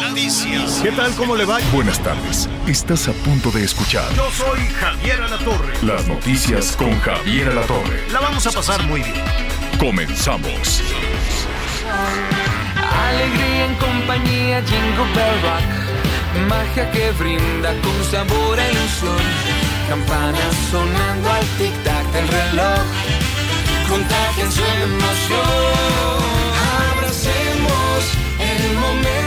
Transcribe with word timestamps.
Noticias. 0.00 0.80
¿Qué 0.82 0.90
tal? 0.92 1.12
¿Cómo 1.14 1.36
le 1.36 1.44
va? 1.44 1.58
Buenas 1.72 1.98
tardes. 2.02 2.48
Estás 2.66 3.08
a 3.08 3.12
punto 3.12 3.50
de 3.50 3.64
escuchar 3.64 4.04
Yo 4.14 4.28
soy 4.30 4.60
Javier 4.80 5.20
Alatorre. 5.22 5.74
las 5.82 6.06
noticias 6.06 6.76
con 6.76 6.98
Javier 7.00 7.48
Alatorre. 7.50 8.04
La 8.12 8.20
vamos 8.20 8.46
a 8.46 8.52
pasar 8.52 8.82
muy 8.86 9.00
bien. 9.02 9.14
Comenzamos. 9.78 10.82
Alegría 13.08 13.66
en 13.66 13.74
compañía, 13.76 14.62
Jingle 14.62 15.12
Bell 15.14 15.42
Rock. 15.42 16.48
Magia 16.48 16.90
que 16.92 17.10
brinda 17.12 17.74
con 17.82 18.04
sabor 18.10 18.58
e 18.58 18.70
ilusión. 18.72 19.16
Campanas 19.88 20.54
sonando 20.70 21.30
al 21.30 21.44
tic-tac 21.58 22.12
del 22.12 22.28
reloj. 22.28 22.80
Contagien 23.88 24.52
su 24.52 24.62
emoción. 24.62 25.40
Abracemos 26.92 28.00
el 28.38 28.74
momento. 28.78 29.19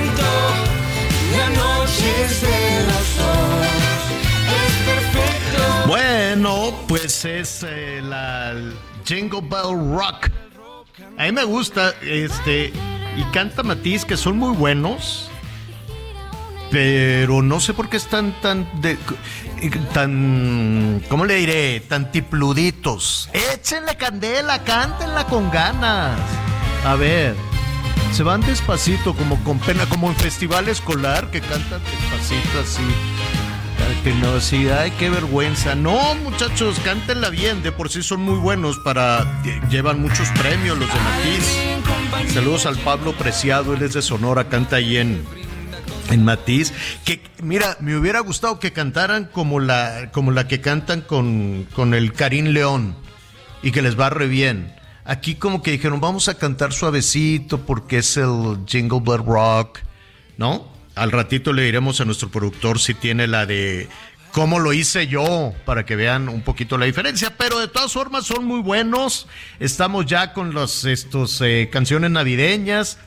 Bueno, 5.87 6.73
pues 6.87 7.25
es 7.25 7.63
eh, 7.67 8.01
la 8.03 8.53
Jingle 9.05 9.41
Bell 9.41 9.97
Rock. 9.97 10.29
A 11.17 11.25
mí 11.25 11.31
me 11.31 11.43
gusta, 11.43 11.93
este, 12.01 12.73
y 13.15 13.23
canta 13.31 13.63
Matiz, 13.63 14.05
que 14.05 14.17
son 14.17 14.37
muy 14.37 14.55
buenos, 14.55 15.29
pero 16.71 17.41
no 17.41 17.59
sé 17.59 17.73
por 17.73 17.89
qué 17.89 17.97
están 17.97 18.33
tan, 18.41 18.67
de, 18.81 18.97
tan, 19.93 21.03
¿cómo 21.09 21.25
le 21.25 21.35
diré? 21.35 21.79
Tan 21.81 22.11
tipluditos. 22.11 23.29
Échenle 23.53 23.95
candela, 23.95 24.63
cántenla 24.63 25.25
con 25.25 25.51
ganas. 25.51 26.19
A 26.85 26.95
ver, 26.95 27.35
se 28.13 28.23
van 28.23 28.41
despacito, 28.41 29.15
como 29.15 29.43
con 29.43 29.59
pena, 29.59 29.85
como 29.87 30.09
en 30.09 30.15
festival 30.15 30.67
escolar, 30.69 31.31
que 31.31 31.41
cantan 31.41 31.81
despacito 31.83 32.59
así. 32.61 32.83
Que 34.03 34.13
no, 34.13 34.33
ay, 34.79 34.91
qué 34.99 35.09
vergüenza. 35.09 35.75
No, 35.75 36.15
muchachos, 36.15 36.77
cántenla 36.83 37.29
bien. 37.29 37.63
De 37.63 37.71
por 37.71 37.89
sí 37.89 38.03
son 38.03 38.21
muy 38.21 38.37
buenos 38.37 38.77
para. 38.79 39.23
lle- 39.43 39.69
Llevan 39.69 40.01
muchos 40.01 40.27
premios 40.39 40.77
los 40.77 40.87
de 40.87 40.99
Matiz. 40.99 42.33
Saludos 42.33 42.65
al 42.65 42.77
Pablo 42.79 43.13
Preciado, 43.13 43.73
él 43.73 43.81
es 43.81 43.93
de 43.93 44.01
Sonora, 44.01 44.49
canta 44.49 44.75
ahí 44.77 44.97
en, 44.97 45.23
en 46.09 46.23
Matiz. 46.25 46.73
Que, 47.05 47.21
mira, 47.41 47.77
me 47.79 47.95
hubiera 47.95 48.19
gustado 48.19 48.59
que 48.59 48.73
cantaran 48.73 49.25
como 49.25 49.59
la, 49.59 50.09
como 50.11 50.31
la 50.31 50.47
que 50.47 50.59
cantan 50.61 51.01
con, 51.01 51.65
con 51.73 51.93
el 51.93 52.11
Karim 52.13 52.47
León 52.47 52.95
y 53.61 53.71
que 53.71 53.81
les 53.81 53.97
va 53.99 54.09
re 54.09 54.27
bien. 54.27 54.73
Aquí 55.05 55.35
como 55.35 55.61
que 55.61 55.71
dijeron, 55.71 55.99
vamos 55.99 56.29
a 56.29 56.37
cantar 56.37 56.71
suavecito 56.71 57.59
porque 57.65 57.97
es 57.97 58.15
el 58.15 58.59
Jingle 58.65 59.01
Bell 59.01 59.25
Rock, 59.25 59.79
¿no? 60.37 60.71
Al 60.95 61.11
ratito 61.11 61.51
le 61.51 61.63
diremos 61.63 61.99
a 61.99 62.05
nuestro 62.05 62.29
productor 62.29 62.79
si 62.79 62.93
tiene 62.93 63.27
la 63.27 63.45
de 63.45 63.89
cómo 64.31 64.59
lo 64.59 64.73
hice 64.73 65.07
yo, 65.07 65.53
para 65.65 65.85
que 65.85 65.95
vean 65.95 66.29
un 66.29 66.41
poquito 66.41 66.77
la 66.77 66.85
diferencia, 66.85 67.35
pero 67.37 67.59
de 67.59 67.67
todas 67.67 67.91
formas 67.91 68.25
son 68.25 68.45
muy 68.45 68.61
buenos. 68.61 69.27
Estamos 69.59 70.05
ya 70.05 70.33
con 70.33 70.53
los, 70.53 70.85
estos, 70.85 71.39
eh, 71.41 71.69
canciones 71.71 72.11
navideñas. 72.11 72.97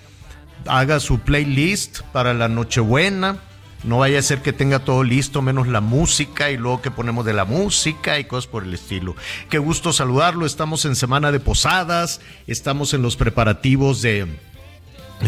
Haga 0.67 1.01
su 1.01 1.21
playlist 1.21 2.01
para 2.13 2.35
la 2.35 2.49
Nochebuena. 2.49 3.39
No 3.87 3.99
vaya 3.99 4.19
a 4.19 4.23
ser 4.23 4.43
que 4.43 4.53
tenga 4.53 4.81
todo 4.81 5.05
listo, 5.05 5.43
menos 5.43 5.69
la 5.69 5.81
música 5.81 6.51
y 6.51 6.57
luego 6.57 6.83
que 6.83 6.91
ponemos 6.91 7.25
de 7.25 7.33
la 7.33 7.45
música 7.45 8.19
y 8.19 8.25
cosas 8.25 8.49
por 8.49 8.65
el 8.65 8.75
estilo. 8.75 9.15
Qué 9.49 9.59
gusto 9.59 9.93
saludarlo. 9.93 10.45
Estamos 10.45 10.85
en 10.85 10.97
semana 10.97 11.31
de 11.31 11.39
posadas, 11.39 12.21
estamos 12.49 12.95
en 12.95 13.03
los 13.03 13.15
preparativos 13.15 14.03
de, 14.03 14.27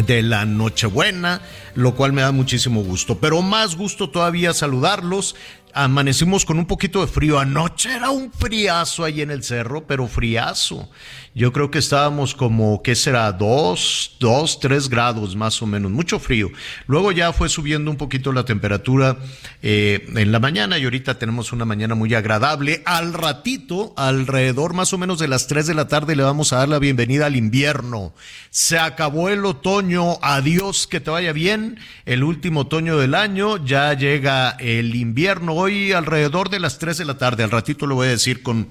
de 0.05 0.21
la 0.23 0.43
Nochebuena, 0.43 1.41
lo 1.73 1.95
cual 1.95 2.11
me 2.11 2.21
da 2.21 2.33
muchísimo 2.33 2.83
gusto. 2.83 3.17
Pero 3.19 3.41
más 3.41 3.77
gusto 3.77 4.09
todavía 4.09 4.53
saludarlos. 4.53 5.37
Amanecimos 5.73 6.43
con 6.43 6.59
un 6.59 6.65
poquito 6.65 6.99
de 6.99 7.07
frío. 7.07 7.39
Anoche 7.39 7.95
era 7.95 8.09
un 8.09 8.29
friazo 8.29 9.05
ahí 9.05 9.21
en 9.21 9.31
el 9.31 9.43
cerro, 9.43 9.87
pero 9.87 10.05
friazo. 10.07 10.89
Yo 11.35 11.53
creo 11.53 11.69
que 11.69 11.77
estábamos 11.77 12.33
como, 12.33 12.81
¿qué 12.81 12.95
será? 12.95 13.31
Dos, 13.31 14.15
dos, 14.19 14.59
tres 14.59 14.89
grados 14.89 15.35
más 15.35 15.61
o 15.61 15.67
menos, 15.67 15.91
mucho 15.91 16.19
frío. 16.19 16.49
Luego 16.87 17.11
ya 17.11 17.33
fue 17.33 17.49
subiendo 17.49 17.91
un 17.91 17.97
poquito 17.97 18.31
la 18.31 18.45
temperatura 18.45 19.17
eh, 19.61 20.07
en 20.15 20.31
la 20.31 20.39
mañana 20.39 20.77
y 20.79 20.85
ahorita 20.85 21.19
tenemos 21.19 21.53
una 21.53 21.65
mañana 21.65 21.93
muy 21.93 22.13
agradable. 22.15 22.81
Al 22.85 23.13
ratito, 23.13 23.93
alrededor 23.95 24.73
más 24.73 24.91
o 24.93 24.97
menos 24.97 25.19
de 25.19 25.27
las 25.27 25.47
3 25.47 25.67
de 25.67 25.75
la 25.75 25.87
tarde, 25.87 26.15
le 26.15 26.23
vamos 26.23 26.51
a 26.51 26.57
dar 26.57 26.69
la 26.69 26.79
bienvenida 26.79 27.27
al 27.27 27.35
invierno. 27.35 28.13
Se 28.49 28.79
acabó 28.79 29.29
el 29.29 29.45
otoño, 29.45 30.17
adiós, 30.21 30.87
que 30.87 30.99
te 30.99 31.11
vaya 31.11 31.31
bien. 31.31 31.79
El 32.05 32.23
último 32.23 32.61
otoño 32.61 32.97
del 32.97 33.13
año, 33.13 33.63
ya 33.63 33.93
llega 33.93 34.51
el 34.59 34.95
invierno. 34.95 35.53
Hoy 35.53 35.91
alrededor 35.91 36.49
de 36.49 36.59
las 36.59 36.79
3 36.79 36.97
de 36.97 37.05
la 37.05 37.17
tarde, 37.17 37.43
al 37.43 37.51
ratito 37.51 37.85
lo 37.85 37.95
voy 37.95 38.07
a 38.07 38.11
decir 38.11 38.41
con, 38.41 38.69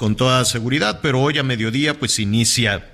con 0.00 0.16
toda 0.16 0.46
seguridad, 0.46 1.00
pero 1.02 1.20
hoy 1.20 1.36
a 1.36 1.42
mediodía 1.42 1.92
pues 1.98 2.18
inicia 2.18 2.90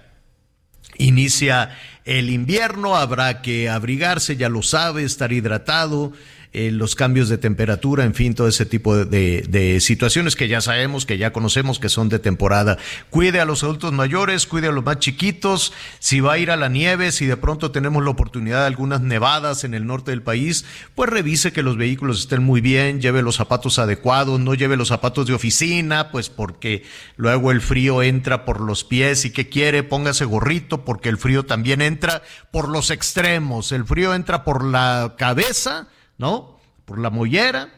inicia 0.98 1.78
el 2.04 2.30
invierno, 2.30 2.96
habrá 2.96 3.42
que 3.42 3.68
abrigarse, 3.68 4.36
ya 4.36 4.48
lo 4.48 4.60
sabe, 4.62 5.04
estar 5.04 5.30
hidratado, 5.30 6.12
eh, 6.56 6.70
los 6.70 6.94
cambios 6.94 7.28
de 7.28 7.38
temperatura, 7.38 8.04
en 8.04 8.14
fin, 8.14 8.34
todo 8.34 8.48
ese 8.48 8.64
tipo 8.66 8.96
de, 8.96 9.04
de- 9.04 9.44
de 9.48 9.80
situaciones 9.80 10.36
que 10.36 10.48
ya 10.48 10.60
sabemos, 10.60 11.04
que 11.06 11.18
ya 11.18 11.32
conocemos 11.32 11.78
que 11.78 11.88
son 11.88 12.08
de 12.08 12.18
temporada. 12.18 12.78
Cuide 13.10 13.40
a 13.40 13.44
los 13.44 13.62
adultos 13.62 13.92
mayores, 13.92 14.46
cuide 14.46 14.68
a 14.68 14.72
los 14.72 14.84
más 14.84 14.98
chiquitos, 14.98 15.72
si 15.98 16.20
va 16.20 16.32
a 16.34 16.38
ir 16.38 16.50
a 16.50 16.56
la 16.56 16.68
nieve, 16.68 17.12
si 17.12 17.26
de 17.26 17.36
pronto 17.36 17.70
tenemos 17.70 18.02
la 18.02 18.10
oportunidad 18.10 18.60
de 18.60 18.66
algunas 18.66 19.00
nevadas 19.02 19.64
en 19.64 19.74
el 19.74 19.86
norte 19.86 20.12
del 20.12 20.22
país, 20.22 20.64
pues 20.94 21.10
revise 21.10 21.52
que 21.52 21.62
los 21.62 21.76
vehículos 21.76 22.20
estén 22.20 22.42
muy 22.42 22.60
bien, 22.60 23.00
lleve 23.00 23.22
los 23.22 23.36
zapatos 23.36 23.78
adecuados, 23.78 24.40
no 24.40 24.54
lleve 24.54 24.76
los 24.76 24.88
zapatos 24.88 25.26
de 25.26 25.34
oficina, 25.34 26.10
pues 26.10 26.30
porque 26.30 26.84
luego 27.16 27.50
el 27.52 27.60
frío 27.60 28.02
entra 28.02 28.44
por 28.44 28.60
los 28.60 28.82
pies 28.84 29.24
y 29.24 29.30
que 29.30 29.48
quiere, 29.48 29.82
póngase 29.82 30.24
gorrito 30.24 30.84
porque 30.84 31.08
el 31.08 31.18
frío 31.18 31.44
también 31.44 31.82
entra 31.82 32.22
por 32.50 32.68
los 32.68 32.90
extremos, 32.90 33.72
el 33.72 33.84
frío 33.84 34.14
entra 34.14 34.42
por 34.44 34.64
la 34.64 35.14
cabeza, 35.18 35.88
¿no? 36.18 36.58
Por 36.84 36.98
la 36.98 37.10
mollera 37.10 37.72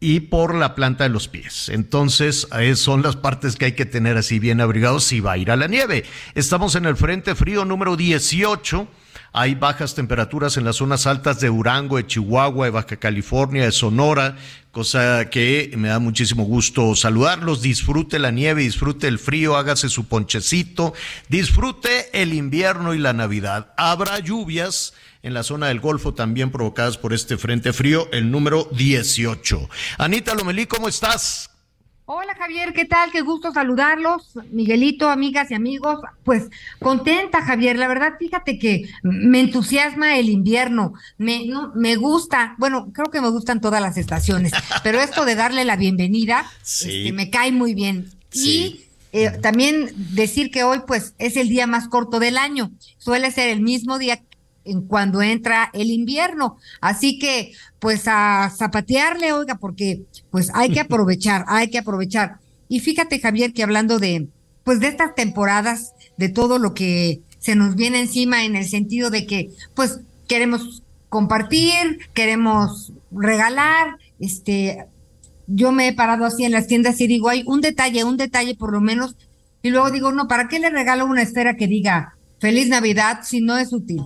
y 0.00 0.20
por 0.20 0.54
la 0.54 0.74
planta 0.74 1.04
de 1.04 1.10
los 1.10 1.28
pies. 1.28 1.70
Entonces, 1.70 2.46
eh, 2.58 2.76
son 2.76 3.02
las 3.02 3.16
partes 3.16 3.56
que 3.56 3.66
hay 3.66 3.72
que 3.72 3.86
tener 3.86 4.16
así 4.16 4.38
bien 4.38 4.60
abrigados 4.60 5.04
si 5.04 5.20
va 5.20 5.32
a 5.32 5.38
ir 5.38 5.50
a 5.50 5.56
la 5.56 5.66
nieve. 5.66 6.04
Estamos 6.34 6.74
en 6.74 6.84
el 6.84 6.96
Frente 6.96 7.34
Frío 7.34 7.64
número 7.64 7.96
18. 7.96 8.86
Hay 9.32 9.54
bajas 9.54 9.94
temperaturas 9.94 10.56
en 10.56 10.64
las 10.64 10.76
zonas 10.76 11.06
altas 11.06 11.40
de 11.40 11.48
Durango, 11.48 11.96
de 11.96 12.06
Chihuahua, 12.06 12.66
de 12.66 12.70
Baja 12.70 12.96
California, 12.98 13.64
de 13.64 13.72
Sonora, 13.72 14.36
cosa 14.70 15.28
que 15.30 15.72
me 15.76 15.88
da 15.88 15.98
muchísimo 15.98 16.44
gusto 16.44 16.94
saludarlos. 16.94 17.62
Disfrute 17.62 18.18
la 18.18 18.30
nieve, 18.30 18.62
disfrute 18.62 19.08
el 19.08 19.18
frío, 19.18 19.56
hágase 19.56 19.88
su 19.88 20.06
ponchecito, 20.06 20.92
disfrute 21.28 22.10
el 22.12 22.32
invierno 22.32 22.94
y 22.94 22.98
la 22.98 23.12
Navidad. 23.12 23.72
Habrá 23.76 24.18
lluvias 24.20 24.92
en 25.24 25.32
la 25.32 25.42
zona 25.42 25.68
del 25.68 25.80
Golfo 25.80 26.12
también 26.12 26.50
provocadas 26.50 26.98
por 26.98 27.14
este 27.14 27.38
frente 27.38 27.72
frío, 27.72 28.08
el 28.12 28.30
número 28.30 28.68
18. 28.72 29.70
Anita 29.96 30.34
Lomelí, 30.34 30.66
¿cómo 30.66 30.86
estás? 30.86 31.50
Hola 32.04 32.34
Javier, 32.34 32.74
¿qué 32.74 32.84
tal? 32.84 33.10
Qué 33.10 33.22
gusto 33.22 33.50
saludarlos, 33.50 34.34
Miguelito, 34.50 35.08
amigas 35.08 35.50
y 35.50 35.54
amigos. 35.54 36.00
Pues 36.24 36.50
contenta, 36.78 37.40
Javier. 37.40 37.78
La 37.78 37.88
verdad, 37.88 38.12
fíjate 38.18 38.58
que 38.58 38.90
me 39.02 39.40
entusiasma 39.40 40.18
el 40.18 40.28
invierno. 40.28 40.92
Me, 41.16 41.46
no, 41.46 41.72
me 41.74 41.96
gusta, 41.96 42.54
bueno, 42.58 42.92
creo 42.92 43.10
que 43.10 43.22
me 43.22 43.30
gustan 43.30 43.62
todas 43.62 43.80
las 43.80 43.96
estaciones, 43.96 44.52
pero 44.82 45.00
esto 45.00 45.24
de 45.24 45.36
darle 45.36 45.64
la 45.64 45.76
bienvenida 45.76 46.44
Sí. 46.62 46.98
este, 46.98 47.12
me 47.14 47.30
cae 47.30 47.50
muy 47.50 47.72
bien. 47.72 48.10
Sí. 48.28 48.50
Y 48.50 48.84
eh, 49.12 49.30
también 49.40 49.90
decir 49.96 50.50
que 50.50 50.64
hoy, 50.64 50.80
pues, 50.86 51.14
es 51.18 51.38
el 51.38 51.48
día 51.48 51.66
más 51.66 51.88
corto 51.88 52.18
del 52.18 52.36
año. 52.36 52.72
Suele 52.98 53.30
ser 53.30 53.48
el 53.48 53.62
mismo 53.62 53.98
día 53.98 54.20
en 54.64 54.82
cuando 54.86 55.22
entra 55.22 55.70
el 55.72 55.90
invierno. 55.90 56.58
Así 56.80 57.18
que, 57.18 57.52
pues 57.78 58.04
a 58.06 58.50
zapatearle, 58.56 59.32
oiga, 59.32 59.56
porque 59.56 60.02
pues 60.30 60.50
hay 60.54 60.70
que 60.70 60.80
aprovechar, 60.80 61.44
hay 61.48 61.68
que 61.68 61.78
aprovechar. 61.78 62.38
Y 62.68 62.80
fíjate, 62.80 63.20
Javier, 63.20 63.52
que 63.52 63.62
hablando 63.62 63.98
de, 63.98 64.28
pues 64.64 64.80
de 64.80 64.88
estas 64.88 65.14
temporadas, 65.14 65.92
de 66.16 66.28
todo 66.28 66.58
lo 66.58 66.74
que 66.74 67.20
se 67.38 67.54
nos 67.54 67.76
viene 67.76 68.00
encima 68.00 68.44
en 68.44 68.56
el 68.56 68.66
sentido 68.66 69.10
de 69.10 69.26
que, 69.26 69.50
pues, 69.74 70.00
queremos 70.26 70.82
compartir, 71.08 72.00
queremos 72.14 72.92
regalar, 73.12 73.98
este, 74.18 74.86
yo 75.46 75.72
me 75.72 75.88
he 75.88 75.92
parado 75.92 76.24
así 76.24 76.44
en 76.44 76.52
las 76.52 76.66
tiendas 76.66 77.00
y 77.00 77.06
digo, 77.06 77.28
hay 77.28 77.44
un 77.46 77.60
detalle, 77.60 78.04
un 78.04 78.16
detalle 78.16 78.54
por 78.54 78.72
lo 78.72 78.80
menos, 78.80 79.16
y 79.62 79.70
luego 79.70 79.90
digo, 79.90 80.12
no, 80.12 80.28
¿para 80.28 80.48
qué 80.48 80.58
le 80.58 80.70
regalo 80.70 81.06
una 81.06 81.22
esfera 81.22 81.56
que 81.56 81.66
diga 81.66 82.16
Feliz 82.38 82.68
Navidad 82.68 83.20
si 83.22 83.40
no 83.40 83.56
es 83.56 83.72
útil? 83.72 84.02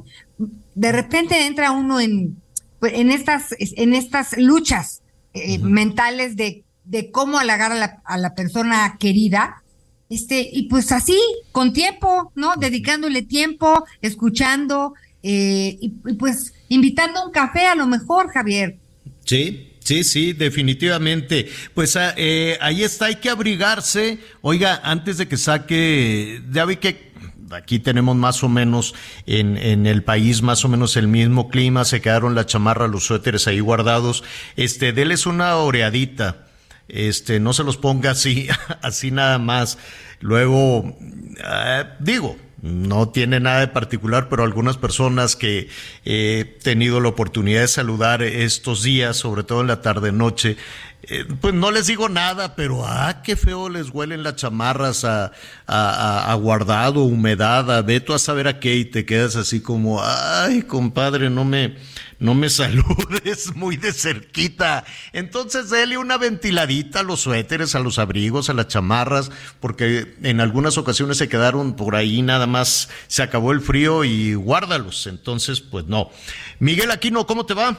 De 0.79 0.93
repente 0.93 1.47
entra 1.47 1.73
uno 1.73 1.99
en, 1.99 2.41
pues, 2.79 2.93
en 2.95 3.11
estas, 3.11 3.55
en 3.59 3.95
estas 3.95 4.39
luchas 4.39 5.03
eh, 5.35 5.59
mentales 5.59 6.37
de, 6.37 6.65
de 6.85 7.11
cómo 7.11 7.39
halagar 7.39 7.73
a 7.73 7.75
la, 7.75 8.01
a 8.05 8.17
la 8.17 8.35
persona 8.37 8.97
querida, 9.01 9.65
este, 10.09 10.49
y 10.51 10.69
pues 10.69 10.93
así, 10.93 11.19
con 11.51 11.73
tiempo, 11.73 12.33
¿no? 12.37 12.55
Dedicándole 12.57 13.23
tiempo, 13.23 13.85
escuchando, 14.01 14.95
eh, 15.23 15.77
y, 15.81 15.89
pues 16.15 16.55
invitando 16.69 17.19
a 17.19 17.27
un 17.27 17.33
café 17.33 17.67
a 17.67 17.75
lo 17.75 17.89
mejor, 17.89 18.31
Javier. 18.31 18.77
Sí, 19.25 19.73
sí, 19.81 20.05
sí, 20.05 20.33
definitivamente. 20.33 21.49
Pues 21.75 21.97
ah, 21.97 22.15
eh, 22.17 22.57
ahí 22.61 22.85
está, 22.85 23.07
hay 23.07 23.17
que 23.17 23.31
abrigarse. 23.31 24.19
Oiga, 24.43 24.81
antes 24.85 25.19
de 25.19 25.27
que 25.27 25.37
saque, 25.37 26.41
ya 26.53 26.65
vi 26.65 26.77
que 26.77 27.08
aquí 27.53 27.79
tenemos 27.79 28.17
más 28.17 28.43
o 28.43 28.49
menos 28.49 28.95
en, 29.27 29.57
en, 29.57 29.87
el 29.87 30.03
país 30.03 30.43
más 30.43 30.65
o 30.65 30.69
menos 30.69 30.97
el 30.97 31.09
mismo 31.09 31.49
clima, 31.49 31.85
se 31.85 32.01
quedaron 32.01 32.35
la 32.35 32.47
chamarra, 32.47 32.89
los 32.89 33.05
suéteres 33.05 33.47
ahí 33.47 33.61
guardados. 33.61 34.25
Este, 34.57 34.93
déles 34.93 35.27
una 35.27 35.57
oreadita. 35.57 36.49
Este, 36.89 37.39
no 37.39 37.53
se 37.53 37.65
los 37.65 37.77
ponga 37.77 38.13
así, 38.13 38.49
así 38.83 39.11
nada 39.11 39.39
más. 39.39 39.79
Luego, 40.21 40.97
eh, 41.39 41.85
digo, 42.01 42.37
no 42.61 43.09
tiene 43.11 43.41
nada 43.41 43.61
de 43.61 43.69
particular, 43.69 44.29
pero 44.29 44.43
algunas 44.43 44.77
personas 44.77 45.37
que 45.37 45.69
he 46.05 46.57
tenido 46.63 47.01
la 47.01 47.09
oportunidad 47.09 47.61
de 47.61 47.69
saludar 47.69 48.23
estos 48.23 48.83
días, 48.83 49.17
sobre 49.17 49.45
todo 49.45 49.61
en 49.61 49.69
la 49.69 49.81
tarde-noche, 49.81 50.57
eh, 51.05 51.25
pues 51.41 51.55
no 51.55 51.71
les 51.71 51.87
digo 51.87 52.09
nada, 52.09 52.57
pero 52.57 52.85
ah, 52.85 53.23
qué 53.23 53.37
feo 53.37 53.69
les 53.69 53.91
huelen 53.91 54.25
las 54.25 54.37
chamarras 54.37 55.05
a, 55.05 55.31
a, 55.67 56.33
a, 56.33 56.35
guardado, 56.35 57.05
humedad, 57.05 57.71
a 57.71 57.83
veto 57.83 58.15
a 58.15 58.19
saber 58.19 58.49
a 58.49 58.59
qué, 58.59 58.77
y 58.77 58.85
te 58.85 59.07
quedas 59.07 59.37
así 59.37 59.61
como, 59.61 60.03
ay, 60.03 60.63
compadre, 60.63 61.31
no 61.31 61.45
me, 61.45 61.77
no 62.19 62.35
me 62.35 62.51
saludes 62.51 63.55
muy 63.55 63.77
de 63.77 63.93
cerquita. 63.93 64.85
Entonces 65.13 65.71
déle 65.71 65.99
una 65.99 66.19
ventiladita 66.19 67.01
a 67.01 67.03
los 67.03 67.21
suéteres, 67.21 67.75
a 67.75 67.81
los 67.81 67.99
abrigos, 67.99 68.51
a 68.51 68.55
las 68.55 68.69
chamarras, 68.69 69.31
porque 69.61 70.17
en 70.23 70.41
algunas 70.41 70.79
ocasiones 70.79 71.19
se 71.19 71.29
quedaron 71.29 71.75
por 71.75 71.97
ahí 71.97 72.23
nada 72.23 72.47
más, 72.47 72.89
se 73.07 73.23
acabó 73.23 73.53
el 73.53 73.61
frío 73.61 74.05
y 74.05 74.35
guárdalos. 74.35 75.07
Entonces, 75.07 75.61
pues 75.61 75.87
no. 75.87 76.11
Miguel 76.59 76.91
Aquino, 76.91 77.27
¿cómo 77.27 77.47
te 77.47 77.55
va? 77.55 77.79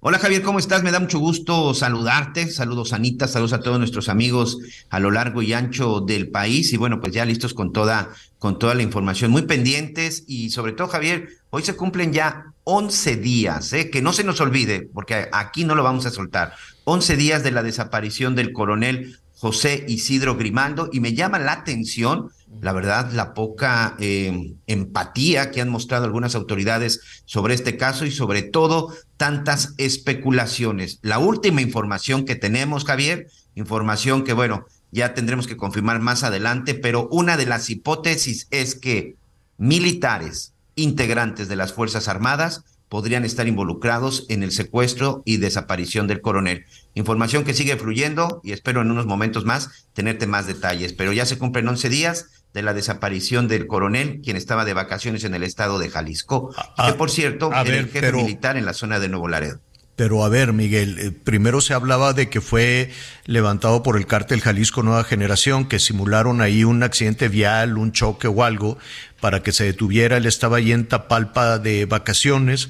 Hola 0.00 0.20
Javier, 0.20 0.42
¿cómo 0.42 0.60
estás? 0.60 0.84
Me 0.84 0.92
da 0.92 1.00
mucho 1.00 1.18
gusto 1.18 1.74
saludarte. 1.74 2.46
Saludos 2.52 2.92
Anita, 2.92 3.26
saludos 3.26 3.52
a 3.52 3.60
todos 3.60 3.80
nuestros 3.80 4.08
amigos 4.08 4.58
a 4.90 5.00
lo 5.00 5.10
largo 5.10 5.42
y 5.42 5.52
ancho 5.54 6.00
del 6.00 6.30
país. 6.30 6.72
Y 6.72 6.76
bueno, 6.76 7.00
pues 7.00 7.12
ya 7.12 7.24
listos 7.24 7.52
con 7.52 7.72
toda, 7.72 8.10
con 8.38 8.60
toda 8.60 8.76
la 8.76 8.84
información, 8.84 9.32
muy 9.32 9.42
pendientes. 9.42 10.22
Y 10.28 10.50
sobre 10.50 10.70
todo, 10.70 10.86
Javier, 10.86 11.30
hoy 11.50 11.62
se 11.62 11.76
cumplen 11.76 12.12
ya 12.12 12.52
11 12.64 13.16
días, 13.16 13.72
¿eh? 13.72 13.90
que 13.90 14.02
no 14.02 14.12
se 14.12 14.24
nos 14.24 14.40
olvide, 14.40 14.88
porque 14.92 15.28
aquí 15.32 15.64
no 15.64 15.74
lo 15.74 15.82
vamos 15.82 16.06
a 16.06 16.10
soltar. 16.10 16.54
11 16.84 17.16
días 17.16 17.42
de 17.42 17.50
la 17.50 17.62
desaparición 17.62 18.34
del 18.34 18.52
coronel 18.52 19.18
José 19.38 19.84
Isidro 19.88 20.36
Grimaldo. 20.36 20.90
Y 20.92 21.00
me 21.00 21.14
llama 21.14 21.38
la 21.38 21.52
atención 21.52 22.30
la 22.60 22.72
verdad, 22.72 23.12
la 23.12 23.34
poca 23.34 23.94
eh, 23.98 24.54
empatía 24.66 25.50
que 25.50 25.60
han 25.60 25.68
mostrado 25.68 26.04
algunas 26.04 26.34
autoridades 26.34 27.22
sobre 27.24 27.54
este 27.54 27.76
caso 27.76 28.04
y 28.04 28.10
sobre 28.10 28.42
todo 28.42 28.92
tantas 29.16 29.74
especulaciones. 29.76 30.98
La 31.02 31.18
última 31.18 31.60
información 31.60 32.24
que 32.24 32.36
tenemos, 32.36 32.84
Javier, 32.84 33.28
información 33.54 34.24
que, 34.24 34.32
bueno, 34.32 34.66
ya 34.90 35.14
tendremos 35.14 35.46
que 35.46 35.56
confirmar 35.56 36.00
más 36.00 36.24
adelante, 36.24 36.74
pero 36.74 37.08
una 37.10 37.36
de 37.36 37.46
las 37.46 37.70
hipótesis 37.70 38.48
es 38.50 38.74
que 38.74 39.16
militares 39.58 40.54
integrantes 40.78 41.48
de 41.48 41.56
las 41.56 41.72
Fuerzas 41.72 42.08
Armadas 42.08 42.64
podrían 42.88 43.24
estar 43.24 43.46
involucrados 43.46 44.24
en 44.28 44.42
el 44.42 44.50
secuestro 44.50 45.22
y 45.24 45.36
desaparición 45.36 46.06
del 46.06 46.20
coronel. 46.20 46.64
Información 46.94 47.44
que 47.44 47.54
sigue 47.54 47.76
fluyendo 47.76 48.40
y 48.42 48.52
espero 48.52 48.80
en 48.80 48.90
unos 48.90 49.06
momentos 49.06 49.44
más 49.44 49.86
tenerte 49.92 50.26
más 50.26 50.46
detalles, 50.46 50.94
pero 50.94 51.12
ya 51.12 51.26
se 51.26 51.38
cumplen 51.38 51.68
11 51.68 51.88
días 51.90 52.26
de 52.54 52.62
la 52.62 52.72
desaparición 52.72 53.46
del 53.46 53.66
coronel, 53.66 54.20
quien 54.22 54.36
estaba 54.36 54.64
de 54.64 54.72
vacaciones 54.72 55.24
en 55.24 55.34
el 55.34 55.42
estado 55.42 55.78
de 55.78 55.90
Jalisco, 55.90 56.54
ah, 56.56 56.86
que 56.86 56.94
por 56.94 57.10
cierto 57.10 57.50
era 57.50 57.76
el 57.76 57.88
jefe 57.88 58.12
militar 58.12 58.56
en 58.56 58.64
la 58.64 58.72
zona 58.72 58.98
de 58.98 59.08
Nuevo 59.08 59.28
Laredo. 59.28 59.60
Pero 59.98 60.24
a 60.24 60.28
ver, 60.28 60.52
Miguel, 60.52 60.96
eh, 61.00 61.10
primero 61.10 61.60
se 61.60 61.74
hablaba 61.74 62.12
de 62.12 62.30
que 62.30 62.40
fue 62.40 62.92
levantado 63.24 63.82
por 63.82 63.96
el 63.96 64.06
cártel 64.06 64.40
Jalisco 64.40 64.84
Nueva 64.84 65.02
Generación, 65.02 65.66
que 65.66 65.80
simularon 65.80 66.40
ahí 66.40 66.62
un 66.62 66.84
accidente 66.84 67.28
vial, 67.28 67.76
un 67.76 67.90
choque 67.90 68.28
o 68.28 68.44
algo, 68.44 68.78
para 69.20 69.42
que 69.42 69.52
se 69.52 69.64
detuviera. 69.64 70.16
Él 70.16 70.26
estaba 70.26 70.58
ahí 70.58 70.72
en 70.72 70.86
Tapalpa 70.86 71.58
de 71.58 71.86
vacaciones, 71.86 72.68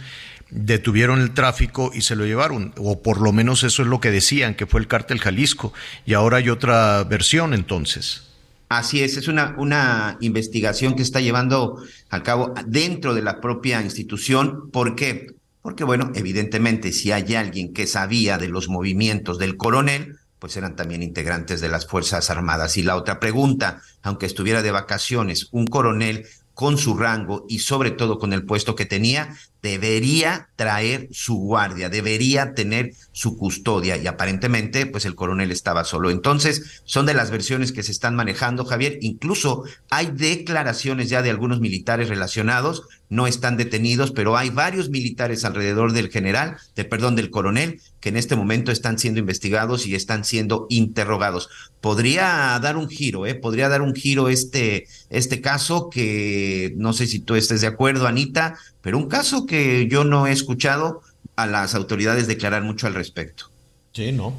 detuvieron 0.50 1.20
el 1.20 1.32
tráfico 1.34 1.90
y 1.94 2.02
se 2.02 2.16
lo 2.16 2.24
llevaron, 2.24 2.72
o 2.76 3.02
por 3.02 3.20
lo 3.20 3.32
menos 3.32 3.64
eso 3.64 3.82
es 3.82 3.88
lo 3.88 4.00
que 4.00 4.10
decían, 4.10 4.54
que 4.54 4.66
fue 4.66 4.80
el 4.80 4.88
cártel 4.88 5.18
Jalisco. 5.18 5.72
Y 6.06 6.14
ahora 6.14 6.38
hay 6.38 6.48
otra 6.48 7.04
versión 7.04 7.54
entonces. 7.54 8.24
Así 8.68 9.02
es, 9.02 9.16
es 9.16 9.28
una, 9.28 9.54
una 9.56 10.18
investigación 10.20 10.94
que 10.94 11.02
está 11.02 11.20
llevando 11.20 11.82
a 12.10 12.22
cabo 12.22 12.52
dentro 12.66 13.14
de 13.14 13.22
la 13.22 13.40
propia 13.40 13.80
institución. 13.80 14.70
¿Por 14.70 14.94
qué? 14.94 15.34
Porque, 15.62 15.84
bueno, 15.84 16.12
evidentemente, 16.14 16.92
si 16.92 17.10
hay 17.12 17.34
alguien 17.34 17.72
que 17.72 17.86
sabía 17.86 18.38
de 18.38 18.48
los 18.48 18.68
movimientos 18.68 19.38
del 19.38 19.56
coronel, 19.56 20.18
pues 20.38 20.56
eran 20.56 20.76
también 20.76 21.02
integrantes 21.02 21.60
de 21.60 21.68
las 21.68 21.86
Fuerzas 21.86 22.30
Armadas. 22.30 22.76
Y 22.76 22.82
la 22.82 22.96
otra 22.96 23.18
pregunta, 23.20 23.80
aunque 24.02 24.26
estuviera 24.26 24.62
de 24.62 24.70
vacaciones, 24.70 25.48
un 25.50 25.66
coronel 25.66 26.26
con 26.58 26.76
su 26.76 26.96
rango 26.96 27.46
y 27.48 27.60
sobre 27.60 27.92
todo 27.92 28.18
con 28.18 28.32
el 28.32 28.44
puesto 28.44 28.74
que 28.74 28.84
tenía, 28.84 29.32
debería 29.62 30.48
traer 30.56 31.08
su 31.10 31.36
guardia, 31.36 31.88
debería 31.88 32.54
tener 32.54 32.92
su 33.12 33.36
custodia 33.36 33.96
y 33.96 34.06
aparentemente 34.06 34.86
pues 34.86 35.04
el 35.04 35.14
coronel 35.14 35.50
estaba 35.50 35.84
solo. 35.84 36.10
Entonces 36.10 36.82
son 36.84 37.06
de 37.06 37.14
las 37.14 37.30
versiones 37.30 37.72
que 37.72 37.82
se 37.82 37.92
están 37.92 38.14
manejando, 38.14 38.64
Javier. 38.64 38.98
Incluso 39.00 39.64
hay 39.90 40.10
declaraciones 40.12 41.08
ya 41.08 41.22
de 41.22 41.30
algunos 41.30 41.60
militares 41.60 42.08
relacionados, 42.08 42.84
no 43.08 43.26
están 43.26 43.56
detenidos, 43.56 44.10
pero 44.12 44.36
hay 44.36 44.50
varios 44.50 44.90
militares 44.90 45.44
alrededor 45.44 45.92
del 45.92 46.10
general, 46.10 46.58
de 46.76 46.84
perdón, 46.84 47.16
del 47.16 47.30
coronel, 47.30 47.80
que 48.00 48.10
en 48.10 48.16
este 48.16 48.36
momento 48.36 48.70
están 48.70 48.98
siendo 48.98 49.18
investigados 49.18 49.86
y 49.86 49.94
están 49.94 50.24
siendo 50.24 50.66
interrogados. 50.68 51.48
Podría 51.80 52.58
dar 52.62 52.76
un 52.76 52.88
giro, 52.88 53.26
¿eh? 53.26 53.34
Podría 53.34 53.68
dar 53.68 53.82
un 53.82 53.94
giro 53.94 54.28
este, 54.28 54.86
este 55.10 55.40
caso 55.40 55.88
que 55.90 56.74
no 56.76 56.92
sé 56.92 57.06
si 57.06 57.18
tú 57.18 57.34
estés 57.34 57.60
de 57.62 57.66
acuerdo, 57.66 58.06
Anita, 58.06 58.58
pero 58.82 58.98
un 58.98 59.08
caso 59.08 59.46
que 59.46 59.57
yo 59.88 60.04
no 60.04 60.26
he 60.26 60.32
escuchado 60.32 61.02
a 61.36 61.46
las 61.46 61.74
autoridades 61.74 62.26
declarar 62.26 62.62
mucho 62.62 62.86
al 62.86 62.94
respecto. 62.94 63.50
Sí, 63.92 64.12
no. 64.12 64.34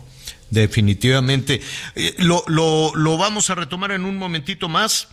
Definitivamente. 0.50 1.62
Eh, 1.96 2.16
lo, 2.20 2.44
lo, 2.48 2.94
lo 2.96 3.18
vamos 3.18 3.50
a 3.50 3.56
retomar 3.56 3.92
en 3.92 4.06
un 4.06 4.18
momentito 4.18 4.68
más. 4.68 5.08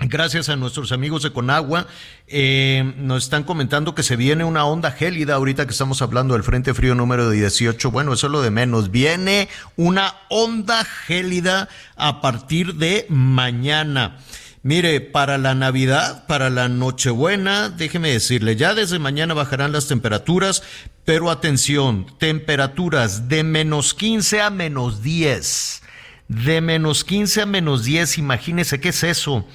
Gracias 0.00 0.48
a 0.48 0.56
nuestros 0.56 0.90
amigos 0.90 1.22
de 1.22 1.32
Conagua, 1.32 1.86
eh, 2.26 2.94
nos 2.96 3.22
están 3.22 3.44
comentando 3.44 3.94
que 3.94 4.02
se 4.02 4.16
viene 4.16 4.42
una 4.42 4.64
onda 4.64 4.90
gélida 4.90 5.36
ahorita 5.36 5.66
que 5.66 5.70
estamos 5.70 6.02
hablando 6.02 6.34
del 6.34 6.42
Frente 6.42 6.74
Frío 6.74 6.96
número 6.96 7.30
18. 7.30 7.92
Bueno, 7.92 8.12
eso 8.12 8.26
es 8.26 8.32
lo 8.32 8.42
de 8.42 8.50
menos. 8.50 8.90
Viene 8.90 9.48
una 9.76 10.14
onda 10.30 10.84
gélida 10.84 11.68
a 11.94 12.20
partir 12.20 12.74
de 12.74 13.06
mañana. 13.08 14.18
Mire, 14.64 15.02
para 15.02 15.36
la 15.36 15.54
Navidad, 15.54 16.26
para 16.26 16.48
la 16.48 16.70
Nochebuena, 16.70 17.68
déjeme 17.68 18.10
decirle, 18.10 18.56
ya 18.56 18.72
desde 18.72 18.98
mañana 18.98 19.34
bajarán 19.34 19.72
las 19.72 19.88
temperaturas, 19.88 20.62
pero 21.04 21.30
atención, 21.30 22.06
temperaturas 22.18 23.28
de 23.28 23.44
menos 23.44 23.92
15 23.92 24.40
a 24.40 24.48
menos 24.48 25.02
10. 25.02 25.82
De 26.28 26.62
menos 26.62 27.04
15 27.04 27.42
a 27.42 27.46
menos 27.46 27.84
10, 27.84 28.16
imagínese 28.16 28.80
qué 28.80 28.88
es 28.88 29.04
eso. 29.04 29.46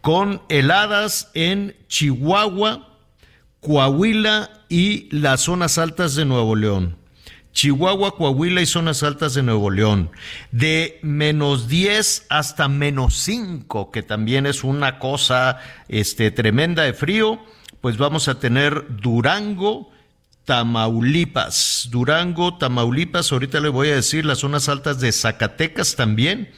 Con 0.00 0.40
heladas 0.48 1.30
en 1.34 1.76
Chihuahua, 1.88 2.88
Coahuila 3.60 4.50
y 4.70 5.14
las 5.14 5.42
zonas 5.42 5.76
altas 5.76 6.14
de 6.14 6.24
Nuevo 6.24 6.56
León. 6.56 6.96
Chihuahua, 7.54 8.16
Coahuila 8.16 8.60
y 8.60 8.66
zonas 8.66 9.02
altas 9.02 9.32
de 9.34 9.42
Nuevo 9.42 9.70
León. 9.70 10.10
De 10.50 10.98
menos 11.02 11.68
10 11.68 12.26
hasta 12.28 12.68
menos 12.68 13.14
5, 13.14 13.90
que 13.90 14.02
también 14.02 14.44
es 14.44 14.64
una 14.64 14.98
cosa 14.98 15.60
este, 15.88 16.30
tremenda 16.32 16.82
de 16.82 16.92
frío, 16.92 17.38
pues 17.80 17.96
vamos 17.96 18.28
a 18.28 18.40
tener 18.40 18.96
Durango, 19.00 19.90
Tamaulipas. 20.44 21.88
Durango, 21.90 22.58
Tamaulipas, 22.58 23.32
ahorita 23.32 23.60
le 23.60 23.68
voy 23.68 23.88
a 23.88 23.94
decir 23.94 24.26
las 24.26 24.38
zonas 24.38 24.68
altas 24.68 25.00
de 25.00 25.12
Zacatecas 25.12 25.96
también. 25.96 26.52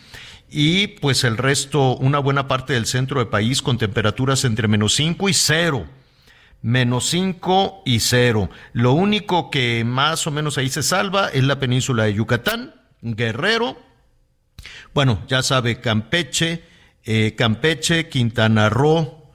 y 0.49 0.87
pues 0.87 1.25
el 1.25 1.37
resto, 1.37 1.97
una 1.97 2.21
buena 2.21 2.47
parte 2.49 2.73
del 2.73 2.87
centro 2.87 3.19
del 3.19 3.29
país 3.29 3.63
con 3.63 3.79
temperaturas 3.79 4.45
entre 4.45 4.69
menos 4.69 4.95
5 4.95 5.29
y 5.29 5.35
0 5.35 5.87
menos 6.67 7.09
5 7.11 7.85
y 7.87 8.01
0. 8.01 8.51
Lo 8.73 8.93
único 8.93 9.51
que 9.51 9.85
más 9.85 10.27
o 10.27 10.33
menos 10.33 10.59
ahí 10.59 10.69
se 10.69 10.83
salva 10.83 11.29
es 11.29 11.45
la 11.45 11.61
península 11.61 12.05
de 12.05 12.15
Yucatán, 12.15 12.75
Guerrero, 13.03 13.79
bueno, 14.93 15.23
ya 15.29 15.45
sabe, 15.45 15.81
Campeche, 15.81 16.65
eh, 17.05 17.37
Campeche, 17.39 18.09
Quintana 18.09 18.69
Roo, 18.69 19.33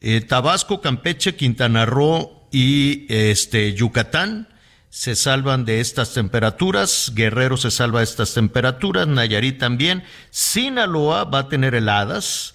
eh, 0.00 0.20
Tabasco, 0.22 0.80
Campeche, 0.80 1.36
Quintana 1.36 1.86
Roo 1.86 2.48
y 2.50 3.06
este 3.08 3.74
Yucatán 3.74 4.48
se 4.90 5.14
salvan 5.14 5.64
de 5.64 5.78
estas 5.80 6.12
temperaturas, 6.12 7.12
Guerrero 7.14 7.56
se 7.56 7.70
salva 7.70 8.00
de 8.00 8.04
estas 8.04 8.34
temperaturas, 8.34 9.06
Nayarit 9.06 9.58
también, 9.58 10.02
Sinaloa 10.30 11.22
va 11.22 11.40
a 11.40 11.48
tener 11.48 11.76
heladas, 11.76 12.54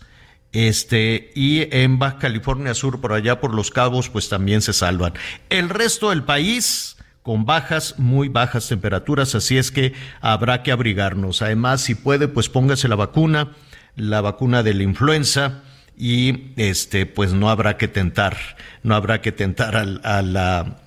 este, 0.52 1.32
y 1.36 1.68
en 1.76 2.00
Baja 2.00 2.18
California 2.18 2.74
Sur, 2.74 3.02
por 3.02 3.14
allá 3.14 3.40
por 3.40 3.54
los 3.54 3.72
cabos, 3.72 4.10
pues 4.10 4.30
también 4.30 4.62
se 4.62 4.74
salvan. 4.74 5.14
El 5.50 5.70
resto 5.70 6.10
del 6.10 6.24
país, 6.24 6.98
con 7.22 7.46
bajas, 7.46 7.96
muy 7.98 8.30
bajas 8.30 8.68
temperaturas, 8.68 9.36
así 9.36 9.58
es 9.58 9.72
que 9.72 9.94
habrá 10.22 10.64
que 10.64 10.72
abrigarnos. 10.72 11.42
Además, 11.42 11.82
si 11.82 11.96
puede, 11.96 12.28
pues 12.28 12.50
póngase 12.50 12.88
la 12.88 12.96
vacuna, 12.96 13.56
la 13.96 14.22
vacuna 14.22 14.64
de 14.64 14.74
la 14.74 14.84
influenza, 14.84 15.64
y 15.96 16.54
este, 16.56 17.06
pues 17.06 17.34
no 17.34 17.50
habrá 17.50 17.78
que 17.78 17.88
tentar, 17.88 18.38
no 18.84 18.96
habrá 18.96 19.22
que 19.22 19.32
tentar 19.32 19.76
a 19.76 20.22
la 20.22 20.78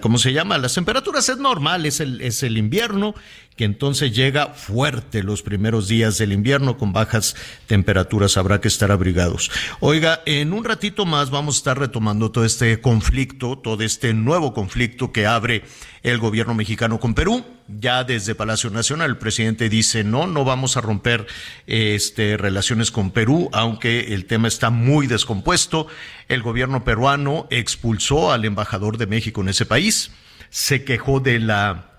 ¿cómo 0.00 0.18
se 0.18 0.32
llama? 0.32 0.58
Las 0.58 0.74
temperaturas 0.74 1.28
es 1.28 1.38
normal, 1.38 1.86
es 1.86 2.00
el, 2.00 2.20
es 2.20 2.42
el 2.42 2.58
invierno, 2.58 3.14
que 3.58 3.64
entonces 3.64 4.14
llega 4.14 4.54
fuerte 4.54 5.24
los 5.24 5.42
primeros 5.42 5.88
días 5.88 6.16
del 6.16 6.32
invierno 6.32 6.78
con 6.78 6.92
bajas 6.92 7.34
temperaturas, 7.66 8.36
habrá 8.36 8.60
que 8.60 8.68
estar 8.68 8.92
abrigados. 8.92 9.50
Oiga, 9.80 10.22
en 10.26 10.52
un 10.52 10.62
ratito 10.62 11.04
más 11.04 11.30
vamos 11.30 11.56
a 11.56 11.58
estar 11.58 11.78
retomando 11.78 12.30
todo 12.30 12.44
este 12.44 12.80
conflicto, 12.80 13.58
todo 13.58 13.82
este 13.82 14.14
nuevo 14.14 14.54
conflicto 14.54 15.10
que 15.10 15.26
abre 15.26 15.64
el 16.04 16.18
gobierno 16.18 16.54
mexicano 16.54 17.00
con 17.00 17.14
Perú. 17.14 17.44
Ya 17.66 18.04
desde 18.04 18.36
Palacio 18.36 18.70
Nacional 18.70 19.10
el 19.10 19.18
presidente 19.18 19.68
dice 19.68 20.04
no, 20.04 20.28
no 20.28 20.44
vamos 20.44 20.76
a 20.76 20.80
romper 20.80 21.26
este, 21.66 22.36
relaciones 22.36 22.92
con 22.92 23.10
Perú, 23.10 23.50
aunque 23.52 24.14
el 24.14 24.26
tema 24.26 24.46
está 24.46 24.70
muy 24.70 25.08
descompuesto. 25.08 25.88
El 26.28 26.42
gobierno 26.42 26.84
peruano 26.84 27.48
expulsó 27.50 28.30
al 28.30 28.44
embajador 28.44 28.98
de 28.98 29.08
México 29.08 29.40
en 29.40 29.48
ese 29.48 29.66
país, 29.66 30.12
se 30.48 30.84
quejó 30.84 31.18
de 31.18 31.40
la 31.40 31.97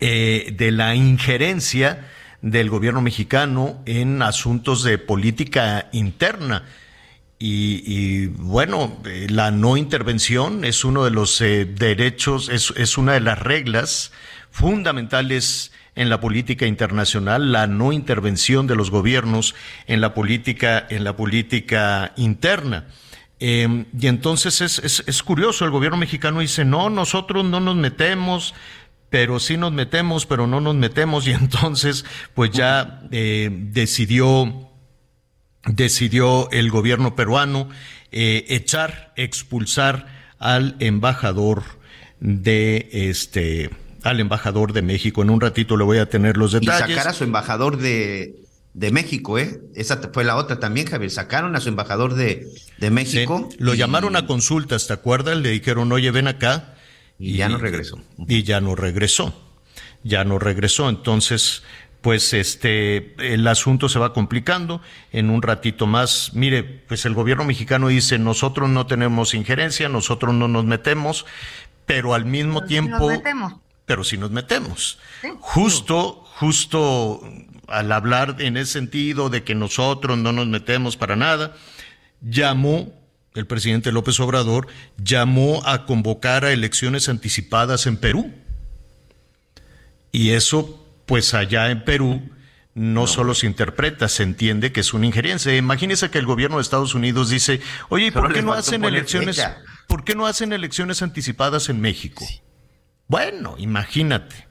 eh, 0.00 0.54
de 0.56 0.70
la 0.72 0.94
injerencia 0.94 2.08
del 2.42 2.70
gobierno 2.70 3.00
mexicano 3.00 3.82
en 3.86 4.22
asuntos 4.22 4.82
de 4.82 4.98
política 4.98 5.88
interna. 5.92 6.64
Y, 7.38 8.28
bueno, 8.28 8.96
eh, 9.04 9.26
la 9.28 9.50
no 9.50 9.76
intervención 9.76 10.64
es 10.64 10.84
uno 10.84 11.04
de 11.04 11.10
los 11.10 11.40
eh, 11.40 11.66
derechos, 11.66 12.48
es, 12.48 12.72
es 12.76 12.96
una 12.96 13.12
de 13.12 13.20
las 13.20 13.38
reglas 13.38 14.12
fundamentales 14.50 15.70
en 15.96 16.08
la 16.08 16.20
política 16.20 16.66
internacional, 16.66 17.52
la 17.52 17.66
no 17.66 17.92
intervención 17.92 18.66
de 18.66 18.76
los 18.76 18.90
gobiernos 18.90 19.54
en 19.86 20.00
la 20.00 20.14
política, 20.14 20.86
en 20.88 21.04
la 21.04 21.16
política 21.16 22.12
interna. 22.16 22.86
Em, 23.38 23.84
y 23.98 24.06
entonces 24.06 24.62
es, 24.62 24.78
es, 24.78 25.04
es, 25.06 25.22
curioso, 25.22 25.66
el 25.66 25.70
gobierno 25.70 25.98
mexicano 25.98 26.40
dice, 26.40 26.64
no, 26.64 26.88
nosotros 26.88 27.44
no 27.44 27.60
nos 27.60 27.76
metemos, 27.76 28.54
pero 29.10 29.38
sí 29.38 29.56
nos 29.56 29.72
metemos, 29.72 30.26
pero 30.26 30.46
no 30.46 30.60
nos 30.60 30.74
metemos 30.74 31.26
y 31.28 31.32
entonces 31.32 32.04
pues 32.34 32.50
ya 32.50 33.02
eh, 33.10 33.50
decidió 33.52 34.70
decidió 35.66 36.48
el 36.52 36.70
gobierno 36.70 37.16
peruano 37.16 37.68
eh, 38.12 38.44
echar, 38.48 39.12
expulsar 39.16 40.06
al 40.38 40.76
embajador 40.78 41.64
de 42.20 42.88
este 42.92 43.70
al 44.02 44.20
embajador 44.20 44.72
de 44.72 44.82
México. 44.82 45.22
En 45.22 45.30
un 45.30 45.40
ratito 45.40 45.76
le 45.76 45.84
voy 45.84 45.98
a 45.98 46.08
tener 46.08 46.36
los 46.36 46.52
detalles. 46.52 46.88
Y 46.88 46.92
sacar 46.92 47.08
a 47.08 47.12
su 47.12 47.24
embajador 47.24 47.78
de, 47.78 48.36
de 48.72 48.92
México, 48.92 49.36
¿eh? 49.36 49.60
Esa 49.74 50.00
fue 50.12 50.22
la 50.22 50.36
otra 50.36 50.60
también, 50.60 50.86
Javier. 50.86 51.10
Sacaron 51.10 51.56
a 51.56 51.60
su 51.60 51.68
embajador 51.68 52.14
de, 52.14 52.46
de 52.78 52.90
México. 52.90 53.48
lo 53.58 53.74
llamaron 53.74 54.14
a 54.14 54.26
consultas, 54.26 54.86
¿te 54.86 54.92
acuerdas? 54.92 55.36
Le 55.38 55.50
dijeron, 55.50 55.90
oye, 55.90 56.12
ven 56.12 56.28
acá 56.28 56.75
y, 57.18 57.36
ya 57.36 57.48
no 57.48 57.58
regresó. 57.58 58.00
Y 58.28 58.42
ya 58.42 58.60
no 58.60 58.74
regresó. 58.74 59.34
Ya 60.02 60.24
no 60.24 60.38
regresó. 60.38 60.88
Entonces, 60.88 61.62
pues 62.00 62.32
este 62.32 63.14
el 63.34 63.46
asunto 63.48 63.88
se 63.88 63.98
va 63.98 64.12
complicando 64.12 64.80
en 65.12 65.30
un 65.30 65.42
ratito 65.42 65.86
más. 65.86 66.32
Mire, 66.34 66.62
pues 66.62 67.04
el 67.06 67.14
gobierno 67.14 67.44
mexicano 67.44 67.88
dice, 67.88 68.18
"Nosotros 68.18 68.68
no 68.68 68.86
tenemos 68.86 69.34
injerencia, 69.34 69.88
nosotros 69.88 70.34
no 70.34 70.48
nos 70.48 70.64
metemos", 70.64 71.26
pero 71.86 72.14
al 72.14 72.24
mismo 72.24 72.64
tiempo 72.64 73.10
pero 73.86 74.02
si 74.02 74.18
nos 74.18 74.32
metemos. 74.32 74.98
Justo 75.38 76.26
justo 76.36 77.22
al 77.66 77.90
hablar 77.92 78.36
en 78.38 78.56
ese 78.56 78.72
sentido 78.72 79.28
de 79.30 79.42
que 79.42 79.54
nosotros 79.54 80.18
no 80.18 80.32
nos 80.32 80.46
metemos 80.46 80.96
para 80.96 81.16
nada, 81.16 81.56
llamó 82.20 82.92
el 83.36 83.46
presidente 83.46 83.92
López 83.92 84.18
Obrador 84.18 84.66
llamó 84.96 85.62
a 85.66 85.86
convocar 85.86 86.44
a 86.44 86.52
elecciones 86.52 87.08
anticipadas 87.08 87.86
en 87.86 87.98
Perú. 87.98 88.32
Y 90.10 90.30
eso, 90.30 90.84
pues 91.06 91.34
allá 91.34 91.70
en 91.70 91.84
Perú, 91.84 92.22
no, 92.74 93.06
solo 93.06 93.34
se 93.34 93.46
interpreta, 93.46 94.08
se 94.08 94.22
entiende 94.22 94.72
que 94.72 94.80
es 94.80 94.92
una 94.94 95.06
injerencia. 95.06 95.54
Imagínese 95.56 96.10
que 96.10 96.18
el 96.18 96.26
gobierno 96.26 96.56
de 96.56 96.62
Estados 96.62 96.94
Unidos 96.94 97.30
dice, 97.30 97.60
oye, 97.88 98.10
¿por 98.12 98.32
qué 98.32 98.42
no 98.42 98.52
hacen 98.52 98.84
elecciones? 98.84 99.40
¿Por 99.86 100.04
qué 100.04 100.14
no 100.14 100.26
hacen 100.26 100.52
elecciones 100.52 101.02
anticipadas 101.02 101.68
en 101.68 101.80
México? 101.80 102.26
Bueno, 103.08 103.54
imagínate. 103.58 104.46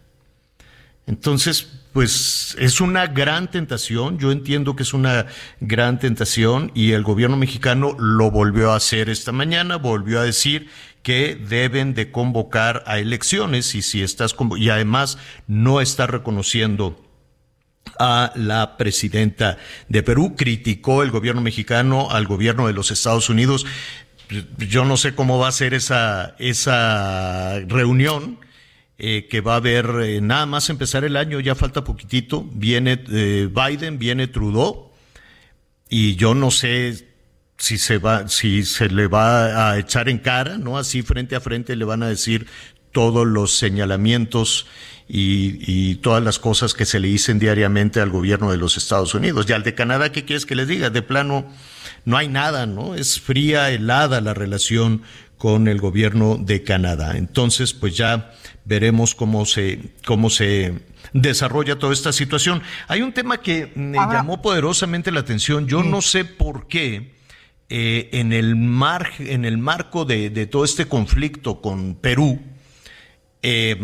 Entonces, 1.08 1.85
pues 1.96 2.58
es 2.60 2.82
una 2.82 3.08
gran 3.08 3.50
tentación, 3.50 4.20
yo 4.20 4.34
entiendo 4.34 4.76
que 4.76 4.84
es 4.84 4.94
una 4.94 5.28
gran 5.62 5.98
tentación 5.98 6.74
y 6.76 6.92
el 6.92 7.04
gobierno 7.04 7.38
mexicano 7.38 7.96
lo 7.98 8.32
volvió 8.32 8.74
a 8.74 8.76
hacer 8.76 9.10
esta 9.10 9.32
mañana, 9.32 9.78
volvió 9.78 10.20
a 10.20 10.24
decir 10.24 10.68
que 11.04 11.36
deben 11.36 11.94
de 11.94 12.12
convocar 12.12 12.84
a 12.86 13.00
elecciones 13.00 13.76
y 13.76 13.82
si 13.82 14.04
estás 14.04 14.36
y 14.58 14.68
además 14.68 15.18
no 15.48 15.80
está 15.80 16.06
reconociendo 16.06 17.02
a 17.98 18.34
la 18.36 18.76
presidenta 18.76 19.58
de 19.88 20.04
Perú, 20.04 20.36
criticó 20.36 21.02
el 21.02 21.12
gobierno 21.12 21.40
mexicano 21.40 22.12
al 22.12 22.28
gobierno 22.28 22.68
de 22.68 22.74
los 22.74 22.92
Estados 22.92 23.30
Unidos. 23.30 23.66
Yo 24.58 24.84
no 24.84 24.98
sé 24.98 25.16
cómo 25.16 25.40
va 25.40 25.48
a 25.48 25.54
ser 25.54 25.74
esa, 25.74 26.36
esa 26.40 27.62
reunión, 27.70 28.38
eh, 28.98 29.28
que 29.30 29.42
va 29.42 29.54
a 29.54 29.58
haber 29.58 29.90
eh, 30.04 30.22
nada 30.22 30.46
más 30.46 30.70
empezar 30.70 31.04
el 31.04 31.18
año, 31.18 31.42
ya 31.42 31.54
falta 31.54 31.84
poquitito, 31.84 32.48
viene 32.50 33.04
eh, 33.12 33.50
Biden, 33.52 34.00
viene 34.00 34.28
Trudeau, 34.28 34.92
y 35.90 36.16
yo 36.16 36.34
no 36.34 36.50
sé 36.50 37.10
si 37.58 37.78
se 37.78 37.98
va, 37.98 38.30
si 38.30 38.64
se 38.64 38.90
le 38.90 39.08
va 39.08 39.72
a 39.72 39.78
echar 39.78 40.08
en 40.08 40.20
cara, 40.20 40.58
¿no? 40.58 40.78
Así 40.78 41.02
frente 41.02 41.36
a 41.36 41.42
frente 41.42 41.76
le 41.76 41.84
van 41.84 42.04
a 42.04 42.08
decir 42.08 42.48
todos 42.94 43.28
los 43.28 43.58
señalamientos 43.58 44.66
y, 45.10 45.60
y, 45.68 45.96
todas 45.96 46.24
las 46.24 46.40
cosas 46.40 46.74
que 46.74 46.86
se 46.86 47.00
le 47.02 47.10
dicen 47.10 47.38
diariamente 47.38 48.00
al 48.00 48.10
gobierno 48.10 48.50
de 48.50 48.58
los 48.58 48.78
Estados 48.78 49.14
Unidos. 49.14 49.46
Y 49.50 49.54
al 49.54 49.64
de 49.64 49.76
Canadá, 49.76 50.14
¿qué 50.14 50.24
quieres 50.24 50.46
que 50.46 50.56
les 50.56 50.70
diga? 50.70 50.90
De 50.90 51.02
plano, 51.02 51.46
no 52.06 52.18
hay 52.18 52.30
nada, 52.30 52.66
¿no? 52.66 52.96
Es 52.96 53.20
fría, 53.20 53.70
helada 53.72 54.22
la 54.22 54.34
relación 54.34 55.02
con 55.38 55.68
el 55.68 55.80
gobierno 55.80 56.38
de 56.38 56.64
Canadá. 56.64 57.18
Entonces, 57.18 57.74
pues 57.74 57.96
ya 57.96 58.32
veremos 58.64 59.16
cómo 59.16 59.46
se, 59.46 59.94
cómo 60.06 60.30
se 60.30 60.82
desarrolla 61.14 61.78
toda 61.78 61.94
esta 61.94 62.12
situación. 62.12 62.62
Hay 62.88 63.02
un 63.02 63.14
tema 63.14 63.38
que 63.38 63.72
me 63.76 63.98
llamó 63.98 64.42
poderosamente 64.42 65.12
la 65.12 65.22
atención. 65.22 65.68
Yo 65.68 65.84
no 65.84 66.02
sé 66.02 66.26
por 66.26 66.68
qué 66.68 67.16
eh, 67.70 68.10
en, 68.12 68.34
el 68.34 68.56
mar, 68.56 69.10
en 69.20 69.46
el 69.46 69.58
marco 69.58 70.06
de, 70.06 70.30
de, 70.30 70.46
todo 70.46 70.64
este 70.64 70.88
conflicto 70.88 71.62
con 71.62 71.96
Perú, 71.96 72.40
eh, 73.42 73.76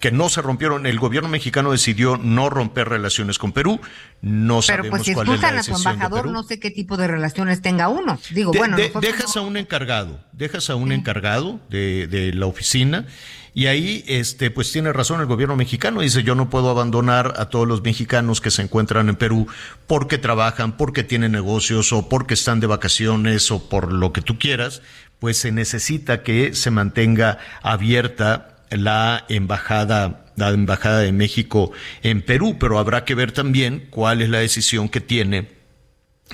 que 0.00 0.10
no 0.10 0.28
se 0.28 0.42
rompieron, 0.42 0.86
el 0.86 0.98
gobierno 0.98 1.28
mexicano 1.28 1.72
decidió 1.72 2.18
no 2.18 2.50
romper 2.50 2.88
relaciones 2.88 3.38
con 3.38 3.52
Perú. 3.52 3.80
No 4.20 4.60
Pero 4.66 4.84
pues 4.90 5.04
si 5.04 5.12
expulsan 5.12 5.56
a 5.56 5.62
su 5.62 5.74
embajador, 5.74 6.28
no 6.30 6.42
sé 6.42 6.60
qué 6.60 6.70
tipo 6.70 6.96
de 6.96 7.08
relaciones 7.08 7.62
tenga 7.62 7.88
uno. 7.88 8.18
Digo, 8.30 8.52
bueno, 8.52 8.76
dejas 8.76 9.36
a 9.36 9.40
un 9.40 9.56
encargado, 9.56 10.20
dejas 10.32 10.70
a 10.70 10.76
un 10.76 10.92
encargado 10.92 11.60
de, 11.70 12.06
de, 12.06 12.32
la 12.34 12.46
oficina 12.46 13.06
y 13.54 13.66
ahí, 13.66 14.04
este, 14.06 14.50
pues 14.50 14.70
tiene 14.70 14.92
razón 14.92 15.20
el 15.20 15.26
gobierno 15.26 15.56
mexicano. 15.56 16.02
Dice, 16.02 16.22
yo 16.22 16.34
no 16.34 16.50
puedo 16.50 16.70
abandonar 16.70 17.34
a 17.38 17.48
todos 17.48 17.66
los 17.66 17.82
mexicanos 17.82 18.40
que 18.40 18.50
se 18.50 18.62
encuentran 18.62 19.08
en 19.08 19.16
Perú 19.16 19.48
porque 19.86 20.18
trabajan, 20.18 20.76
porque 20.76 21.02
tienen 21.02 21.32
negocios 21.32 21.92
o 21.92 22.08
porque 22.08 22.34
están 22.34 22.60
de 22.60 22.66
vacaciones 22.66 23.50
o 23.50 23.68
por 23.68 23.92
lo 23.92 24.12
que 24.12 24.20
tú 24.20 24.38
quieras. 24.38 24.82
Pues 25.18 25.38
se 25.38 25.50
necesita 25.50 26.22
que 26.22 26.54
se 26.54 26.70
mantenga 26.70 27.38
abierta 27.62 28.57
la 28.70 29.24
embajada 29.28 30.24
la 30.38 30.50
Embajada 30.50 31.00
de 31.00 31.12
México 31.12 31.72
en 32.02 32.22
Perú, 32.22 32.56
pero 32.58 32.78
habrá 32.78 33.04
que 33.04 33.14
ver 33.14 33.32
también 33.32 33.88
cuál 33.90 34.22
es 34.22 34.28
la 34.28 34.38
decisión 34.38 34.88
que 34.88 35.00
tiene 35.00 35.48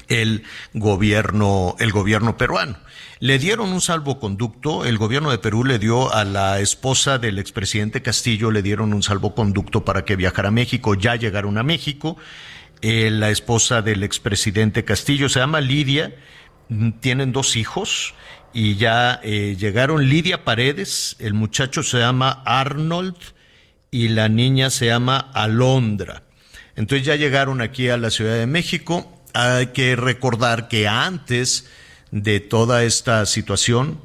el 0.08 0.42
gobierno, 0.74 1.74
el 1.78 1.90
gobierno 1.90 2.36
peruano. 2.36 2.76
Le 3.20 3.38
dieron 3.38 3.72
un 3.72 3.80
salvoconducto, 3.80 4.84
el 4.84 4.98
gobierno 4.98 5.30
de 5.30 5.38
Perú 5.38 5.64
le 5.64 5.78
dio 5.78 6.12
a 6.12 6.24
la 6.24 6.60
esposa 6.60 7.18
del 7.18 7.38
expresidente 7.38 8.02
Castillo, 8.02 8.50
le 8.50 8.62
dieron 8.62 8.92
un 8.92 9.02
salvoconducto 9.02 9.84
para 9.84 10.04
que 10.04 10.16
viajara 10.16 10.48
a 10.48 10.52
México, 10.52 10.94
ya 10.94 11.16
llegaron 11.16 11.56
a 11.56 11.62
México. 11.62 12.16
Eh, 12.82 13.10
la 13.10 13.30
esposa 13.30 13.80
del 13.80 14.02
expresidente 14.02 14.84
Castillo 14.84 15.30
se 15.30 15.40
llama 15.40 15.62
Lidia, 15.62 16.14
mm, 16.68 16.90
tienen 17.00 17.32
dos 17.32 17.56
hijos 17.56 18.14
y 18.54 18.76
ya 18.76 19.20
eh, 19.22 19.56
llegaron 19.58 20.08
Lidia 20.08 20.44
Paredes, 20.44 21.16
el 21.18 21.34
muchacho 21.34 21.82
se 21.82 21.98
llama 21.98 22.42
Arnold 22.46 23.16
y 23.90 24.08
la 24.08 24.28
niña 24.28 24.70
se 24.70 24.86
llama 24.86 25.18
Alondra. 25.18 26.22
Entonces 26.76 27.06
ya 27.06 27.16
llegaron 27.16 27.60
aquí 27.60 27.88
a 27.88 27.96
la 27.96 28.10
Ciudad 28.10 28.36
de 28.36 28.46
México. 28.46 29.22
Hay 29.32 29.68
que 29.68 29.96
recordar 29.96 30.68
que 30.68 30.88
antes 30.88 31.68
de 32.14 32.38
toda 32.38 32.84
esta 32.84 33.26
situación. 33.26 34.00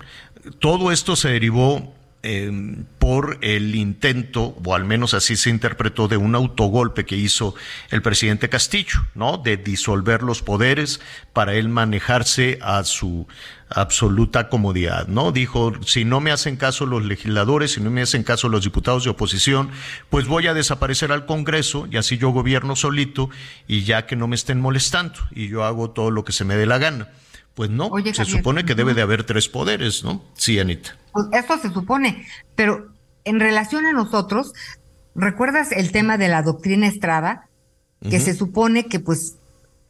Todo 0.58 0.92
esto 0.92 1.16
se 1.16 1.30
derivó 1.30 1.94
em, 2.24 2.86
por 2.98 3.38
el 3.42 3.76
intento, 3.76 4.58
o 4.66 4.74
al 4.74 4.84
menos 4.84 5.14
así 5.14 5.36
se 5.36 5.52
interpretó, 5.52 6.08
de 6.08 6.18
un 6.18 6.34
autogolpe 6.34 7.06
que 7.06 7.16
hizo 7.16 7.54
el 7.92 8.02
presidente 8.02 8.50
Castillo, 8.50 9.06
¿no? 9.14 9.38
De 9.38 9.58
disolver 9.58 10.24
los 10.24 10.42
poderes 10.42 11.00
para 11.34 11.54
él 11.54 11.70
manejarse 11.70 12.58
a 12.64 12.84
su 12.84 13.28
absoluta 13.70 14.50
comodidad, 14.50 15.08
¿no? 15.08 15.32
Dijo, 15.32 15.74
si 15.86 16.06
no 16.06 16.20
me 16.20 16.32
hacen 16.32 16.58
caso 16.58 16.86
los 16.86 17.06
legisladores, 17.06 17.74
si 17.74 17.82
no 17.82 17.92
me 17.92 18.02
hacen 18.02 18.24
caso 18.24 18.50
los 18.50 18.64
diputados 18.64 19.04
de 19.04 19.12
oposición, 19.12 19.70
pues 20.10 20.28
voy 20.28 20.48
a 20.48 20.54
desaparecer 20.54 21.12
al 21.12 21.26
Congreso 21.26 21.88
y 21.90 21.98
así 21.98 22.18
yo 22.18 22.32
gobierno 22.32 22.76
solito 22.76 23.30
y 23.68 23.84
ya 23.84 24.06
que 24.06 24.16
no 24.16 24.28
me 24.28 24.36
estén 24.36 24.60
molestando 24.60 25.20
y 25.32 25.48
yo 25.48 25.64
hago 25.64 25.92
todo 25.92 26.12
lo 26.12 26.24
que 26.24 26.32
se 26.32 26.46
me 26.46 26.56
dé 26.56 26.66
la 26.66 26.78
gana. 26.78 27.10
Pues 27.54 27.70
no, 27.70 27.92
se 28.14 28.26
supone 28.26 28.64
que 28.64 28.74
debe 28.74 28.94
de 28.94 29.02
haber 29.02 29.26
tres 29.26 29.50
poderes, 29.50 30.04
¿no? 30.04 30.24
Sí, 30.36 30.60
Anita. 30.60 30.96
Pues 31.12 31.28
eso 31.34 31.58
se 31.58 31.74
supone, 31.74 32.26
pero 32.56 32.88
en 33.26 33.40
relación 33.40 33.86
a 33.86 33.92
nosotros, 33.92 34.54
¿recuerdas 35.14 35.72
el 35.74 35.92
tema 35.92 36.18
de 36.18 36.30
la 36.30 36.42
doctrina 36.42 36.88
Estrada? 36.88 37.48
Que 38.02 38.22
se 38.22 38.34
supone 38.34 38.86
que 38.86 39.02
pues 39.02 39.39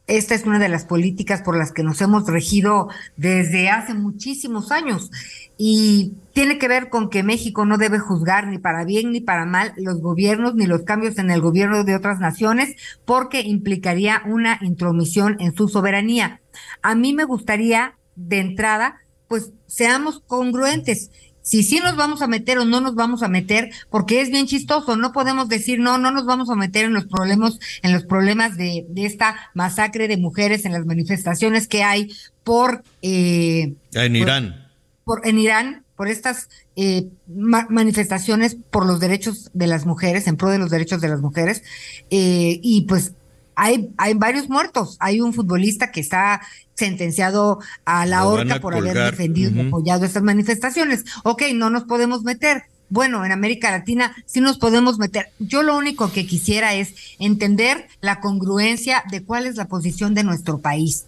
esta 0.06 0.34
es 0.34 0.44
una 0.44 0.58
de 0.58 0.68
las 0.68 0.84
políticas 0.84 1.42
por 1.42 1.56
las 1.56 1.72
que 1.72 1.82
nos 1.82 2.00
hemos 2.00 2.26
regido 2.26 2.88
desde 3.16 3.68
hace 3.68 3.94
muchísimos 3.94 4.72
años 4.72 5.10
y 5.56 6.14
tiene 6.32 6.58
que 6.58 6.68
ver 6.68 6.88
con 6.88 7.10
que 7.10 7.22
México 7.22 7.64
no 7.64 7.78
debe 7.78 7.98
juzgar 7.98 8.46
ni 8.48 8.58
para 8.58 8.84
bien 8.84 9.12
ni 9.12 9.20
para 9.20 9.44
mal 9.44 9.72
los 9.76 10.00
gobiernos 10.00 10.54
ni 10.54 10.66
los 10.66 10.82
cambios 10.82 11.18
en 11.18 11.30
el 11.30 11.40
gobierno 11.40 11.84
de 11.84 11.94
otras 11.94 12.18
naciones 12.18 12.74
porque 13.04 13.42
implicaría 13.42 14.22
una 14.26 14.58
intromisión 14.62 15.36
en 15.38 15.54
su 15.54 15.68
soberanía. 15.68 16.40
A 16.82 16.94
mí 16.94 17.12
me 17.12 17.24
gustaría 17.24 17.94
de 18.16 18.40
entrada 18.40 19.00
pues 19.28 19.52
seamos 19.68 20.20
congruentes 20.26 21.12
si 21.50 21.64
sí 21.64 21.80
nos 21.80 21.96
vamos 21.96 22.22
a 22.22 22.28
meter 22.28 22.58
o 22.58 22.64
no 22.64 22.80
nos 22.80 22.94
vamos 22.94 23.24
a 23.24 23.28
meter, 23.28 23.72
porque 23.90 24.20
es 24.20 24.30
bien 24.30 24.46
chistoso, 24.46 24.96
no 24.96 25.10
podemos 25.10 25.48
decir 25.48 25.80
no, 25.80 25.98
no 25.98 26.12
nos 26.12 26.24
vamos 26.24 26.48
a 26.48 26.54
meter 26.54 26.84
en 26.84 26.92
los 26.92 27.06
problemas, 27.06 27.58
en 27.82 27.92
los 27.92 28.04
problemas 28.04 28.56
de, 28.56 28.86
de 28.88 29.04
esta 29.04 29.34
masacre 29.52 30.06
de 30.06 30.16
mujeres 30.16 30.64
en 30.64 30.70
las 30.70 30.86
manifestaciones 30.86 31.66
que 31.66 31.82
hay 31.82 32.14
por 32.44 32.84
eh, 33.02 33.74
en 33.94 34.14
Irán. 34.14 34.68
Por, 35.02 35.26
en 35.26 35.40
Irán, 35.40 35.82
por 35.96 36.06
estas 36.06 36.50
eh, 36.76 37.08
manifestaciones 37.26 38.56
por 38.70 38.86
los 38.86 39.00
derechos 39.00 39.50
de 39.52 39.66
las 39.66 39.86
mujeres, 39.86 40.28
en 40.28 40.36
pro 40.36 40.50
de 40.50 40.58
los 40.58 40.70
derechos 40.70 41.00
de 41.00 41.08
las 41.08 41.20
mujeres, 41.20 41.64
eh, 42.10 42.60
y 42.62 42.82
pues 42.82 43.14
hay, 43.56 43.90
hay 43.98 44.14
varios 44.14 44.48
muertos. 44.48 44.96
Hay 45.00 45.20
un 45.20 45.34
futbolista 45.34 45.90
que 45.90 46.00
está 46.00 46.42
sentenciado 46.80 47.60
a 47.84 48.06
la 48.06 48.26
horca 48.26 48.58
por 48.60 48.74
haber 48.74 48.96
defendido 48.96 49.50
y 49.50 49.68
apoyado 49.68 50.04
estas 50.04 50.24
manifestaciones. 50.24 51.04
Ok, 51.22 51.42
no 51.54 51.70
nos 51.70 51.84
podemos 51.84 52.24
meter. 52.24 52.64
Bueno, 52.88 53.24
en 53.24 53.30
América 53.30 53.70
Latina 53.70 54.16
sí 54.26 54.40
nos 54.40 54.58
podemos 54.58 54.98
meter. 54.98 55.30
Yo 55.38 55.62
lo 55.62 55.76
único 55.76 56.10
que 56.10 56.26
quisiera 56.26 56.74
es 56.74 56.94
entender 57.20 57.86
la 58.00 58.18
congruencia 58.18 59.04
de 59.10 59.22
cuál 59.22 59.46
es 59.46 59.54
la 59.54 59.68
posición 59.68 60.14
de 60.14 60.24
nuestro 60.24 60.58
país. 60.58 61.06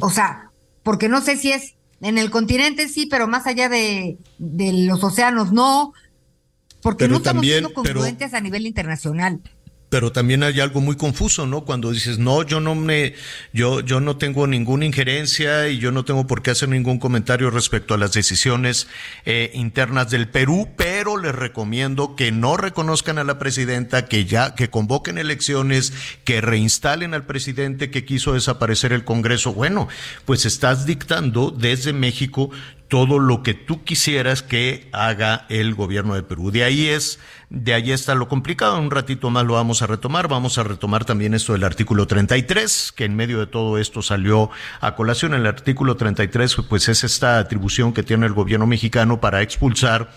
O 0.00 0.10
sea, 0.10 0.50
porque 0.82 1.08
no 1.08 1.20
sé 1.20 1.36
si 1.36 1.52
es 1.52 1.74
en 2.00 2.18
el 2.18 2.30
continente 2.30 2.88
sí, 2.88 3.06
pero 3.06 3.28
más 3.28 3.46
allá 3.46 3.68
de, 3.68 4.18
de 4.38 4.72
los 4.72 5.04
océanos 5.04 5.52
no, 5.52 5.92
porque 6.82 7.06
no 7.06 7.18
estamos 7.18 7.44
siendo 7.44 7.72
congruentes 7.72 8.34
a 8.34 8.40
nivel 8.40 8.66
internacional 8.66 9.40
pero 9.90 10.12
también 10.12 10.44
hay 10.44 10.60
algo 10.60 10.80
muy 10.80 10.96
confuso, 10.96 11.46
¿no? 11.46 11.64
Cuando 11.64 11.90
dices, 11.90 12.18
no, 12.18 12.44
yo 12.44 12.60
no 12.60 12.76
me, 12.76 13.14
yo, 13.52 13.80
yo 13.80 14.00
no 14.00 14.16
tengo 14.16 14.46
ninguna 14.46 14.86
injerencia 14.86 15.68
y 15.68 15.78
yo 15.78 15.90
no 15.90 16.04
tengo 16.04 16.28
por 16.28 16.42
qué 16.42 16.52
hacer 16.52 16.68
ningún 16.68 16.98
comentario 16.98 17.50
respecto 17.50 17.92
a 17.94 17.98
las 17.98 18.12
decisiones 18.12 18.86
eh, 19.26 19.50
internas 19.52 20.08
del 20.08 20.28
Perú, 20.28 20.68
pero 20.76 21.16
les 21.16 21.34
recomiendo 21.34 22.14
que 22.14 22.30
no 22.30 22.56
reconozcan 22.56 23.18
a 23.18 23.24
la 23.24 23.40
presidenta, 23.40 24.06
que 24.06 24.24
ya, 24.24 24.54
que 24.54 24.70
convoquen 24.70 25.18
elecciones, 25.18 25.92
que 26.22 26.40
reinstalen 26.40 27.12
al 27.12 27.26
presidente 27.26 27.90
que 27.90 28.04
quiso 28.04 28.34
desaparecer 28.34 28.92
el 28.92 29.04
Congreso. 29.04 29.52
Bueno, 29.52 29.88
pues 30.24 30.46
estás 30.46 30.86
dictando 30.86 31.50
desde 31.50 31.92
México 31.92 32.50
todo 32.90 33.20
lo 33.20 33.44
que 33.44 33.54
tú 33.54 33.84
quisieras 33.84 34.42
que 34.42 34.88
haga 34.92 35.46
el 35.48 35.76
gobierno 35.76 36.16
de 36.16 36.24
Perú. 36.24 36.50
De 36.50 36.64
ahí 36.64 36.88
es, 36.88 37.20
de 37.48 37.72
ahí 37.72 37.92
está 37.92 38.16
lo 38.16 38.26
complicado. 38.26 38.80
un 38.80 38.90
ratito 38.90 39.30
más 39.30 39.46
lo 39.46 39.54
vamos 39.54 39.80
a 39.80 39.86
retomar. 39.86 40.26
Vamos 40.26 40.58
a 40.58 40.64
retomar 40.64 41.04
también 41.04 41.32
esto 41.32 41.52
del 41.52 41.62
artículo 41.62 42.08
33, 42.08 42.92
que 42.96 43.04
en 43.04 43.14
medio 43.14 43.38
de 43.38 43.46
todo 43.46 43.78
esto 43.78 44.02
salió 44.02 44.50
a 44.80 44.96
colación. 44.96 45.34
El 45.34 45.46
artículo 45.46 45.96
33, 45.96 46.56
pues 46.68 46.88
es 46.88 47.04
esta 47.04 47.38
atribución 47.38 47.92
que 47.92 48.02
tiene 48.02 48.26
el 48.26 48.32
gobierno 48.32 48.66
mexicano 48.66 49.20
para 49.20 49.40
expulsar 49.40 50.10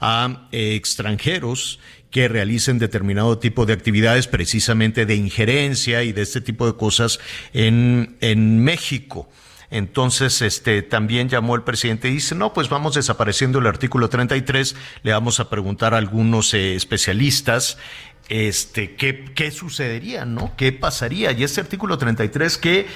a 0.00 0.46
eh, 0.52 0.76
extranjeros 0.76 1.80
que 2.12 2.28
realicen 2.28 2.78
determinado 2.78 3.38
tipo 3.38 3.66
de 3.66 3.72
actividades 3.72 4.28
precisamente 4.28 5.04
de 5.04 5.16
injerencia 5.16 6.04
y 6.04 6.12
de 6.12 6.22
este 6.22 6.40
tipo 6.40 6.64
de 6.66 6.76
cosas 6.76 7.18
en, 7.52 8.16
en 8.20 8.62
México. 8.62 9.28
Entonces, 9.70 10.42
este, 10.42 10.82
también 10.82 11.28
llamó 11.28 11.54
el 11.54 11.62
presidente 11.62 12.08
y 12.08 12.14
dice, 12.14 12.34
no, 12.34 12.52
pues 12.52 12.68
vamos 12.68 12.94
desapareciendo 12.94 13.60
el 13.60 13.66
artículo 13.66 14.08
33, 14.08 14.74
le 15.02 15.12
vamos 15.12 15.38
a 15.38 15.48
preguntar 15.48 15.94
a 15.94 15.98
algunos 15.98 16.54
eh, 16.54 16.74
especialistas 16.74 17.78
este, 18.30 18.94
¿qué, 18.94 19.24
qué 19.34 19.50
sucedería, 19.50 20.24
¿no? 20.24 20.52
¿Qué 20.56 20.72
pasaría? 20.72 21.32
Y 21.32 21.42
este 21.42 21.60
artículo 21.60 21.98
33 21.98 22.58
que 22.58 22.86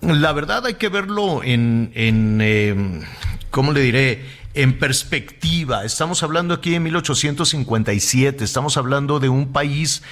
la 0.00 0.32
verdad 0.32 0.66
hay 0.66 0.74
que 0.74 0.88
verlo 0.88 1.42
en, 1.44 1.92
en 1.94 2.40
eh, 2.42 3.06
¿cómo 3.50 3.72
le 3.72 3.82
diré? 3.82 4.24
En 4.54 4.78
perspectiva. 4.78 5.84
Estamos 5.84 6.24
hablando 6.24 6.54
aquí 6.54 6.70
de 6.70 6.80
1857, 6.80 8.42
estamos 8.42 8.76
hablando 8.76 9.20
de 9.20 9.28
un 9.28 9.52
país 9.52 10.02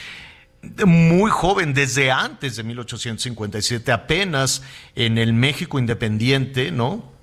muy 0.87 1.31
joven, 1.31 1.75
desde 1.75 2.11
antes 2.11 2.57
de 2.57 2.63
1857, 2.63 3.93
apenas 3.93 4.63
en 4.95 5.19
el 5.19 5.33
México 5.33 5.79
independiente, 5.79 6.71
¿no? 6.71 7.19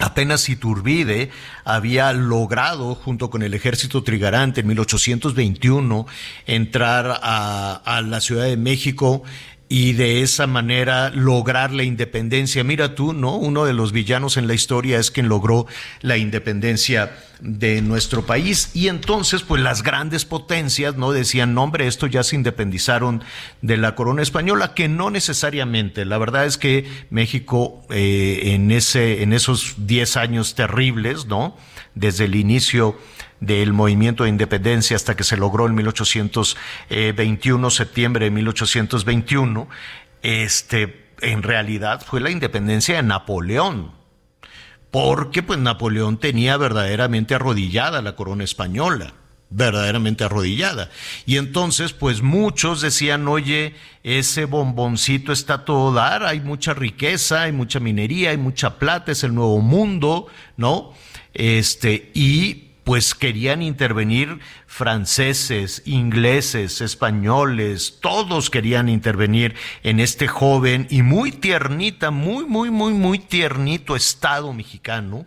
Apenas 0.00 0.48
Iturbide 0.48 1.30
había 1.64 2.12
logrado, 2.12 2.96
junto 2.96 3.30
con 3.30 3.42
el 3.42 3.54
ejército 3.54 4.02
trigarante 4.02 4.62
en 4.62 4.66
1821, 4.66 6.06
entrar 6.46 7.20
a, 7.22 7.80
a 7.84 8.02
la 8.02 8.20
Ciudad 8.20 8.44
de 8.44 8.56
México 8.56 9.22
y 9.68 9.94
de 9.94 10.22
esa 10.22 10.46
manera 10.46 11.10
lograr 11.10 11.72
la 11.72 11.84
independencia. 11.84 12.62
Mira 12.64 12.94
tú, 12.94 13.12
¿no? 13.12 13.36
Uno 13.36 13.64
de 13.64 13.72
los 13.72 13.92
villanos 13.92 14.36
en 14.36 14.46
la 14.46 14.54
historia 14.54 14.98
es 14.98 15.10
quien 15.10 15.28
logró 15.28 15.66
la 16.02 16.16
independencia 16.18 17.16
de 17.40 17.80
nuestro 17.82 18.26
país. 18.26 18.70
Y 18.74 18.88
entonces, 18.88 19.42
pues 19.42 19.62
las 19.62 19.82
grandes 19.82 20.24
potencias, 20.24 20.96
¿no? 20.96 21.12
Decían, 21.12 21.54
no, 21.54 21.62
hombre, 21.64 21.86
esto 21.86 22.06
ya 22.06 22.22
se 22.22 22.36
independizaron 22.36 23.22
de 23.62 23.76
la 23.76 23.94
corona 23.94 24.22
española, 24.22 24.74
que 24.74 24.88
no 24.88 25.10
necesariamente. 25.10 26.04
La 26.04 26.18
verdad 26.18 26.44
es 26.46 26.58
que 26.58 26.86
México, 27.10 27.82
eh, 27.90 28.54
en, 28.54 28.70
ese, 28.70 29.22
en 29.22 29.32
esos 29.32 29.74
10 29.78 30.16
años 30.18 30.54
terribles, 30.54 31.26
¿no? 31.26 31.56
Desde 31.94 32.26
el 32.26 32.34
inicio 32.34 32.98
del 33.46 33.72
movimiento 33.72 34.24
de 34.24 34.30
independencia 34.30 34.96
hasta 34.96 35.16
que 35.16 35.24
se 35.24 35.36
logró 35.36 35.66
en 35.66 35.74
1821, 35.74 37.70
septiembre 37.70 38.26
de 38.26 38.30
1821, 38.30 39.68
este, 40.22 41.10
en 41.20 41.42
realidad 41.42 42.02
fue 42.04 42.20
la 42.20 42.30
independencia 42.30 42.96
de 42.96 43.02
Napoleón, 43.02 43.92
porque 44.90 45.42
pues 45.42 45.58
Napoleón 45.58 46.18
tenía 46.18 46.56
verdaderamente 46.56 47.34
arrodillada 47.34 48.02
la 48.02 48.16
corona 48.16 48.44
española 48.44 49.14
verdaderamente 49.50 50.24
arrodillada. 50.24 50.90
Y 51.26 51.36
entonces, 51.36 51.92
pues 51.92 52.22
muchos 52.22 52.80
decían, 52.80 53.28
oye, 53.28 53.74
ese 54.02 54.46
bomboncito 54.46 55.32
está 55.32 55.64
todo 55.64 55.92
dar, 55.92 56.24
hay 56.24 56.40
mucha 56.40 56.74
riqueza, 56.74 57.42
hay 57.42 57.52
mucha 57.52 57.78
minería, 57.78 58.30
hay 58.30 58.36
mucha 58.36 58.78
plata, 58.78 59.12
es 59.12 59.22
el 59.22 59.34
nuevo 59.34 59.60
mundo, 59.60 60.26
¿no? 60.56 60.92
Este, 61.34 62.10
y 62.14 62.63
pues 62.84 63.14
querían 63.14 63.62
intervenir 63.62 64.40
franceses, 64.66 65.82
ingleses, 65.86 66.82
españoles, 66.82 67.98
todos 68.00 68.50
querían 68.50 68.90
intervenir 68.90 69.54
en 69.82 70.00
este 70.00 70.28
joven 70.28 70.86
y 70.90 71.02
muy 71.02 71.32
tiernita, 71.32 72.10
muy, 72.10 72.44
muy, 72.44 72.70
muy, 72.70 72.92
muy 72.92 73.18
tiernito 73.18 73.96
Estado 73.96 74.52
mexicano. 74.52 75.24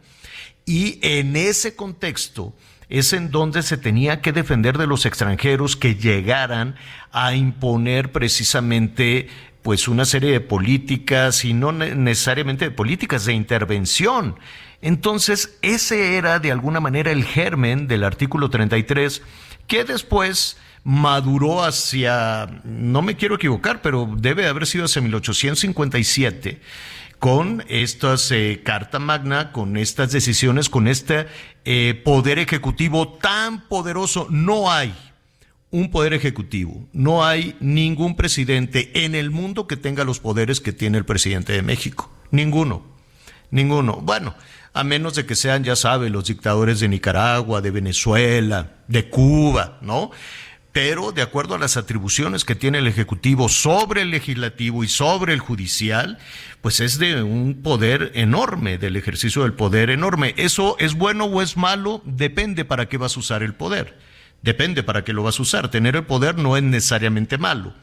Y 0.66 1.00
en 1.02 1.36
ese 1.36 1.76
contexto 1.76 2.54
es 2.90 3.12
en 3.14 3.32
donde 3.32 3.64
se 3.64 3.78
tenía 3.78 4.22
que 4.22 4.32
defender 4.32 4.78
de 4.78 4.88
los 4.88 5.06
extranjeros 5.06 5.76
que 5.76 5.96
llegaran 5.96 6.76
a 7.12 7.34
imponer 7.34 8.12
precisamente 8.12 9.30
pues 9.62 9.88
una 9.88 10.06
serie 10.06 10.32
de 10.32 10.40
políticas 10.40 11.44
y 11.44 11.54
no 11.54 11.72
necesariamente 11.72 12.66
de 12.66 12.72
políticas 12.72 13.26
de 13.26 13.34
intervención 13.34 14.36
entonces, 14.82 15.58
ese 15.62 16.18
era 16.18 16.40
de 16.40 16.52
alguna 16.52 16.80
manera 16.80 17.12
el 17.12 17.24
germen 17.24 17.88
del 17.88 18.04
artículo 18.04 18.50
33 18.50 19.22
que 19.68 19.84
después 19.84 20.58
maduró 20.84 21.64
hacia, 21.64 22.62
no 22.64 23.02
me 23.02 23.18
quiero 23.18 23.36
equivocar, 23.36 23.82
pero 23.82 24.10
debe 24.18 24.48
haber 24.48 24.66
sido 24.66 24.86
hacia 24.86 25.02
1857 25.02 26.62
con 27.20 27.64
estas 27.68 28.32
eh, 28.32 28.62
Carta 28.64 29.00
Magna, 29.00 29.52
con 29.52 29.76
estas 29.76 30.12
decisiones, 30.12 30.70
con 30.70 30.88
este 30.88 31.28
eh, 31.66 32.00
poder 32.06 32.40
ejecutivo 32.40 33.18
tan 33.22 33.68
poderoso. 33.68 34.28
No 34.30 34.72
hay 34.72 34.94
un 35.72 35.92
poder 35.92 36.14
ejecutivo, 36.14 36.88
no 36.94 37.26
hay 37.26 37.58
ningún 37.60 38.16
presidente 38.16 39.04
en 39.04 39.16
el 39.16 39.32
mundo 39.32 39.68
que 39.68 39.76
tenga 39.76 40.06
los 40.06 40.20
poderes 40.20 40.62
que 40.62 40.72
tiene 40.72 40.98
el 40.98 41.06
presidente 41.06 41.54
de 41.54 41.64
México. 41.64 42.10
Ninguno, 42.32 42.86
ninguno. 43.52 44.00
Bueno, 44.02 44.36
a 44.80 44.84
menos 44.84 45.16
de 45.16 45.26
que 45.26 45.36
sean, 45.36 45.64
ya 45.64 45.76
sabe, 45.76 46.10
los 46.10 46.26
dictadores 46.26 46.80
de 46.80 46.88
Nicaragua, 46.88 47.62
de 47.62 47.72
Venezuela, 47.72 48.74
de 48.88 49.10
Cuba, 49.10 49.80
¿no? 49.82 50.12
Pero 50.72 51.12
de 51.12 51.24
acuerdo 51.24 51.56
a 51.56 51.58
las 51.58 51.76
atribuciones 51.76 52.46
que 52.46 52.54
tiene 52.54 52.78
el 52.78 52.86
Ejecutivo 52.86 53.50
sobre 53.50 54.04
el 54.04 54.12
Legislativo 54.12 54.84
y 54.84 54.88
sobre 54.88 55.34
el 55.34 55.40
Judicial, 55.40 56.20
pues 56.62 56.80
es 56.80 57.00
de 57.00 57.24
un 57.24 57.64
poder 57.64 58.12
enorme, 58.14 58.78
del 58.78 58.96
ejercicio 58.96 59.42
del 59.42 59.54
poder 59.54 59.90
enorme. 59.90 60.36
¿Eso 60.38 60.76
es 60.78 60.94
bueno 60.94 61.26
o 61.26 61.42
es 61.42 61.58
malo? 61.58 62.04
Depende 62.06 62.64
para 62.64 62.88
qué 62.88 62.98
vas 62.98 63.18
a 63.18 63.20
usar 63.20 63.42
el 63.42 63.56
poder. 63.56 63.98
Depende 64.44 64.84
para 64.84 65.04
qué 65.04 65.14
lo 65.14 65.24
vas 65.24 65.40
a 65.40 65.42
usar. 65.42 65.72
Tener 65.72 65.96
el 65.96 66.06
poder 66.06 66.38
no 66.38 66.56
es 66.56 66.62
necesariamente 66.62 67.40
malo. 67.40 67.74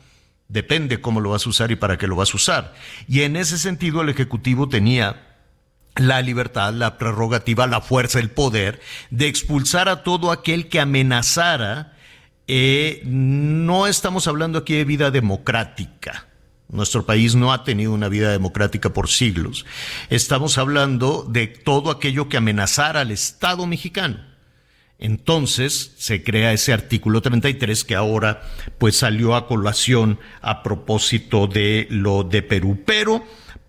Depende 0.47 1.01
cómo 1.01 1.21
lo 1.21 1.31
vas 1.31 1.47
a 1.47 1.49
usar 1.49 1.73
y 1.73 1.77
para 1.77 1.99
qué 1.99 2.07
lo 2.07 2.15
vas 2.15 2.33
a 2.33 2.37
usar. 2.37 2.75
Y 3.09 3.23
en 3.23 3.35
ese 3.35 3.59
sentido 3.59 4.03
el 4.03 4.11
Ejecutivo 4.11 4.69
tenía 4.69 5.34
la 5.97 6.23
libertad, 6.23 6.73
la 6.73 6.99
prerrogativa, 6.99 7.67
la 7.67 7.81
fuerza, 7.81 8.19
el 8.19 8.31
poder 8.31 8.81
de 9.11 9.29
expulsar 9.29 9.89
a 9.89 10.03
todo 10.03 10.33
aquel 10.33 10.69
que 10.69 10.81
amenazara. 10.81 11.93
Eh, 12.47 13.03
no 13.05 13.87
estamos 13.87 14.27
hablando 14.27 14.59
aquí 14.59 14.75
de 14.75 14.85
vida 14.85 15.11
democrática. 15.11 16.27
Nuestro 16.69 17.07
país 17.07 17.35
no 17.35 17.53
ha 17.53 17.63
tenido 17.63 17.93
una 17.93 18.09
vida 18.09 18.33
democrática 18.33 18.93
por 18.93 19.09
siglos. 19.09 19.65
Estamos 20.11 20.59
hablando 20.59 21.27
de 21.29 21.47
todo 21.47 21.91
aquello 21.91 22.29
que 22.29 22.39
amenazara 22.39 23.01
al 23.01 23.11
Estado 23.11 23.67
mexicano. 23.67 24.19
Entonces 24.99 25.93
se 25.99 26.23
crea 26.23 26.53
ese 26.53 26.73
artículo 26.73 27.21
33 27.21 27.85
que 27.85 27.95
ahora 27.95 28.43
pues 28.79 28.97
salió 28.97 29.35
a 29.35 29.47
colación 29.47 30.19
a 30.41 30.63
propósito 30.63 31.47
de 31.47 31.87
lo 31.91 32.25
de 32.25 32.43
Perú. 32.43 32.83
Pero 32.87 33.25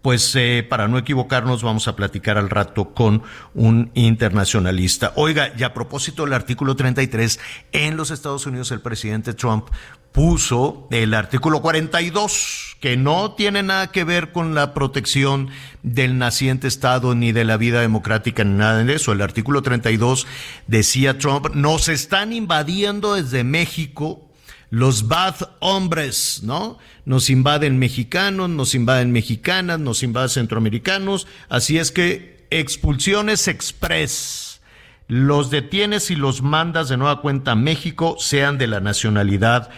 pues 0.05 0.35
eh, 0.35 0.63
para 0.69 0.87
no 0.87 0.99
equivocarnos 0.99 1.63
vamos 1.63 1.87
a 1.87 1.95
platicar 1.95 2.37
al 2.37 2.51
rato 2.51 2.93
con 2.93 3.23
un 3.55 3.89
internacionalista. 3.95 5.13
Oiga, 5.15 5.51
y 5.57 5.63
a 5.63 5.73
propósito 5.73 6.25
del 6.25 6.33
artículo 6.33 6.75
33, 6.75 7.39
en 7.71 7.97
los 7.97 8.11
Estados 8.11 8.45
Unidos 8.45 8.69
el 8.69 8.81
presidente 8.81 9.33
Trump 9.33 9.67
puso 10.11 10.87
el 10.91 11.15
artículo 11.15 11.63
42, 11.63 12.77
que 12.79 12.97
no 12.97 13.33
tiene 13.33 13.63
nada 13.63 13.91
que 13.91 14.03
ver 14.03 14.31
con 14.31 14.53
la 14.53 14.75
protección 14.75 15.49
del 15.81 16.19
naciente 16.19 16.67
Estado 16.67 17.15
ni 17.15 17.31
de 17.31 17.43
la 17.43 17.57
vida 17.57 17.81
democrática 17.81 18.43
ni 18.43 18.53
nada 18.59 18.83
de 18.83 18.93
eso. 18.93 19.11
El 19.11 19.23
artículo 19.23 19.63
32 19.63 20.27
decía 20.67 21.17
Trump, 21.17 21.47
nos 21.55 21.89
están 21.89 22.31
invadiendo 22.31 23.15
desde 23.15 23.43
México 23.43 24.24
los 24.75 25.07
bad 25.07 25.35
hombres, 25.61 26.41
¿no? 26.43 26.77
Nos 27.05 27.29
invaden 27.29 27.79
mexicanos, 27.79 28.49
nos 28.49 28.75
invaden 28.75 29.13
mexicanas, 29.13 29.79
nos 29.79 30.03
invaden 30.03 30.27
centroamericanos, 30.27 31.27
así 31.47 31.77
es 31.77 31.93
que 31.93 32.45
expulsiones 32.49 33.47
express. 33.47 34.59
Los 35.07 35.49
detienes 35.49 36.11
y 36.11 36.17
los 36.17 36.41
mandas 36.41 36.89
de 36.89 36.97
nueva 36.97 37.21
cuenta 37.21 37.51
a 37.51 37.55
México, 37.55 38.17
sean 38.19 38.57
de 38.57 38.67
la 38.67 38.81
nacionalidad 38.81 39.69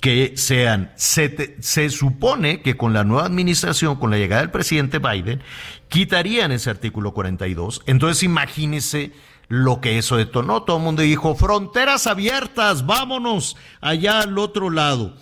que 0.00 0.34
sean. 0.36 0.92
Se, 0.94 1.56
se, 1.58 1.90
supone 1.90 2.62
que 2.62 2.76
con 2.76 2.92
la 2.92 3.02
nueva 3.02 3.26
administración, 3.26 3.96
con 3.96 4.12
la 4.12 4.18
llegada 4.18 4.42
del 4.42 4.52
presidente 4.52 5.00
Biden, 5.00 5.42
quitarían 5.88 6.52
ese 6.52 6.70
artículo 6.70 7.12
42. 7.12 7.82
Entonces 7.86 8.22
imagínese 8.22 9.10
lo 9.48 9.80
que 9.80 9.98
eso 9.98 10.16
detonó. 10.16 10.62
Todo 10.62 10.78
el 10.78 10.82
mundo 10.82 11.02
dijo, 11.02 11.34
fronteras 11.34 12.06
abiertas, 12.06 12.86
vámonos 12.86 13.56
allá 13.80 14.20
al 14.20 14.38
otro 14.38 14.70
lado. 14.70 15.14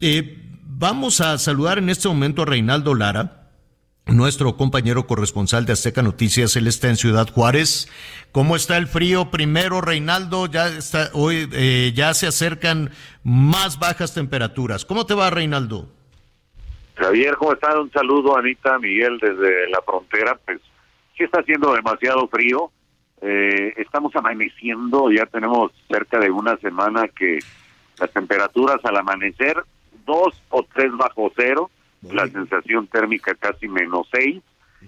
Eh, 0.00 0.38
vamos 0.64 1.20
a 1.20 1.38
saludar 1.38 1.78
en 1.78 1.88
este 1.88 2.08
momento 2.08 2.42
a 2.42 2.46
Reinaldo 2.46 2.94
Lara. 2.94 3.34
Nuestro 4.06 4.56
compañero 4.56 5.06
corresponsal 5.06 5.66
de 5.66 5.74
Azteca 5.74 6.00
Noticias, 6.02 6.56
él 6.56 6.66
está 6.66 6.88
en 6.88 6.96
Ciudad 6.96 7.28
Juárez. 7.28 7.90
¿Cómo 8.32 8.56
está 8.56 8.78
el 8.78 8.86
frío? 8.86 9.30
Primero, 9.30 9.82
Reinaldo, 9.82 10.46
ya 10.46 10.68
está, 10.68 11.10
hoy 11.12 11.46
eh, 11.52 11.92
ya 11.94 12.14
se 12.14 12.26
acercan 12.26 12.90
más 13.22 13.78
bajas 13.78 14.14
temperaturas. 14.14 14.86
¿Cómo 14.86 15.04
te 15.04 15.12
va, 15.12 15.28
Reinaldo? 15.28 15.90
Javier, 16.94 17.36
¿cómo 17.36 17.52
está? 17.52 17.78
Un 17.78 17.92
saludo, 17.92 18.36
Anita, 18.36 18.78
Miguel, 18.78 19.18
desde 19.20 19.68
la 19.68 19.82
frontera. 19.82 20.38
Pues 20.42 20.58
sí 21.16 21.24
está 21.24 21.40
haciendo 21.40 21.74
demasiado 21.74 22.26
frío. 22.28 22.72
Eh, 23.20 23.74
estamos 23.76 24.14
amaneciendo, 24.14 25.10
ya 25.10 25.26
tenemos 25.26 25.72
cerca 25.88 26.18
de 26.18 26.30
una 26.30 26.56
semana 26.58 27.08
que 27.08 27.38
las 27.98 28.12
temperaturas 28.12 28.78
al 28.84 28.96
amanecer, 28.96 29.56
dos 30.06 30.40
o 30.50 30.64
tres 30.72 30.92
bajo 30.96 31.32
cero, 31.34 31.70
la 32.02 32.28
sensación 32.28 32.86
térmica 32.86 33.34
casi 33.34 33.66
menos 33.68 34.08
seis. 34.12 34.40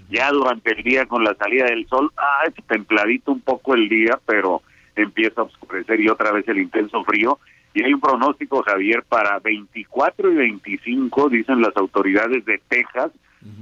Ya 0.09 0.31
durante 0.31 0.73
el 0.73 0.85
día 0.85 1.07
con 1.07 1.25
la 1.25 1.35
salida 1.35 1.65
del 1.65 1.87
sol, 1.89 2.13
ah, 2.17 2.45
es 2.47 2.65
templadito 2.67 3.33
un 3.33 3.41
poco 3.41 3.75
el 3.75 3.89
día, 3.89 4.19
pero 4.25 4.63
empieza 4.95 5.41
a 5.41 5.45
oscurecer 5.45 6.01
y 6.01 6.09
otra 6.09 6.31
vez 6.31 6.47
el 6.49 6.59
intenso 6.59 7.03
frío. 7.05 7.39
Y 7.75 7.83
hay 7.83 7.93
un 7.93 8.01
pronóstico, 8.01 8.63
Javier, 8.63 9.03
para 9.03 9.39
24 9.39 10.33
y 10.33 10.35
25, 10.35 11.29
dicen 11.29 11.61
las 11.61 11.77
autoridades 11.77 12.45
de 12.45 12.61
Texas 12.69 13.11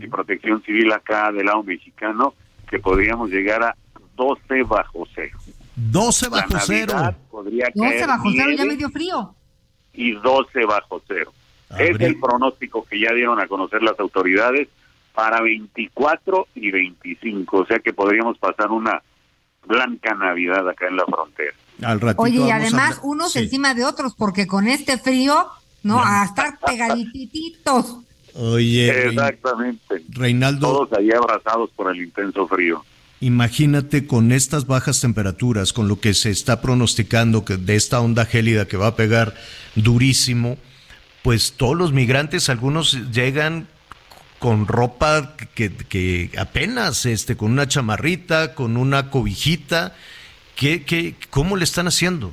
y 0.00 0.06
Protección 0.08 0.62
Civil 0.62 0.92
acá 0.92 1.30
del 1.32 1.46
lado 1.46 1.62
mexicano, 1.62 2.34
que 2.68 2.78
podríamos 2.78 3.30
llegar 3.30 3.62
a 3.62 3.76
12 4.18 4.62
bajo 4.64 5.06
cero. 5.14 5.38
12 5.76 6.28
bajo 6.28 6.58
cero. 6.66 7.14
12 7.74 8.06
bajo 8.06 8.30
cero, 8.36 8.50
ya 8.56 8.64
medio 8.64 8.90
frío. 8.90 9.34
Y 9.94 10.12
12 10.12 10.66
bajo 10.66 11.00
cero. 11.06 11.32
Es 11.78 12.00
el 12.00 12.18
pronóstico 12.18 12.84
que 12.84 12.98
ya 12.98 13.12
dieron 13.12 13.40
a 13.40 13.46
conocer 13.46 13.82
las 13.82 13.98
autoridades 14.00 14.68
para 15.14 15.40
24 15.40 16.48
y 16.54 16.70
25. 16.70 17.58
O 17.58 17.66
sea 17.66 17.78
que 17.78 17.92
podríamos 17.92 18.38
pasar 18.38 18.70
una 18.70 19.02
blanca 19.66 20.14
Navidad 20.14 20.68
acá 20.68 20.88
en 20.88 20.96
la 20.96 21.04
frontera. 21.04 21.54
Al 21.82 22.00
Oye, 22.16 22.40
y 22.40 22.50
además 22.50 23.00
unos 23.02 23.36
encima 23.36 23.74
de 23.74 23.84
otros, 23.84 24.14
porque 24.16 24.46
con 24.46 24.66
este 24.66 24.98
frío, 24.98 25.46
¿no? 25.84 26.02
A 26.02 26.24
estar 26.24 26.58
pegadititos. 26.58 27.98
Oye. 28.34 29.08
Exactamente. 29.08 30.02
Reinaldo. 30.10 30.72
Todos 30.72 30.92
allí 30.98 31.12
abrazados 31.12 31.70
por 31.70 31.94
el 31.94 32.02
intenso 32.02 32.48
frío. 32.48 32.84
Imagínate 33.20 34.06
con 34.06 34.30
estas 34.30 34.66
bajas 34.66 35.00
temperaturas, 35.00 35.72
con 35.72 35.88
lo 35.88 36.00
que 36.00 36.14
se 36.14 36.30
está 36.30 36.60
pronosticando 36.60 37.44
que 37.44 37.56
de 37.56 37.74
esta 37.74 38.00
onda 38.00 38.24
gélida 38.24 38.68
que 38.68 38.76
va 38.76 38.88
a 38.88 38.96
pegar 38.96 39.34
durísimo, 39.74 40.56
pues 41.22 41.54
todos 41.56 41.76
los 41.76 41.92
migrantes, 41.92 42.48
algunos 42.48 43.10
llegan 43.10 43.66
con 44.38 44.68
ropa 44.68 45.34
que, 45.54 45.74
que 45.74 46.30
apenas, 46.38 47.06
este, 47.06 47.36
con 47.36 47.50
una 47.50 47.66
chamarrita, 47.66 48.54
con 48.54 48.76
una 48.76 49.10
cobijita, 49.10 49.96
¿qué, 50.54 50.84
qué, 50.84 51.16
¿cómo 51.30 51.56
le 51.56 51.64
están 51.64 51.88
haciendo? 51.88 52.32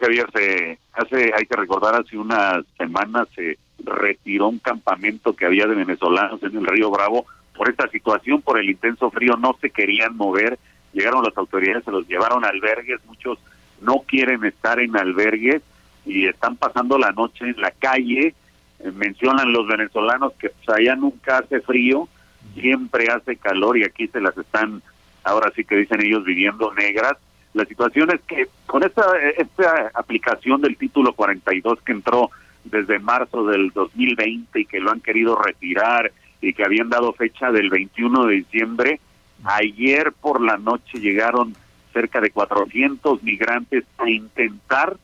Javier, 0.00 0.26
se 0.34 0.78
hace, 0.92 1.32
hay 1.34 1.46
que 1.46 1.56
recordar, 1.56 1.94
hace 1.94 2.16
unas 2.16 2.64
semanas 2.76 3.28
se 3.34 3.58
retiró 3.84 4.48
un 4.48 4.58
campamento 4.58 5.36
que 5.36 5.46
había 5.46 5.66
de 5.66 5.74
venezolanos 5.74 6.42
en 6.42 6.56
el 6.56 6.66
río 6.66 6.90
Bravo 6.90 7.26
por 7.58 7.68
esta 7.68 7.88
situación, 7.88 8.40
por 8.40 8.58
el 8.58 8.70
intenso 8.70 9.10
frío, 9.10 9.36
no 9.36 9.56
se 9.60 9.70
querían 9.70 10.16
mover, 10.16 10.58
llegaron 10.92 11.24
las 11.24 11.36
autoridades, 11.36 11.84
se 11.84 11.90
los 11.90 12.06
llevaron 12.06 12.44
a 12.44 12.48
albergues, 12.48 13.04
muchos 13.06 13.38
no 13.80 14.04
quieren 14.06 14.44
estar 14.44 14.78
en 14.78 14.96
albergues 14.96 15.60
y 16.06 16.26
están 16.26 16.56
pasando 16.56 16.96
la 16.98 17.10
noche 17.10 17.46
en 17.48 17.60
la 17.60 17.72
calle, 17.72 18.34
eh, 18.78 18.92
mencionan 18.94 19.52
los 19.52 19.66
venezolanos 19.66 20.34
que 20.34 20.50
pues, 20.50 20.68
allá 20.68 20.94
nunca 20.94 21.38
hace 21.38 21.60
frío, 21.60 22.08
siempre 22.54 23.08
hace 23.10 23.36
calor 23.36 23.76
y 23.76 23.84
aquí 23.84 24.06
se 24.06 24.20
las 24.20 24.38
están, 24.38 24.80
ahora 25.24 25.50
sí 25.56 25.64
que 25.64 25.76
dicen 25.76 26.00
ellos, 26.00 26.24
viviendo 26.24 26.72
negras. 26.74 27.14
La 27.54 27.64
situación 27.64 28.10
es 28.12 28.20
que 28.20 28.46
con 28.66 28.84
esta, 28.84 29.02
esta 29.36 29.90
aplicación 29.94 30.60
del 30.60 30.76
título 30.76 31.12
42 31.12 31.80
que 31.82 31.92
entró 31.92 32.30
desde 32.62 33.00
marzo 33.00 33.44
del 33.46 33.70
2020 33.70 34.60
y 34.60 34.64
que 34.64 34.78
lo 34.78 34.92
han 34.92 35.00
querido 35.00 35.34
retirar 35.34 36.12
y 36.40 36.52
que 36.52 36.64
habían 36.64 36.88
dado 36.88 37.12
fecha 37.12 37.50
del 37.50 37.70
21 37.70 38.26
de 38.26 38.34
diciembre, 38.34 39.00
ayer 39.44 40.12
por 40.12 40.40
la 40.40 40.56
noche 40.56 40.98
llegaron 40.98 41.54
cerca 41.92 42.20
de 42.20 42.30
400 42.30 43.22
migrantes 43.22 43.84
a 43.98 44.08
intentar 44.08 44.96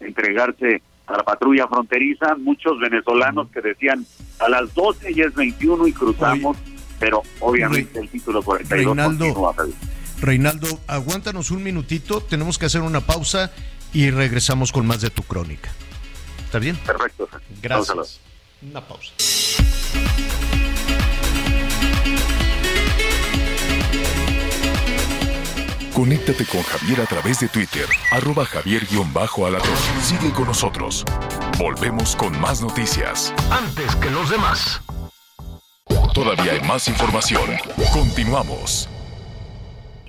entregarse 0.00 0.82
a 1.06 1.16
la 1.16 1.22
patrulla 1.22 1.66
fronteriza, 1.66 2.36
muchos 2.36 2.78
venezolanos 2.78 3.48
que 3.50 3.60
decían 3.60 4.06
a 4.38 4.48
las 4.48 4.74
12 4.74 5.14
ya 5.14 5.24
es 5.24 5.34
21 5.34 5.86
y 5.86 5.92
cruzamos, 5.92 6.56
pero 6.98 7.22
obviamente 7.40 7.98
el 7.98 8.08
título 8.08 8.42
42 8.42 8.96
Reinaldo, 8.96 9.54
Reinaldo, 10.20 10.68
aguántanos 10.86 11.50
un 11.50 11.62
minutito, 11.62 12.20
tenemos 12.20 12.58
que 12.58 12.66
hacer 12.66 12.82
una 12.82 13.00
pausa 13.00 13.52
y 13.92 14.10
regresamos 14.10 14.72
con 14.72 14.86
más 14.86 15.00
de 15.00 15.10
tu 15.10 15.22
crónica. 15.22 15.70
¿Está 16.44 16.58
bien? 16.58 16.76
Perfecto. 16.76 17.28
Gracias. 17.62 18.20
Una 18.62 18.80
pausa. 18.80 19.12
Conéctate 25.94 26.46
con 26.46 26.62
Javier 26.62 27.02
a 27.02 27.06
través 27.06 27.40
de 27.40 27.48
Twitter, 27.48 27.86
arroba 28.12 28.46
javier-alatón. 28.46 29.76
Sigue 30.02 30.32
con 30.32 30.46
nosotros. 30.46 31.04
Volvemos 31.58 32.16
con 32.16 32.38
más 32.40 32.62
noticias. 32.62 33.34
Antes 33.50 33.94
que 33.96 34.10
los 34.10 34.30
demás. 34.30 34.80
Todavía 36.14 36.52
hay 36.52 36.60
más 36.62 36.88
información. 36.88 37.44
Continuamos. 37.92 38.88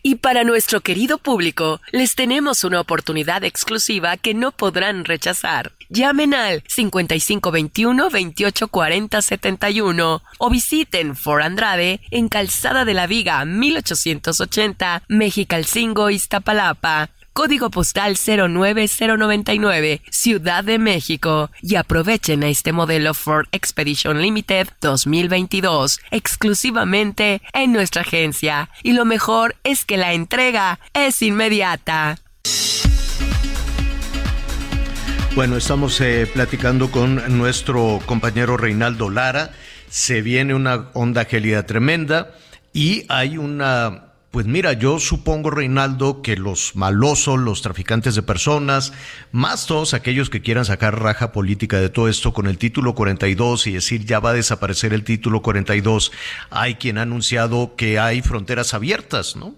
Y 0.06 0.16
para 0.16 0.44
nuestro 0.44 0.82
querido 0.82 1.18
público, 1.18 1.80
les 1.94 2.16
tenemos 2.16 2.66
una 2.66 2.82
oportunidad 2.82 3.46
exclusiva 3.46 4.18
que 4.18 4.34
no 4.34 4.52
podrán 4.52 5.06
rechazar. 5.06 5.72
Llamen 5.88 6.34
al 6.34 6.62
5521 6.68 8.04
2840 8.04 9.22
71 9.22 10.22
o 10.40 10.50
visiten 10.50 11.16
For 11.16 11.42
Andrade 11.42 12.02
en 12.12 12.28
Calzada 12.28 12.84
de 12.84 12.94
la 12.94 13.08
Viga 13.08 13.46
1880, 13.46 15.04
Mexicalcingo, 15.08 16.10
Iztapalapa 16.10 17.10
código 17.34 17.70
postal 17.70 18.16
09099, 18.16 20.02
Ciudad 20.10 20.64
de 20.64 20.80
México, 20.80 21.52
y 21.62 21.76
aprovechen 21.76 22.44
a 22.44 22.48
este 22.48 22.72
modelo 22.72 23.14
Ford 23.14 23.48
Expedition 23.52 24.22
Limited 24.22 24.70
2022 24.80 26.00
exclusivamente 26.12 27.42
en 27.54 27.74
nuestra 27.74 28.04
agencia. 28.04 28.70
Y 28.84 28.94
lo 28.94 29.04
mejor 29.06 29.56
es 29.64 29.84
que 29.84 29.98
la 29.98 30.14
entrega 30.14 30.80
es 30.94 31.22
inmediata. 31.22 32.20
Bueno, 35.36 35.58
estamos 35.58 36.00
eh, 36.00 36.30
platicando 36.32 36.92
con 36.92 37.40
nuestro 37.40 38.00
compañero 38.06 38.56
Reinaldo 38.56 39.10
Lara. 39.10 39.52
Se 39.90 40.22
viene 40.22 40.54
una 40.54 40.90
onda 40.94 41.26
gélida 41.26 41.66
tremenda 41.66 42.36
y 42.72 43.06
hay 43.10 43.38
una 43.40 44.13
pues 44.34 44.48
mira, 44.48 44.74
yo 44.74 44.98
supongo, 44.98 45.52
Reinaldo, 45.52 46.24
que 46.24 46.36
los 46.38 46.76
malosos, 46.76 47.38
los 47.38 47.62
traficantes 47.62 48.16
de 48.16 48.24
personas, 48.24 48.92
más 49.32 49.68
todos 49.68 49.94
aquellos 49.94 50.32
que 50.32 50.42
quieran 50.42 50.66
sacar 50.66 51.00
raja 51.00 51.32
política 51.32 51.80
de 51.80 51.90
todo 51.90 52.10
esto 52.10 52.34
con 52.34 52.48
el 52.48 52.58
título 52.58 52.96
42 52.96 53.68
y 53.68 53.74
decir 53.74 54.06
ya 54.06 54.20
va 54.20 54.32
a 54.32 54.34
desaparecer 54.34 54.92
el 54.92 55.04
título 55.04 55.44
42, 55.44 56.12
hay 56.50 56.74
quien 56.74 56.98
ha 56.98 57.04
anunciado 57.04 57.76
que 57.78 58.00
hay 58.00 58.24
fronteras 58.24 58.74
abiertas, 58.74 59.36
¿no? 59.36 59.54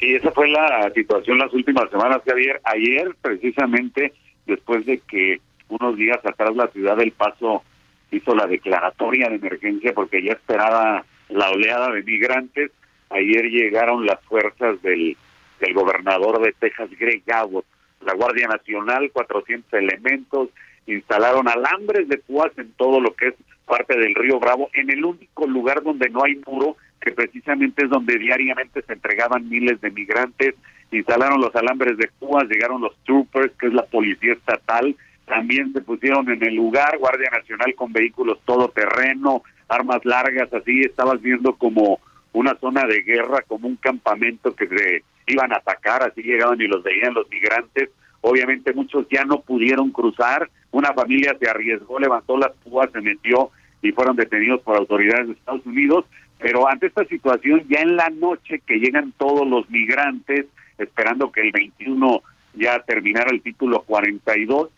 Sí, 0.00 0.16
esa 0.16 0.32
fue 0.32 0.48
la 0.48 0.90
situación 0.92 1.38
las 1.38 1.54
últimas 1.54 1.88
semanas, 1.90 2.18
Javier. 2.26 2.60
Ayer, 2.64 3.14
precisamente, 3.22 4.12
después 4.44 4.84
de 4.86 4.98
que 5.08 5.40
unos 5.68 5.96
días 5.96 6.18
atrás 6.24 6.50
la 6.56 6.66
ciudad 6.72 6.96
del 6.96 7.12
Paso 7.12 7.62
hizo 8.10 8.34
la 8.34 8.48
declaratoria 8.48 9.28
de 9.28 9.36
emergencia 9.36 9.92
porque 9.94 10.20
ya 10.20 10.32
esperaba 10.32 11.04
la 11.28 11.50
oleada 11.50 11.92
de 11.92 12.02
migrantes, 12.02 12.72
Ayer 13.10 13.44
llegaron 13.46 14.06
las 14.06 14.20
fuerzas 14.24 14.80
del, 14.82 15.16
del 15.60 15.74
gobernador 15.74 16.42
de 16.42 16.52
Texas, 16.52 16.90
Greg 16.98 17.22
Abbott, 17.32 17.64
la 18.04 18.14
Guardia 18.14 18.48
Nacional, 18.48 19.10
400 19.12 19.72
elementos, 19.74 20.50
instalaron 20.86 21.48
alambres 21.48 22.08
de 22.08 22.18
púas 22.18 22.50
en 22.56 22.72
todo 22.72 23.00
lo 23.00 23.14
que 23.14 23.28
es 23.28 23.34
parte 23.66 23.98
del 23.98 24.14
río 24.14 24.40
Bravo, 24.40 24.70
en 24.72 24.90
el 24.90 25.04
único 25.04 25.46
lugar 25.46 25.82
donde 25.82 26.08
no 26.08 26.24
hay 26.24 26.40
muro, 26.46 26.76
que 27.00 27.12
precisamente 27.12 27.84
es 27.84 27.90
donde 27.90 28.18
diariamente 28.18 28.82
se 28.82 28.92
entregaban 28.94 29.48
miles 29.48 29.80
de 29.80 29.90
migrantes, 29.90 30.54
instalaron 30.90 31.40
los 31.40 31.54
alambres 31.54 31.96
de 31.98 32.08
púas, 32.18 32.48
llegaron 32.48 32.80
los 32.80 32.96
troopers, 33.04 33.52
que 33.58 33.66
es 33.66 33.74
la 33.74 33.84
policía 33.84 34.32
estatal, 34.32 34.96
también 35.26 35.72
se 35.74 35.82
pusieron 35.82 36.28
en 36.30 36.42
el 36.42 36.54
lugar, 36.54 36.96
Guardia 36.98 37.28
Nacional 37.30 37.74
con 37.74 37.92
vehículos 37.92 38.40
todoterreno, 38.46 39.42
armas 39.68 40.02
largas, 40.04 40.52
así 40.52 40.80
estabas 40.80 41.20
viendo 41.20 41.54
como 41.54 42.00
una 42.38 42.56
zona 42.60 42.86
de 42.86 43.02
guerra, 43.02 43.42
como 43.48 43.66
un 43.66 43.76
campamento 43.76 44.54
que 44.54 44.68
se 44.68 45.02
iban 45.26 45.52
a 45.52 45.56
atacar, 45.56 46.04
así 46.04 46.22
llegaban 46.22 46.60
y 46.60 46.68
los 46.68 46.84
veían 46.84 47.12
los 47.12 47.28
migrantes. 47.28 47.90
Obviamente 48.20 48.72
muchos 48.72 49.06
ya 49.10 49.24
no 49.24 49.40
pudieron 49.40 49.90
cruzar, 49.90 50.48
una 50.70 50.92
familia 50.92 51.36
se 51.40 51.50
arriesgó, 51.50 51.98
levantó 51.98 52.36
las 52.36 52.52
púas, 52.64 52.90
se 52.92 53.00
metió 53.00 53.50
y 53.82 53.90
fueron 53.90 54.14
detenidos 54.14 54.60
por 54.60 54.76
autoridades 54.76 55.26
de 55.26 55.32
Estados 55.32 55.66
Unidos. 55.66 56.04
Pero 56.38 56.68
ante 56.68 56.86
esta 56.86 57.04
situación, 57.06 57.64
ya 57.68 57.80
en 57.80 57.96
la 57.96 58.08
noche 58.10 58.60
que 58.64 58.78
llegan 58.78 59.12
todos 59.18 59.46
los 59.46 59.68
migrantes, 59.68 60.46
esperando 60.78 61.32
que 61.32 61.40
el 61.40 61.50
21 61.50 62.22
ya 62.54 62.78
terminara 62.80 63.30
el 63.32 63.42
título 63.42 63.82
42, 63.82 64.70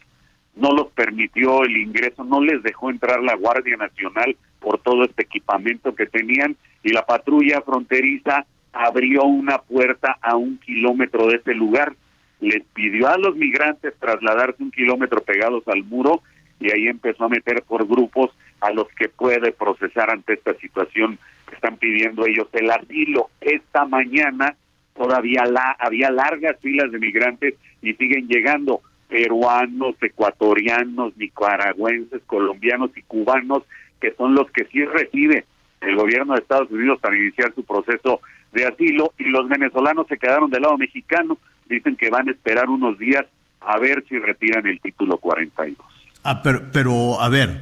no 0.56 0.72
los 0.72 0.88
permitió 0.88 1.62
el 1.62 1.76
ingreso, 1.76 2.24
no 2.24 2.40
les 2.40 2.62
dejó 2.62 2.90
entrar 2.90 3.22
la 3.22 3.34
Guardia 3.34 3.76
Nacional 3.76 4.36
por 4.60 4.80
todo 4.80 5.04
este 5.04 5.22
equipamiento 5.22 5.94
que 5.94 6.06
tenían 6.06 6.56
y 6.82 6.90
la 6.92 7.06
patrulla 7.06 7.62
fronteriza 7.62 8.46
abrió 8.72 9.24
una 9.24 9.58
puerta 9.58 10.18
a 10.20 10.36
un 10.36 10.58
kilómetro 10.58 11.26
de 11.26 11.36
ese 11.36 11.54
lugar. 11.54 11.94
Les 12.40 12.62
pidió 12.72 13.08
a 13.08 13.18
los 13.18 13.36
migrantes 13.36 13.94
trasladarse 13.98 14.62
un 14.62 14.70
kilómetro 14.70 15.22
pegados 15.22 15.66
al 15.68 15.84
muro 15.84 16.22
y 16.58 16.70
ahí 16.70 16.88
empezó 16.88 17.24
a 17.24 17.28
meter 17.28 17.62
por 17.62 17.86
grupos 17.86 18.30
a 18.60 18.70
los 18.70 18.88
que 18.88 19.08
puede 19.08 19.52
procesar 19.52 20.10
ante 20.10 20.34
esta 20.34 20.54
situación 20.54 21.18
que 21.48 21.54
están 21.54 21.76
pidiendo 21.76 22.26
ellos 22.26 22.48
el 22.52 22.70
asilo. 22.70 23.30
Esta 23.40 23.86
mañana 23.86 24.56
todavía 24.94 25.44
la, 25.46 25.76
había 25.78 26.10
largas 26.10 26.58
filas 26.60 26.90
de 26.92 26.98
migrantes 26.98 27.54
y 27.82 27.94
siguen 27.94 28.28
llegando 28.28 28.82
peruanos, 29.10 29.96
ecuatorianos, 30.00 31.16
nicaragüenses, 31.16 32.22
colombianos 32.26 32.90
y 32.96 33.02
cubanos, 33.02 33.64
que 34.00 34.14
son 34.14 34.34
los 34.34 34.50
que 34.52 34.64
sí 34.66 34.84
recibe 34.84 35.44
el 35.80 35.96
gobierno 35.96 36.34
de 36.34 36.40
Estados 36.40 36.70
Unidos 36.70 36.98
para 37.00 37.16
iniciar 37.16 37.52
su 37.54 37.64
proceso 37.64 38.20
de 38.52 38.66
asilo 38.66 39.12
y 39.18 39.24
los 39.24 39.48
venezolanos 39.48 40.06
se 40.08 40.16
quedaron 40.16 40.50
del 40.50 40.62
lado 40.62 40.78
mexicano, 40.78 41.38
dicen 41.68 41.96
que 41.96 42.08
van 42.08 42.28
a 42.28 42.32
esperar 42.32 42.68
unos 42.68 42.98
días 42.98 43.26
a 43.60 43.78
ver 43.78 44.04
si 44.08 44.18
retiran 44.18 44.66
el 44.66 44.80
título 44.80 45.18
42. 45.18 45.76
Ah, 46.22 46.42
pero, 46.42 46.70
pero 46.72 47.20
a 47.20 47.28
ver, 47.28 47.60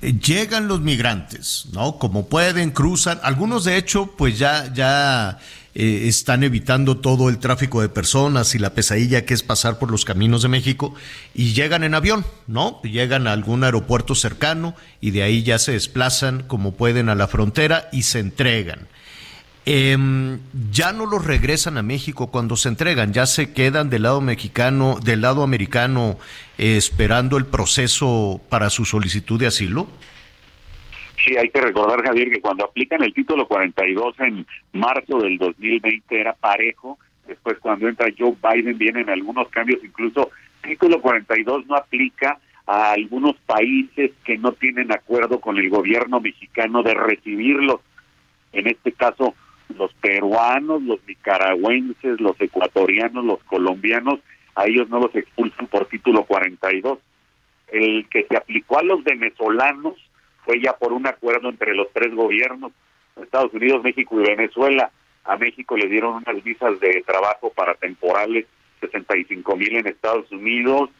llegan 0.00 0.68
los 0.68 0.80
migrantes, 0.80 1.68
¿no? 1.72 1.98
Como 1.98 2.28
pueden, 2.28 2.70
cruzan, 2.70 3.18
algunos 3.22 3.64
de 3.64 3.76
hecho, 3.76 4.14
pues 4.16 4.38
ya, 4.38 4.72
ya 4.72 5.38
eh, 5.74 6.08
están 6.08 6.42
evitando 6.42 6.98
todo 6.98 7.28
el 7.28 7.38
tráfico 7.38 7.80
de 7.80 7.88
personas 7.88 8.54
y 8.54 8.58
la 8.58 8.74
pesadilla 8.74 9.24
que 9.24 9.34
es 9.34 9.42
pasar 9.42 9.78
por 9.78 9.90
los 9.90 10.04
caminos 10.04 10.42
de 10.42 10.48
México 10.48 10.94
y 11.34 11.52
llegan 11.52 11.84
en 11.84 11.94
avión, 11.94 12.24
¿no? 12.46 12.80
Llegan 12.82 13.26
a 13.26 13.32
algún 13.32 13.62
aeropuerto 13.62 14.14
cercano 14.14 14.74
y 15.00 15.12
de 15.12 15.22
ahí 15.22 15.42
ya 15.42 15.58
se 15.58 15.72
desplazan 15.72 16.42
como 16.42 16.72
pueden 16.72 17.08
a 17.08 17.14
la 17.14 17.28
frontera 17.28 17.88
y 17.92 18.02
se 18.02 18.18
entregan. 18.18 18.88
Em, 19.66 20.40
ya 20.72 20.92
no 20.92 21.06
los 21.06 21.24
regresan 21.24 21.76
a 21.76 21.82
México 21.82 22.32
cuando 22.32 22.56
se 22.56 22.68
entregan, 22.68 23.12
ya 23.12 23.26
se 23.26 23.52
quedan 23.52 23.90
del 23.90 24.02
lado 24.02 24.20
mexicano, 24.20 24.98
del 25.04 25.20
lado 25.20 25.42
americano, 25.42 26.18
eh, 26.58 26.76
esperando 26.76 27.36
el 27.36 27.46
proceso 27.46 28.40
para 28.48 28.70
su 28.70 28.84
solicitud 28.84 29.38
de 29.38 29.46
asilo. 29.46 29.86
Sí, 31.24 31.36
hay 31.36 31.50
que 31.50 31.60
recordar, 31.60 32.02
Javier, 32.02 32.30
que 32.30 32.40
cuando 32.40 32.64
aplican 32.64 33.02
el 33.02 33.12
título 33.12 33.46
42 33.46 34.18
en 34.20 34.46
marzo 34.72 35.18
del 35.18 35.36
2020 35.36 36.20
era 36.20 36.32
parejo. 36.32 36.98
Después, 37.26 37.58
cuando 37.58 37.88
entra 37.88 38.08
Joe 38.16 38.34
Biden, 38.42 38.78
vienen 38.78 39.10
algunos 39.10 39.48
cambios. 39.48 39.84
Incluso, 39.84 40.30
título 40.62 41.00
42 41.00 41.66
no 41.66 41.76
aplica 41.76 42.38
a 42.66 42.92
algunos 42.92 43.36
países 43.46 44.12
que 44.24 44.38
no 44.38 44.52
tienen 44.52 44.92
acuerdo 44.92 45.40
con 45.40 45.58
el 45.58 45.68
gobierno 45.68 46.20
mexicano 46.20 46.82
de 46.82 46.94
recibirlos. 46.94 47.80
En 48.52 48.66
este 48.66 48.92
caso, 48.92 49.34
los 49.76 49.92
peruanos, 49.94 50.82
los 50.82 51.00
nicaragüenses, 51.06 52.20
los 52.20 52.40
ecuatorianos, 52.40 53.24
los 53.24 53.42
colombianos, 53.44 54.20
a 54.54 54.66
ellos 54.66 54.88
no 54.88 55.00
los 55.00 55.14
expulsan 55.14 55.66
por 55.66 55.86
título 55.86 56.24
42. 56.24 56.98
El 57.68 58.08
que 58.08 58.26
se 58.28 58.36
aplicó 58.36 58.78
a 58.78 58.82
los 58.82 59.04
venezolanos 59.04 59.94
fue 60.50 60.60
ya 60.60 60.72
por 60.72 60.92
un 60.92 61.06
acuerdo 61.06 61.48
entre 61.48 61.76
los 61.76 61.86
tres 61.92 62.12
gobiernos, 62.12 62.72
Estados 63.22 63.54
Unidos, 63.54 63.84
México 63.84 64.20
y 64.20 64.26
Venezuela. 64.26 64.90
a 65.22 65.36
México 65.36 65.76
le 65.76 65.86
dieron 65.86 66.24
unas 66.26 66.42
visas 66.42 66.80
de 66.80 67.04
trabajo 67.06 67.50
para 67.50 67.74
temporales, 67.74 68.46
65 68.80 69.56
mil 69.56 69.76
en 69.76 69.86
Estados 69.86 70.28
Unidos. 70.32 70.90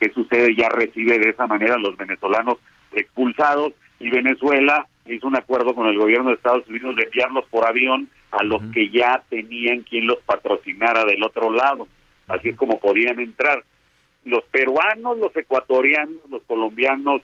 ¿Qué 0.00 0.10
sucede? 0.10 0.56
Ya 0.56 0.68
recibe 0.70 1.20
de 1.20 1.30
esa 1.30 1.46
manera 1.46 1.76
los 1.76 1.96
venezolanos 1.96 2.56
expulsados 2.92 3.74
y 4.00 4.10
Venezuela 4.10 4.88
hizo 5.04 5.28
un 5.28 5.36
acuerdo 5.36 5.72
con 5.74 5.86
el 5.86 5.98
gobierno 5.98 6.30
de 6.30 6.36
Estados 6.36 6.66
Unidos 6.66 6.96
de 6.96 7.04
enviarlos 7.04 7.44
por 7.48 7.64
avión 7.64 8.08
a 8.32 8.42
los 8.42 8.60
que 8.72 8.88
ya 8.90 9.22
tenían 9.28 9.82
quien 9.82 10.08
los 10.08 10.18
patrocinara 10.26 11.04
del 11.04 11.22
otro 11.22 11.52
lado. 11.52 11.86
Así 12.26 12.48
es 12.48 12.56
como 12.56 12.80
podían 12.80 13.20
entrar. 13.20 13.62
Los 14.24 14.42
peruanos, 14.46 15.18
los 15.18 15.36
ecuatorianos, 15.36 16.28
los 16.28 16.42
colombianos 16.42 17.22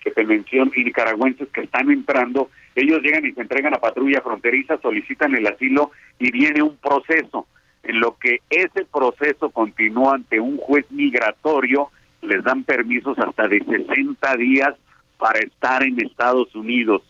que 0.00 0.10
te 0.10 0.24
menciono 0.24 0.70
y 0.74 0.84
nicaragüenses 0.84 1.48
que 1.48 1.62
están 1.62 1.90
entrando, 1.90 2.50
ellos 2.74 3.00
llegan 3.02 3.26
y 3.26 3.32
se 3.32 3.42
entregan 3.42 3.74
a 3.74 3.78
patrulla 3.78 4.22
fronteriza, 4.22 4.80
solicitan 4.80 5.34
el 5.34 5.46
asilo 5.46 5.92
y 6.18 6.30
viene 6.30 6.62
un 6.62 6.76
proceso. 6.76 7.46
En 7.82 8.00
lo 8.00 8.16
que 8.16 8.40
ese 8.50 8.84
proceso 8.92 9.50
continúa 9.50 10.14
ante 10.14 10.40
un 10.40 10.56
juez 10.58 10.84
migratorio, 10.90 11.90
les 12.22 12.42
dan 12.44 12.64
permisos 12.64 13.18
hasta 13.18 13.48
de 13.48 13.60
60 13.64 14.36
días 14.36 14.74
para 15.18 15.38
estar 15.40 15.82
en 15.82 16.00
Estados 16.00 16.54
Unidos. 16.54 17.02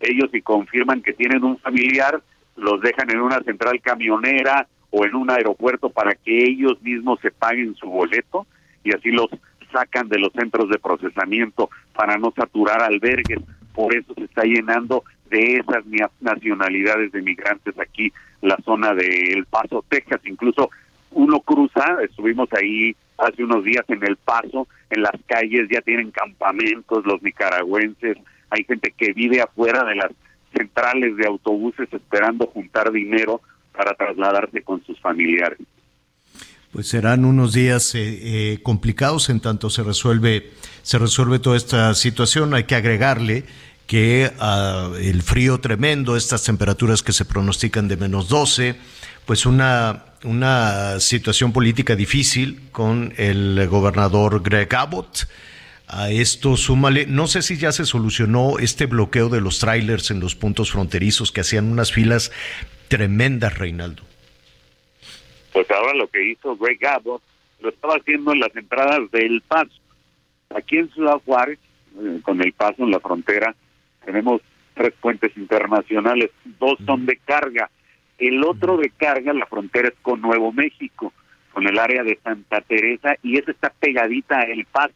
Ellos 0.00 0.30
si 0.32 0.42
confirman 0.42 1.02
que 1.02 1.12
tienen 1.12 1.44
un 1.44 1.58
familiar, 1.58 2.22
los 2.56 2.80
dejan 2.80 3.10
en 3.10 3.20
una 3.20 3.40
central 3.40 3.80
camionera 3.80 4.66
o 4.90 5.04
en 5.04 5.14
un 5.14 5.30
aeropuerto 5.30 5.90
para 5.90 6.14
que 6.14 6.44
ellos 6.44 6.80
mismos 6.82 7.20
se 7.20 7.30
paguen 7.30 7.74
su 7.74 7.88
boleto 7.88 8.46
y 8.84 8.94
así 8.94 9.10
los 9.10 9.28
sacan 9.72 10.08
de 10.08 10.18
los 10.18 10.32
centros 10.32 10.68
de 10.68 10.78
procesamiento 10.78 11.70
para 11.94 12.16
no 12.16 12.32
saturar 12.36 12.82
albergues. 12.82 13.40
Por 13.74 13.94
eso 13.94 14.14
se 14.14 14.24
está 14.24 14.42
llenando 14.42 15.04
de 15.30 15.56
esas 15.56 15.84
nacionalidades 16.20 17.12
de 17.12 17.22
migrantes 17.22 17.78
aquí, 17.78 18.12
la 18.40 18.56
zona 18.64 18.94
de 18.94 19.32
El 19.32 19.46
Paso, 19.46 19.84
Texas. 19.88 20.20
Incluso 20.24 20.70
uno 21.10 21.40
cruza, 21.40 21.98
estuvimos 22.02 22.48
ahí 22.52 22.94
hace 23.18 23.44
unos 23.44 23.64
días 23.64 23.84
en 23.88 24.04
El 24.04 24.16
Paso, 24.16 24.68
en 24.90 25.02
las 25.02 25.14
calles 25.26 25.68
ya 25.70 25.80
tienen 25.80 26.10
campamentos 26.10 27.04
los 27.04 27.22
nicaragüenses, 27.22 28.16
hay 28.50 28.64
gente 28.64 28.92
que 28.96 29.12
vive 29.12 29.40
afuera 29.40 29.84
de 29.84 29.96
las 29.96 30.12
centrales 30.56 31.16
de 31.16 31.26
autobuses 31.26 31.92
esperando 31.92 32.46
juntar 32.46 32.90
dinero 32.90 33.40
para 33.72 33.94
trasladarse 33.94 34.62
con 34.62 34.82
sus 34.84 34.98
familiares. 35.00 35.58
Pues 36.72 36.88
serán 36.88 37.24
unos 37.24 37.52
días 37.52 37.94
eh, 37.94 38.00
eh, 38.52 38.58
complicados 38.62 39.30
en 39.30 39.40
tanto 39.40 39.70
se 39.70 39.82
resuelve 39.82 40.52
se 40.88 40.98
resuelve 40.98 41.38
toda 41.38 41.58
esta 41.58 41.94
situación. 41.94 42.54
Hay 42.54 42.64
que 42.64 42.74
agregarle 42.74 43.44
que 43.86 44.32
ah, 44.38 44.90
el 44.98 45.22
frío 45.22 45.60
tremendo, 45.60 46.16
estas 46.16 46.44
temperaturas 46.44 47.02
que 47.02 47.12
se 47.12 47.26
pronostican 47.26 47.88
de 47.88 47.98
menos 47.98 48.28
12, 48.28 48.76
pues 49.26 49.44
una, 49.44 50.04
una 50.24 50.98
situación 50.98 51.52
política 51.52 51.94
difícil 51.94 52.68
con 52.72 53.12
el 53.18 53.68
gobernador 53.68 54.42
Greg 54.42 54.74
Abbott. 54.74 55.28
A 55.88 56.10
esto 56.10 56.56
súmale, 56.56 57.06
no 57.06 57.26
sé 57.26 57.42
si 57.42 57.58
ya 57.58 57.72
se 57.72 57.84
solucionó 57.84 58.58
este 58.58 58.86
bloqueo 58.86 59.28
de 59.28 59.42
los 59.42 59.58
trailers 59.58 60.10
en 60.10 60.20
los 60.20 60.34
puntos 60.34 60.70
fronterizos 60.70 61.32
que 61.32 61.42
hacían 61.42 61.70
unas 61.70 61.92
filas 61.92 62.30
tremendas, 62.88 63.58
Reinaldo. 63.58 64.07
Pues 65.52 65.70
ahora 65.70 65.94
lo 65.94 66.08
que 66.08 66.30
hizo 66.30 66.56
Greg 66.56 66.84
Abbott 66.86 67.22
lo 67.60 67.70
estaba 67.70 67.96
haciendo 67.96 68.32
en 68.32 68.40
las 68.40 68.54
entradas 68.54 69.10
del 69.10 69.42
Paso. 69.42 69.80
Aquí 70.54 70.78
en 70.78 70.90
Ciudad 70.90 71.20
Juárez, 71.24 71.58
eh, 72.00 72.20
con 72.22 72.40
el 72.40 72.52
Paso 72.52 72.84
en 72.84 72.90
la 72.90 73.00
frontera, 73.00 73.54
tenemos 74.04 74.40
tres 74.74 74.94
puentes 75.00 75.36
internacionales, 75.36 76.30
dos 76.58 76.78
son 76.86 77.04
de 77.06 77.16
carga, 77.16 77.70
el 78.18 78.42
otro 78.44 78.76
de 78.76 78.90
carga, 78.90 79.32
la 79.32 79.46
frontera 79.46 79.88
es 79.88 79.94
con 80.02 80.20
Nuevo 80.20 80.52
México, 80.52 81.12
con 81.52 81.66
el 81.66 81.78
área 81.78 82.02
de 82.02 82.18
Santa 82.22 82.60
Teresa, 82.60 83.16
y 83.22 83.38
esa 83.38 83.50
está 83.50 83.70
pegadita 83.70 84.38
a 84.38 84.42
El 84.42 84.64
Paso. 84.66 84.94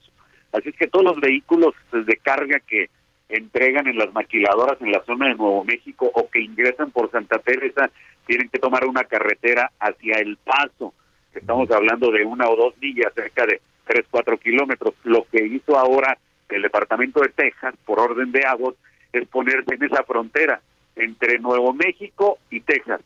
Así 0.53 0.69
es 0.69 0.77
que 0.77 0.87
todos 0.87 1.05
los 1.05 1.21
vehículos 1.21 1.75
de 1.93 2.17
carga 2.17 2.61
que 2.61 2.91
entregan 3.29 3.87
en 3.87 3.97
las 3.97 4.13
maquiladoras 4.13 4.81
en 4.81 4.93
la 4.93 5.03
zona 5.05 5.29
de 5.29 5.35
Nuevo 5.35 5.65
México 5.65 6.11
o 6.15 6.29
que 6.29 6.41
ingresan 6.41 6.91
por 6.91 7.11
Santa 7.11 7.39
Teresa 7.39 7.91
tienen 8.27 8.49
que 8.49 8.59
tomar 8.59 8.87
una 8.87 9.05
carretera 9.05 9.71
hacia 9.79 10.19
El 10.19 10.37
Paso. 10.37 10.95
Estamos 11.35 11.71
hablando 11.71 12.11
de 12.11 12.25
una 12.25 12.49
o 12.49 12.57
dos 12.57 12.75
millas, 12.81 13.13
cerca 13.15 13.47
de 13.47 13.61
tres, 13.87 14.05
cuatro 14.11 14.39
kilómetros. 14.39 14.95
Lo 15.05 15.27
que 15.31 15.45
hizo 15.45 15.79
ahora 15.79 16.19
el 16.49 16.63
Departamento 16.63 17.21
de 17.21 17.31
Texas, 17.31 17.75
por 17.85 17.99
orden 17.99 18.31
de 18.33 18.45
Abbott, 18.47 18.77
es 19.13 19.27
ponerse 19.29 19.75
en 19.75 19.85
esa 19.85 20.03
frontera 20.05 20.61
entre 20.97 21.39
Nuevo 21.39 21.73
México 21.73 22.39
y 22.51 22.61
Texas. 22.61 23.01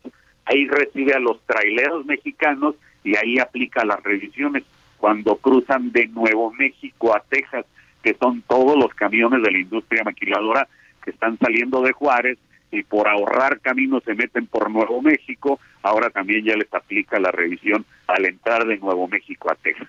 Ahí 0.44 0.66
recibe 0.66 1.14
a 1.14 1.20
los 1.20 1.40
traileros 1.42 2.05
mexicanos 2.07 2.74
y 3.05 3.16
ahí 3.16 3.38
aplica 3.38 3.85
las 3.85 4.02
revisiones 4.02 4.64
cuando 4.98 5.37
cruzan 5.37 5.92
de 5.92 6.07
Nuevo 6.09 6.52
México 6.52 7.14
a 7.14 7.22
Texas, 7.29 7.64
que 8.02 8.14
son 8.14 8.42
todos 8.42 8.76
los 8.76 8.92
camiones 8.94 9.42
de 9.42 9.50
la 9.50 9.59
industria 9.59 10.05
maquiladora 10.05 10.68
que 11.02 11.11
están 11.11 11.38
saliendo 11.38 11.83
de 11.83 11.92
Juárez 11.92 12.38
y 12.70 12.83
por 12.83 13.09
ahorrar 13.09 13.61
camino 13.61 14.00
se 14.05 14.14
meten 14.14 14.46
por 14.46 14.70
Nuevo 14.70 15.00
México, 15.02 15.61
ahora 15.83 16.11
también 16.11 16.44
ya 16.44 16.57
les 16.57 16.72
aplica 16.72 17.18
la 17.18 17.31
revisión 17.31 17.85
al 18.07 18.26
entrar 18.26 18.66
de 18.66 18.79
Nuevo 18.79 19.09
México 19.09 19.50
a 19.50 19.55
Texas. 19.55 19.88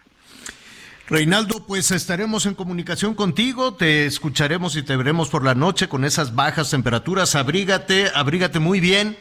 Reinaldo, 1.09 1.65
pues 1.65 1.91
estaremos 1.91 2.45
en 2.45 2.53
comunicación 2.53 3.15
contigo, 3.15 3.75
te 3.75 4.05
escucharemos 4.05 4.75
y 4.75 4.83
te 4.83 4.97
veremos 4.97 5.29
por 5.29 5.45
la 5.45 5.55
noche 5.55 5.87
con 5.87 6.03
esas 6.03 6.35
bajas 6.35 6.69
temperaturas. 6.69 7.35
Abrígate, 7.35 8.11
abrígate 8.13 8.59
muy 8.59 8.81
bien. 8.81 9.15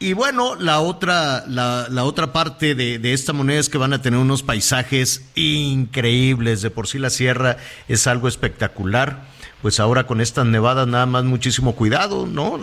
Y 0.00 0.14
bueno, 0.14 0.56
la 0.56 0.80
otra, 0.80 1.44
la, 1.46 1.86
la 1.90 2.04
otra 2.04 2.32
parte 2.32 2.74
de, 2.74 2.98
de, 2.98 3.12
esta 3.12 3.32
moneda 3.32 3.60
es 3.60 3.68
que 3.68 3.78
van 3.78 3.92
a 3.92 4.02
tener 4.02 4.18
unos 4.18 4.42
paisajes 4.42 5.28
increíbles. 5.36 6.62
De 6.62 6.70
por 6.70 6.88
sí 6.88 6.98
la 6.98 7.10
sierra 7.10 7.56
es 7.86 8.08
algo 8.08 8.26
espectacular. 8.26 9.24
Pues 9.62 9.80
ahora 9.80 10.06
con 10.06 10.20
estas 10.20 10.46
nevadas 10.46 10.86
nada 10.86 11.06
más 11.06 11.24
muchísimo 11.24 11.74
cuidado, 11.74 12.26
¿no? 12.26 12.58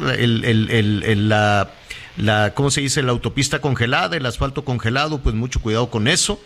La, 2.18 2.54
¿cómo 2.54 2.72
se 2.72 2.82
dice? 2.82 3.04
La 3.04 3.12
autopista 3.12 3.60
congelada, 3.60 4.16
el 4.16 4.26
asfalto 4.26 4.64
congelado, 4.64 5.20
pues 5.20 5.36
mucho 5.36 5.62
cuidado 5.62 5.90
con 5.90 6.08
eso 6.08 6.40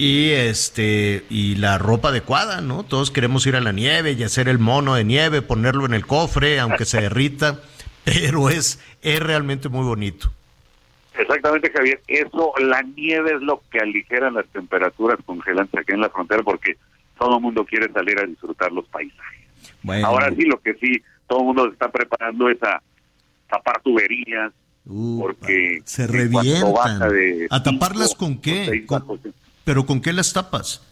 y 0.00 0.30
este 0.30 1.24
y 1.28 1.56
la 1.56 1.76
ropa 1.76 2.08
adecuada, 2.08 2.62
¿no? 2.62 2.84
Todos 2.84 3.10
queremos 3.10 3.46
ir 3.46 3.54
a 3.54 3.60
la 3.60 3.72
nieve 3.72 4.12
y 4.12 4.22
hacer 4.22 4.48
el 4.48 4.58
mono 4.58 4.94
de 4.94 5.04
nieve, 5.04 5.42
ponerlo 5.42 5.84
en 5.84 5.92
el 5.92 6.06
cofre, 6.06 6.58
aunque 6.58 6.86
se 6.86 7.02
derrita, 7.02 7.60
pero 8.04 8.48
es 8.48 8.80
es 9.02 9.20
realmente 9.20 9.68
muy 9.68 9.84
bonito. 9.84 10.30
Exactamente, 11.18 11.70
Javier. 11.70 12.00
Eso, 12.06 12.54
la 12.60 12.82
nieve 12.82 13.34
es 13.34 13.42
lo 13.42 13.62
que 13.70 13.78
aligera 13.80 14.30
las 14.30 14.46
temperaturas 14.46 15.18
congelantes 15.26 15.78
aquí 15.78 15.92
en 15.92 16.00
la 16.00 16.08
frontera 16.08 16.42
porque 16.42 16.76
todo 17.18 17.36
el 17.36 17.42
mundo 17.42 17.66
quiere 17.66 17.92
salir 17.92 18.18
a 18.18 18.24
disfrutar 18.24 18.72
los 18.72 18.86
paisajes. 18.86 19.39
Ahora 20.04 20.30
sí, 20.34 20.42
lo 20.42 20.60
que 20.60 20.74
sí, 20.74 21.02
todo 21.26 21.40
el 21.40 21.44
mundo 21.46 21.66
se 21.66 21.72
está 21.72 21.90
preparando 21.90 22.48
es 22.48 22.62
a 22.62 22.82
tapar 23.48 23.80
tuberías, 23.82 24.52
porque 24.84 25.80
se 25.84 26.06
revientan. 26.06 27.02
¿A 27.50 27.62
taparlas 27.62 28.14
con 28.14 28.38
qué? 28.38 28.84
¿Pero 29.64 29.86
con 29.86 30.00
qué 30.00 30.12
las 30.12 30.32
tapas? 30.32 30.86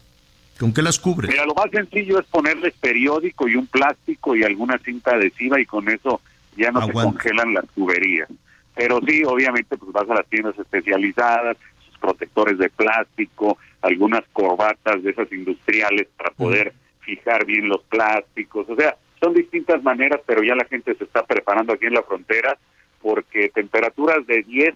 ¿Con 0.59 0.72
qué 0.72 0.83
las 0.83 0.98
cubres? 0.98 1.31
Mira, 1.31 1.46
lo 1.46 1.55
más 1.55 1.70
sencillo 1.70 2.18
es 2.18 2.27
ponerles 2.27 2.74
periódico 2.74 3.46
y 3.48 3.55
un 3.55 3.66
plástico 3.66 4.35
y 4.35 4.42
alguna 4.42 4.79
cinta 4.79 5.12
adhesiva 5.12 5.61
y 5.61 5.66
con 5.66 5.88
eso 5.88 6.20
ya 6.57 6.72
no 6.72 6.85
se 6.85 6.92
congelan 6.92 7.55
las 7.55 7.66
tuberías. 7.68 8.29
Pero 8.74 9.01
sí, 9.07 9.22
obviamente, 9.24 9.77
pues 9.77 9.92
vas 9.92 10.09
a 10.11 10.14
las 10.14 10.27
tiendas 10.27 10.59
especializadas, 10.59 11.57
sus 11.87 11.96
protectores 11.98 12.59
de 12.59 12.70
plástico, 12.70 13.59
algunas 13.83 14.22
corbatas 14.33 15.03
de 15.03 15.11
esas 15.11 15.31
industriales 15.33 16.09
para 16.16 16.31
poder 16.31 16.72
fijar 17.09 17.47
bien 17.47 17.68
los 17.68 17.83
plásticos. 17.85 18.68
O 18.68 18.77
sea, 18.77 18.97
son 19.21 19.33
distintas 19.33 19.83
maneras, 19.83 20.21
pero 20.27 20.42
ya 20.42 20.55
la 20.55 20.66
gente 20.66 20.94
se 20.94 21.05
está 21.05 21.25
preparando 21.25 21.73
aquí 21.73 21.87
en 21.87 21.94
la 21.94 22.03
frontera 22.03 22.59
porque 23.01 23.49
temperaturas 23.49 24.27
de 24.27 24.42
10 24.42 24.75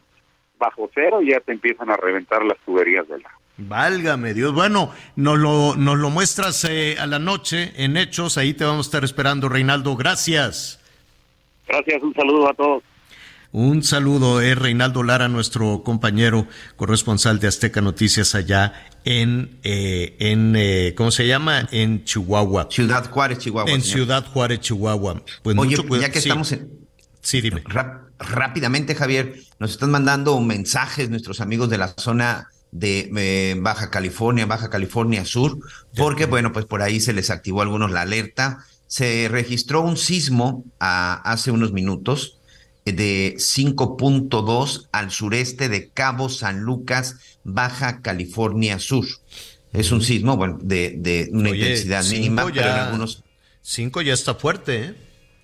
bajo 0.59 0.90
cero 0.95 1.21
ya 1.23 1.40
te 1.40 1.53
empiezan 1.53 1.90
a 1.90 1.97
reventar 1.97 2.45
las 2.45 2.57
tuberías 2.64 3.07
del 3.09 3.21
agua. 3.27 3.38
Válgame 3.59 4.33
Dios. 4.33 4.55
Bueno, 4.55 4.90
nos 5.16 5.38
lo, 5.38 5.77
nos 5.77 5.99
lo 5.99 6.09
muestras 6.09 6.64
eh, 6.64 6.97
a 6.99 7.07
la 7.07 7.18
noche 7.18 7.73
en 7.77 7.97
Hechos. 7.97 8.38
Ahí 8.38 8.55
te 8.55 8.64
vamos 8.64 8.87
a 8.87 8.88
estar 8.88 9.05
esperando, 9.05 9.49
Reinaldo. 9.49 9.94
Gracias. 9.96 10.81
Gracias, 11.69 12.02
un 12.02 12.15
saludo 12.15 12.48
a 12.48 12.54
todos. 12.54 12.83
Un 13.55 13.83
saludo, 13.83 14.40
es 14.40 14.57
Reinaldo 14.57 15.03
Lara, 15.03 15.29
nuestro 15.29 15.83
compañero 15.83 16.46
corresponsal 16.77 17.38
de 17.38 17.48
Azteca 17.48 17.83
Noticias 17.83 18.35
allá 18.35 18.73
en, 19.05 19.59
eh, 19.63 20.17
en 20.21 20.55
eh, 20.57 20.94
¿cómo 20.96 21.11
se 21.11 21.27
llama? 21.27 21.69
En 21.71 22.03
Chihuahua. 22.05 22.69
Ciudad 22.71 23.11
Juárez, 23.11 23.40
Chihuahua. 23.40 23.71
En 23.71 23.83
Ciudad 23.83 24.25
Juárez, 24.25 24.61
Chihuahua. 24.61 25.23
Pues 25.42 25.59
Oye, 25.59 25.77
ya 26.00 26.11
que 26.11 26.21
estamos 26.21 26.50
en... 26.53 26.71
Sí, 27.21 27.42
dime. 27.42 27.63
rápidamente, 28.19 28.94
Javier, 28.94 29.35
nos 29.59 29.73
están 29.73 29.90
mandando 29.90 30.40
mensajes 30.40 31.11
nuestros 31.11 31.42
amigos 31.42 31.69
de 31.69 31.77
la 31.77 31.88
zona 31.88 32.48
de 32.71 33.11
eh, 33.15 33.55
Baja 33.61 33.90
California, 33.90 34.46
Baja 34.46 34.71
California 34.71 35.27
Sur, 35.27 35.59
porque 35.94 36.25
bueno, 36.25 36.55
pues 36.55 36.65
por 36.65 36.81
ahí 36.81 37.00
se 37.00 37.13
les 37.13 37.29
activó 37.29 37.61
a 37.61 37.65
algunos 37.65 37.90
la 37.90 38.00
alerta. 38.00 38.65
Se 38.87 39.29
registró 39.29 39.83
un 39.83 39.98
sismo 39.98 40.65
hace 40.79 41.50
unos 41.50 41.73
minutos 41.73 42.38
de 42.85 43.35
5.2 43.39 44.89
al 44.93 45.11
sureste 45.11 45.69
de 45.69 45.89
Cabo 45.89 46.29
San 46.29 46.61
Lucas, 46.61 47.17
Baja 47.45 48.01
California 48.03 48.79
Sur. 48.79 49.07
Es 49.73 49.91
un 49.93 50.03
sismo, 50.03 50.37
bueno, 50.37 50.59
de, 50.61 50.95
de 50.99 51.29
una 51.33 51.51
Oye, 51.51 51.61
intensidad 51.61 52.05
mínima, 52.07 52.45
pero 52.45 52.61
en 52.61 52.65
ya- 52.67 52.85
algunos... 52.87 53.23
5 53.65 54.03
ya 54.03 54.13
está 54.13 54.35
fuerte, 54.35 54.85
¿eh? 54.87 54.95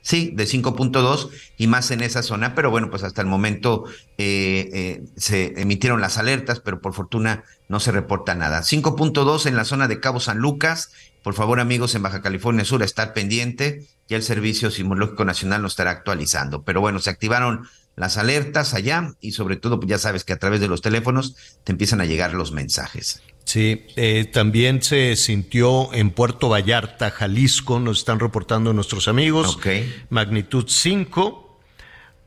Sí, 0.03 0.33
de 0.35 0.45
5.2 0.45 1.29
y 1.59 1.67
más 1.67 1.91
en 1.91 2.01
esa 2.01 2.23
zona, 2.23 2.55
pero 2.55 2.71
bueno, 2.71 2.89
pues 2.91 3.03
hasta 3.03 3.21
el 3.21 3.27
momento 3.29 3.85
eh, 4.17 4.69
eh, 4.73 5.03
se 5.17 5.61
emitieron 5.61 6.01
las 6.01 6.19
alertas, 6.19 6.61
pero 6.61 6.81
por 6.81 6.95
fortuna 6.95 7.45
no 7.69 7.79
se 7.79 7.93
reporta 7.93 8.35
nada. 8.35 8.61
5.2 8.63 9.47
en 9.47 9.57
la 9.57 9.65
zona 9.65 9.87
de 9.87 10.01
Cabo 10.01 10.19
San 10.19 10.39
Lucas. 10.39 10.91
Por 11.29 11.35
favor, 11.35 11.61
amigos 11.61 11.95
en 11.95 12.03
Baja 12.03 12.23
California 12.23 12.65
Sur, 12.65 12.83
estar 12.83 13.13
pendiente. 13.13 13.87
Ya 14.09 14.17
el 14.17 14.23
Servicio 14.23 14.71
Sismológico 14.71 15.27
Nacional 15.27 15.61
nos 15.61 15.73
estará 15.73 15.91
actualizando. 15.91 16.63
Pero 16.63 16.81
bueno, 16.81 17.01
se 17.01 17.11
activaron 17.11 17.69
las 17.97 18.17
alertas 18.17 18.73
allá 18.73 19.13
y 19.21 19.33
sobre 19.33 19.57
todo, 19.57 19.79
pues 19.79 19.91
ya 19.91 19.99
sabes 19.99 20.25
que 20.25 20.33
a 20.33 20.39
través 20.39 20.59
de 20.63 20.69
los 20.69 20.81
teléfonos 20.81 21.37
te 21.65 21.73
empiezan 21.73 22.01
a 22.01 22.07
llegar 22.07 22.33
los 22.33 22.53
mensajes. 22.53 23.21
Sí, 23.45 23.85
eh, 23.97 24.25
también 24.33 24.81
se 24.81 25.17
sintió 25.17 25.93
en 25.93 26.13
Puerto 26.13 26.49
Vallarta, 26.49 27.11
Jalisco, 27.11 27.79
nos 27.79 27.99
están 27.99 28.21
reportando 28.21 28.73
nuestros 28.73 29.07
amigos. 29.07 29.57
Ok. 29.57 29.67
Magnitud 30.09 30.65
5 30.67 31.61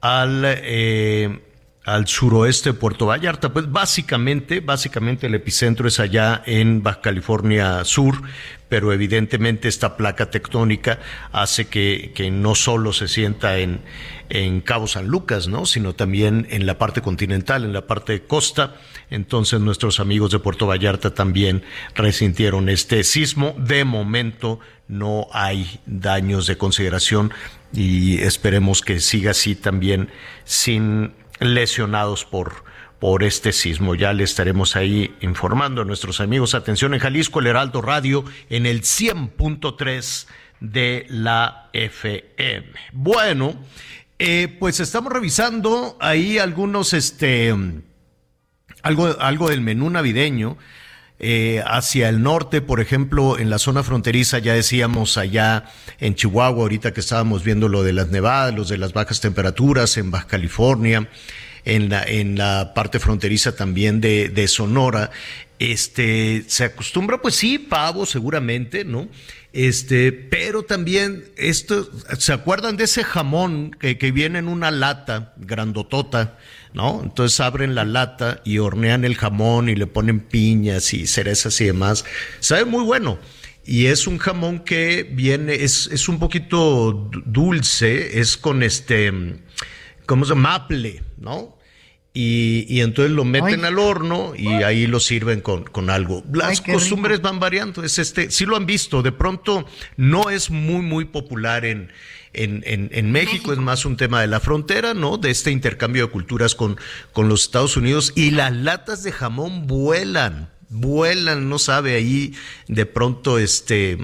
al, 0.02 0.44
eh, 0.46 1.40
al 1.84 2.08
suroeste 2.08 2.72
de 2.72 2.80
Puerto 2.80 3.08
Vallarta. 3.08 3.52
Pues 3.52 3.72
básicamente, 3.72 4.60
básicamente 4.60 5.28
el 5.28 5.36
epicentro 5.36 5.88
es 5.88 6.00
allá 6.00 6.44
en 6.46 6.84
Baja 6.84 7.02
California 7.02 7.84
Sur, 7.86 8.22
pero 8.70 8.94
evidentemente 8.94 9.68
esta 9.68 9.98
placa 9.98 10.30
tectónica 10.30 11.00
hace 11.32 11.68
que, 11.68 12.12
que 12.14 12.30
no 12.30 12.56
solo 12.56 12.94
se 12.94 13.08
sienta 13.08 13.58
en, 13.58 13.82
en 14.30 14.62
Cabo 14.62 14.88
San 14.88 15.08
Lucas, 15.08 15.48
¿no? 15.48 15.66
sino 15.66 15.94
también 15.94 16.48
en 16.52 16.66
la 16.66 16.78
parte 16.78 17.02
continental, 17.02 17.66
en 17.66 17.74
la 17.74 17.88
parte 17.88 18.14
de 18.14 18.24
costa. 18.24 18.76
Entonces 19.10 19.60
nuestros 19.60 20.00
amigos 20.00 20.32
de 20.32 20.40
Puerto 20.40 20.68
Vallarta 20.68 21.14
también 21.14 21.64
resintieron 21.96 22.70
este 22.70 23.04
sismo. 23.04 23.56
De 23.58 23.84
momento 23.84 24.60
no 24.88 25.28
hay 25.34 25.80
daños 25.86 26.48
de 26.48 26.58
consideración 26.58 27.34
y 27.74 28.20
esperemos 28.20 28.82
que 28.82 29.00
siga 29.00 29.32
así 29.32 29.56
también 29.56 30.10
sin 30.46 31.14
lesionados 31.42 32.24
por, 32.24 32.64
por 33.00 33.24
este 33.24 33.52
sismo. 33.52 33.96
Ya 33.96 34.14
le 34.14 34.24
estaremos 34.24 34.76
ahí 34.76 35.14
informando 35.20 35.82
a 35.82 35.86
nuestros 35.86 36.22
amigos. 36.22 36.56
Atención 36.56 36.94
en 36.94 37.02
Jalisco, 37.02 37.40
el 37.40 37.48
Heraldo 37.48 37.82
Radio 37.82 38.24
en 38.50 38.66
el 38.66 38.82
100.3 38.82 40.28
de 40.62 41.06
la 41.10 41.70
FM. 41.74 42.68
Bueno, 42.94 43.56
eh, 44.20 44.56
pues 44.60 44.80
estamos 44.80 45.12
revisando 45.12 45.98
ahí 46.00 46.38
algunos, 46.38 46.94
este, 46.94 47.54
algo, 48.84 49.20
algo 49.20 49.50
del 49.50 49.62
menú 49.62 49.90
navideño. 49.90 50.58
Eh, 51.24 51.62
hacia 51.68 52.10
el 52.10 52.24
norte, 52.24 52.62
por 52.62 52.82
ejemplo, 52.82 53.38
en 53.38 53.52
la 53.52 53.60
zona 53.60 53.84
fronteriza, 53.84 54.40
ya 54.40 54.56
decíamos 54.56 55.20
allá 55.20 55.66
en 56.00 56.16
Chihuahua, 56.16 56.64
ahorita 56.64 56.96
que 56.96 57.00
estábamos 57.00 57.44
viendo 57.44 57.70
lo 57.70 57.84
de 57.84 57.94
las 57.94 58.10
nevadas, 58.10 58.56
los 58.56 58.70
de 58.70 58.80
las 58.80 58.94
bajas 58.94 59.22
temperaturas, 59.22 59.98
en 59.98 60.10
Baja 60.10 60.26
California, 60.26 61.08
en 61.64 61.90
la, 61.90 62.04
en 62.04 62.40
la 62.40 62.74
parte 62.74 63.00
fronteriza 63.00 63.56
también 63.56 64.02
de, 64.02 64.30
de 64.30 64.48
Sonora, 64.48 65.12
este, 65.60 66.44
se 66.48 66.64
acostumbra, 66.64 67.22
pues 67.22 67.36
sí, 67.36 67.60
pavo 67.60 68.08
seguramente, 68.08 68.84
¿no? 68.84 69.08
Este, 69.54 70.12
pero 70.12 70.64
también 70.64 71.26
esto, 71.36 71.88
¿se 72.18 72.34
acuerdan 72.34 72.78
de 72.78 72.86
ese 72.86 73.04
jamón 73.04 73.78
que, 73.80 74.00
que 74.00 74.12
viene 74.12 74.40
en 74.40 74.48
una 74.48 74.72
lata 74.72 75.36
grandotota? 75.38 76.40
¿No? 76.74 77.02
Entonces 77.04 77.40
abren 77.40 77.76
la 77.76 77.86
lata 77.86 78.42
y 78.46 78.58
hornean 78.60 79.04
el 79.06 79.16
jamón 79.16 79.70
y 79.70 79.76
le 79.76 79.88
ponen 79.88 80.20
piñas 80.20 80.94
y 80.94 81.08
cerezas 81.08 81.60
y 81.62 81.66
demás. 81.66 82.06
Sabe 82.40 82.66
muy 82.66 82.84
bueno. 82.84 83.20
Y 83.64 83.86
es 83.86 84.08
un 84.08 84.18
jamón 84.18 84.60
que 84.60 85.04
viene, 85.12 85.54
es, 85.64 85.88
es 85.92 86.10
un 86.10 86.18
poquito 86.18 86.92
du- 87.12 87.22
dulce, 87.26 88.20
es 88.20 88.36
con 88.36 88.64
este, 88.64 89.14
¿cómo 90.08 90.26
se 90.26 90.30
llama? 90.30 90.50
Maple, 90.60 91.04
¿no? 91.20 91.58
Y, 92.14 92.66
y 92.68 92.82
entonces 92.82 93.14
lo 93.14 93.24
meten 93.24 93.62
Ay. 93.62 93.68
al 93.68 93.80
horno 93.80 94.34
y 94.36 94.48
ahí 94.64 94.86
lo 94.88 95.00
sirven 95.00 95.40
con, 95.42 95.64
con 95.64 95.90
algo. 95.90 96.24
Las 96.34 96.48
Ay, 96.50 96.56
qué 96.58 96.64
rico. 96.72 96.80
costumbres 96.80 97.22
van 97.22 97.40
variando. 97.40 97.84
Es 97.84 98.00
este, 98.00 98.32
sí 98.32 98.46
lo 98.46 98.58
han 98.58 98.66
visto, 98.66 99.02
de 99.04 99.12
pronto 99.14 99.66
no 99.96 100.30
es 100.30 100.50
muy, 100.50 100.82
muy 100.82 101.06
popular 101.06 101.64
en, 101.64 101.90
en, 102.34 102.64
en, 102.66 102.90
en 102.94 103.12
México, 103.12 103.52
es 103.54 103.60
más 103.60 103.86
un 103.86 103.98
tema 103.98 104.22
de 104.22 104.28
la 104.28 104.40
frontera, 104.40 104.94
¿no? 104.94 105.18
De 105.18 105.30
este 105.32 105.52
intercambio 105.52 106.06
de 106.08 106.12
culturas 106.12 106.56
con, 106.56 106.78
con 107.14 107.28
los 107.30 107.44
Estados 107.44 107.78
Unidos. 107.78 108.14
Y 108.16 108.32
las 108.32 108.54
latas 108.54 109.04
de 109.04 109.12
jamón 109.12 109.68
vuelan, 109.68 110.50
vuelan, 110.70 111.50
no 111.50 111.60
sabe, 111.60 111.96
ahí 111.96 112.34
de 112.68 112.86
pronto, 112.86 113.38
este, 113.40 113.98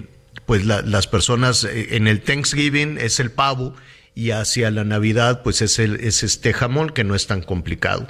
pues 0.46 0.66
la- 0.66 0.82
las 0.82 1.08
personas 1.08 1.64
eh, 1.64 1.96
en 1.96 2.08
el 2.08 2.22
Thanksgiving 2.22 2.98
es 3.00 3.20
el 3.20 3.32
pavo 3.32 3.74
y 4.16 4.32
hacia 4.32 4.72
la 4.72 4.84
Navidad 4.84 5.44
pues 5.44 5.62
es, 5.62 5.78
el, 5.78 5.96
es 6.00 6.24
este 6.24 6.52
jamón 6.52 6.90
que 6.90 7.04
no 7.04 7.14
es 7.16 7.28
tan 7.28 7.42
complicado. 7.44 8.08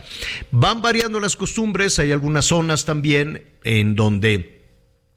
Van 0.52 0.82
variando 0.82 1.20
las 1.20 1.36
costumbres, 1.36 2.00
hay 2.00 2.12
algunas 2.14 2.46
zonas 2.46 2.86
también 2.86 3.44
en 3.66 3.96
donde 3.96 4.57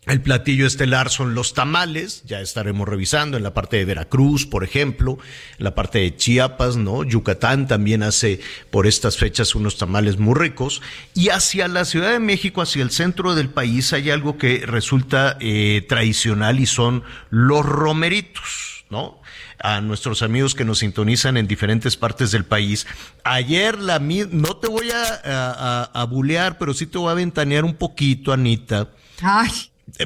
el 0.07 0.22
platillo 0.22 0.66
estelar 0.66 1.11
son 1.11 1.34
los 1.34 1.53
tamales, 1.55 2.22
ya 2.24 2.40
estaremos 2.40 2.88
revisando 2.88 3.36
en 3.36 3.42
la 3.42 3.53
parte 3.55 3.76
de 3.76 3.84
Veracruz, 3.84 4.46
por 4.46 4.64
ejemplo, 4.64 5.18
en 5.59 5.64
la 5.64 5.74
parte 5.74 5.98
de 5.98 6.16
Chiapas, 6.16 6.76
¿no? 6.76 7.05
Yucatán 7.05 7.68
también 7.68 8.03
hace 8.03 8.40
por 8.70 8.86
estas 8.86 9.18
fechas 9.18 9.55
unos 9.55 9.76
tamales 9.76 10.18
muy 10.18 10.34
ricos. 10.34 10.80
Y 11.14 11.28
hacia 11.28 11.68
la 11.68 11.84
Ciudad 11.84 12.11
de 12.12 12.18
México, 12.18 12.62
hacia 12.62 12.82
el 12.82 12.90
centro 12.90 13.34
del 13.34 13.51
país, 13.51 13.92
hay 13.92 14.11
algo 14.11 14.38
que 14.38 14.64
resulta 14.66 15.36
eh, 15.38 15.84
tradicional 15.88 16.59
y 16.61 16.66
son 16.66 17.05
los 17.28 17.64
romeritos, 17.64 18.86
¿no? 18.90 19.20
A 19.62 19.82
nuestros 19.82 20.22
amigos 20.22 20.55
que 20.55 20.64
nos 20.64 20.78
sintonizan 20.78 21.36
en 21.36 21.46
diferentes 21.46 21.98
partes 21.98 22.30
del 22.30 22.46
país. 22.46 22.86
Ayer 23.22 23.78
la 23.78 23.98
no 23.98 24.57
te 24.57 24.66
voy 24.68 24.90
a, 24.90 25.20
a, 25.22 25.82
a- 25.92 26.05
bulear, 26.05 26.57
pero 26.59 26.72
sí 26.72 26.86
te 26.86 26.96
voy 26.96 27.11
a 27.11 27.14
ventanear 27.14 27.64
un 27.64 27.74
poquito, 27.74 28.32
Anita. 28.32 28.88
Ay, 29.20 29.51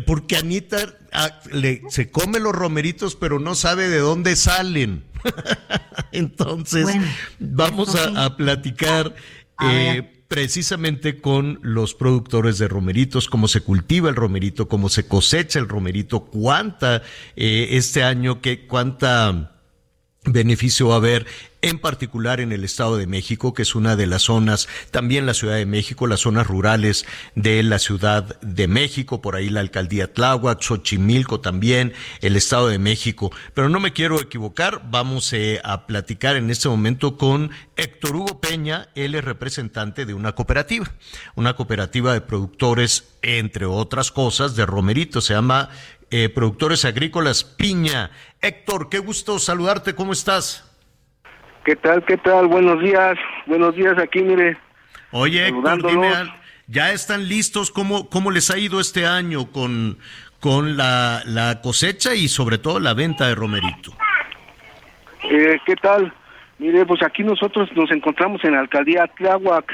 Porque 0.06 0.36
Anita 0.36 0.78
ah, 1.12 1.40
le- 1.52 1.82
se 1.88 2.10
come 2.10 2.40
los 2.40 2.52
romeritos, 2.54 3.16
pero 3.16 3.38
no 3.38 3.54
sabe 3.54 3.88
de 3.88 3.98
dónde 3.98 4.36
salen. 4.36 5.04
Entonces, 6.12 6.84
Bueno, 6.84 7.06
vamos 7.38 7.92
sí. 7.92 7.98
a, 8.16 8.36
platicar 8.36 9.14
A 9.56 9.72
eh, 9.72 10.24
precisamente 10.28 11.20
con 11.20 11.58
los 11.62 11.94
productores 11.94 12.58
de 12.58 12.68
romeritos, 12.68 13.28
cómo 13.28 13.48
se 13.48 13.60
cultiva 13.60 14.08
el 14.10 14.16
romerito, 14.16 14.68
cómo 14.68 14.88
se 14.88 15.06
cosecha 15.06 15.58
el 15.58 15.68
romerito, 15.68 16.24
cuánta 16.26 17.02
eh, 17.36 17.68
este 17.72 18.02
año, 18.02 18.40
qué, 18.40 18.66
cuánta 18.66 19.53
beneficio 20.24 20.88
va 20.88 20.94
a 20.94 20.98
haber, 20.98 21.26
en 21.60 21.78
particular 21.78 22.40
en 22.40 22.52
el 22.52 22.64
Estado 22.64 22.96
de 22.96 23.06
México, 23.06 23.54
que 23.54 23.62
es 23.62 23.74
una 23.74 23.96
de 23.96 24.06
las 24.06 24.22
zonas, 24.22 24.68
también 24.90 25.26
la 25.26 25.34
Ciudad 25.34 25.56
de 25.56 25.66
México, 25.66 26.06
las 26.06 26.20
zonas 26.20 26.46
rurales 26.46 27.06
de 27.34 27.62
la 27.62 27.78
Ciudad 27.78 28.40
de 28.40 28.68
México, 28.68 29.20
por 29.20 29.36
ahí 29.36 29.50
la 29.50 29.60
alcaldía 29.60 30.12
Tláhuac, 30.12 30.62
Xochimilco 30.62 31.40
también, 31.40 31.92
el 32.20 32.36
Estado 32.36 32.68
de 32.68 32.78
México. 32.78 33.32
Pero 33.54 33.68
no 33.68 33.80
me 33.80 33.92
quiero 33.92 34.20
equivocar, 34.20 34.82
vamos 34.90 35.32
eh, 35.32 35.60
a 35.64 35.86
platicar 35.86 36.36
en 36.36 36.50
este 36.50 36.68
momento 36.68 37.16
con 37.16 37.50
Héctor 37.76 38.16
Hugo 38.16 38.40
Peña, 38.40 38.88
él 38.94 39.14
es 39.14 39.24
representante 39.24 40.06
de 40.06 40.14
una 40.14 40.34
cooperativa, 40.34 40.90
una 41.34 41.54
cooperativa 41.54 42.12
de 42.12 42.20
productores, 42.20 43.04
entre 43.22 43.66
otras 43.66 44.10
cosas, 44.10 44.54
de 44.56 44.66
Romerito, 44.66 45.20
se 45.20 45.34
llama 45.34 45.70
eh, 46.16 46.28
Productores 46.28 46.84
Agrícolas 46.84 47.42
Piña. 47.42 48.12
Héctor, 48.40 48.88
qué 48.88 49.00
gusto 49.00 49.40
saludarte, 49.40 49.96
¿cómo 49.96 50.12
estás? 50.12 50.62
¿Qué 51.64 51.74
tal? 51.74 52.04
¿Qué 52.04 52.16
tal? 52.18 52.46
Buenos 52.46 52.80
días. 52.80 53.18
Buenos 53.46 53.74
días 53.74 53.98
aquí, 53.98 54.22
mire. 54.22 54.56
Oye, 55.10 55.48
Héctor, 55.48 55.84
dime, 55.84 56.12
¿ya 56.68 56.92
están 56.92 57.26
listos? 57.26 57.72
¿Cómo, 57.72 58.08
cómo 58.10 58.30
les 58.30 58.48
ha 58.52 58.58
ido 58.58 58.78
este 58.78 59.06
año 59.08 59.50
con, 59.50 59.98
con 60.38 60.76
la, 60.76 61.22
la 61.26 61.60
cosecha 61.60 62.14
y 62.14 62.28
sobre 62.28 62.58
todo 62.58 62.78
la 62.78 62.94
venta 62.94 63.26
de 63.26 63.34
romerito? 63.34 63.96
Eh, 65.24 65.58
¿Qué 65.66 65.74
tal? 65.74 66.14
Mire, 66.60 66.86
pues 66.86 67.02
aquí 67.02 67.24
nosotros 67.24 67.68
nos 67.74 67.90
encontramos 67.90 68.44
en 68.44 68.52
la 68.52 68.60
alcaldía 68.60 69.08
Tláhuac, 69.16 69.72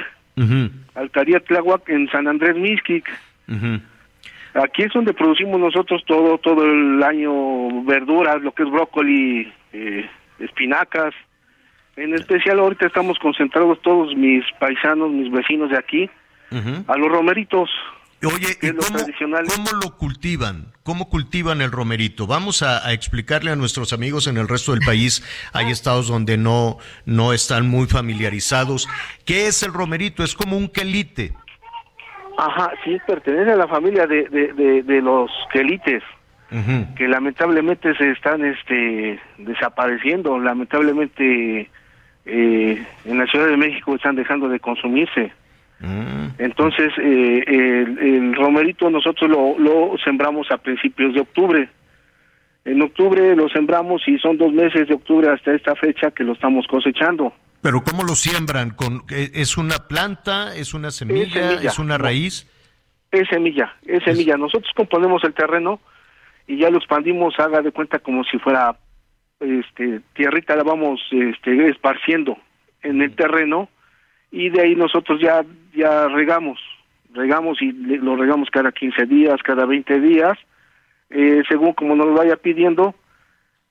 alcaldía 0.95 1.41
Tláhuac 1.41 1.87
en 1.91 2.09
San 2.11 2.27
Andrés 2.29 2.57
Mixquic. 2.57 3.07
ujú. 3.47 3.81
Aquí 4.55 4.83
es 4.83 4.93
donde 4.93 5.15
producimos 5.15 5.61
nosotros 5.61 6.03
todo 6.07 6.39
todo 6.39 6.65
el 6.65 7.03
año 7.03 7.85
verduras, 7.85 8.43
lo 8.43 8.53
que 8.53 8.65
es 8.65 8.71
brócoli, 8.71 9.53
eh, 9.73 10.11
espinacas. 10.41 11.15
En 11.97 12.15
especial 12.15 12.59
ahorita 12.59 12.87
estamos 12.87 13.19
concentrados 13.19 13.81
todos 13.83 14.17
mis 14.17 14.45
paisanos, 14.59 15.11
mis 15.11 15.31
vecinos 15.31 15.71
de 15.71 15.79
aquí, 15.79 16.11
a 16.87 16.97
los 16.97 17.09
romeritos. 17.09 17.71
Oye, 18.23 18.59
¿y 18.61 18.71
cómo, 18.73 18.99
cómo, 19.29 19.81
lo 19.83 19.97
cultivan? 19.97 20.73
¿Cómo 20.83 21.09
cultivan 21.09 21.63
el 21.63 21.71
romerito? 21.71 22.27
Vamos 22.27 22.63
a, 22.63 22.87
a, 22.87 22.93
explicarle 22.93 23.51
a 23.51 23.57
nuestros 23.57 23.95
amigos 23.95 24.27
en 24.27 24.37
el 24.37 24.47
resto 24.47 24.73
del 24.73 24.81
país. 24.85 25.23
Hay 25.55 25.71
estados 25.71 26.09
donde 26.09 26.37
no, 26.37 26.77
no 27.07 27.33
están 27.33 27.69
muy 27.69 27.87
familiarizados. 27.87 28.89
¿Qué 29.25 29.47
es 29.47 29.63
el 29.63 29.73
romerito? 29.73 30.23
Es 30.23 30.35
como 30.35 30.59
un 30.59 30.69
quelite. 30.69 31.33
Ajá, 32.43 32.73
sí, 32.83 32.97
pertenece 33.07 33.53
a 33.53 33.57
la 33.57 33.69
familia 33.69 34.07
de, 34.07 34.27
de, 34.29 34.83
de, 34.83 35.03
los 35.03 35.31
quelites, 35.53 36.03
que 36.97 37.07
lamentablemente 37.07 37.95
se 37.97 38.13
están 38.13 38.43
este, 38.47 39.21
desapareciendo. 39.37 40.39
Lamentablemente 40.39 41.69
eh, 42.25 42.87
en 43.05 43.19
la 43.19 43.27
Ciudad 43.27 43.47
de 43.47 43.59
México 43.59 43.95
están 43.95 44.17
dejando 44.17 44.49
de 44.49 44.59
consumirse. 44.59 45.33
Mm. 45.81 46.29
Entonces, 46.39 46.95
eh, 46.99 47.45
el, 47.47 48.35
romerito 48.35 48.89
nosotros 48.89 49.31
lo, 49.31 49.59
lo 49.59 49.99
sembramos 50.03 50.51
a 50.51 50.57
principios 50.57 51.13
de 51.13 51.21
octubre. 51.21 51.69
En 52.71 52.81
octubre 52.83 53.35
lo 53.35 53.49
sembramos 53.49 54.01
y 54.07 54.17
son 54.19 54.39
dos 54.39 54.53
meses 54.53 54.87
de 54.87 54.95
octubre 54.95 55.29
hasta 55.29 55.53
esta 55.53 55.75
fecha 55.75 56.13
que 56.13 56.23
lo 56.23 56.35
estamos 56.35 56.69
cosechando. 56.69 57.33
Pero 57.61 57.83
¿cómo 57.83 58.05
lo 58.05 58.15
siembran? 58.15 58.71
¿Con, 58.71 59.03
eh, 59.11 59.33
¿Es 59.35 59.59
una 59.59 59.89
planta? 59.89 60.55
¿Es 60.55 60.73
una 60.73 60.93
semilla? 60.93 61.55
¿Es, 61.55 61.81
una 61.81 61.99
raíz? 61.99 62.47
Es 63.11 63.27
semilla, 63.29 63.75
es 63.85 64.05
semilla. 64.05 64.37
Nosotros 64.37 64.71
componemos 64.77 65.25
el 65.25 65.35
terreno 65.35 65.81
y 66.47 66.59
ya 66.59 66.71
lo 66.71 66.79
expandimos, 66.79 67.35
haga 67.41 67.61
de 67.61 67.73
cuenta 67.73 67.99
como 67.99 68.23
si 68.23 68.39
fuera 68.39 68.77
este 69.41 70.01
tierrita, 70.15 70.55
la 70.55 70.63
vamos 70.63 71.01
este, 71.11 71.71
esparciendo 71.71 72.39
en 72.83 73.03
el 73.03 73.17
terreno 73.17 73.69
y 74.31 74.49
de 74.49 74.63
ahí 74.63 74.77
nosotros 74.77 75.21
ya 75.21 75.45
ya 75.75 76.07
regamos, 76.07 76.61
regamos 77.15 77.61
y 77.61 77.73
lo 77.73 78.15
regamos 78.15 78.49
cada 78.49 78.71
15 78.71 79.07
días, 79.07 79.43
cada 79.43 79.67
20 79.67 80.01
días, 80.01 80.39
eh, 81.11 81.43
según 81.49 81.73
como 81.75 81.95
nos 81.95 82.07
lo 82.07 82.15
vaya 82.15 82.37
pidiendo, 82.37 82.95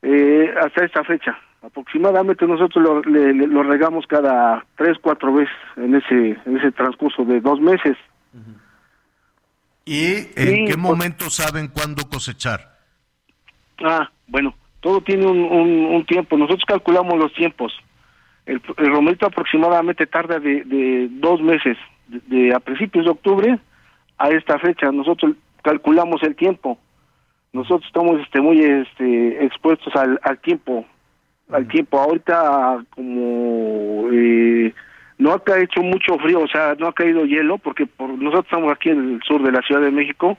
eh, 0.01 0.53
hasta 0.61 0.85
esta 0.85 1.03
fecha. 1.03 1.37
Aproximadamente 1.61 2.47
nosotros 2.47 2.83
lo, 2.83 3.01
lo 3.01 3.63
regamos 3.63 4.07
cada 4.07 4.65
tres, 4.77 4.97
cuatro 5.01 5.33
veces 5.33 5.53
en 5.75 5.95
ese, 5.95 6.37
en 6.45 6.57
ese 6.57 6.71
transcurso 6.71 7.25
de 7.25 7.41
dos 7.41 7.59
meses. 7.59 7.97
¿Y 9.83 10.15
en 10.35 10.65
qué 10.65 10.73
pues 10.73 10.77
momento 10.77 11.29
saben 11.29 11.67
cuándo 11.67 12.07
cosechar? 12.07 12.77
Ah, 13.83 14.09
bueno, 14.27 14.53
todo 14.81 15.01
tiene 15.01 15.25
un, 15.25 15.39
un 15.39 16.05
tiempo. 16.05 16.37
Nosotros 16.37 16.63
calculamos 16.65 17.17
los 17.17 17.33
tiempos. 17.33 17.73
El, 18.45 18.61
romerito 18.77 19.25
aproximadamente 19.25 20.07
tarda 20.07 20.39
de, 20.39 20.63
de 20.63 21.07
dos 21.11 21.41
meses, 21.41 21.77
de, 22.07 22.53
a 22.53 22.59
principios 22.59 23.05
de 23.05 23.11
octubre 23.11 23.59
a 24.17 24.29
esta 24.29 24.57
fecha. 24.59 24.91
Nosotros 24.91 25.35
calculamos 25.61 26.21
el 26.23 26.35
tiempo. 26.35 26.77
Nosotros 27.53 27.85
estamos 27.87 28.19
este, 28.21 28.41
muy 28.41 28.59
este, 28.59 29.43
expuestos 29.45 29.95
al, 29.95 30.19
al 30.23 30.37
tiempo. 30.39 30.85
Al 31.51 31.67
tiempo. 31.67 31.99
Ahorita, 31.99 32.83
como 32.95 34.07
eh, 34.11 34.73
no 35.17 35.33
ha 35.33 35.59
hecho 35.59 35.81
mucho 35.81 36.17
frío, 36.19 36.41
o 36.41 36.47
sea, 36.47 36.75
no 36.77 36.87
ha 36.87 36.93
caído 36.93 37.25
hielo, 37.25 37.57
porque 37.57 37.85
por, 37.85 38.09
nosotros 38.09 38.45
estamos 38.45 38.71
aquí 38.71 38.89
en 38.89 39.15
el 39.15 39.21
sur 39.23 39.43
de 39.43 39.51
la 39.51 39.61
Ciudad 39.61 39.81
de 39.81 39.91
México, 39.91 40.37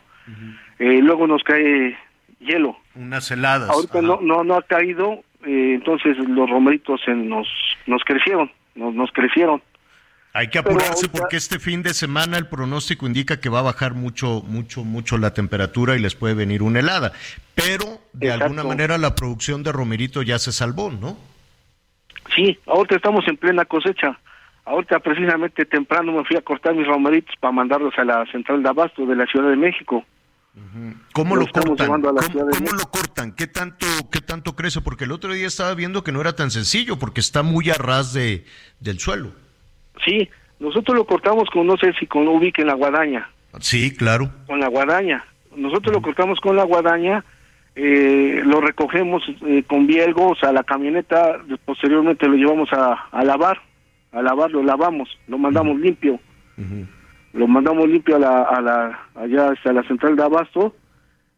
eh, 0.79 1.01
luego 1.03 1.27
nos 1.27 1.43
cae 1.43 1.97
hielo. 2.39 2.77
Unas 2.95 3.31
heladas. 3.31 3.71
Ahorita 3.71 4.01
no, 4.01 4.21
no, 4.23 4.45
no 4.45 4.55
ha 4.55 4.63
caído, 4.63 5.25
eh, 5.45 5.75
entonces 5.75 6.17
los 6.19 6.49
romeritos 6.49 7.01
se 7.05 7.15
nos, 7.15 7.49
nos 7.87 8.03
crecieron, 8.05 8.51
nos, 8.75 8.95
nos 8.95 9.11
crecieron. 9.13 9.61
Hay 10.33 10.49
que 10.49 10.59
apurarse 10.59 11.09
porque 11.09 11.37
este 11.37 11.59
fin 11.59 11.83
de 11.83 11.93
semana 11.93 12.39
el 12.39 12.47
pronóstico 12.47 13.07
indica 13.07 13.41
que 13.41 13.49
va 13.49 13.61
a 13.61 13.63
bajar 13.63 13.95
mucho, 13.95 14.43
mucho, 14.47 14.85
mucho 14.85 15.19
la 15.19 15.35
temperatura 15.35 15.97
y 15.97 16.01
les 16.01 16.15
puede 16.15 16.35
venir 16.35 16.63
una 16.63 16.79
helada. 16.79 17.13
Pero 17.55 18.01
de 18.13 18.31
alguna 18.31 18.63
manera 18.63 18.97
la 18.97 19.17
producción 19.17 19.63
de 19.65 19.73
romerito 19.73 20.23
ya 20.23 20.39
se 20.39 20.53
salvó, 20.53 20.91
¿no? 20.91 21.17
Sí, 22.35 22.59
ahorita 22.67 22.97
estamos 22.97 23.27
en 23.27 23.37
plena 23.37 23.65
cosecha. 23.65 24.19
Ahorita 24.65 25.01
precisamente 25.01 25.65
temprano 25.65 26.13
me 26.13 26.25
fui 26.25 26.37
a 26.37 26.43
cortar 26.43 26.75
mis 26.75 26.87
romeritos 26.87 27.35
para 27.41 27.53
mandarlos 27.53 27.93
a 27.99 28.05
la 28.05 28.25
central 28.31 28.63
de 28.63 28.69
abasto 28.69 29.05
de 29.05 29.17
la 29.17 29.27
Ciudad 29.27 29.51
de 29.51 29.57
México. 29.57 30.05
¿Cómo 31.13 31.35
lo, 31.35 31.47
cortan? 31.49 31.89
¿Cómo, 31.89 32.73
lo 32.73 32.91
cortan? 32.91 33.33
¿Qué 33.33 33.47
tanto, 33.47 33.87
¿Qué 34.13 34.21
tanto 34.21 34.55
crece? 34.55 34.81
Porque 34.81 35.05
el 35.05 35.13
otro 35.13 35.33
día 35.33 35.47
estaba 35.47 35.75
viendo 35.75 36.05
que 36.05 36.13
no 36.13 36.21
era 36.21 36.35
tan 36.35 36.51
sencillo, 36.51 36.99
porque 36.99 37.21
está 37.21 37.43
muy 37.43 37.71
a 37.71 37.75
ras 37.75 38.13
de, 38.13 38.45
del 38.79 39.01
suelo. 39.01 39.33
Sí, 40.05 40.29
nosotros 40.59 40.97
lo 40.97 41.05
cortamos 41.05 41.49
con, 41.51 41.67
no 41.67 41.77
sé 41.77 41.93
si 41.99 42.07
con 42.07 42.29
ubique 42.29 42.63
en 42.63 42.69
la 42.69 42.75
guadaña. 42.75 43.31
Sí, 43.61 43.95
claro. 43.95 44.31
Con 44.47 44.61
la 44.61 44.69
guadaña. 44.69 45.25
Nosotros 45.57 45.95
lo 45.95 46.03
cortamos 46.03 46.39
con 46.41 46.57
la 46.57 46.65
guadaña, 46.65 47.25
eh, 47.75 48.43
lo 48.45 48.61
recogemos 48.61 49.23
eh, 49.47 49.65
con 49.67 49.87
bielgos 49.87 50.43
a 50.45 50.53
la 50.53 50.63
camioneta, 50.63 51.39
posteriormente 51.65 52.29
lo 52.29 52.35
llevamos 52.35 52.73
a, 52.73 52.93
a 53.11 53.25
lavar, 53.25 53.61
a 54.13 54.23
lavar, 54.23 54.51
lo 54.51 54.63
lavamos, 54.63 55.09
lo 55.27 55.39
mandamos 55.39 55.79
limpio 55.81 56.21
lo 57.33 57.47
mandamos 57.47 57.89
limpio 57.89 58.17
a 58.17 58.19
la, 58.19 58.43
a 58.43 58.61
la 58.61 59.01
allá 59.15 59.51
hasta 59.51 59.73
la 59.73 59.83
central 59.85 60.17
de 60.17 60.23
abasto 60.23 60.75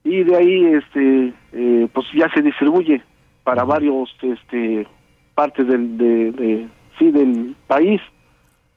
y 0.05 0.25
de 0.25 0.37
ahí 0.37 0.65
este 0.75 1.33
eh, 1.53 1.89
pues 1.93 2.07
ya 2.15 2.33
se 2.33 2.43
distribuye 2.43 3.03
para 3.45 3.65
varios 3.65 4.15
este 4.23 4.87
partes 5.35 5.67
del 5.67 5.99
de, 5.99 6.67
sí 6.99 7.11
del 7.11 7.55
país 7.67 8.01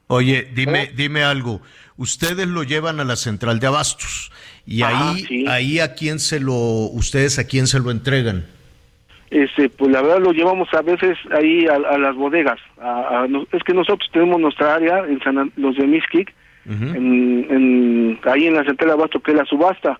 oye 0.08 0.49
dime 0.53 0.84
¿Eh? 0.84 0.93
dime 0.95 1.24
algo. 1.24 1.62
Ustedes 1.97 2.47
lo 2.47 2.64
llevan 2.64 2.99
a 2.99 3.06
la 3.06 3.16
central 3.16 3.60
de 3.60 3.68
abastos 3.68 4.32
y 4.66 4.82
ahí 4.84 5.45
ahí 5.47 5.80
a 5.80 5.93
quién 5.93 6.20
se 6.20 6.39
lo 6.39 6.53
ustedes 6.53 7.39
a 7.39 7.47
quién 7.47 7.68
se 7.68 7.80
lo 7.80 7.91
entregan. 7.91 8.45
Este 9.32 9.70
pues 9.70 9.91
la 9.91 10.01
verdad 10.01 10.20
lo 10.20 10.32
llevamos 10.32 10.68
a 10.74 10.82
veces 10.82 11.18
ahí 11.32 11.66
a, 11.68 11.97
las 11.97 12.16
bodegas 12.16 12.60
es 13.51 13.64
que 13.64 13.74
nosotros 13.74 14.10
tenemos 14.14 14.39
nuestra 14.39 14.76
área 14.76 14.99
en 14.99 15.20
San, 15.22 15.51
los 15.56 15.76
de 15.76 15.88
Miskik 15.88 16.34
en, 16.66 18.20
ahí 18.24 18.45
en 18.45 18.56
la 18.56 18.64
central 18.64 18.89
de 18.89 18.93
abasto 18.93 19.20
que 19.20 19.32
es 19.32 19.38
la 19.38 19.45
subasta 19.45 19.99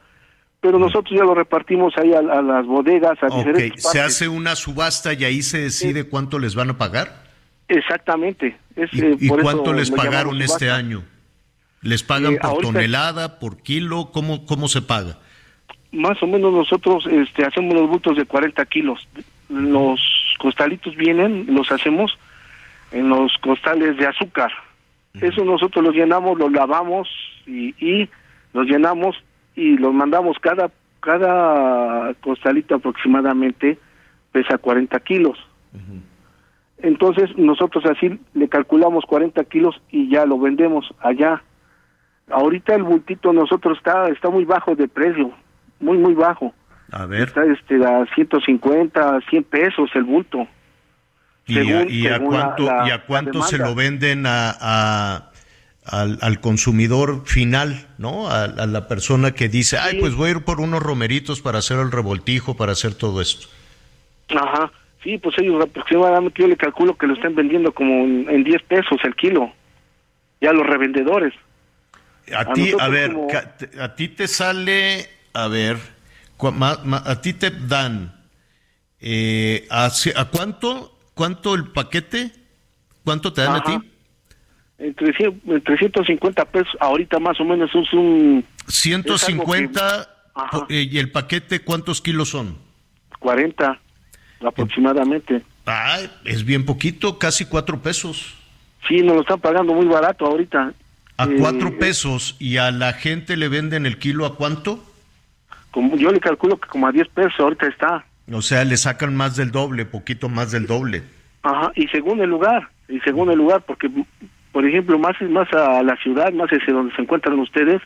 pero 0.62 0.80
nosotros 0.80 1.18
ya 1.18 1.26
lo 1.26 1.36
repartimos 1.36 1.94
ahí 1.98 2.14
a, 2.14 2.22
las 2.22 2.66
bodegas 2.66 3.18
a 3.22 3.36
diferentes 3.36 3.84
se 3.84 4.00
hace 4.00 4.28
una 4.28 4.56
subasta 4.56 5.14
y 5.14 5.26
ahí 5.26 5.42
se 5.42 5.58
decide 5.60 6.08
cuánto 6.08 6.38
les 6.38 6.54
van 6.54 6.70
a 6.70 6.78
pagar 6.78 7.25
exactamente. 7.68 8.58
¿Y, 8.76 9.04
eh, 9.04 9.18
cuánto 9.42 9.74
les 9.74 9.92
pagaron 9.92 10.42
este 10.42 10.70
año 10.70 11.04
les 11.82 12.04
pagan 12.04 12.34
eh, 12.34 12.40
por 12.42 12.58
tonelada 12.58 13.40
por 13.40 13.62
kilo 13.62 14.10
cómo 14.12 14.46
cómo 14.46 14.68
se 14.68 14.82
paga 14.82 15.20
más 15.96 16.22
o 16.22 16.28
menos 16.28 16.54
nosotros 16.54 17.08
este 17.08 17.46
hacemos 17.46 17.74
los 17.74 17.90
bultos 17.90 18.18
de 18.18 18.26
40 18.26 18.64
kilos. 18.66 19.08
Los 19.50 20.00
costalitos 20.40 20.96
vienen 20.96 21.46
los 21.50 21.72
hacemos 21.72 22.18
en 22.92 23.10
los 23.10 23.36
costales 23.40 23.98
de 23.98 24.08
azúcar. 24.08 24.52
Eso 25.22 25.46
nosotros 25.46 25.84
los 25.84 25.96
llenamos, 25.96 26.38
los 26.38 26.52
lavamos 26.52 27.08
y, 27.48 27.74
y 27.80 28.10
los 28.54 28.68
llenamos 28.68 29.16
y 29.56 29.78
los 29.78 29.94
mandamos 29.94 30.38
cada 30.40 30.70
cada 31.00 32.14
costalito 32.16 32.76
aproximadamente 32.76 33.78
pesa 34.32 34.58
40 34.58 35.00
kilos. 35.02 35.38
Entonces 36.80 37.30
nosotros 37.38 37.86
así 37.86 38.20
le 38.34 38.50
calculamos 38.50 39.06
40 39.06 39.44
kilos 39.46 39.82
y 39.90 40.10
ya 40.10 40.26
lo 40.26 40.40
vendemos 40.40 40.86
allá. 41.00 41.42
Ahorita 42.30 42.76
el 42.76 42.84
bultito 42.84 43.32
nosotros 43.34 43.78
está 43.78 44.10
está 44.10 44.30
muy 44.30 44.46
bajo 44.46 44.76
de 44.76 44.88
precio, 44.88 45.32
muy 45.80 45.98
muy 45.98 46.14
bajo. 46.14 46.54
A 46.92 47.06
ver. 47.06 47.28
Está 47.28 47.46
este 47.46 47.84
a 47.86 48.06
150, 48.14 49.20
100 49.30 49.44
pesos 49.46 49.90
el 49.96 50.04
bulto. 50.04 50.48
¿Y, 51.48 52.08
a, 52.08 52.20
cuánto, 52.20 52.64
¿y 52.64 52.90
a 52.90 53.06
cuánto 53.06 53.44
se 53.44 53.60
lo 53.60 53.76
venden 53.76 54.26
a, 54.26 55.30
al, 55.86 56.40
consumidor 56.40 57.28
final, 57.28 57.88
¿no? 58.00 58.30
A, 58.30 58.48
la 58.48 58.88
persona 58.88 59.32
que 59.34 59.48
dice, 59.48 59.78
ay, 59.78 60.00
pues 60.00 60.16
voy 60.16 60.30
a 60.30 60.32
ir 60.32 60.44
por 60.44 60.60
unos 60.60 60.82
romeritos 60.82 61.42
para 61.42 61.60
hacer 61.60 61.78
el 61.80 61.92
revoltijo, 61.92 62.58
para 62.58 62.72
hacer 62.72 62.96
todo 62.96 63.22
esto. 63.22 63.48
Ajá, 64.30 64.72
sí, 65.06 65.18
pues 65.18 65.34
ellos 65.38 65.64
aproximadamente 65.64 66.42
yo 66.42 66.50
le 66.50 66.58
calculo 66.58 66.98
que 66.98 67.08
lo 67.08 67.14
están 67.14 67.34
vendiendo 67.34 67.72
como 67.72 68.04
en 68.04 68.44
10 68.44 68.64
pesos 68.64 68.98
el 69.06 69.16
kilo, 69.16 69.54
ya 70.42 70.52
los 70.52 70.68
revendedores. 70.68 71.34
A, 72.36 72.52
ti, 72.52 72.74
a 72.78 72.90
ver, 72.90 73.16
a 73.80 73.96
ti 73.96 74.10
te 74.10 74.28
sale, 74.28 75.08
a 75.34 75.48
ver, 75.48 75.78
a 76.38 77.22
ti 77.22 77.34
te 77.34 77.52
dan, 77.52 78.14
eh, 79.00 79.66
¿a, 79.70 79.86
¿a 80.16 80.26
cuánto 80.26 80.96
¿Cuánto 81.16 81.56
el 81.56 81.72
paquete? 81.72 82.30
¿Cuánto 83.04 83.32
te 83.32 83.42
dan 83.42 83.56
a 83.56 83.64
ti? 83.64 83.80
Entre, 84.78 85.14
350 85.14 86.46
pesos, 86.46 86.76
ahorita 86.82 87.20
más 87.20 87.40
o 87.40 87.46
menos 87.46 87.72
es 87.74 87.94
un... 87.94 88.46
150 88.68 90.10
eh, 90.70 90.90
y 90.92 90.98
el 91.00 91.12
paquete, 91.12 91.62
¿cuántos 91.62 92.02
kilos 92.02 92.30
son? 92.30 92.58
40 93.20 93.80
aproximadamente. 94.48 95.42
Ah, 95.66 96.00
es 96.24 96.44
bien 96.46 96.66
poquito, 96.66 97.18
casi 97.18 97.46
cuatro 97.46 97.82
pesos. 97.82 98.36
Sí, 98.88 99.02
nos 99.02 99.16
lo 99.16 99.22
están 99.22 99.40
pagando 99.40 99.74
muy 99.74 99.86
barato 99.88 100.26
ahorita. 100.26 100.74
A 101.18 101.26
Eh, 101.26 101.36
cuatro 101.40 101.78
pesos 101.78 102.36
y 102.40 102.58
a 102.58 102.72
la 102.72 102.94
gente 102.94 103.38
le 103.38 103.48
venden 103.48 103.86
el 103.86 103.98
kilo 103.98 104.26
a 104.26 104.36
cuánto? 104.36 104.84
Como, 105.72 105.96
yo 105.98 106.12
le 106.12 106.20
calculo 106.20 106.58
que 106.58 106.68
como 106.68 106.88
a 106.88 106.92
10 106.92 107.08
pesos 107.10 107.40
ahorita 107.40 107.68
está. 107.68 108.06
O 108.32 108.42
sea, 108.42 108.64
le 108.64 108.78
sacan 108.78 109.16
más 109.16 109.36
del 109.36 109.52
doble, 109.52 109.86
poquito 109.86 110.30
más 110.30 110.52
del 110.52 110.68
doble. 110.68 111.04
Ajá, 111.44 111.72
y 111.76 111.88
según 111.88 112.22
el 112.22 112.30
lugar, 112.30 112.70
y 112.88 113.00
según 113.02 113.30
el 113.30 113.38
lugar, 113.38 113.62
porque, 113.66 113.90
por 114.52 114.66
ejemplo, 114.66 114.98
más 114.98 115.16
más 115.30 115.52
a 115.54 115.84
la 115.84 115.96
ciudad, 115.98 116.34
más 116.34 116.50
hacia 116.50 116.74
donde 116.74 116.96
se 116.96 117.02
encuentran 117.02 117.40
ustedes, 117.40 117.82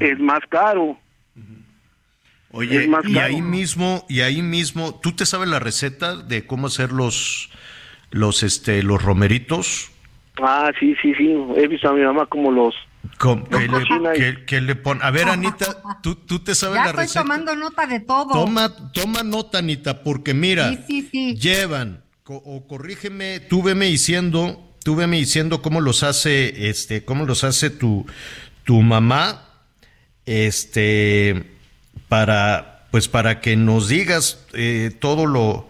es 0.00 0.18
más 0.18 0.40
caro. 0.48 0.96
Es 1.36 1.42
más 2.52 3.04
y 3.06 3.14
caro. 3.14 3.26
ahí 3.26 3.42
mismo, 3.42 4.04
y 4.08 4.20
ahí 4.20 4.42
mismo, 4.42 4.98
¿tú 5.02 5.12
te 5.12 5.26
sabes 5.26 5.48
la 5.48 5.58
receta 5.58 6.16
de 6.16 6.46
cómo 6.46 6.66
hacer 6.66 6.92
los, 6.92 7.50
los, 8.10 8.42
este, 8.42 8.82
los 8.82 9.02
romeritos? 9.02 9.90
Ah, 10.42 10.70
sí, 10.78 10.94
sí, 11.02 11.12
sí, 11.14 11.34
he 11.56 11.66
visto 11.68 11.88
a 11.88 11.92
mi 11.94 12.02
mamá 12.02 12.26
como 12.26 12.50
los... 12.50 12.74
Que, 13.18 13.68
le, 13.68 14.12
que- 14.14 14.44
que 14.46 14.60
le 14.60 14.76
pon- 14.76 15.00
A 15.02 15.10
ver, 15.10 15.28
Anita, 15.28 15.82
¿tú, 16.02 16.14
tú 16.14 16.38
te 16.38 16.54
sabes 16.54 16.76
Ya 16.76 16.84
la 16.84 16.90
estoy 16.90 17.04
receta? 17.04 17.22
tomando 17.22 17.56
nota 17.56 17.86
de 17.86 18.00
todo. 18.00 18.32
Toma, 18.32 18.92
toma 18.92 19.22
nota, 19.24 19.58
Anita, 19.58 20.02
porque 20.02 20.34
mira, 20.34 20.70
Sí, 20.70 20.78
sí, 20.86 21.08
sí. 21.10 21.34
llevan, 21.36 22.02
co- 22.22 22.36
o 22.44 22.66
corrígeme, 22.68 23.40
tú 23.40 23.62
veme 23.62 23.86
diciendo, 23.86 24.72
tú 24.84 24.94
veme 24.94 25.16
diciendo 25.16 25.62
cómo 25.62 25.80
los 25.80 26.02
hace, 26.04 26.68
este, 26.68 27.04
cómo 27.04 27.26
los 27.26 27.42
hace 27.44 27.70
tu, 27.70 28.06
tu 28.64 28.80
mamá, 28.82 29.48
este, 30.24 31.51
para, 32.12 32.84
pues 32.90 33.08
para 33.08 33.40
que 33.40 33.56
nos 33.56 33.88
digas 33.88 34.46
eh, 34.52 34.90
todo 35.00 35.24
lo, 35.24 35.66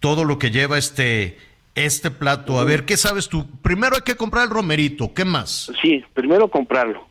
todo 0.00 0.24
lo 0.26 0.38
que 0.38 0.50
lleva 0.50 0.76
este, 0.76 1.38
este 1.74 2.10
plato. 2.10 2.60
A 2.60 2.64
ver, 2.64 2.84
¿qué 2.84 2.98
sabes 2.98 3.30
tú? 3.30 3.46
Primero 3.62 3.96
hay 3.96 4.02
que 4.02 4.14
comprar 4.14 4.44
el 4.44 4.50
romerito, 4.50 5.14
¿qué 5.14 5.24
más? 5.24 5.72
Sí, 5.80 6.04
primero 6.12 6.48
comprarlo, 6.48 7.08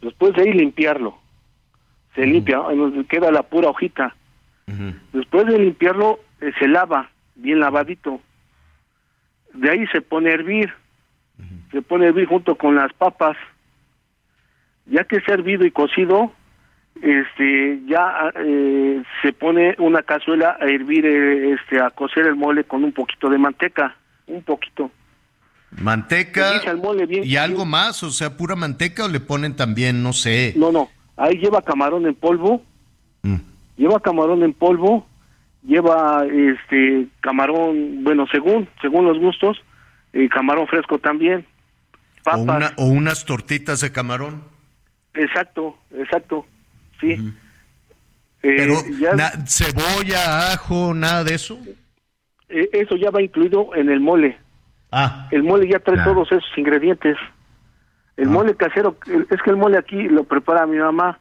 después 0.00 0.32
de 0.32 0.40
ahí 0.40 0.52
limpiarlo. 0.54 1.18
Se 2.14 2.24
limpia, 2.24 2.62
nos 2.74 3.06
queda 3.06 3.30
la 3.30 3.42
pura 3.42 3.68
hojita. 3.68 4.16
Después 5.12 5.46
de 5.48 5.58
limpiarlo, 5.58 6.20
eh, 6.40 6.52
se 6.58 6.68
lava, 6.68 7.10
bien 7.34 7.60
lavadito. 7.60 8.18
De 9.52 9.72
ahí 9.72 9.86
se 9.88 10.00
pone 10.00 10.30
a 10.30 10.34
hervir. 10.34 10.72
Se 11.70 11.82
pone 11.82 12.06
a 12.06 12.08
hervir 12.08 12.28
junto 12.28 12.54
con 12.54 12.76
las 12.76 12.94
papas. 12.94 13.36
Ya 14.86 15.04
que 15.04 15.16
está 15.16 15.34
hervido 15.34 15.66
y 15.66 15.70
cocido, 15.70 16.32
este, 17.02 17.80
ya 17.86 18.32
eh, 18.36 19.02
se 19.22 19.32
pone 19.32 19.74
una 19.78 20.02
cazuela 20.02 20.56
a 20.60 20.66
hervir, 20.66 21.06
eh, 21.06 21.52
este, 21.54 21.80
a 21.80 21.90
cocer 21.90 22.26
el 22.26 22.36
mole 22.36 22.64
con 22.64 22.84
un 22.84 22.92
poquito 22.92 23.28
de 23.30 23.38
manteca, 23.38 23.96
un 24.26 24.42
poquito. 24.42 24.90
Manteca 25.80 26.74
mole 26.76 27.06
bien- 27.06 27.24
y 27.24 27.36
algo 27.36 27.64
más, 27.64 28.02
o 28.02 28.10
sea, 28.10 28.36
pura 28.36 28.56
manteca 28.56 29.04
o 29.04 29.08
le 29.08 29.20
ponen 29.20 29.54
también, 29.54 30.02
no 30.02 30.12
sé. 30.12 30.52
No, 30.56 30.72
no, 30.72 30.88
ahí 31.16 31.36
lleva 31.38 31.62
camarón 31.62 32.06
en 32.06 32.14
polvo, 32.14 32.62
Mm. 33.22 33.36
lleva 33.76 34.00
camarón 34.00 34.42
en 34.42 34.52
polvo, 34.52 35.06
lleva 35.62 36.24
este 36.26 37.06
camarón, 37.20 38.02
bueno, 38.02 38.26
según 38.32 38.68
según 38.82 39.04
los 39.06 39.18
gustos, 39.18 39.62
eh, 40.12 40.28
camarón 40.28 40.66
fresco 40.66 40.98
también, 40.98 41.46
O, 42.20 42.24
papas, 42.24 42.40
una- 42.56 42.72
o 42.76 42.86
unas 42.86 43.24
tortitas 43.24 43.80
de 43.80 43.92
camarón. 43.92 44.42
exacto, 45.14 45.76
exacto, 45.96 46.46
sí. 47.00 47.32
Eh, 48.42 48.54
Pero 48.56 48.74
ya- 48.98 49.14
na- 49.14 49.32
cebolla, 49.46 50.52
ajo, 50.52 50.94
nada 50.94 51.24
de 51.24 51.34
eso. 51.34 51.58
eh, 52.48 52.68
eso 52.72 52.96
ya 52.96 53.10
va 53.10 53.20
incluido 53.22 53.74
en 53.74 53.90
el 53.90 54.00
mole. 54.00 54.38
Ah, 54.92 55.28
El 55.30 55.42
mole 55.44 55.68
ya 55.70 55.78
trae 55.78 56.00
Ah. 56.00 56.04
todos 56.04 56.32
esos 56.32 56.50
ingredientes. 56.58 57.16
El 58.16 58.28
mole 58.28 58.54
casero, 58.56 58.96
es 59.30 59.42
que 59.42 59.50
el 59.50 59.56
mole 59.56 59.78
aquí 59.78 60.02
lo 60.08 60.24
prepara 60.24 60.66
mi 60.66 60.78
mamá. 60.78 61.18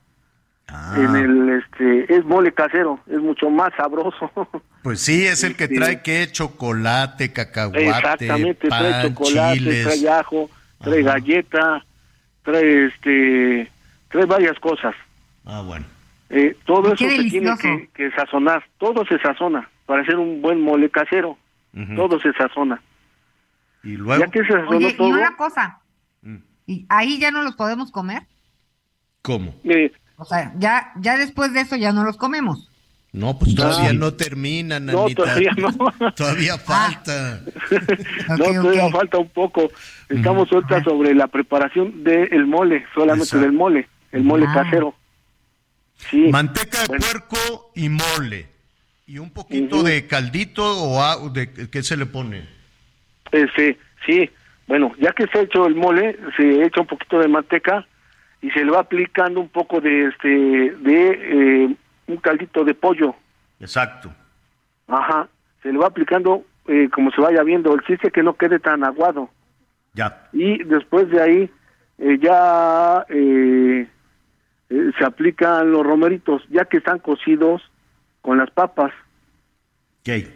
Ah. 0.67 0.95
En 0.97 1.15
el 1.15 1.49
este 1.61 2.15
es 2.15 2.25
mole 2.25 2.51
casero, 2.53 2.99
es 3.07 3.19
mucho 3.19 3.49
más 3.49 3.71
sabroso. 3.77 4.32
pues 4.84 4.99
sí, 5.01 5.25
es 5.25 5.43
el 5.43 5.55
que 5.55 5.65
Este- 5.65 5.75
trae 5.75 6.01
que 6.01 6.32
chocolate, 6.32 7.32
cacahuate, 7.34 7.88
Exactamente, 7.89 8.69
pan, 8.69 8.80
trae 8.80 9.07
chocolate, 9.09 9.57
chiles. 9.59 9.84
trae 10.01 10.09
ajo, 10.19 10.49
trae 10.82 11.01
galleta, 11.03 11.86
trae 12.43 12.86
este, 12.88 13.71
trae 14.09 14.25
varias 14.25 14.57
cosas. 14.59 14.95
Ah, 15.49 15.61
bueno. 15.61 15.85
Eh, 16.29 16.55
todo 16.65 16.93
eso 16.93 17.09
se 17.09 17.23
tiene 17.29 17.57
que, 17.59 17.89
que 17.93 18.11
sazonar, 18.11 18.63
todo 18.77 19.03
se 19.05 19.17
sazona 19.19 19.67
para 19.87 20.03
hacer 20.03 20.15
un 20.17 20.41
buen 20.43 20.61
mole 20.61 20.89
casero, 20.91 21.37
todo 21.95 22.19
se 22.19 22.31
sazona. 22.33 22.81
Y 23.83 23.93
luego, 23.97 24.23
Ya 24.23 24.29
que 24.31 24.41
se 24.43 24.51
sazonó 24.51 24.77
Oye, 24.77 24.95
y 24.97 25.01
una 25.01 25.35
cosa, 25.35 25.79
Mm. 26.21 26.35
¿y 26.67 26.85
ahí 26.89 27.17
ya 27.17 27.31
no 27.31 27.41
los 27.43 27.55
podemos 27.55 27.91
comer? 27.91 28.23
¿cómo? 29.21 29.55
eh, 29.63 29.91
O 30.17 30.25
sea, 30.25 30.51
ya, 30.57 30.91
ya 30.99 31.17
después 31.17 31.53
de 31.53 31.61
eso 31.61 31.75
ya 31.77 31.93
no 31.93 32.03
los 32.03 32.17
comemos. 32.17 32.69
No, 33.11 33.39
pues 33.39 33.55
todavía 33.55 33.89
Ah. 33.89 33.93
no 33.93 34.13
terminan, 34.13 34.85
no, 34.85 35.07
todavía 35.15 35.51
no. 35.57 35.71
Todavía 36.15 36.57
falta. 36.59 37.41
no, 38.37 38.37
todavía 38.37 38.89
falta 38.89 39.17
un 39.17 39.29
poco. 39.29 39.69
Estamos 40.09 40.51
ahorita 40.51 40.75
Ajá. 40.75 40.83
sobre 40.83 41.15
la 41.15 41.25
preparación 41.27 42.03
del 42.03 42.45
mole, 42.45 42.85
solamente 42.93 43.23
Exacto. 43.23 43.45
del 43.45 43.53
mole, 43.53 43.87
el 44.11 44.23
mole 44.23 44.45
Ah. 44.47 44.53
casero. 44.53 44.93
Sí. 46.09 46.29
Manteca 46.31 46.79
de 46.81 46.87
Bueno. 46.87 47.05
puerco 47.05 47.71
y 47.75 47.89
mole. 47.89 48.47
Y 49.05 49.17
un 49.19 49.31
poquito 49.31 49.83
de 49.83 50.05
caldito 50.07 50.63
o 50.63 51.01
a- 51.01 51.29
de 51.29 51.49
qué 51.69 51.83
se 51.83 51.97
le 51.97 52.05
pone. 52.05 52.47
Este, 53.31 53.77
sí, 54.05 54.29
bueno, 54.67 54.91
ya 54.99 55.11
que 55.13 55.25
se 55.27 55.39
ha 55.39 55.41
hecho 55.41 55.65
el 55.65 55.75
mole, 55.75 56.17
se 56.37 56.63
echa 56.63 56.81
un 56.81 56.87
poquito 56.87 57.19
de 57.19 57.27
manteca 57.27 57.85
y 58.41 58.49
se 58.51 58.63
le 58.63 58.71
va 58.71 58.79
aplicando 58.81 59.39
un 59.41 59.49
poco 59.49 59.81
de 59.81 60.05
este 60.07 60.27
de 60.29 61.63
eh, 61.65 61.75
un 62.07 62.17
caldito 62.17 62.63
de 62.63 62.73
pollo. 62.75 63.15
Exacto. 63.59 64.11
Ajá, 64.87 65.27
se 65.63 65.71
le 65.71 65.77
va 65.79 65.87
aplicando 65.87 66.45
eh, 66.67 66.87
como 66.93 67.09
se 67.11 67.19
vaya 67.21 67.41
viendo, 67.43 67.73
el 67.73 67.81
chiste 67.81 68.11
que 68.11 68.21
no 68.23 68.35
quede 68.35 68.59
tan 68.59 68.83
aguado. 68.83 69.29
Ya. 69.93 70.29
Y 70.33 70.63
después 70.63 71.09
de 71.09 71.21
ahí 71.21 71.49
eh, 71.97 72.17
ya 72.21 73.05
eh, 73.09 73.87
eh, 74.70 74.91
se 74.97 75.05
aplican 75.05 75.72
los 75.72 75.86
romeritos, 75.86 76.43
ya 76.49 76.65
que 76.65 76.78
están 76.78 76.99
cocidos 76.99 77.61
con 78.22 78.38
las 78.38 78.49
papas. 78.51 78.91
Ok. 80.01 80.28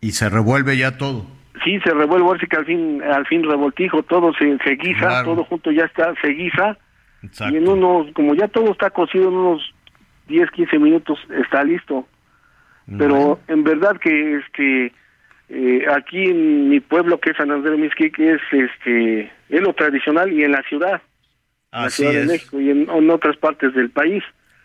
Y 0.00 0.12
se 0.12 0.28
revuelve 0.28 0.76
ya 0.76 0.96
todo. 0.96 1.26
Sí, 1.64 1.78
se 1.84 1.92
revuelve, 1.94 2.28
así 2.36 2.46
que 2.46 2.56
al 2.56 2.64
fin, 2.66 3.02
al 3.02 3.26
fin 3.26 3.44
revoltijo, 3.44 4.02
todo 4.02 4.32
se, 4.34 4.58
se 4.64 4.74
guisa, 4.74 4.98
Claro. 5.06 5.34
todo 5.34 5.44
junto 5.44 5.70
ya 5.70 5.84
está, 5.84 6.12
se 6.20 6.28
guisa. 6.28 6.76
Exacto. 7.22 7.54
Y 7.54 7.58
en 7.58 7.68
unos, 7.68 8.12
como 8.14 8.34
ya 8.34 8.48
todo 8.48 8.72
está 8.72 8.90
cocido, 8.90 9.28
en 9.28 9.34
unos 9.34 9.74
10, 10.28 10.50
15 10.50 10.78
minutos 10.78 11.18
está 11.30 11.62
listo. 11.62 12.06
Pero 12.98 13.38
en 13.46 13.62
verdad 13.62 13.96
que 13.98 14.38
este 14.38 14.92
eh, 15.48 15.86
aquí 15.94 16.24
en 16.24 16.68
mi 16.68 16.80
pueblo 16.80 17.20
que 17.20 17.30
es 17.30 17.36
San 17.36 17.50
Andrés 17.50 17.78
Mixquic 17.78 18.18
es 18.18 18.40
este 18.50 19.30
es 19.48 19.60
lo 19.60 19.72
tradicional 19.74 20.32
y 20.32 20.42
en 20.42 20.50
la 20.52 20.62
ciudad, 20.68 21.00
en 21.72 21.80
la 21.80 21.86
Así 21.86 21.96
Ciudad 22.02 22.12
de 22.12 22.20
es. 22.22 22.26
México 22.28 22.60
y 22.60 22.70
en, 22.70 22.88
en 22.90 23.10
otras 23.10 23.36
partes 23.38 23.74
del 23.74 23.90
país. 23.90 24.22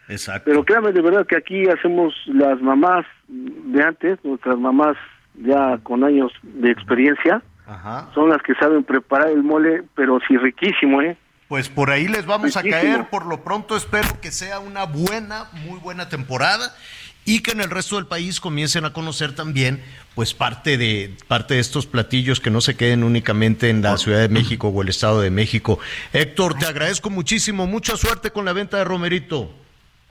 Exacto. 0.09 0.43
Pero 0.45 0.63
créame 0.63 0.91
de 0.91 1.01
verdad 1.01 1.25
que 1.25 1.35
aquí 1.35 1.67
hacemos 1.67 2.13
las 2.27 2.61
mamás 2.61 3.05
de 3.27 3.83
antes, 3.83 4.19
nuestras 4.23 4.57
mamás 4.57 4.95
ya 5.35 5.77
con 5.83 6.03
años 6.03 6.31
de 6.43 6.71
experiencia, 6.71 7.41
Ajá. 7.65 8.09
son 8.13 8.29
las 8.29 8.41
que 8.41 8.55
saben 8.55 8.83
preparar 8.83 9.29
el 9.29 9.43
mole, 9.43 9.83
pero 9.95 10.19
sí 10.27 10.37
riquísimo, 10.37 11.01
¿eh? 11.01 11.17
Pues 11.49 11.69
por 11.69 11.91
ahí 11.91 12.07
les 12.07 12.25
vamos 12.25 12.57
a 12.57 12.61
Riquísimo. 12.61 12.93
caer. 12.93 13.09
Por 13.09 13.25
lo 13.25 13.41
pronto 13.43 13.77
espero 13.77 14.07
que 14.21 14.31
sea 14.31 14.59
una 14.59 14.83
buena, 14.85 15.45
muy 15.65 15.79
buena 15.79 16.09
temporada 16.09 16.73
y 17.27 17.41
que 17.41 17.51
en 17.51 17.59
el 17.59 17.69
resto 17.69 17.97
del 17.97 18.07
país 18.07 18.39
comiencen 18.39 18.85
a 18.85 18.93
conocer 18.93 19.35
también 19.35 19.83
pues 20.15 20.33
parte 20.33 20.77
de 20.77 21.11
parte 21.27 21.55
de 21.55 21.59
estos 21.59 21.85
platillos 21.85 22.39
que 22.39 22.49
no 22.49 22.61
se 22.61 22.77
queden 22.77 23.03
únicamente 23.03 23.69
en 23.69 23.81
la 23.81 23.97
Ciudad 23.97 24.21
de 24.21 24.29
México 24.29 24.69
o 24.69 24.81
el 24.81 24.87
Estado 24.87 25.19
de 25.19 25.29
México. 25.29 25.77
Héctor, 26.13 26.57
te 26.57 26.65
agradezco 26.65 27.09
muchísimo, 27.09 27.67
mucha 27.67 27.97
suerte 27.97 28.31
con 28.31 28.45
la 28.45 28.53
venta 28.53 28.77
de 28.77 28.85
Romerito. 28.85 29.51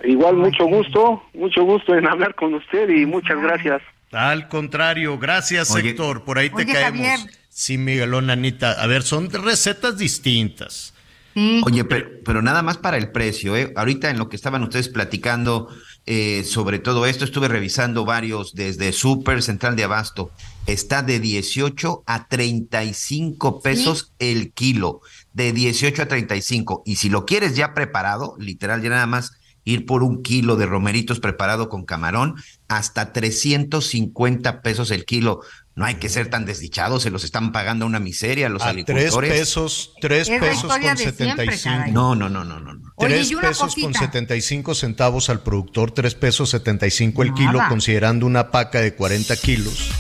Igual 0.05 0.37
mucho 0.37 0.67
gusto, 0.67 1.23
mucho 1.33 1.65
gusto 1.65 1.95
en 1.95 2.07
hablar 2.07 2.35
con 2.35 2.53
usted 2.53 2.87
y 2.91 3.07
muchas 3.07 3.41
gracias. 3.41 3.81
Al 4.13 4.49
contrario, 4.49 5.19
gracias 5.19 5.71
Oye. 5.71 5.91
Héctor, 5.91 6.23
por 6.23 6.39
ahí 6.39 6.51
te 6.51 6.57
Oye, 6.65 6.73
caemos. 6.75 7.07
Javier. 7.07 7.31
Sí, 7.49 7.79
Miguelón, 7.79 8.29
Anita. 8.29 8.73
A 8.73 8.87
ver, 8.87 9.03
son 9.03 9.31
recetas 9.31 9.97
distintas. 9.97 10.93
Sí. 11.33 11.63
Oye, 11.65 11.85
pero, 11.85 12.11
pero 12.27 12.43
nada 12.43 12.61
más 12.61 12.77
para 12.77 12.99
el 12.99 13.11
precio, 13.11 13.57
¿eh? 13.57 13.73
Ahorita 13.75 14.11
en 14.11 14.19
lo 14.19 14.29
que 14.29 14.37
estaban 14.37 14.63
ustedes 14.63 14.91
platicando 14.91 15.71
eh, 16.07 16.45
sobre 16.45 16.79
todo 16.79 17.05
esto, 17.05 17.25
estuve 17.25 17.49
revisando 17.49 18.05
varios 18.05 18.55
desde 18.55 18.93
Super 18.93 19.43
Central 19.43 19.75
de 19.75 19.85
Abasto. 19.85 20.31
Está 20.67 21.03
de 21.03 21.19
18 21.19 22.05
a 22.07 22.29
35 22.29 23.61
pesos 23.61 24.13
el 24.21 24.53
kilo, 24.53 25.01
de 25.33 25.53
18 25.53 26.03
a 26.03 26.07
35. 26.07 26.83
Y 26.87 26.97
si 26.97 27.09
lo 27.09 27.27
quieres 27.27 27.57
ya 27.57 27.75
preparado, 27.75 28.37
literal, 28.39 28.83
ya 28.83 28.91
nada 28.91 29.07
más 29.07 29.33
ir 29.65 29.85
por 29.85 30.05
un 30.05 30.23
kilo 30.23 30.55
de 30.55 30.67
romeritos 30.67 31.19
preparado 31.19 31.69
con 31.69 31.85
camarón, 31.85 32.37
hasta 32.69 33.13
350 33.13 34.63
pesos 34.63 34.93
el 34.93 35.05
kilo. 35.05 35.41
No 35.77 35.85
hay 35.85 35.97
que 35.97 36.09
ser 36.09 36.31
tan 36.31 36.47
desdichados, 36.47 37.03
se 37.03 37.11
los 37.11 37.23
están 37.23 37.53
pagando 37.53 37.85
una 37.85 38.01
miseria 38.01 38.47
a 38.47 38.49
los 38.49 38.63
a 38.63 38.71
agricultores. 38.71 39.15
Tres 39.15 39.39
pesos, 39.39 39.93
tres 40.01 40.27
pesos 40.27 40.73
con 40.73 40.97
75. 40.97 41.93
no, 41.93 42.15
no, 42.15 42.31
no, 42.31 42.45
no, 42.45 42.59
no. 42.59 42.95
Tres 42.99 43.31
pesos 43.31 43.75
con 43.75 43.93
75 43.93 44.75
centavos 44.75 45.29
al 45.29 45.43
productor, 45.43 45.91
tres 45.91 46.15
pesos 46.15 46.49
75 46.49 47.23
el 47.23 47.35
kilo, 47.35 47.61
considerando 47.69 48.25
una 48.25 48.51
paca 48.51 48.81
de 48.81 48.95
40 48.95 49.37
kilos. 49.37 49.91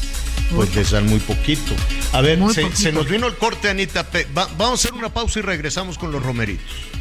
Pues 0.55 0.74
les 0.74 0.93
dan 0.93 1.07
muy 1.07 1.18
poquito. 1.20 1.74
A 2.12 2.22
ver, 2.22 2.39
se, 2.53 2.74
se, 2.74 2.93
nos 2.93 3.09
vino 3.09 3.27
el 3.27 3.35
corte, 3.35 3.68
Anita. 3.68 4.07
Va, 4.37 4.49
vamos 4.57 4.70
a 4.85 4.89
hacer 4.89 4.95
una 4.95 5.12
pausa 5.12 5.41
y 5.41 5.43
regresamos 5.43 5.99
con 5.99 6.11
los 6.11 6.22
romeritos. 6.22 6.95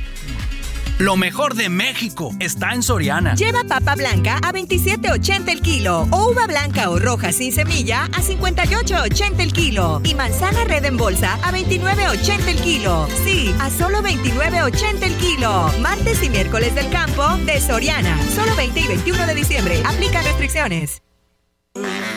Lo 0.99 1.17
mejor 1.17 1.55
de 1.55 1.67
México 1.67 2.31
está 2.39 2.73
en 2.73 2.81
Soriana. 2.81 3.35
Lleva 3.35 3.65
papa 3.67 3.95
blanca 3.95 4.37
a 4.37 4.53
27.80 4.53 5.49
el 5.49 5.61
kilo 5.61 6.07
o 6.09 6.31
uva 6.31 6.47
blanca 6.47 6.89
o 6.89 6.99
roja 6.99 7.33
sin 7.33 7.51
semilla 7.51 8.05
a 8.05 8.21
58.80 8.21 9.39
el 9.41 9.51
kilo 9.51 9.99
y 10.05 10.15
manzana 10.15 10.63
red 10.63 10.85
en 10.85 10.95
bolsa 10.95 11.33
a 11.43 11.51
29.80 11.51 12.47
el 12.47 12.61
kilo. 12.61 13.09
Sí, 13.25 13.53
a 13.59 13.69
solo 13.69 14.01
29.80 14.01 15.03
el 15.03 15.15
kilo. 15.15 15.69
Martes 15.81 16.23
y 16.23 16.29
miércoles 16.29 16.73
del 16.75 16.89
campo 16.89 17.27
de 17.45 17.59
Soriana. 17.59 18.17
Solo 18.33 18.55
20 18.55 18.79
y 18.79 18.87
21 18.87 19.27
de 19.27 19.35
diciembre. 19.35 19.83
Aplica 19.85 20.21
restricciones. 20.21 21.01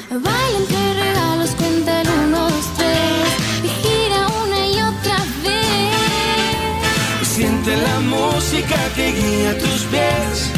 regalos, 0.09 1.51
cuenta 1.57 1.88
música 8.59 8.93
que 8.95 9.13
guía 9.13 9.59
tus 9.59 9.83
pies. 9.85 10.53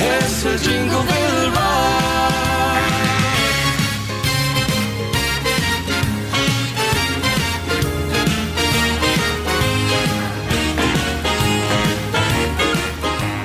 Es 0.00 0.44
el 0.44 0.58
Jingle 0.58 0.96
Bell 0.96 1.50
Rock. 1.50 1.60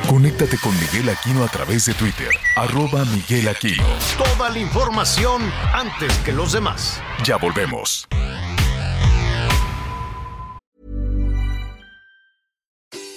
Conéctate 0.08 0.58
con 0.58 0.78
Miguel 0.80 1.10
Aquino 1.10 1.44
a 1.44 1.48
través 1.48 1.86
de 1.86 1.94
Twitter, 1.94 2.30
arroba 2.56 3.06
Miguel 3.06 3.48
Aquino. 3.48 3.86
Toda 4.18 4.50
la 4.50 4.60
información 4.60 5.42
antes 5.74 6.16
que 6.20 6.34
los 6.34 6.52
demás. 6.52 7.02
Ya 7.24 7.38
volvemos. 7.38 8.08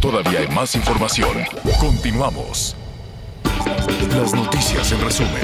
Todavía 0.00 0.40
hay 0.40 0.48
más 0.48 0.74
información. 0.74 1.38
Continuamos. 1.80 2.76
Las 4.10 4.34
noticias 4.34 4.92
en 4.92 5.00
resumen. 5.00 5.42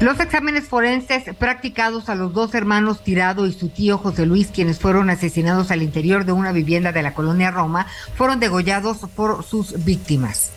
Los 0.00 0.18
exámenes 0.20 0.68
forenses 0.68 1.24
practicados 1.38 2.08
a 2.08 2.14
los 2.14 2.34
dos 2.34 2.54
hermanos 2.54 3.02
Tirado 3.02 3.46
y 3.46 3.52
su 3.52 3.68
tío 3.68 3.96
José 3.98 4.26
Luis, 4.26 4.48
quienes 4.48 4.78
fueron 4.78 5.08
asesinados 5.08 5.70
al 5.70 5.82
interior 5.82 6.24
de 6.24 6.32
una 6.32 6.52
vivienda 6.52 6.92
de 6.92 7.02
la 7.02 7.14
colonia 7.14 7.50
Roma, 7.50 7.86
fueron 8.16 8.40
degollados 8.40 8.98
por 9.14 9.44
sus 9.44 9.84
víctimas. 9.84 10.50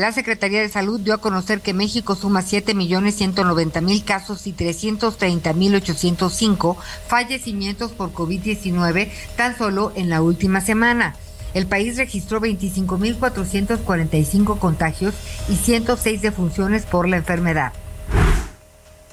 La 0.00 0.10
Secretaría 0.12 0.62
de 0.62 0.68
Salud 0.70 0.98
dio 0.98 1.12
a 1.12 1.18
conocer 1.18 1.60
que 1.60 1.74
México 1.74 2.16
suma 2.16 2.40
7.190.000 2.40 4.02
casos 4.02 4.46
y 4.46 4.54
330.805 4.54 6.76
fallecimientos 7.06 7.92
por 7.92 8.14
COVID-19 8.14 9.10
tan 9.36 9.58
solo 9.58 9.92
en 9.96 10.08
la 10.08 10.22
última 10.22 10.62
semana. 10.62 11.16
El 11.52 11.66
país 11.66 11.98
registró 11.98 12.40
25.445 12.40 14.58
contagios 14.58 15.14
y 15.50 15.56
106 15.56 16.22
defunciones 16.22 16.86
por 16.86 17.06
la 17.06 17.18
enfermedad. 17.18 17.74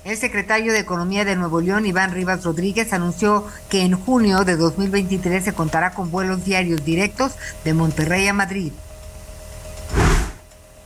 El 0.06 0.16
secretario 0.16 0.72
de 0.72 0.80
Economía 0.80 1.26
de 1.26 1.36
Nuevo 1.36 1.60
León, 1.60 1.86
Iván 1.86 2.14
Rivas 2.14 2.46
Rodríguez, 2.46 2.94
anunció 2.94 3.46
que 3.70 3.82
en 3.82 4.00
junio 4.00 4.46
de 4.46 4.56
2023 4.56 5.44
se 5.44 5.52
contará 5.52 5.92
con 5.92 6.12
vuelos 6.12 6.46
diarios 6.46 6.86
directos 6.86 7.34
de 7.66 7.74
Monterrey 7.74 8.26
a 8.30 8.34
Madrid. 8.34 8.72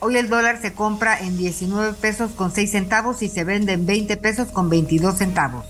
Hoy 0.03 0.17
el 0.17 0.29
dólar 0.29 0.59
se 0.59 0.73
compra 0.73 1.19
en 1.19 1.37
19 1.37 1.93
pesos 1.93 2.31
con 2.31 2.51
6 2.51 2.71
centavos 2.71 3.21
y 3.21 3.29
se 3.29 3.43
vende 3.43 3.73
en 3.73 3.85
20 3.85 4.17
pesos 4.17 4.47
con 4.47 4.67
22 4.67 5.15
centavos. 5.15 5.63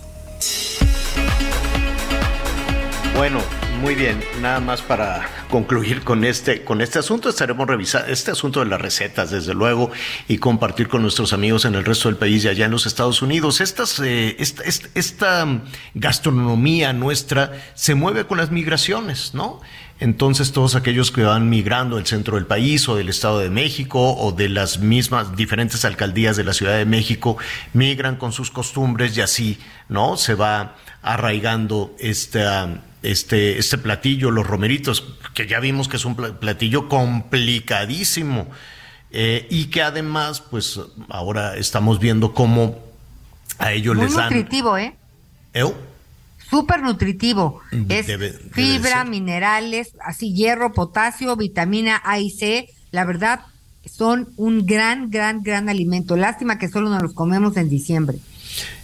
Bueno, 3.17 3.41
muy 3.81 3.93
bien, 3.93 4.23
nada 4.39 4.61
más 4.61 4.81
para 4.81 5.27
concluir 5.49 6.05
con 6.05 6.23
este, 6.23 6.63
con 6.63 6.79
este 6.79 6.99
asunto, 6.99 7.27
estaremos 7.27 7.67
revisando 7.67 8.07
este 8.07 8.31
asunto 8.31 8.61
de 8.61 8.67
las 8.67 8.79
recetas, 8.79 9.31
desde 9.31 9.53
luego, 9.53 9.91
y 10.29 10.37
compartir 10.37 10.87
con 10.87 11.01
nuestros 11.01 11.33
amigos 11.33 11.65
en 11.65 11.75
el 11.75 11.83
resto 11.83 12.07
del 12.07 12.17
país 12.17 12.45
y 12.45 12.47
allá 12.47 12.65
en 12.65 12.71
los 12.71 12.85
Estados 12.85 13.21
Unidos. 13.21 13.59
Estas, 13.59 13.99
eh, 13.99 14.37
esta, 14.39 14.63
esta, 14.63 14.87
esta 14.93 15.61
gastronomía 15.93 16.93
nuestra 16.93 17.51
se 17.73 17.95
mueve 17.95 18.25
con 18.25 18.37
las 18.37 18.49
migraciones, 18.49 19.33
¿no? 19.33 19.59
Entonces 20.01 20.51
todos 20.51 20.73
aquellos 20.73 21.11
que 21.11 21.21
van 21.21 21.47
migrando 21.47 21.97
del 21.97 22.07
centro 22.07 22.35
del 22.35 22.47
país 22.47 22.89
o 22.89 22.95
del 22.95 23.07
Estado 23.07 23.37
de 23.37 23.51
México 23.51 24.15
o 24.15 24.31
de 24.31 24.49
las 24.49 24.79
mismas 24.79 25.35
diferentes 25.35 25.85
alcaldías 25.85 26.35
de 26.35 26.43
la 26.43 26.53
Ciudad 26.53 26.75
de 26.75 26.85
México 26.85 27.37
migran 27.73 28.15
con 28.15 28.31
sus 28.31 28.49
costumbres 28.49 29.15
y 29.15 29.21
así, 29.21 29.59
¿no? 29.89 30.17
Se 30.17 30.33
va 30.33 30.75
arraigando 31.03 31.95
esta, 31.99 32.81
este, 33.03 33.59
este 33.59 33.77
platillo, 33.77 34.31
los 34.31 34.47
romeritos, 34.47 35.03
que 35.35 35.45
ya 35.45 35.59
vimos 35.59 35.87
que 35.87 35.97
es 35.97 36.05
un 36.05 36.15
platillo 36.15 36.89
complicadísimo 36.89 38.47
eh, 39.11 39.45
y 39.51 39.65
que 39.65 39.83
además, 39.83 40.41
pues 40.41 40.79
ahora 41.09 41.57
estamos 41.57 41.99
viendo 41.99 42.33
cómo 42.33 42.79
a 43.59 43.71
ellos 43.71 43.95
Muy 43.95 44.05
les 44.05 44.15
dan... 44.15 44.33
nutritivo, 44.33 44.79
¿eh? 44.79 44.95
¿Eu? 45.53 45.90
Súper 46.51 46.81
nutritivo. 46.83 47.61
Es 47.89 48.05
Debe- 48.05 48.33
debe 48.33 48.51
fibra, 48.51 49.01
ser. 49.01 49.09
minerales, 49.09 49.93
así 50.05 50.33
hierro, 50.35 50.73
potasio, 50.73 51.35
vitamina 51.35 51.99
A 52.05 52.19
y 52.19 52.29
C. 52.29 52.69
La 52.91 53.05
verdad, 53.05 53.39
son 53.89 54.29
un 54.35 54.65
gran, 54.67 55.09
gran, 55.09 55.41
gran 55.41 55.69
alimento. 55.69 56.15
Lástima 56.17 56.59
que 56.59 56.67
solo 56.67 56.89
nos 56.89 57.01
los 57.01 57.13
comemos 57.13 57.57
en 57.57 57.69
diciembre. 57.69 58.17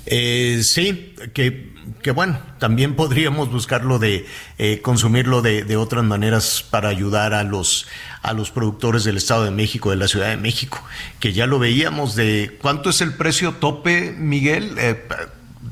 Eh, 0.06 0.62
sí, 0.64 1.14
que, 1.34 1.74
que 2.02 2.12
bueno, 2.12 2.40
también 2.60 2.96
podríamos 2.96 3.52
buscarlo 3.52 4.00
de 4.00 4.26
eh, 4.58 4.80
consumirlo 4.82 5.42
de, 5.42 5.66
de 5.66 5.76
otras 5.76 6.06
maneras 6.06 6.66
para 6.70 6.88
ayudar 6.88 7.34
a 7.34 7.44
los 7.44 7.86
a 8.22 8.32
los 8.34 8.50
productores 8.52 9.04
del 9.04 9.18
Estado 9.18 9.44
de 9.44 9.52
México, 9.52 9.90
de 9.90 9.98
la 9.98 10.08
Ciudad 10.08 10.30
de 10.30 10.38
México, 10.38 10.82
que 11.20 11.34
ya 11.34 11.46
lo 11.48 11.60
veíamos 11.60 12.16
de 12.16 12.58
cuánto 12.62 12.90
es 12.90 13.02
el 13.02 13.14
precio 13.16 13.54
tope, 13.56 14.14
Miguel, 14.18 14.76
Eh, 14.78 14.96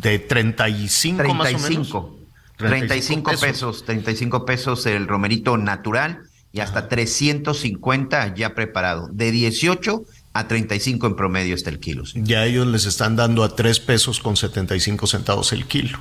de 0.09 0.19
35, 0.19 1.33
más 1.33 1.53
o 1.53 1.59
menos. 1.59 1.89
35. 1.89 2.19
35 2.57 3.31
pesos, 3.41 3.85
35 3.85 4.45
pesos 4.45 4.85
el 4.85 5.07
romerito 5.07 5.57
natural 5.57 6.21
y 6.53 6.61
hasta 6.61 6.87
350 6.87 8.33
ya 8.33 8.55
preparado. 8.55 9.09
De 9.11 9.31
18 9.31 10.03
a 10.33 10.47
35 10.47 11.07
en 11.07 11.15
promedio 11.15 11.55
está 11.55 11.69
el 11.69 11.79
kilo. 11.79 12.05
sí. 12.05 12.21
Ya 12.23 12.45
ellos 12.45 12.67
les 12.67 12.85
están 12.85 13.15
dando 13.15 13.43
a 13.43 13.55
3 13.55 13.79
pesos 13.81 14.19
con 14.19 14.37
75 14.37 15.07
centavos 15.07 15.51
el 15.51 15.65
kilo. 15.65 15.99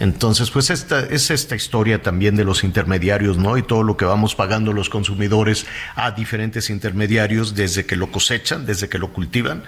Entonces, 0.00 0.50
pues 0.50 0.70
esta 0.70 1.00
es 1.00 1.30
esta 1.30 1.56
historia 1.56 2.02
también 2.02 2.36
de 2.36 2.44
los 2.44 2.62
intermediarios, 2.62 3.36
¿no? 3.36 3.58
Y 3.58 3.62
todo 3.62 3.82
lo 3.82 3.96
que 3.96 4.04
vamos 4.04 4.36
pagando 4.36 4.72
los 4.72 4.88
consumidores 4.90 5.66
a 5.96 6.12
diferentes 6.12 6.70
intermediarios 6.70 7.54
desde 7.56 7.84
que 7.84 7.96
lo 7.96 8.12
cosechan, 8.12 8.64
desde 8.64 8.88
que 8.88 8.98
lo 8.98 9.12
cultivan, 9.12 9.64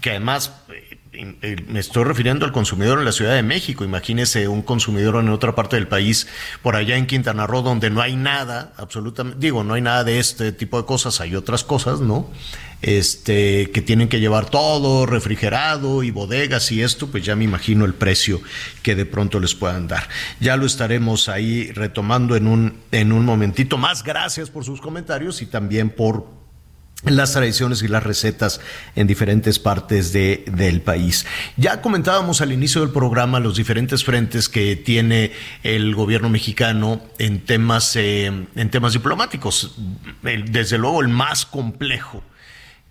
que 0.00 0.10
además 0.10 0.52
me 1.68 1.80
estoy 1.80 2.04
refiriendo 2.04 2.44
al 2.44 2.52
consumidor 2.52 2.98
en 2.98 3.04
la 3.04 3.12
Ciudad 3.12 3.34
de 3.34 3.42
México. 3.42 3.84
Imagínese 3.84 4.48
un 4.48 4.62
consumidor 4.62 5.16
en 5.16 5.28
otra 5.28 5.54
parte 5.54 5.76
del 5.76 5.88
país, 5.88 6.26
por 6.62 6.76
allá 6.76 6.96
en 6.96 7.06
Quintana 7.06 7.46
Roo, 7.46 7.62
donde 7.62 7.90
no 7.90 8.00
hay 8.00 8.16
nada, 8.16 8.72
absolutamente, 8.76 9.38
digo, 9.40 9.64
no 9.64 9.74
hay 9.74 9.82
nada 9.82 10.04
de 10.04 10.18
este 10.18 10.52
tipo 10.52 10.80
de 10.80 10.86
cosas, 10.86 11.20
hay 11.20 11.36
otras 11.36 11.64
cosas, 11.64 12.00
¿no? 12.00 12.30
Este, 12.82 13.70
que 13.70 13.80
tienen 13.80 14.08
que 14.08 14.20
llevar 14.20 14.50
todo 14.50 15.06
refrigerado 15.06 16.02
y 16.02 16.10
bodegas 16.10 16.70
y 16.70 16.82
esto, 16.82 17.06
pues 17.06 17.24
ya 17.24 17.34
me 17.34 17.44
imagino 17.44 17.86
el 17.86 17.94
precio 17.94 18.42
que 18.82 18.94
de 18.94 19.06
pronto 19.06 19.40
les 19.40 19.54
puedan 19.54 19.88
dar. 19.88 20.08
Ya 20.40 20.56
lo 20.56 20.66
estaremos 20.66 21.30
ahí 21.30 21.72
retomando 21.72 22.36
en 22.36 22.46
un, 22.46 22.80
en 22.92 23.12
un 23.12 23.24
momentito 23.24 23.78
más. 23.78 24.02
Gracias 24.02 24.50
por 24.50 24.64
sus 24.64 24.82
comentarios 24.82 25.40
y 25.40 25.46
también 25.46 25.88
por 25.88 26.43
las 27.06 27.32
tradiciones 27.32 27.82
y 27.82 27.88
las 27.88 28.02
recetas 28.02 28.60
en 28.96 29.06
diferentes 29.06 29.58
partes 29.58 30.12
de, 30.12 30.44
del 30.50 30.80
país. 30.80 31.26
Ya 31.56 31.80
comentábamos 31.80 32.40
al 32.40 32.52
inicio 32.52 32.80
del 32.80 32.90
programa 32.90 33.40
los 33.40 33.56
diferentes 33.56 34.04
frentes 34.04 34.48
que 34.48 34.76
tiene 34.76 35.32
el 35.62 35.94
gobierno 35.94 36.28
mexicano 36.28 37.02
en 37.18 37.40
temas, 37.40 37.96
eh, 37.96 38.26
en 38.26 38.70
temas 38.70 38.92
diplomáticos. 38.92 39.76
desde 40.22 40.78
luego 40.78 41.00
el 41.00 41.08
más 41.08 41.46
complejo 41.46 42.22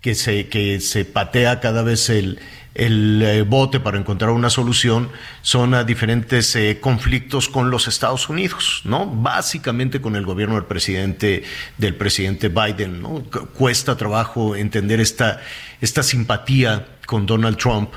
que 0.02 0.16
se, 0.16 0.48
que 0.50 0.82
se 0.82 1.06
patea 1.06 1.60
cada 1.62 1.82
vez 1.82 2.10
el, 2.10 2.40
el 2.76 3.22
eh, 3.22 3.42
bote 3.44 3.80
para 3.80 4.00
encontrar 4.00 4.32
una 4.32 4.50
solución 4.50 5.10
son 5.42 5.74
a 5.74 5.84
diferentes 5.84 6.56
eh, 6.56 6.80
conflictos 6.82 7.48
con 7.48 7.70
los 7.70 7.88
Estados 7.88 8.30
Unidos, 8.30 8.82
¿no? 8.84 9.06
Básicamente 9.06 10.02
con 10.02 10.16
el 10.16 10.26
gobierno 10.26 10.56
del 10.56 10.66
presidente, 10.66 11.44
del 11.78 11.96
presidente 11.96 12.50
Biden, 12.50 13.02
¿no? 13.02 13.24
Cuesta 13.54 13.96
trabajo 13.96 14.56
entender 14.56 15.00
esta, 15.00 15.42
esta 15.82 16.02
simpatía 16.02 16.88
con 17.06 17.26
Donald 17.26 17.58
Trump. 17.58 17.92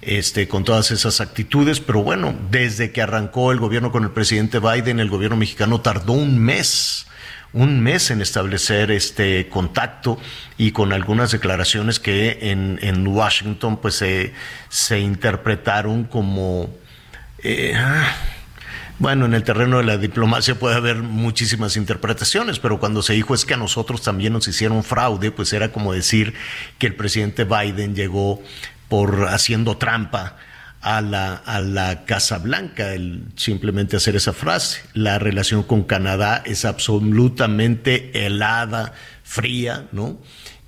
Este, 0.00 0.46
con 0.46 0.62
todas 0.62 0.92
esas 0.92 1.20
actitudes, 1.20 1.80
pero 1.80 2.04
bueno, 2.04 2.32
desde 2.52 2.92
que 2.92 3.02
arrancó 3.02 3.50
el 3.50 3.58
gobierno 3.58 3.90
con 3.90 4.04
el 4.04 4.10
presidente 4.10 4.60
Biden, 4.60 5.00
el 5.00 5.10
gobierno 5.10 5.36
mexicano 5.36 5.80
tardó 5.80 6.12
un 6.12 6.38
mes 6.38 7.08
un 7.52 7.80
mes 7.80 8.10
en 8.10 8.20
establecer 8.20 8.90
este 8.90 9.48
contacto 9.48 10.18
y 10.58 10.72
con 10.72 10.92
algunas 10.92 11.32
declaraciones 11.32 11.98
que 11.98 12.50
en, 12.50 12.78
en 12.82 13.06
Washington 13.06 13.78
pues 13.78 13.94
se, 13.94 14.34
se 14.68 15.00
interpretaron 15.00 16.04
como 16.04 16.68
eh, 17.42 17.74
bueno, 18.98 19.26
en 19.26 19.34
el 19.34 19.44
terreno 19.44 19.78
de 19.78 19.84
la 19.84 19.96
diplomacia 19.96 20.58
puede 20.58 20.74
haber 20.74 20.96
muchísimas 20.96 21.76
interpretaciones, 21.76 22.58
pero 22.58 22.80
cuando 22.80 23.00
se 23.00 23.12
dijo 23.12 23.32
es 23.32 23.44
que 23.44 23.54
a 23.54 23.56
nosotros 23.56 24.02
también 24.02 24.32
nos 24.32 24.48
hicieron 24.48 24.82
fraude, 24.82 25.30
pues 25.30 25.52
era 25.52 25.70
como 25.70 25.92
decir 25.92 26.34
que 26.78 26.88
el 26.88 26.96
presidente 26.96 27.44
Biden 27.44 27.94
llegó 27.94 28.42
por 28.88 29.28
haciendo 29.28 29.76
trampa 29.76 30.36
a 30.80 31.00
la, 31.00 31.34
a 31.34 31.60
la 31.60 32.04
Casa 32.04 32.38
Blanca, 32.38 32.92
el 32.94 33.24
simplemente 33.36 33.96
hacer 33.96 34.16
esa 34.16 34.32
frase. 34.32 34.80
La 34.94 35.18
relación 35.18 35.62
con 35.62 35.82
Canadá 35.82 36.42
es 36.44 36.64
absolutamente 36.64 38.26
helada, 38.26 38.92
fría, 39.22 39.86
¿no? 39.92 40.18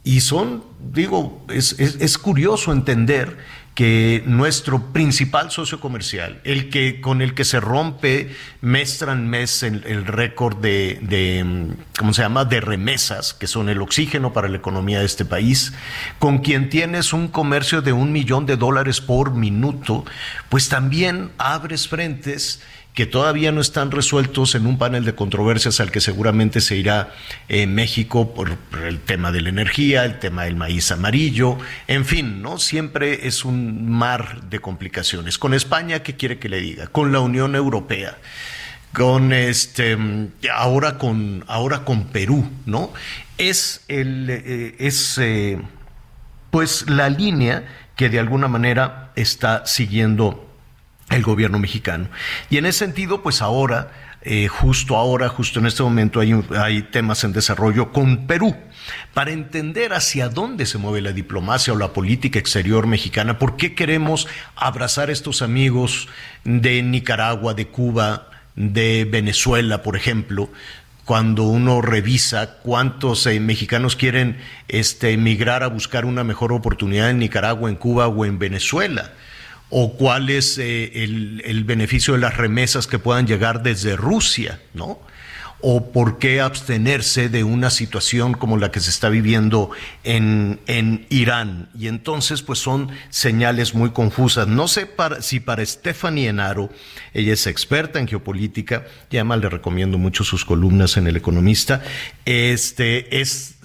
Y 0.03 0.21
son, 0.21 0.65
digo, 0.93 1.45
es, 1.51 1.79
es, 1.79 1.97
es 2.01 2.19
curioso 2.19 2.73
entender 2.73 3.37
que 3.75 4.23
nuestro 4.27 4.93
principal 4.93 5.51
socio 5.51 5.81
comercial, 5.81 6.41
el 6.45 6.69
que 6.71 7.01
con 7.01 7.23
el 7.23 7.35
que 7.35 7.45
se 7.45 7.61
rompe 7.61 8.35
mes 8.61 8.99
tras 8.99 9.17
mes 9.17 9.63
el, 9.63 10.07
récord 10.07 10.59
de, 10.59 10.99
de, 11.03 11.75
¿cómo 11.99 12.13
se 12.13 12.23
llama?, 12.23 12.45
de 12.45 12.61
remesas, 12.61 13.33
que 13.33 13.47
son 13.47 13.69
el 13.69 13.81
oxígeno 13.81 14.33
para 14.33 14.49
la 14.49 14.59
economía 14.59 15.01
de 15.01 15.07
este 15.07 15.25
país, 15.25 15.73
con 16.19 16.39
quien 16.39 16.69
tienes 16.69 17.13
un 17.13 17.29
comercio 17.29 17.81
de 17.81 17.93
un 17.93 18.13
millón 18.13 18.45
de 18.45 18.57
dólares 18.57 19.01
por 19.01 19.33
minuto, 19.33 20.05
pues 20.49 20.69
también 20.69 21.31
abres 21.39 21.89
frentes 21.89 22.61
que 22.95 23.07
todavía 23.07 23.53
no 23.53 23.61
están 23.61 23.91
resueltos 23.91 24.55
en 24.55 24.67
un 24.67 24.77
panel 24.77 25.05
de 25.05 25.15
controversias 25.15 25.81
al 25.81 25.91
que 25.91 26.01
seguramente 26.01 26.61
se 26.61 26.77
irá 26.77 27.15
en 27.49 27.75
México 27.75 28.35
por, 28.35 28.57
el 28.85 28.99
tema 29.01 29.31
de 29.33 29.41
la 29.43 29.49
energía, 29.49 30.05
el 30.05 30.19
tema 30.19 30.45
del 30.45 30.57
maíz 30.57 30.91
amarillo, 30.91 31.57
en 31.87 32.05
fin, 32.05 32.43
¿no? 32.43 32.59
Siempre 32.59 33.27
es 33.29 33.45
un 33.45 33.89
mar 33.91 34.43
de 34.51 34.59
complicaciones. 34.59 35.39
Con 35.39 35.55
España, 35.55 36.03
¿qué 36.03 36.17
quiere 36.17 36.39
que 36.39 36.49
le 36.49 36.61
diga? 36.61 36.89
Con 36.89 37.13
la 37.13 37.21
Unión 37.21 37.55
Europea 37.55 38.19
con 38.93 39.33
este 39.33 39.97
ahora 40.53 40.99
con 40.99 41.45
ahora 41.47 41.85
con 41.85 42.09
Perú, 42.09 42.51
¿no? 42.67 42.93
Es 43.39 43.85
el 43.87 44.29
eh, 44.29 44.75
es 44.81 45.17
eh, 45.19 45.61
pues 46.51 46.91
la 46.91 47.09
línea 47.09 47.65
que 47.95 48.09
de 48.09 48.19
alguna 48.19 48.49
manera 48.49 49.13
está 49.15 49.65
siguiendo 49.65 50.50
el 51.11 51.23
gobierno 51.23 51.59
mexicano. 51.59 52.09
Y 52.49 52.57
en 52.57 52.67
ese 52.67 52.79
sentido, 52.81 53.23
pues 53.23 53.43
ahora, 53.43 53.91
eh, 54.23 54.49
justo 54.49 54.97
ahora, 54.97 55.29
justo 55.29 55.61
en 55.61 55.67
este 55.67 55.83
momento, 55.83 56.21
hay, 56.21 56.33
hay 56.57 56.83
temas 56.83 57.25
en 57.25 57.33
desarrollo 57.33 57.93
con 57.93 58.27
Perú 58.27 58.57
para 59.13 59.33
entender 59.33 59.93
hacia 59.93 60.29
dónde 60.29 60.67
se 60.67 60.79
mueve 60.79 61.01
la 61.01 61.13
diplomacia 61.13 61.73
o 61.73 61.77
la 61.77 61.93
política 61.93 62.39
exterior 62.39 62.87
mexicana, 62.87 63.39
por 63.39 63.57
qué 63.57 63.75
queremos 63.75 64.27
abrazar 64.57 65.09
a 65.09 65.13
estos 65.13 65.43
amigos 65.43 66.09
de 66.45 66.83
Nicaragua, 66.83 67.55
de 67.55 67.67
Cuba, 67.67 68.31
de 68.57 69.07
Venezuela, 69.11 69.83
por 69.83 69.97
ejemplo, 69.97 70.51
cuando 71.05 71.43
uno 71.45 71.81
revisa 71.81 72.59
cuántos 72.63 73.27
eh, 73.27 73.41
mexicanos 73.41 73.97
quieren 73.97 74.39
este, 74.69 75.11
emigrar 75.11 75.65
a 75.65 75.69
buscar 75.69 76.05
una 76.05 76.23
mejor 76.23 76.53
oportunidad 76.53 77.11
en 77.11 77.19
Nicaragua, 77.19 77.69
en 77.69 77.77
Cuba 77.77 78.07
o 78.07 78.25
en 78.25 78.39
Venezuela 78.39 79.11
o 79.71 79.93
cuál 79.93 80.31
es 80.31 80.59
eh, 80.59 81.05
el, 81.05 81.65
beneficio 81.65 82.15
de 82.15 82.21
las 82.21 82.37
remesas 82.37 82.89
que 82.89 82.99
puedan 82.99 83.27
llegar 83.27 83.63
desde 83.63 83.97
Rusia, 83.97 84.61
¿no? 84.75 84.99
O 85.63 85.93
por 85.93 86.19
qué 86.19 86.41
abstenerse 86.41 87.29
de 87.29 87.45
una 87.45 87.71
situación 87.71 88.33
como 88.33 88.57
la 88.57 88.71
que 88.71 88.81
se 88.81 88.91
está 88.91 89.11
viviendo 89.11 89.71
en, 90.05 90.59
en 90.67 91.07
Irán. 91.11 91.69
Y 91.79 91.87
entonces, 91.87 92.43
pues 92.43 92.59
son 92.59 92.91
señales 93.11 93.75
muy 93.75 93.91
confusas. 93.91 94.49
No 94.49 94.69
sé 94.69 94.89
si 95.21 95.39
para 95.39 95.65
Stephanie 95.65 96.29
Enaro, 96.29 96.71
ella 97.13 97.35
es 97.35 97.47
experta 97.47 98.01
en 98.01 98.09
geopolítica, 98.09 98.87
y 99.11 99.19
además 99.19 99.41
le 99.41 99.51
recomiendo 99.51 99.99
mucho 99.99 100.25
sus 100.25 100.47
columnas 100.47 100.97
en 100.97 101.07
El 101.07 101.17
Economista, 101.17 101.83
este, 102.25 103.21
es, 103.21 103.57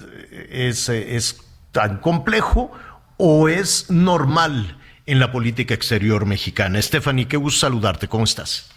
es, 0.51 0.89
es 0.89 1.37
tan 1.71 1.97
complejo 1.97 2.71
o 3.17 3.47
es 3.47 3.89
normal 3.89 4.77
en 5.05 5.19
la 5.19 5.31
política 5.31 5.73
exterior 5.73 6.25
mexicana. 6.25 6.81
Stephanie, 6.81 7.27
qué 7.27 7.37
gusto 7.37 7.61
saludarte. 7.61 8.07
¿Cómo 8.07 8.23
estás? 8.23 8.71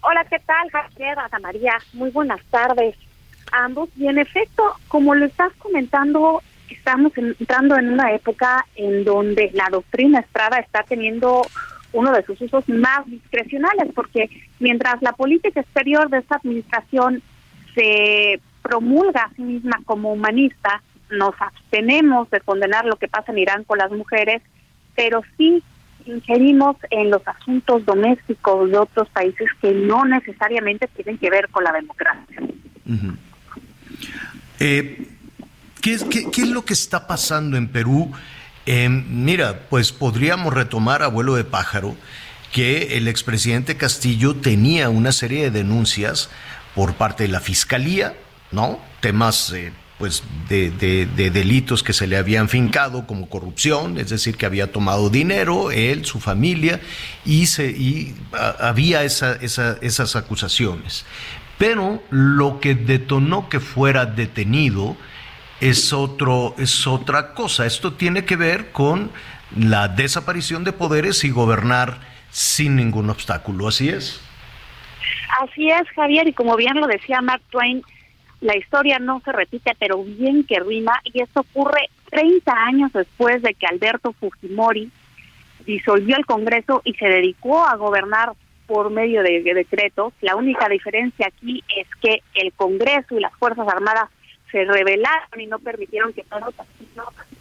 Hola, 0.00 0.24
¿qué 0.28 0.38
tal, 0.40 0.70
Javier, 0.70 1.18
Ana 1.18 1.38
María? 1.40 1.78
Muy 1.92 2.10
buenas 2.10 2.40
tardes 2.50 2.94
ambos. 3.52 3.88
Y 3.96 4.06
en 4.08 4.18
efecto, 4.18 4.62
como 4.88 5.14
lo 5.14 5.26
estás 5.26 5.52
comentando, 5.58 6.42
estamos 6.68 7.12
entrando 7.16 7.76
en 7.76 7.92
una 7.92 8.12
época 8.12 8.66
en 8.76 9.04
donde 9.04 9.50
la 9.54 9.68
doctrina 9.70 10.20
Estrada 10.20 10.58
está 10.58 10.82
teniendo 10.82 11.42
uno 11.92 12.12
de 12.12 12.24
sus 12.24 12.40
usos 12.40 12.68
más 12.68 13.06
discrecionales, 13.06 13.92
porque 13.94 14.28
mientras 14.58 15.00
la 15.00 15.12
política 15.12 15.60
exterior 15.60 16.10
de 16.10 16.18
esta 16.18 16.36
administración 16.36 17.22
se 17.74 18.40
promulga 18.62 19.22
a 19.22 19.34
sí 19.34 19.42
misma 19.42 19.78
como 19.84 20.12
humanista, 20.12 20.82
nos 21.10 21.34
abstenemos 21.40 22.30
de 22.30 22.40
condenar 22.40 22.84
lo 22.84 22.96
que 22.96 23.08
pasa 23.08 23.32
en 23.32 23.38
Irán 23.38 23.64
con 23.64 23.78
las 23.78 23.90
mujeres, 23.90 24.42
pero 24.94 25.22
sí 25.36 25.62
ingerimos 26.06 26.76
en 26.90 27.10
los 27.10 27.26
asuntos 27.26 27.84
domésticos 27.84 28.70
de 28.70 28.78
otros 28.78 29.08
países 29.10 29.48
que 29.60 29.72
no 29.72 30.04
necesariamente 30.04 30.88
tienen 30.88 31.18
que 31.18 31.30
ver 31.30 31.48
con 31.48 31.64
la 31.64 31.72
democracia. 31.72 32.40
Eh, 34.60 35.08
¿qué, 35.80 35.94
es, 35.94 36.48
lo 36.48 36.64
que 36.64 36.72
está 36.72 37.06
pasando 37.06 37.56
en 37.56 37.68
Perú? 37.68 38.12
Eh, 38.66 38.88
mira, 38.88 39.60
pues 39.68 39.92
podríamos 39.92 40.52
retomar 40.52 41.02
a 41.02 41.08
vuelo 41.08 41.34
de 41.34 41.44
pájaro 41.44 41.96
que 42.52 42.96
el 42.96 43.08
expresidente 43.08 43.76
Castillo 43.76 44.36
tenía 44.36 44.88
una 44.88 45.12
serie 45.12 45.44
de 45.44 45.50
denuncias 45.50 46.30
por 46.74 46.94
parte 46.94 47.24
de 47.24 47.28
la 47.28 47.40
Fiscalía, 47.40 48.14
¿no? 48.52 48.78
Temas 49.00 49.52
eh, 49.52 49.72
pues 49.98 50.24
de, 50.48 50.70
de, 50.70 51.30
delitos 51.30 51.82
que 51.82 51.92
se 51.92 52.06
le 52.06 52.16
habían 52.16 52.48
fincado 52.48 53.06
como 53.06 53.28
corrupción, 53.28 53.98
es 53.98 54.10
decir, 54.10 54.36
que 54.36 54.46
había 54.46 54.72
tomado 54.72 55.08
dinero, 55.08 55.70
él, 55.70 56.04
su 56.04 56.20
familia, 56.20 56.80
y, 57.24 57.46
se, 57.46 57.70
y 57.70 58.14
había 58.60 59.04
esa, 59.04 59.34
esas 59.36 60.16
acusaciones. 60.16 61.06
Pero 61.58 62.02
lo 62.10 62.58
que 62.60 62.74
detonó 62.74 63.48
que 63.48 63.60
fuera 63.60 64.06
detenido 64.06 64.96
es, 65.60 65.92
otro, 65.92 66.54
es 66.58 66.86
otra 66.86 67.32
cosa. 67.32 67.64
Esto 67.64 67.92
tiene 67.92 68.24
que 68.24 68.36
ver 68.36 68.72
con 68.72 69.10
la 69.56 69.88
desaparición 69.88 70.64
de 70.64 70.72
poderes 70.72 71.22
y 71.24 71.30
gobernar 71.30 71.98
sin 72.30 72.74
ningún 72.74 73.10
obstáculo. 73.10 73.68
¿Así 73.68 73.88
es? 73.88 74.20
Así 75.40 75.70
es, 75.70 75.88
Javier, 75.94 76.26
y 76.28 76.32
como 76.32 76.56
bien 76.56 76.80
lo 76.80 76.86
decía 76.86 77.20
Mark 77.20 77.42
Twain, 77.50 77.82
la 78.44 78.58
historia 78.58 78.98
no 78.98 79.22
se 79.24 79.32
repite, 79.32 79.74
pero 79.78 80.04
bien 80.04 80.44
que 80.44 80.60
rima, 80.60 81.00
y 81.02 81.22
esto 81.22 81.40
ocurre 81.40 81.88
30 82.10 82.52
años 82.52 82.92
después 82.92 83.40
de 83.40 83.54
que 83.54 83.66
Alberto 83.66 84.12
Fujimori 84.12 84.90
disolvió 85.64 86.14
el 86.18 86.26
Congreso 86.26 86.82
y 86.84 86.92
se 86.92 87.06
dedicó 87.06 87.64
a 87.64 87.76
gobernar 87.76 88.32
por 88.66 88.90
medio 88.90 89.22
de, 89.22 89.40
decretos. 89.42 90.12
La 90.20 90.36
única 90.36 90.68
diferencia 90.68 91.26
aquí 91.26 91.64
es 91.74 91.86
que 92.02 92.22
el 92.34 92.52
Congreso 92.52 93.16
y 93.16 93.20
las 93.20 93.32
Fuerzas 93.32 93.66
Armadas 93.66 94.10
se 94.52 94.62
rebelaron 94.66 95.40
y 95.40 95.46
no 95.46 95.58
permitieron 95.58 96.12
que 96.12 96.22
todo 96.24 96.52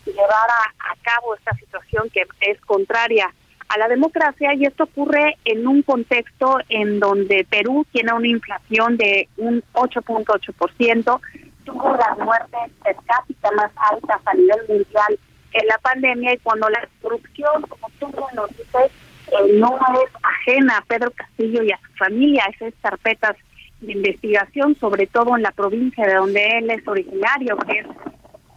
llevara 0.06 0.74
a 0.80 0.96
cabo 1.02 1.36
esta 1.36 1.54
situación 1.56 2.10
que 2.12 2.26
es 2.40 2.62
contraria 2.62 3.30
a 3.74 3.80
la 3.80 3.88
democracia 3.88 4.54
y 4.54 4.66
esto 4.66 4.84
ocurre 4.84 5.38
en 5.46 5.68
un 5.68 5.82
contexto 5.82 6.60
en 6.70 7.00
donde 7.00 7.46
Perú 7.50 7.86
tiene 7.92 8.14
una 8.14 8.28
inflación 8.28 8.98
de 8.98 9.28
un 9.38 9.64
8.8%, 9.74 11.22
tuvo 11.66 11.96
las 11.96 12.18
muertes 12.20 12.72
per 12.84 12.96
cápita 13.06 13.50
más 13.52 13.72
altas 13.92 14.22
a 14.26 14.34
nivel 14.36 14.60
mundial 14.68 15.20
en 15.54 15.68
la 15.68 15.78
pandemia 15.80 16.34
y 16.34 16.38
cuando 16.40 16.70
la 16.70 16.88
corrupción, 17.02 17.62
como 17.64 17.90
tú 18.00 18.12
nos 18.36 18.50
dices, 18.50 18.92
eh, 19.32 19.54
no 19.56 19.80
es 20.04 20.12
ajena 20.22 20.78
a 20.78 20.82
Pedro 20.82 21.12
Castillo 21.12 21.64
y 21.64 21.72
a 21.72 21.78
su 21.78 21.98
familia, 21.98 22.46
esas 22.54 22.74
carpetas 22.82 23.36
de 23.82 23.94
investigación, 23.94 24.76
sobre 24.80 25.08
todo 25.08 25.36
en 25.36 25.44
la 25.44 25.52
provincia 25.52 26.06
de 26.06 26.16
donde 26.16 26.46
él 26.60 26.70
es 26.70 26.88
originario, 26.88 27.58
que 27.58 27.80
es 27.80 27.88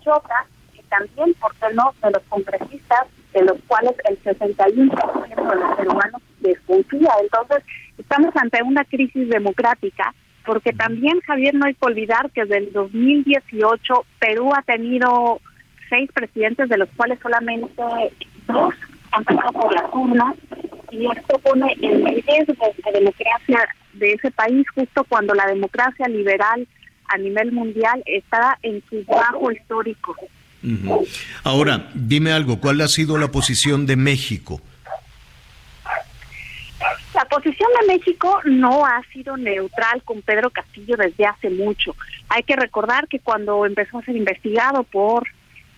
Chota, 0.02 0.46
y 0.74 0.82
también, 0.84 1.34
¿por 1.34 1.54
qué 1.54 1.72
no?, 1.74 1.94
de 2.02 2.10
los 2.10 2.22
congresistas, 2.28 3.06
de 3.36 3.44
los 3.44 3.58
cuales 3.66 3.92
el 4.08 4.18
61% 4.22 4.66
de 4.66 5.56
los 5.56 5.76
peruanos 5.76 6.22
desconfía. 6.40 7.10
Entonces, 7.22 7.62
estamos 7.98 8.34
ante 8.34 8.62
una 8.62 8.84
crisis 8.84 9.28
democrática, 9.28 10.14
porque 10.46 10.72
también, 10.72 11.20
Javier, 11.20 11.54
no 11.54 11.66
hay 11.66 11.74
que 11.74 11.84
olvidar 11.84 12.30
que 12.30 12.42
desde 12.42 12.58
el 12.58 12.72
2018 12.72 14.06
Perú 14.18 14.52
ha 14.54 14.62
tenido 14.62 15.40
seis 15.90 16.10
presidentes, 16.14 16.70
de 16.70 16.78
los 16.78 16.88
cuales 16.96 17.18
solamente 17.20 17.82
dos 18.46 18.74
han 19.12 19.24
pasado 19.24 19.52
por 19.52 19.74
las 19.74 19.92
urnas, 19.92 20.34
y 20.90 21.06
esto 21.06 21.38
pone 21.40 21.76
en 21.82 22.06
riesgo 22.06 22.54
la 22.84 22.92
democracia 22.92 23.68
de 23.92 24.12
ese 24.14 24.30
país 24.30 24.66
justo 24.74 25.04
cuando 25.04 25.34
la 25.34 25.46
democracia 25.46 26.08
liberal 26.08 26.66
a 27.08 27.18
nivel 27.18 27.52
mundial 27.52 28.02
está 28.06 28.58
en 28.62 28.82
su 28.88 29.04
bajo 29.04 29.52
histórico. 29.52 30.16
Ahora, 31.44 31.90
dime 31.94 32.32
algo, 32.32 32.58
¿cuál 32.58 32.80
ha 32.80 32.88
sido 32.88 33.18
la 33.18 33.30
posición 33.30 33.86
de 33.86 33.96
México? 33.96 34.60
La 37.14 37.24
posición 37.24 37.70
de 37.80 37.94
México 37.94 38.40
no 38.44 38.84
ha 38.84 39.02
sido 39.12 39.36
neutral 39.36 40.02
con 40.04 40.20
Pedro 40.22 40.50
Castillo 40.50 40.96
desde 40.96 41.24
hace 41.24 41.48
mucho. 41.48 41.96
Hay 42.28 42.42
que 42.42 42.56
recordar 42.56 43.08
que 43.08 43.20
cuando 43.20 43.64
empezó 43.64 43.98
a 43.98 44.04
ser 44.04 44.16
investigado 44.16 44.82
por 44.82 45.26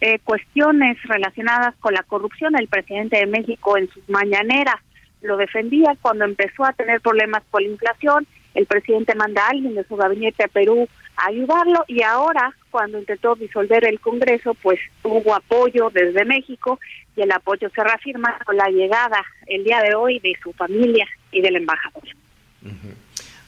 eh, 0.00 0.18
cuestiones 0.24 0.96
relacionadas 1.04 1.74
con 1.80 1.94
la 1.94 2.02
corrupción, 2.02 2.56
el 2.56 2.68
presidente 2.68 3.18
de 3.18 3.26
México 3.26 3.76
en 3.76 3.88
sus 3.90 4.08
mañaneras 4.08 4.76
lo 5.22 5.36
defendía. 5.36 5.96
Cuando 6.00 6.24
empezó 6.24 6.64
a 6.64 6.72
tener 6.72 7.00
problemas 7.00 7.42
con 7.50 7.62
la 7.62 7.70
inflación, 7.70 8.26
el 8.54 8.66
presidente 8.66 9.14
manda 9.14 9.44
a 9.44 9.50
alguien 9.50 9.74
de 9.74 9.84
su 9.84 9.96
gabinete 9.96 10.44
a 10.44 10.48
Perú 10.48 10.88
ayudarlo 11.18 11.84
y 11.88 12.02
ahora, 12.02 12.54
cuando 12.70 12.98
intentó 12.98 13.34
disolver 13.34 13.84
el 13.84 14.00
Congreso, 14.00 14.54
pues 14.54 14.78
hubo 15.02 15.34
apoyo 15.34 15.90
desde 15.92 16.24
México 16.24 16.78
y 17.16 17.22
el 17.22 17.32
apoyo 17.32 17.68
se 17.74 17.82
reafirma 17.82 18.38
con 18.44 18.56
la 18.56 18.68
llegada 18.68 19.24
el 19.46 19.64
día 19.64 19.82
de 19.82 19.94
hoy 19.94 20.20
de 20.20 20.32
su 20.42 20.52
familia 20.52 21.06
y 21.32 21.40
del 21.40 21.56
embajador. 21.56 22.04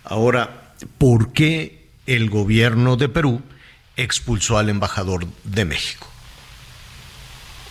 Ahora, 0.04 0.72
¿por 0.98 1.32
qué 1.32 1.86
el 2.06 2.30
gobierno 2.30 2.96
de 2.96 3.08
Perú 3.08 3.40
expulsó 3.96 4.58
al 4.58 4.68
embajador 4.68 5.26
de 5.44 5.64
México? 5.64 6.06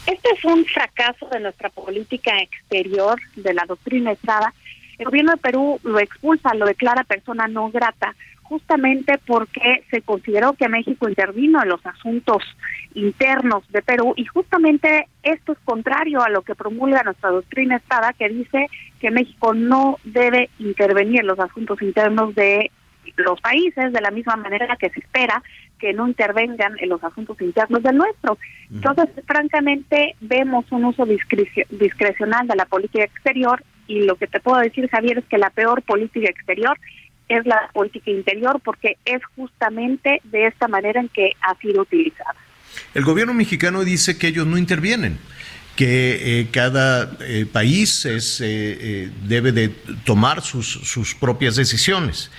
Este 0.06 0.30
es 0.36 0.44
un 0.46 0.66
fracaso 0.66 1.28
de 1.28 1.40
nuestra 1.40 1.70
política 1.70 2.40
exterior, 2.40 3.20
de 3.36 3.54
la 3.54 3.66
doctrina 3.68 4.12
Estrada. 4.12 4.54
El 4.98 5.06
gobierno 5.06 5.32
de 5.32 5.38
Perú 5.38 5.80
lo 5.84 6.00
expulsa, 6.00 6.54
lo 6.56 6.66
declara 6.66 7.04
persona 7.04 7.48
no 7.48 7.70
grata, 7.70 8.16
justamente 8.50 9.20
porque 9.28 9.86
se 9.92 10.02
consideró 10.02 10.54
que 10.54 10.68
México 10.68 11.08
intervino 11.08 11.62
en 11.62 11.70
los 11.70 11.86
asuntos 11.86 12.44
internos 12.96 13.64
de 13.70 13.84
Perú 13.84 14.14
y 14.18 14.26
justamente 14.26 15.08
esto 15.22 15.52
es 15.52 15.60
contrario 15.64 16.24
a 16.24 16.30
lo 16.30 16.42
que 16.42 16.56
promulga 16.56 17.04
nuestra 17.04 17.30
doctrina 17.30 17.76
Estada 17.78 18.14
que 18.14 18.28
dice 18.28 18.68
que 19.00 19.12
México 19.12 19.54
no 19.54 19.98
debe 20.04 20.50
intervenir 20.58 21.22
en 21.22 21.28
los 21.28 21.40
asuntos 21.40 21.80
internos 21.84 22.34
de 22.34 22.72
los 23.18 23.40
países 23.40 23.94
de 23.94 24.02
la 24.02 24.12
misma 24.12 24.36
manera 24.36 24.76
que 24.78 24.90
se 24.90 25.00
espera 25.00 25.44
que 25.78 25.94
no 25.94 26.08
intervengan 26.08 26.76
en 26.80 26.90
los 26.90 27.04
asuntos 27.04 27.40
internos 27.42 27.84
del 27.84 27.98
nuestro. 27.98 28.38
Entonces, 28.72 29.10
francamente, 29.26 30.16
vemos 30.20 30.66
un 30.72 30.86
uso 30.86 31.06
discrecional 31.06 32.48
de 32.48 32.56
la 32.56 32.66
política 32.66 33.06
exterior 33.06 33.64
y 33.88 34.02
lo 34.02 34.16
que 34.16 34.28
te 34.28 34.40
puedo 34.40 34.60
decir, 34.60 34.90
Javier, 34.90 35.20
es 35.20 35.26
que 35.26 35.38
la 35.38 35.50
peor 35.50 35.82
política 35.84 36.30
exterior 36.30 36.78
es 37.30 37.46
la 37.46 37.70
política 37.74 38.12
interior 38.12 38.60
porque 38.64 38.98
es 39.06 39.24
justamente 39.36 40.22
de 40.26 40.48
esta 40.48 40.68
manera 40.68 41.00
en 41.00 41.10
que 41.10 41.32
ha 41.42 41.56
sido 41.60 41.84
utilizada. 41.84 42.36
El 42.94 43.04
gobierno 43.04 43.34
mexicano 43.34 43.84
dice 43.84 44.18
que 44.18 44.28
ellos 44.28 44.46
no 44.46 44.58
intervienen 44.58 45.20
que 45.80 46.42
eh, 46.42 46.50
cada 46.52 47.10
eh, 47.22 47.46
país 47.50 48.06
es, 48.06 48.42
eh, 48.44 49.10
debe 49.24 49.54
de 49.54 49.70
tomar 50.04 50.42
sus, 50.42 50.68
sus 50.68 51.16
propias 51.16 51.56
decisiones. 51.56 52.32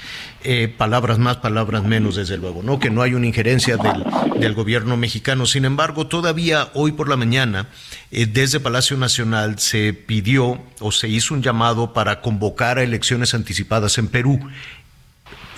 palabras 0.76 1.18
más, 1.18 1.38
palabras 1.38 1.84
menos, 1.84 2.16
desde 2.16 2.36
luego, 2.36 2.62
¿no? 2.62 2.78
Que 2.78 2.90
no 2.90 3.00
hay 3.00 3.14
una 3.14 3.26
injerencia 3.26 3.78
del, 3.78 4.40
del 4.40 4.52
gobierno 4.52 4.98
mexicano. 4.98 5.46
Sin 5.46 5.64
embargo, 5.64 6.06
todavía 6.06 6.68
hoy 6.74 6.92
por 6.92 7.08
la 7.08 7.16
mañana, 7.16 7.68
desde 8.10 8.60
Palacio 8.60 8.98
Nacional 8.98 9.58
se 9.58 9.94
pidió 9.94 10.62
o 10.80 10.92
se 10.92 11.08
hizo 11.08 11.32
un 11.32 11.42
llamado 11.42 11.94
para 11.94 12.20
convocar 12.20 12.76
a 12.76 12.82
elecciones 12.82 13.32
anticipadas 13.32 13.96
en 13.96 14.08
Perú. 14.08 14.38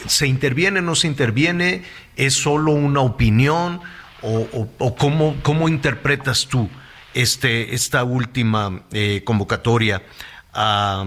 ¿Se 0.07 0.27
interviene 0.27 0.81
o 0.81 0.83
no 0.83 0.95
se 0.95 1.07
interviene? 1.07 1.83
¿Es 2.17 2.35
solo 2.35 2.73
una 2.73 3.01
opinión? 3.01 3.81
¿O, 4.23 4.95
cómo, 4.97 5.37
cómo 5.43 5.69
interpretas 5.69 6.47
tú? 6.47 6.69
este, 7.15 7.75
esta 7.75 8.05
última 8.05 8.83
eh, 8.93 9.23
convocatoria 9.25 10.03
a, 10.53 11.05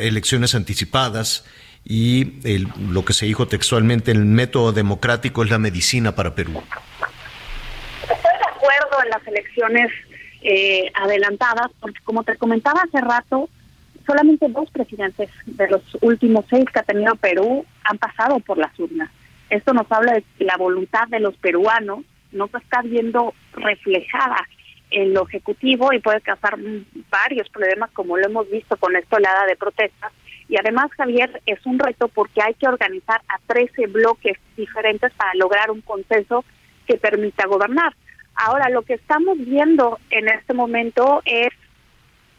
elecciones 0.00 0.54
anticipadas 0.54 1.44
y 1.84 2.40
lo 2.90 3.04
que 3.04 3.12
se 3.12 3.26
dijo 3.26 3.46
textualmente, 3.46 4.10
el 4.10 4.24
método 4.24 4.72
democrático 4.72 5.44
es 5.44 5.50
la 5.50 5.58
medicina 5.58 6.14
para 6.14 6.34
Perú. 6.34 6.62
Estoy 8.02 8.16
de 8.16 8.56
acuerdo 8.56 9.04
en 9.04 9.10
las 9.10 9.26
elecciones 9.28 9.92
eh, 10.42 10.90
adelantadas, 10.94 11.70
porque 11.80 12.00
como 12.02 12.24
te 12.24 12.36
comentaba 12.36 12.82
hace 12.82 13.00
rato, 13.00 13.48
solamente 14.06 14.48
dos 14.48 14.70
presidentes 14.70 15.30
de 15.46 15.68
los 15.68 15.82
últimos 16.00 16.44
seis 16.48 16.64
que 16.72 16.80
ha 16.80 16.84
tenido 16.84 17.14
Perú 17.16 17.64
han 17.84 17.98
pasado 17.98 18.40
por 18.40 18.58
las 18.58 18.78
urnas. 18.78 19.10
Esto 19.50 19.72
nos 19.72 19.90
habla 19.90 20.14
de 20.14 20.24
que 20.38 20.44
la 20.44 20.56
voluntad 20.56 21.06
de 21.08 21.20
los 21.20 21.36
peruanos 21.36 22.00
no 22.32 22.48
se 22.48 22.58
está 22.58 22.82
viendo 22.82 23.34
reflejada 23.52 24.36
en 24.90 25.12
lo 25.12 25.26
ejecutivo 25.26 25.92
y 25.92 26.00
puede 26.00 26.20
causar 26.20 26.56
varios 27.10 27.48
problemas 27.48 27.90
como 27.92 28.16
lo 28.16 28.26
hemos 28.26 28.50
visto 28.50 28.76
con 28.76 28.94
esta 28.96 29.16
oleada 29.16 29.46
de 29.46 29.56
protestas. 29.56 30.12
Y 30.48 30.56
además, 30.58 30.90
Javier, 30.96 31.42
es 31.46 31.64
un 31.66 31.78
reto 31.78 32.08
porque 32.08 32.42
hay 32.42 32.54
que 32.54 32.68
organizar 32.68 33.22
a 33.28 33.38
13 33.46 33.86
bloques 33.88 34.38
diferentes 34.56 35.12
para 35.14 35.34
lograr 35.34 35.70
un 35.70 35.80
consenso 35.80 36.44
que 36.86 36.96
permita 36.96 37.46
gobernar. 37.46 37.94
Ahora, 38.34 38.68
lo 38.68 38.82
que 38.82 38.94
estamos 38.94 39.38
viendo 39.38 39.98
en 40.10 40.28
este 40.28 40.54
momento 40.54 41.22
es 41.24 41.48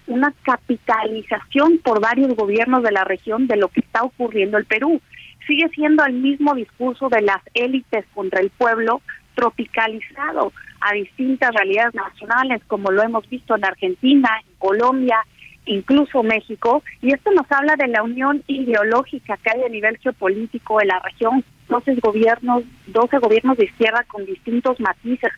una 0.07 0.33
capitalización 0.43 1.79
por 1.79 2.01
varios 2.01 2.35
gobiernos 2.35 2.83
de 2.83 2.91
la 2.91 3.03
región 3.03 3.47
de 3.47 3.57
lo 3.57 3.69
que 3.69 3.81
está 3.81 4.03
ocurriendo. 4.03 4.57
En 4.57 4.65
Perú. 4.65 5.01
Sigue 5.47 5.69
siendo 5.69 6.03
el 6.03 6.13
mismo 6.13 6.55
discurso 6.55 7.07
de 7.09 7.21
las 7.21 7.41
élites 7.53 8.05
contra 8.15 8.41
el 8.41 8.49
pueblo, 8.49 9.01
tropicalizado 9.35 10.51
a 10.81 10.93
distintas 10.93 11.53
realidades 11.53 11.93
nacionales, 11.93 12.61
como 12.67 12.91
lo 12.91 13.03
hemos 13.03 13.29
visto 13.29 13.55
en 13.55 13.65
Argentina, 13.65 14.29
en 14.47 14.55
Colombia, 14.57 15.17
incluso 15.65 16.23
México, 16.23 16.83
y 17.01 17.13
esto 17.13 17.31
nos 17.31 17.51
habla 17.51 17.75
de 17.75 17.87
la 17.87 18.03
unión 18.03 18.43
ideológica 18.47 19.37
que 19.37 19.51
hay 19.51 19.63
a 19.63 19.69
nivel 19.69 19.97
geopolítico 19.97 20.81
en 20.81 20.87
la 20.89 20.99
región, 20.99 21.43
12 21.69 21.95
gobiernos, 21.95 22.63
12 22.87 23.17
gobiernos 23.19 23.57
de 23.57 23.65
izquierda 23.65 24.03
con 24.07 24.25
distintos 24.25 24.79
matices 24.79 25.31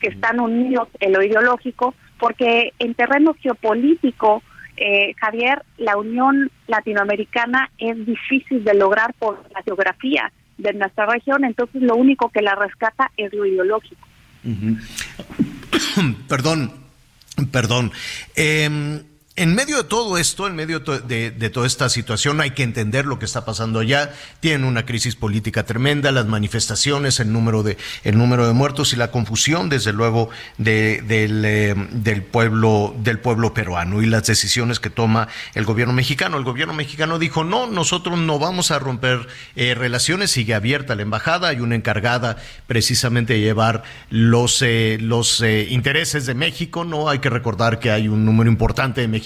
que 0.00 0.08
están 0.08 0.40
unidos 0.40 0.88
en 1.00 1.12
lo 1.12 1.22
ideológico, 1.22 1.94
porque 2.20 2.72
en 2.78 2.94
terreno 2.94 3.34
geopolítico, 3.40 4.42
eh, 4.76 5.14
Javier, 5.18 5.64
la 5.78 5.96
unión 5.96 6.50
latinoamericana 6.66 7.70
es 7.78 8.06
difícil 8.06 8.62
de 8.62 8.74
lograr 8.74 9.14
por 9.14 9.42
la 9.52 9.62
geografía 9.62 10.30
de 10.58 10.72
nuestra 10.74 11.06
región, 11.06 11.44
entonces 11.44 11.82
lo 11.82 11.96
único 11.96 12.28
que 12.28 12.42
la 12.42 12.54
rescata 12.54 13.10
es 13.16 13.32
lo 13.32 13.46
ideológico. 13.46 14.06
perdón, 16.28 16.72
perdón. 17.50 17.90
Eh, 18.36 19.02
en 19.36 19.54
medio 19.54 19.76
de 19.76 19.84
todo 19.84 20.18
esto, 20.18 20.48
en 20.48 20.56
medio 20.56 20.80
de, 20.80 21.50
toda 21.50 21.66
esta 21.66 21.88
situación, 21.88 22.40
hay 22.40 22.50
que 22.50 22.64
entender 22.64 23.06
lo 23.06 23.18
que 23.18 23.24
está 23.24 23.44
pasando 23.44 23.78
allá. 23.78 24.12
Tienen 24.40 24.64
una 24.64 24.84
crisis 24.84 25.14
política 25.14 25.64
tremenda, 25.64 26.10
las 26.10 26.26
manifestaciones, 26.26 27.20
el 27.20 27.32
número 27.32 27.62
de, 27.62 27.78
el 28.02 28.18
número 28.18 28.46
de 28.46 28.52
muertos 28.52 28.92
y 28.92 28.96
la 28.96 29.12
confusión, 29.12 29.68
desde 29.68 29.92
luego, 29.92 30.30
del, 30.58 31.44
eh, 31.44 31.74
del, 31.92 32.22
pueblo, 32.24 32.94
del 32.98 33.20
pueblo 33.20 33.54
peruano 33.54 34.02
y 34.02 34.06
las 34.06 34.26
decisiones 34.26 34.80
que 34.80 34.90
toma 34.90 35.28
el 35.54 35.64
gobierno 35.64 35.94
mexicano. 35.94 36.36
El 36.36 36.44
gobierno 36.44 36.74
mexicano 36.74 37.18
dijo, 37.18 37.44
no, 37.44 37.68
nosotros 37.68 38.18
no 38.18 38.38
vamos 38.40 38.72
a 38.72 38.80
romper 38.80 39.28
eh, 39.54 39.74
relaciones, 39.74 40.32
sigue 40.32 40.54
abierta 40.54 40.96
la 40.96 41.02
embajada, 41.02 41.48
hay 41.48 41.60
una 41.60 41.76
encargada 41.76 42.36
precisamente 42.66 43.34
de 43.34 43.40
llevar 43.40 43.84
los, 44.10 44.60
eh, 44.60 44.98
los 45.00 45.40
intereses 45.40 46.26
de 46.26 46.34
México, 46.34 46.84
¿no? 46.84 47.08
Hay 47.08 47.20
que 47.20 47.30
recordar 47.30 47.78
que 47.78 47.92
hay 47.92 48.08
un 48.08 48.24
número 48.24 48.50
importante 48.50 49.00
de 49.00 49.08
mexicanos 49.08 49.19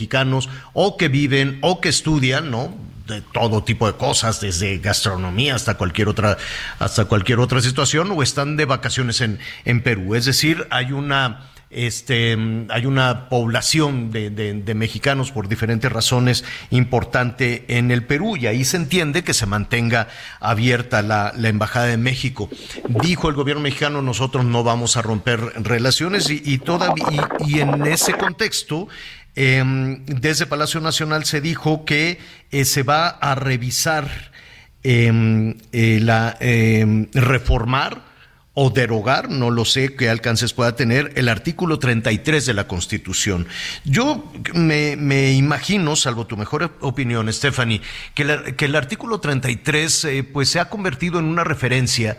o 0.73 0.97
que 0.97 1.09
viven 1.09 1.59
o 1.63 1.81
que 1.81 1.89
estudian, 1.89 2.51
¿no? 2.51 2.75
de 3.07 3.21
todo 3.21 3.63
tipo 3.63 3.87
de 3.87 3.99
cosas, 3.99 4.41
desde 4.41 4.79
gastronomía 4.79 5.55
hasta 5.55 5.75
cualquier 5.75 6.09
otra, 6.09 6.39
hasta 6.79 7.05
cualquier 7.05 7.39
otra 7.39 7.61
situación, 7.61 8.11
o 8.11 8.23
están 8.23 8.57
de 8.57 8.65
vacaciones 8.65 9.21
en, 9.21 9.39
en 9.67 9.83
Perú. 9.83 10.15
Es 10.15 10.25
decir, 10.25 10.67
hay 10.71 10.93
una 10.93 11.51
este, 11.75 12.39
hay 12.69 12.87
una 12.87 13.29
población 13.29 14.13
de, 14.13 14.75
mexicanos 14.77 15.33
por 15.33 15.49
diferentes 15.49 15.91
razones 15.91 16.45
importante 16.71 17.65
en 17.67 17.91
el 17.91 18.05
Perú 18.05 18.37
y 18.37 18.47
ahí 18.47 18.65
se 18.65 18.77
entiende 18.77 19.25
que 19.25 19.35
se 19.35 19.47
mantenga 19.47 20.09
abierta 20.41 21.03
la, 21.03 21.33
Embajada 21.55 21.87
de 21.87 21.97
México. 21.97 22.49
Dijo 22.89 23.29
el 23.29 23.35
gobierno 23.35 23.63
mexicano, 23.63 24.03
nosotros 24.03 24.45
no 24.45 24.63
vamos 24.63 24.97
a 24.97 25.03
romper 25.03 25.41
relaciones 25.63 26.31
y, 26.31 26.59
todavía, 26.59 27.29
y, 27.45 27.61
en 27.61 27.87
ese 27.87 28.15
contexto, 28.15 28.89
em, 29.37 30.05
desde 30.07 30.47
Palacio 30.47 30.81
Nacional 30.81 31.25
se 31.25 31.41
dijo 31.41 31.85
que 31.85 32.19
eh, 32.51 32.65
se 32.65 32.83
va 32.83 33.09
a 33.09 33.35
revisar 33.35 34.33
em, 34.83 35.57
eh, 35.73 35.99
la 36.01 36.37
em, 36.41 37.09
reformar 37.13 38.15
o 38.55 38.71
derogar, 38.71 39.31
no 39.31 39.51
lo 39.51 39.65
sé 39.65 39.97
qué 39.97 40.09
alcances 40.09 40.53
pueda 40.53 40.77
tener, 40.77 41.13
el 41.17 41.29
artículo 41.29 41.81
33 41.81 42.47
de 42.47 42.55
la 42.55 42.69
Constitución. 42.69 43.49
Yo 43.85 44.33
me, 44.55 45.33
imagino, 45.33 45.97
salvo 45.97 46.29
tu 46.29 46.37
mejor 46.37 46.77
opinión, 46.81 47.31
Stephanie, 47.33 47.83
que, 48.15 48.55
que 48.57 48.65
el 48.67 48.77
artículo 48.77 49.19
33 49.19 50.05
eh, 50.05 50.23
pues 50.23 50.49
se 50.49 50.61
ha 50.61 50.69
convertido 50.69 51.19
en 51.19 51.25
una 51.25 51.43
referencia 51.43 52.17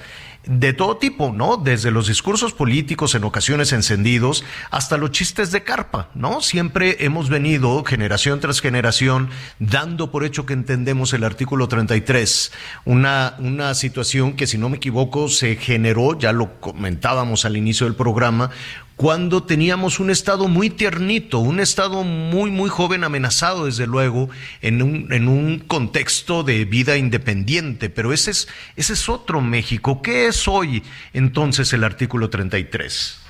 de 0.48 0.74
todo 0.74 0.98
tipo, 0.98 1.32
¿no? 1.32 1.58
Desde 1.58 1.92
los 1.92 2.08
discursos 2.08 2.54
políticos 2.54 3.16
en 3.16 3.24
ocasiones 3.24 3.74
encendidos 3.74 4.44
hasta 4.72 4.98
los 4.98 5.12
chistes 5.12 5.52
de 5.52 5.64
carpa, 5.64 6.10
¿no? 6.14 6.42
Siempre 6.42 6.98
hemos 7.06 7.30
venido, 7.30 7.84
generación 7.84 8.40
tras 8.40 8.62
generación, 8.62 9.30
dando 9.60 10.12
por 10.12 10.24
hecho 10.24 10.46
que 10.46 10.54
entendemos 10.54 11.14
el 11.14 11.24
artículo 11.24 11.68
33, 11.68 12.52
una, 12.86 13.36
una 13.40 13.74
situación 13.74 14.34
que, 14.34 14.48
si 14.48 14.58
no 14.58 14.70
me 14.70 14.78
equivoco, 14.78 15.30
se 15.30 15.56
generó, 15.56 16.18
ya 16.18 16.32
lo 16.32 16.60
comentábamos 16.60 17.46
al 17.46 17.58
inicio 17.58 17.86
del 17.86 17.96
programa, 17.96 18.52
cuando 18.96 19.44
teníamos 19.44 20.00
un 20.00 20.10
Estado 20.10 20.48
muy 20.48 20.70
tiernito, 20.70 21.40
un 21.40 21.60
Estado 21.60 22.04
muy, 22.04 22.50
muy 22.50 22.70
joven, 22.70 23.04
amenazado, 23.04 23.66
desde 23.66 23.88
luego, 23.88 24.30
en 24.62 24.82
un, 24.82 25.12
en 25.12 25.28
un 25.28 25.60
contexto 25.60 26.44
de 26.44 26.64
vida 26.64 26.96
independiente. 26.96 27.90
Pero 27.90 28.14
ese 28.14 28.32
es, 28.32 28.48
ese 28.78 28.94
es 28.94 29.10
otro 29.10 29.42
México. 29.42 30.02
¿Qué 30.02 30.28
es 30.28 30.48
hoy 30.48 30.84
entonces 31.14 31.74
el 31.74 31.84
artículo 31.84 32.30
33? 32.30 33.22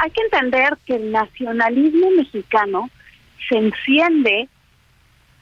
Hay 0.00 0.10
que 0.10 0.20
entender 0.22 0.76
que 0.84 0.96
el 0.96 1.10
nacionalismo 1.10 2.10
mexicano 2.10 2.90
se 3.48 3.56
enciende 3.56 4.48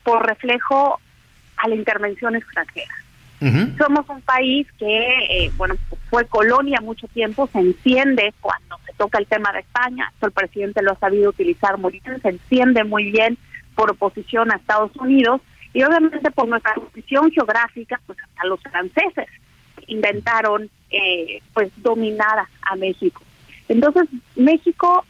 por 0.05 0.25
reflejo 0.25 1.01
a 1.57 1.69
la 1.69 1.75
intervención 1.75 2.37
extranjera. 2.37 2.95
Somos 3.39 4.09
un 4.09 4.23
país 4.23 4.67
que, 4.79 5.09
eh, 5.29 5.51
bueno, 5.57 5.75
fue 6.09 6.25
colonia 6.27 6.81
mucho 6.81 7.07
tiempo, 7.09 7.49
se 7.53 7.59
enciende 7.59 8.33
cuando 8.41 8.79
se 8.87 8.95
toca 8.95 9.19
el 9.19 9.27
tema 9.27 9.53
de 9.53 9.61
España, 9.61 10.11
el 10.23 10.33
presidente 10.33 10.83
lo 10.83 10.93
ha 10.93 10.99
sabido 10.99 11.31
utilizar 11.31 11.77
muy 11.77 12.01
bien, 12.01 12.21
se 12.23 12.29
enciende 12.31 12.85
muy 12.85 13.11
bien 13.11 13.37
por 13.75 13.91
oposición 13.91 14.51
a 14.51 14.57
Estados 14.57 14.97
Unidos 14.97 15.43
y 15.75 15.83
obviamente 15.83 16.31
por 16.31 16.49
nuestra 16.49 16.75
posición 16.75 17.31
geográfica, 17.31 18.01
pues 18.07 18.19
hasta 18.23 18.47
los 18.47 18.61
franceses 18.63 19.29
inventaron 19.87 20.71
eh, 20.91 21.43
pues 21.53 21.71
dominar 21.77 22.47
a 22.63 22.77
México. 22.77 23.23
Entonces 23.69 24.09
México 24.35 25.05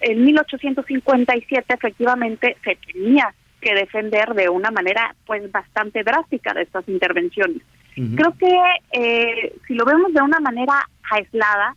en 0.00 0.24
1857 0.24 1.74
efectivamente 1.74 2.56
se 2.64 2.76
tenía 2.92 3.32
que 3.60 3.74
defender 3.74 4.34
de 4.34 4.48
una 4.48 4.70
manera 4.70 5.14
pues 5.26 5.50
bastante 5.50 6.02
drástica 6.02 6.54
de 6.54 6.62
estas 6.62 6.88
intervenciones. 6.88 7.62
Creo 7.94 8.32
que 8.38 8.56
eh, 8.92 9.52
si 9.66 9.74
lo 9.74 9.84
vemos 9.84 10.14
de 10.14 10.22
una 10.22 10.38
manera 10.38 10.88
aislada, 11.10 11.74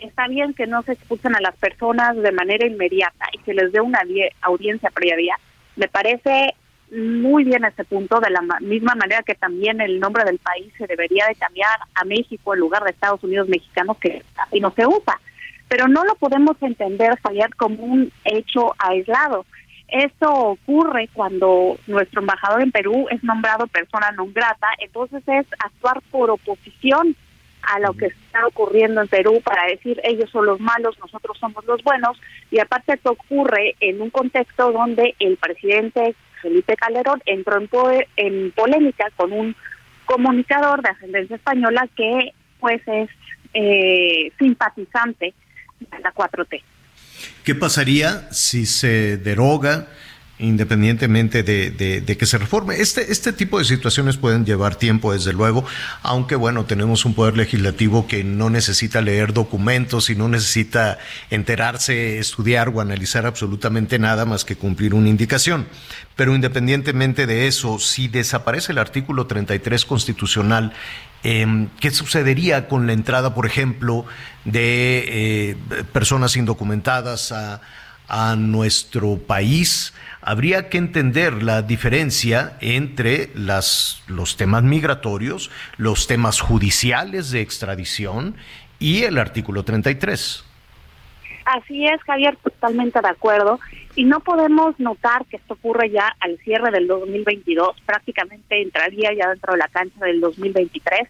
está 0.00 0.26
bien 0.26 0.54
que 0.54 0.66
no 0.66 0.82
se 0.82 0.92
expulsen 0.92 1.36
a 1.36 1.40
las 1.40 1.54
personas 1.56 2.16
de 2.16 2.32
manera 2.32 2.66
inmediata 2.66 3.26
y 3.32 3.38
que 3.38 3.54
les 3.54 3.70
dé 3.70 3.80
una 3.80 4.00
audiencia 4.42 4.90
previa. 4.90 5.38
Me 5.76 5.86
parece 5.86 6.54
muy 6.90 7.44
bien 7.44 7.64
ese 7.64 7.84
punto, 7.84 8.20
de 8.20 8.30
la 8.30 8.42
misma 8.60 8.94
manera 8.94 9.22
que 9.22 9.34
también 9.34 9.80
el 9.80 9.98
nombre 9.98 10.24
del 10.24 10.38
país 10.38 10.72
se 10.78 10.86
debería 10.86 11.26
de 11.26 11.34
cambiar 11.34 11.78
a 11.94 12.04
México 12.04 12.54
en 12.54 12.60
lugar 12.60 12.84
de 12.84 12.90
Estados 12.90 13.22
Unidos 13.24 13.48
mexicanos, 13.48 13.98
que 13.98 14.22
así 14.36 14.60
no 14.60 14.72
se 14.72 14.86
usa. 14.86 15.20
Pero 15.68 15.88
no 15.88 16.04
lo 16.04 16.14
podemos 16.14 16.56
entender, 16.62 17.18
Javier, 17.22 17.54
como 17.56 17.82
un 17.82 18.12
hecho 18.24 18.74
aislado. 18.78 19.44
Esto 19.88 20.32
ocurre 20.32 21.08
cuando 21.12 21.78
nuestro 21.86 22.20
embajador 22.20 22.62
en 22.62 22.72
Perú 22.72 23.06
es 23.10 23.22
nombrado 23.22 23.66
persona 23.68 24.10
non 24.10 24.32
grata, 24.34 24.66
entonces 24.78 25.22
es 25.26 25.46
actuar 25.62 26.02
por 26.10 26.30
oposición 26.30 27.14
a 27.62 27.78
lo 27.78 27.94
que 27.94 28.06
está 28.06 28.46
ocurriendo 28.46 29.00
en 29.00 29.08
Perú 29.08 29.40
para 29.42 29.66
decir 29.66 30.00
ellos 30.02 30.30
son 30.30 30.46
los 30.46 30.58
malos, 30.58 30.98
nosotros 30.98 31.38
somos 31.38 31.64
los 31.66 31.82
buenos, 31.82 32.18
y 32.50 32.58
aparte 32.58 32.94
esto 32.94 33.12
ocurre 33.12 33.74
en 33.80 34.02
un 34.02 34.10
contexto 34.10 34.72
donde 34.72 35.14
el 35.18 35.36
presidente 35.36 36.14
Felipe 36.42 36.76
Calderón 36.76 37.22
entró 37.26 37.58
en, 37.90 38.06
en 38.16 38.50
polémica 38.52 39.10
con 39.16 39.32
un 39.32 39.54
comunicador 40.04 40.82
de 40.82 40.90
ascendencia 40.90 41.36
española 41.36 41.88
que 41.96 42.32
pues 42.60 42.80
es 42.86 43.10
eh, 43.54 44.32
simpatizante 44.38 45.34
de 45.80 45.98
la 46.00 46.12
4T. 46.12 46.62
¿Qué 47.44 47.54
pasaría 47.54 48.28
si 48.32 48.66
se 48.66 49.16
deroga? 49.16 49.88
Independientemente 50.38 51.42
de, 51.42 52.16
que 52.18 52.26
se 52.26 52.38
reforme. 52.38 52.80
Este, 52.80 53.10
este 53.10 53.32
tipo 53.32 53.58
de 53.58 53.64
situaciones 53.64 54.16
pueden 54.16 54.44
llevar 54.44 54.76
tiempo, 54.76 55.12
desde 55.12 55.32
luego, 55.32 55.64
aunque 56.02 56.36
bueno, 56.36 56.64
tenemos 56.64 57.04
un 57.04 57.14
poder 57.14 57.36
legislativo 57.36 58.06
que 58.06 58.24
no 58.24 58.50
necesita 58.50 59.00
leer 59.00 59.32
documentos 59.32 60.10
y 60.10 60.14
no 60.14 60.28
necesita 60.28 60.98
enterarse, 61.30 62.18
estudiar 62.18 62.68
o 62.68 62.80
analizar 62.80 63.26
absolutamente 63.26 63.98
nada 63.98 64.24
más 64.24 64.44
que 64.44 64.56
cumplir 64.56 64.94
una 64.94 65.08
indicación. 65.08 65.66
Pero 66.16 66.34
independientemente 66.34 67.26
de 67.26 67.46
eso, 67.46 67.78
si 67.78 68.08
desaparece 68.08 68.72
el 68.72 68.78
artículo 68.78 69.26
33 69.26 69.84
constitucional 69.84 70.72
Em, 71.28 71.68
¿Qué 71.80 71.90
sucedería 71.90 72.68
con 72.68 72.86
la 72.86 72.92
entrada, 72.92 73.34
por 73.34 73.46
ejemplo, 73.46 74.06
de 74.44 75.04
eh, 75.50 75.56
personas 75.92 76.36
indocumentadas 76.36 77.32
a, 77.32 77.60
nuestro 78.36 79.18
país? 79.18 79.92
Habría 80.28 80.68
que 80.68 80.78
entender 80.78 81.44
la 81.44 81.62
diferencia 81.62 82.56
entre 82.60 83.30
las, 83.36 84.02
los 84.08 84.36
temas 84.36 84.64
migratorios, 84.64 85.52
los 85.76 86.08
temas 86.08 86.40
judiciales 86.40 87.30
de 87.30 87.42
extradición 87.42 88.34
y 88.80 89.04
el 89.04 89.18
artículo 89.18 89.62
33. 89.62 90.44
Así 91.44 91.86
es, 91.86 92.02
Javier, 92.02 92.36
totalmente 92.42 93.00
de 93.00 93.08
acuerdo. 93.08 93.60
Y 93.94 94.04
no 94.04 94.18
podemos 94.18 94.78
notar 94.80 95.24
que 95.26 95.36
esto 95.36 95.54
ocurre 95.54 95.90
ya 95.90 96.12
al 96.18 96.36
cierre 96.38 96.72
del 96.72 96.88
2022, 96.88 97.76
prácticamente 97.86 98.60
entraría 98.60 99.14
ya 99.14 99.28
dentro 99.28 99.52
de 99.52 99.60
la 99.60 99.68
cancha 99.68 100.04
del 100.04 100.20
2023, 100.20 101.08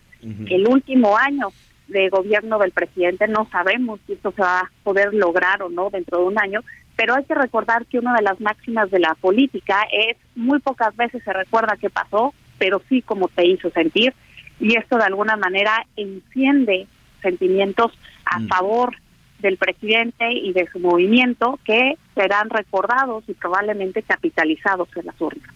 el 0.51 0.69
último 0.69 1.17
año 1.17 1.49
de 1.89 2.11
gobierno 2.11 2.59
del 2.59 2.73
presidente. 2.73 3.29
No 3.29 3.49
sabemos 3.51 3.99
si 4.07 4.13
esto 4.13 4.31
se 4.37 4.43
va 4.43 4.61
a 4.61 4.71
poder 4.83 5.15
lograr 5.15 5.63
o 5.63 5.71
no 5.71 5.89
dentro 5.89 6.19
de 6.19 6.25
un 6.25 6.39
año, 6.39 6.61
pero 6.97 7.15
hay 7.15 7.25
que 7.25 7.35
recordar 7.35 7.87
que 7.87 7.99
una 7.99 8.15
de 8.15 8.23
las 8.23 8.41
máximas 8.41 8.91
de 8.91 8.99
la 8.99 9.15
política 9.15 9.87
es 9.93 10.17
muy 10.35 10.59
pocas 10.61 10.97
veces 10.97 11.23
se 11.23 11.33
recuerda 11.33 11.77
qué 11.79 11.91
pasó, 11.91 12.35
pero 12.59 12.83
sí 12.89 13.03
como 13.03 13.29
te 13.29 13.47
hizo 13.47 13.71
sentir. 13.71 14.15
Y 14.59 14.77
esto 14.77 14.97
de 14.97 15.05
alguna 15.05 15.37
manera 15.37 15.85
enciende 15.97 16.87
sentimientos 17.21 17.93
a 18.25 18.39
mm. 18.39 18.49
favor 18.49 18.97
del 19.41 19.57
presidente 19.57 20.33
y 20.33 20.53
de 20.53 20.69
su 20.73 20.79
movimiento 20.79 21.59
que 21.65 21.97
serán 22.15 22.49
recordados 22.49 23.25
y 23.29 23.35
probablemente 23.35 24.03
capitalizados 24.03 24.89
en 24.97 25.07
las 25.07 25.21
urnas. 25.21 25.51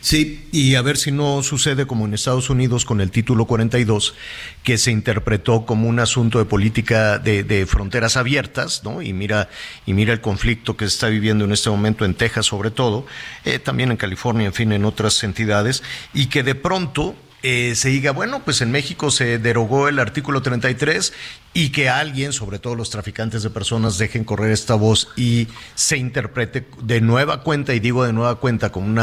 Sí, 0.00 0.48
y 0.50 0.76
a 0.76 0.82
ver 0.82 0.96
si 0.96 1.12
no 1.12 1.42
sucede 1.42 1.86
como 1.86 2.06
en 2.06 2.14
Estados 2.14 2.48
Unidos 2.48 2.84
con 2.84 3.00
el 3.00 3.10
título 3.10 3.44
42, 3.44 4.14
que 4.62 4.78
se 4.78 4.90
interpretó 4.90 5.66
como 5.66 5.88
un 5.88 6.00
asunto 6.00 6.38
de 6.38 6.46
política 6.46 7.18
de, 7.18 7.66
fronteras 7.66 8.16
abiertas, 8.16 8.82
¿no? 8.84 9.02
Y 9.02 9.12
mira, 9.12 9.48
y 9.84 9.92
mira 9.92 10.12
el 10.12 10.20
conflicto 10.20 10.76
que 10.76 10.86
se 10.86 10.94
está 10.94 11.08
viviendo 11.08 11.44
en 11.44 11.52
este 11.52 11.68
momento 11.68 12.04
en 12.04 12.14
Texas 12.14 12.46
sobre 12.46 12.70
todo, 12.70 13.06
eh, 13.44 13.58
también 13.58 13.90
en 13.90 13.96
California, 13.96 14.46
en 14.46 14.54
fin, 14.54 14.72
en 14.72 14.84
otras 14.84 15.22
entidades, 15.22 15.82
y 16.14 16.26
que 16.26 16.42
de 16.42 16.54
pronto 16.54 17.14
eh, 17.46 17.74
se 17.74 17.90
diga, 17.90 18.12
bueno, 18.12 18.42
pues 18.42 18.62
en 18.62 18.70
México 18.70 19.10
se 19.10 19.38
derogó 19.38 19.88
el 19.88 19.98
artículo 19.98 20.40
33 20.40 21.12
y 21.56 21.70
que 21.70 21.88
alguien, 21.88 22.32
sobre 22.32 22.58
todo 22.58 22.74
los 22.74 22.90
traficantes 22.90 23.44
de 23.44 23.50
personas, 23.50 23.96
dejen 23.96 24.24
correr 24.24 24.50
esta 24.50 24.74
voz 24.74 25.12
y 25.16 25.46
se 25.76 25.96
interprete 25.96 26.66
de 26.82 27.00
nueva 27.00 27.42
cuenta, 27.44 27.74
y 27.74 27.80
digo 27.80 28.04
de 28.04 28.12
nueva 28.12 28.40
cuenta, 28.40 28.72
como 28.72 28.86
un 28.88 29.00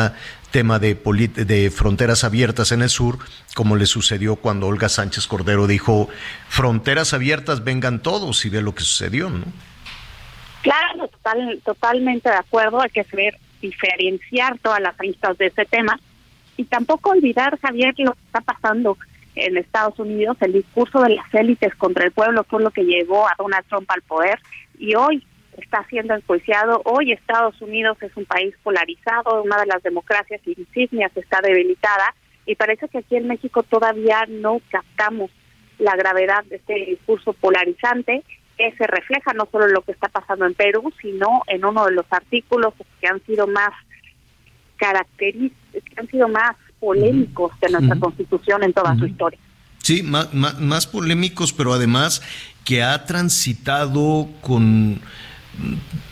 tema 0.51 0.77
de, 0.77 0.95
de 0.95 1.71
fronteras 1.71 2.25
abiertas 2.25 2.73
en 2.73 2.81
el 2.81 2.89
sur, 2.89 3.19
como 3.55 3.77
le 3.77 3.85
sucedió 3.85 4.35
cuando 4.35 4.67
Olga 4.67 4.89
Sánchez 4.89 5.27
Cordero 5.27 5.65
dijo, 5.65 6.09
fronteras 6.49 7.13
abiertas, 7.13 7.63
vengan 7.63 8.01
todos 8.01 8.43
y 8.45 8.49
ve 8.49 8.61
lo 8.61 8.75
que 8.75 8.83
sucedió, 8.83 9.29
¿no? 9.29 9.45
Claro, 10.61 11.07
total, 11.07 11.61
totalmente 11.65 12.29
de 12.29 12.35
acuerdo, 12.35 12.81
hay 12.81 12.89
que 12.89 13.05
saber 13.05 13.39
diferenciar 13.61 14.59
todas 14.59 14.81
las 14.81 14.99
aristas 14.99 15.37
de 15.37 15.47
ese 15.47 15.65
tema 15.65 15.99
Y 16.57 16.65
tampoco 16.65 17.11
olvidar, 17.11 17.57
Javier, 17.61 17.93
lo 17.97 18.13
que 18.13 18.19
está 18.25 18.41
pasando 18.41 18.97
en 19.35 19.57
Estados 19.57 19.97
Unidos, 19.99 20.37
el 20.41 20.53
discurso 20.53 21.01
de 21.01 21.15
las 21.15 21.33
élites 21.33 21.73
contra 21.75 22.05
el 22.05 22.11
pueblo 22.11 22.43
fue 22.43 22.61
lo 22.61 22.71
que 22.71 22.83
llevó 22.83 23.27
a 23.27 23.35
Donald 23.37 23.65
Trump 23.67 23.89
al 23.89 24.01
poder 24.01 24.39
y 24.77 24.95
hoy 24.95 25.25
está 25.57 25.85
siendo 25.89 26.13
enjuiciado. 26.13 26.81
Hoy 26.85 27.11
Estados 27.11 27.59
Unidos 27.61 27.97
es 28.01 28.15
un 28.15 28.25
país 28.25 28.53
polarizado, 28.63 29.43
una 29.43 29.59
de 29.59 29.67
las 29.67 29.83
democracias 29.83 30.41
insignias 30.45 31.15
está 31.15 31.39
debilitada 31.41 32.13
y 32.45 32.55
parece 32.55 32.89
que 32.89 32.99
aquí 32.99 33.15
en 33.15 33.27
México 33.27 33.63
todavía 33.63 34.25
no 34.27 34.59
captamos 34.69 35.31
la 35.77 35.95
gravedad 35.95 36.43
de 36.45 36.57
este 36.57 36.73
discurso 36.85 37.33
polarizante 37.33 38.23
que 38.57 38.71
se 38.73 38.87
refleja 38.87 39.33
no 39.33 39.47
solo 39.51 39.65
en 39.65 39.73
lo 39.73 39.81
que 39.81 39.93
está 39.93 40.09
pasando 40.09 40.45
en 40.45 40.53
Perú, 40.53 40.91
sino 41.01 41.41
en 41.47 41.65
uno 41.65 41.85
de 41.85 41.93
los 41.93 42.05
artículos 42.09 42.73
que 42.99 43.07
han 43.07 43.23
sido 43.25 43.47
más 43.47 43.71
característicos, 44.77 45.83
que 45.83 45.99
han 45.99 46.07
sido 46.07 46.27
más 46.27 46.55
polémicos 46.81 47.51
de 47.61 47.69
nuestra 47.69 47.97
Constitución 47.97 48.63
en 48.63 48.73
toda 48.73 48.97
su 48.97 49.05
historia. 49.05 49.39
Sí, 49.77 50.03
más, 50.03 50.33
más, 50.33 50.87
polémicos, 50.87 51.53
pero 51.53 51.73
además 51.73 52.21
que 52.65 52.83
ha 52.83 53.05
transitado 53.05 54.29
con 54.41 54.99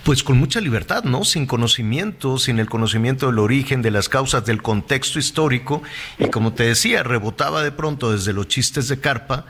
pues 0.04 0.22
con 0.22 0.38
mucha 0.38 0.60
libertad, 0.60 1.04
¿no? 1.04 1.24
Sin 1.24 1.46
conocimiento, 1.46 2.38
sin 2.38 2.60
el 2.60 2.68
conocimiento 2.68 3.28
del 3.28 3.40
origen, 3.40 3.82
de 3.82 3.92
las 3.92 4.10
causas, 4.10 4.46
del 4.46 4.62
contexto 4.62 5.18
histórico, 5.18 5.82
y 6.18 6.30
como 6.30 6.54
te 6.54 6.64
decía, 6.64 7.04
rebotaba 7.04 7.64
de 7.64 7.72
pronto 7.72 8.12
desde 8.12 8.34
los 8.34 8.48
chistes 8.48 8.88
de 8.90 9.00
carpa 9.00 9.46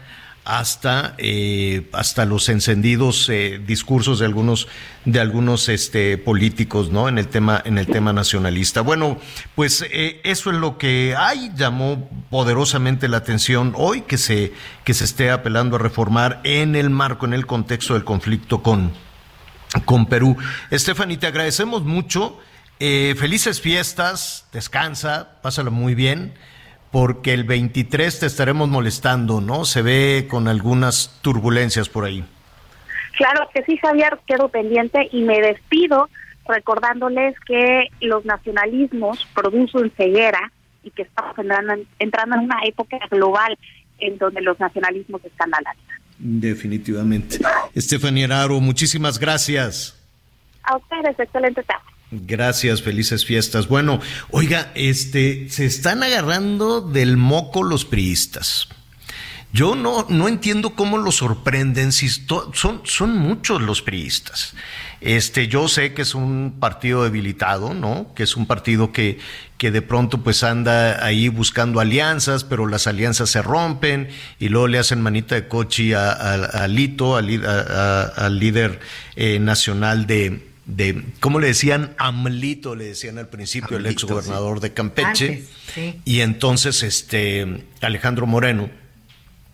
hasta, 0.50 1.14
eh, 1.20 1.88
hasta 1.94 2.26
los 2.26 2.50
encendidos 2.50 3.30
eh, 3.30 3.62
discursos 3.64 4.18
de 4.18 4.26
algunos, 4.26 4.68
de 5.06 5.20
algunos 5.20 5.70
este, 5.70 6.18
políticos 6.18 6.90
¿no? 6.90 7.08
en, 7.08 7.20
el 7.20 7.28
tema, 7.28 7.62
en 7.64 7.78
el 7.78 7.86
tema 7.86 8.14
nacionalista. 8.14 8.82
Bueno, 8.82 9.20
pues 9.54 9.86
eh, 9.92 10.20
eso 10.24 10.50
es 10.50 10.58
lo 10.58 10.80
que 10.80 11.14
hay, 11.16 11.52
llamó 11.56 12.10
poderosamente 12.32 13.08
la 13.08 13.18
atención 13.18 13.74
hoy 13.78 14.02
que 14.02 14.18
se, 14.18 14.52
que 14.84 14.96
se 14.96 15.04
esté 15.04 15.30
apelando 15.30 15.76
a 15.76 15.80
reformar 15.80 16.42
en 16.44 16.76
el 16.76 16.90
marco, 16.90 17.28
en 17.28 17.34
el 17.34 17.46
contexto 17.46 17.94
del 17.94 18.04
conflicto 18.04 18.64
con, 18.64 18.92
con 19.86 20.08
Perú. 20.08 20.36
Estefany, 20.72 21.18
te 21.18 21.28
agradecemos 21.28 21.84
mucho. 21.84 22.40
felices 22.80 23.62
fiestas, 23.62 24.46
descansa, 24.52 25.42
pásalo 25.44 25.70
muy 25.70 25.94
bien 25.94 26.34
porque 26.92 27.34
el 27.34 27.44
23 27.44 28.20
te 28.20 28.26
estaremos 28.26 28.68
molestando, 28.70 29.42
¿no? 29.42 29.66
Se 29.66 29.82
ve 29.82 30.28
con 30.30 30.48
algunas 30.48 31.20
turbulencias 31.22 31.90
por 31.90 32.06
ahí. 32.06 32.24
Claro 33.18 33.48
que 33.54 33.64
sí, 33.64 33.78
Javier, 33.78 34.20
quedo 34.26 34.50
pendiente 34.50 35.10
y 35.12 35.22
me 35.22 35.42
despido 35.42 36.10
recordándoles 36.48 37.36
que 37.42 37.90
los 38.02 38.26
nacionalismos 38.26 39.28
producen 39.36 39.92
ceguera 39.96 40.52
y 40.84 40.92
que 40.92 41.04
estamos 41.04 41.38
entrando 41.38 41.74
en, 41.74 41.88
entrando 42.00 42.36
en 42.36 42.42
una 42.44 42.60
época 42.64 42.98
global 43.12 43.58
en 44.00 44.18
donde 44.18 44.42
los 44.42 44.60
nacionalismos 44.60 45.24
están 45.26 45.54
al 45.54 45.68
alza. 45.68 45.94
Definitivamente. 46.18 47.40
Estefanía 47.76 48.26
Araro, 48.26 48.60
muchísimas 48.60 49.20
gracias. 49.20 49.96
A 50.64 50.78
ustedes, 50.78 51.20
excelente 51.20 51.64
tarde. 51.64 51.89
Gracias, 52.12 52.82
felices 52.82 53.26
fiestas. 53.26 53.68
Bueno, 53.68 54.00
oiga, 54.32 54.72
este, 54.74 55.48
se 55.50 55.66
están 55.66 56.02
agarrando 56.02 56.82
del 56.82 57.18
moco 57.18 57.62
los 57.64 57.86
priistas. 57.86 58.68
Yo 59.52 59.76
no, 59.76 60.06
no 60.10 60.28
entiendo 60.28 60.76
cómo 60.76 61.00
los 61.00 61.16
sorprenden 61.16 61.92
si 61.92 62.10
son, 62.10 62.82
son 62.84 63.18
muchos 63.18 63.62
los 63.62 63.82
priistas. 63.82 64.54
Este, 65.02 65.48
yo 65.48 65.68
sé 65.68 65.94
que 65.94 66.02
es 66.02 66.14
un 66.14 66.58
partido 66.60 67.04
debilitado, 67.04 67.74
¿no? 67.74 68.14
Que 68.16 68.24
es 68.24 68.36
un 68.36 68.46
partido 68.46 68.92
que, 68.92 69.18
que 69.58 69.72
de 69.72 69.82
pronto 69.82 70.24
pues 70.24 70.44
anda 70.44 71.04
ahí 71.04 71.30
buscando 71.30 71.80
alianzas, 71.80 72.44
pero 72.44 72.68
las 72.68 72.86
alianzas 72.86 73.30
se 73.30 73.42
rompen 73.42 74.10
y 74.40 74.50
luego 74.50 74.68
le 74.68 74.78
hacen 74.78 75.02
manita 75.02 75.36
de 75.36 75.48
cochi 75.48 75.94
a, 75.94 76.68
Lito, 76.68 77.16
al 77.16 78.40
líder 78.40 78.80
eh, 79.16 79.40
nacional 79.40 80.06
de, 80.06 80.49
de, 80.70 81.04
¿cómo 81.20 81.40
le 81.40 81.48
decían? 81.48 81.96
Amlito, 81.98 82.76
le 82.76 82.86
decían 82.86 83.18
al 83.18 83.28
principio, 83.28 83.78
el 83.78 83.88
ex 83.88 84.04
gobernador 84.04 84.60
de 84.60 84.72
Campeche. 84.72 85.46
Y 86.06 86.22
entonces, 86.22 86.84
este, 86.84 87.66
Alejandro 87.82 88.28
Moreno. 88.28 88.70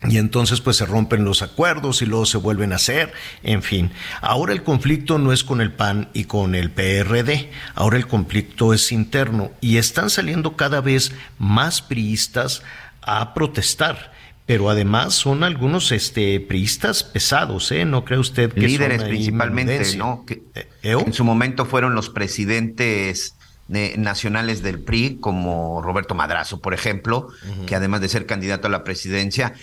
Y 0.08 0.18
entonces 0.18 0.62
pues 0.62 0.78
se 0.78 0.86
rompen 0.86 1.24
los 1.24 1.42
acuerdos 1.42 2.04
y 2.04 2.06
luego 2.06 2.28
se 2.28 2.38
vuelven 2.38 2.74
a 2.74 2.76
hacer, 2.76 3.12
en 3.42 3.64
fin. 3.64 3.92
Ahora 4.22 4.54
el 4.54 4.62
conflicto 4.62 5.18
no 5.18 5.34
es 5.34 5.44
con 5.44 5.62
el 5.62 5.72
PAN 5.72 6.10
y 6.14 6.26
con 6.26 6.54
el 6.54 6.70
PRD, 6.70 7.50
ahora 7.74 7.98
el 7.98 8.06
conflicto 8.06 8.74
es 8.74 8.92
interno 8.92 9.52
y 9.62 9.78
están 9.78 10.12
saliendo 10.12 10.56
cada 10.56 10.80
vez 10.82 11.12
más 11.40 11.82
priistas 11.82 12.62
a 13.02 13.34
protestar 13.34 14.14
pero 14.46 14.70
además 14.70 15.16
son 15.16 15.44
algunos 15.44 15.92
este 15.92 16.40
priistas 16.40 17.04
pesados, 17.04 17.72
¿eh? 17.72 17.86
¿No 17.86 18.06
cree 18.06 18.20
usted 18.20 18.54
que 18.54 18.62
líderes 18.62 19.04
principalmente, 19.04 19.98
¿no? 19.98 20.24
Que, 20.26 20.44
eh, 20.54 20.68
en 20.84 21.14
su 21.14 21.24
momento 21.24 21.66
fueron 21.66 21.96
los 21.96 22.10
presidentes 22.10 23.34
nacionales 23.68 24.62
del 24.62 24.80
PRI, 24.80 25.18
como 25.20 25.82
Roberto 25.82 26.14
Madrazo, 26.14 26.60
por 26.60 26.76
ejemplo, 26.76 27.30
que 27.66 27.76
además 27.76 28.02
de 28.02 28.10
ser 28.10 28.28
candidato 28.28 28.68
a 28.68 28.70
la 28.70 28.84
presidencia, 28.84 29.56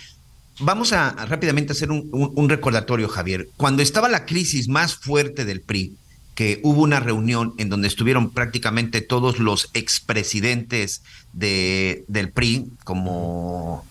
vamos 0.58 0.92
a, 0.92 1.12
rápidamente 1.26 1.72
hacer 1.72 1.92
un, 1.92 2.08
un, 2.12 2.48
recordatorio, 2.48 3.08
Javier. 3.08 3.48
Cuando 3.56 3.80
estaba 3.80 4.08
la 4.08 4.26
crisis 4.26 4.66
más 4.66 4.96
fuerte 4.96 5.44
del 5.44 5.60
PRI, 5.60 5.94
que 6.34 6.58
hubo 6.64 6.82
una 6.82 6.98
reunión 6.98 7.54
en 7.58 7.68
donde 7.68 7.86
estuvieron 7.86 8.30
prácticamente 8.30 9.02
todos 9.02 9.38
los 9.38 9.70
expresidentes 9.72 11.02
de, 11.32 12.04
del 12.08 12.30
PRI, 12.30 12.72
como 12.82 13.84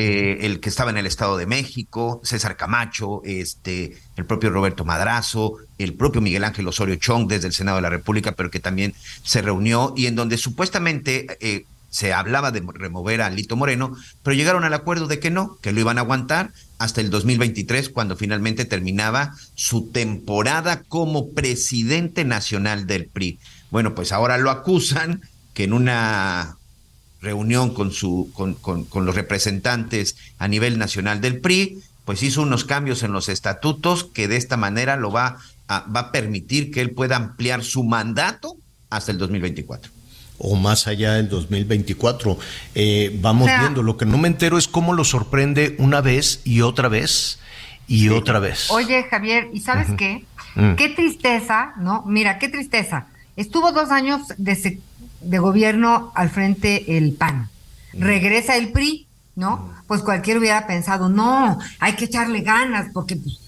eh, 0.00 0.46
el 0.46 0.60
que 0.60 0.68
estaba 0.68 0.90
en 0.90 0.96
el 0.96 1.06
Estado 1.06 1.36
de 1.36 1.46
México, 1.46 2.20
César 2.22 2.56
Camacho, 2.56 3.20
este, 3.24 3.96
el 4.16 4.24
propio 4.26 4.50
Roberto 4.50 4.84
Madrazo, 4.84 5.56
el 5.76 5.94
propio 5.94 6.20
Miguel 6.20 6.44
Ángel 6.44 6.68
Osorio 6.68 6.94
Chong 6.94 7.26
desde 7.26 7.48
el 7.48 7.52
Senado 7.52 7.78
de 7.78 7.82
la 7.82 7.90
República, 7.90 8.32
pero 8.32 8.48
que 8.48 8.60
también 8.60 8.94
se 9.24 9.42
reunió 9.42 9.94
y 9.96 10.06
en 10.06 10.14
donde 10.14 10.38
supuestamente 10.38 11.26
eh, 11.40 11.64
se 11.90 12.12
hablaba 12.12 12.52
de 12.52 12.62
remover 12.72 13.22
a 13.22 13.30
Lito 13.30 13.56
Moreno, 13.56 13.96
pero 14.22 14.36
llegaron 14.36 14.62
al 14.62 14.74
acuerdo 14.74 15.08
de 15.08 15.18
que 15.18 15.32
no, 15.32 15.58
que 15.62 15.72
lo 15.72 15.80
iban 15.80 15.98
a 15.98 16.02
aguantar 16.02 16.52
hasta 16.78 17.00
el 17.00 17.10
2023, 17.10 17.88
cuando 17.88 18.16
finalmente 18.16 18.66
terminaba 18.66 19.34
su 19.56 19.90
temporada 19.90 20.82
como 20.84 21.30
presidente 21.30 22.24
nacional 22.24 22.86
del 22.86 23.06
PRI. 23.06 23.40
Bueno, 23.72 23.96
pues 23.96 24.12
ahora 24.12 24.38
lo 24.38 24.50
acusan 24.50 25.22
que 25.54 25.64
en 25.64 25.72
una 25.72 26.57
reunión 27.20 27.74
con, 27.74 27.92
su, 27.92 28.30
con, 28.32 28.54
con, 28.54 29.06
los 29.06 29.14
representantes 29.14 30.16
a 30.38 30.48
nivel 30.48 30.78
nacional 30.78 31.20
del 31.20 31.40
PRI, 31.40 31.80
pues 32.04 32.22
hizo 32.22 32.42
unos 32.42 32.64
cambios 32.64 33.02
en 33.02 33.12
los 33.12 33.28
estatutos 33.28 34.04
que 34.04 34.28
de 34.28 34.36
esta 34.36 34.56
manera 34.56 34.96
lo 34.96 35.10
va 35.10 35.38
a, 35.66 35.80
va 35.94 36.00
a 36.00 36.12
permitir 36.12 36.70
que 36.70 36.80
él 36.80 36.90
pueda 36.90 37.16
ampliar 37.16 37.64
su 37.64 37.84
mandato 37.84 38.56
hasta 38.90 39.12
el 39.12 39.18
2024 39.18 39.92
o 40.38 40.56
más 40.56 40.86
allá 40.86 41.14
del 41.14 41.28
2024. 41.28 42.38
Eh, 42.74 43.18
vamos 43.20 43.50
viendo, 43.58 43.82
lo 43.82 43.96
que 43.96 44.06
no 44.06 44.18
me 44.18 44.28
entero 44.28 44.56
es 44.56 44.68
cómo 44.68 44.94
lo 44.94 45.04
sorprende 45.04 45.74
una 45.78 46.00
vez 46.00 46.40
y 46.44 46.60
otra 46.60 46.88
vez 46.88 47.40
y 47.86 48.08
otra 48.10 48.38
vez. 48.38 48.70
Oye, 48.70 49.02
Javier, 49.04 49.48
¿y 49.52 49.60
sabes 49.60 49.88
qué? 49.96 50.24
Mm. 50.54 50.74
Qué 50.74 50.90
tristeza, 50.90 51.72
¿no? 51.78 52.04
Mira, 52.06 52.38
qué 52.38 52.48
tristeza. 52.48 53.06
Estuvo 53.36 53.72
dos 53.72 53.90
años 53.90 54.22
de, 54.36 54.80
de 55.28 55.38
gobierno 55.38 56.10
al 56.14 56.30
frente 56.30 56.96
el 56.96 57.12
PAN. 57.12 57.48
Regresa 57.92 58.56
el 58.56 58.72
PRI, 58.72 59.06
¿no? 59.36 59.72
Pues 59.86 60.02
cualquiera 60.02 60.40
hubiera 60.40 60.66
pensado, 60.66 61.08
no, 61.08 61.58
hay 61.78 61.94
que 61.94 62.06
echarle 62.06 62.40
ganas 62.40 62.88
porque 62.92 63.16
pues, 63.16 63.38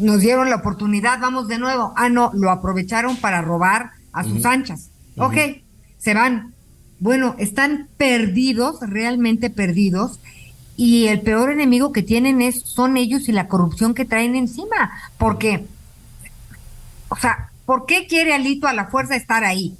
nos 0.00 0.20
dieron 0.20 0.50
la 0.50 0.56
oportunidad, 0.56 1.18
vamos 1.20 1.48
de 1.48 1.58
nuevo. 1.58 1.92
Ah, 1.96 2.08
no, 2.08 2.30
lo 2.34 2.50
aprovecharon 2.50 3.16
para 3.16 3.40
robar 3.40 3.92
a 4.12 4.24
sus 4.24 4.44
anchas. 4.44 4.90
Ok, 5.16 5.36
se 5.98 6.14
van. 6.14 6.52
Bueno, 6.98 7.34
están 7.38 7.88
perdidos, 7.96 8.76
realmente 8.80 9.50
perdidos, 9.50 10.20
y 10.76 11.08
el 11.08 11.20
peor 11.20 11.50
enemigo 11.50 11.92
que 11.92 12.02
tienen 12.02 12.40
es, 12.42 12.62
son 12.62 12.96
ellos 12.96 13.28
y 13.28 13.32
la 13.32 13.48
corrupción 13.48 13.94
que 13.94 14.04
traen 14.04 14.36
encima. 14.36 14.90
Porque, 15.18 15.66
o 17.08 17.16
sea, 17.16 17.50
¿por 17.66 17.86
qué 17.86 18.06
quiere 18.06 18.34
Alito 18.34 18.68
a 18.68 18.72
la 18.72 18.86
fuerza 18.86 19.16
estar 19.16 19.44
ahí? 19.44 19.76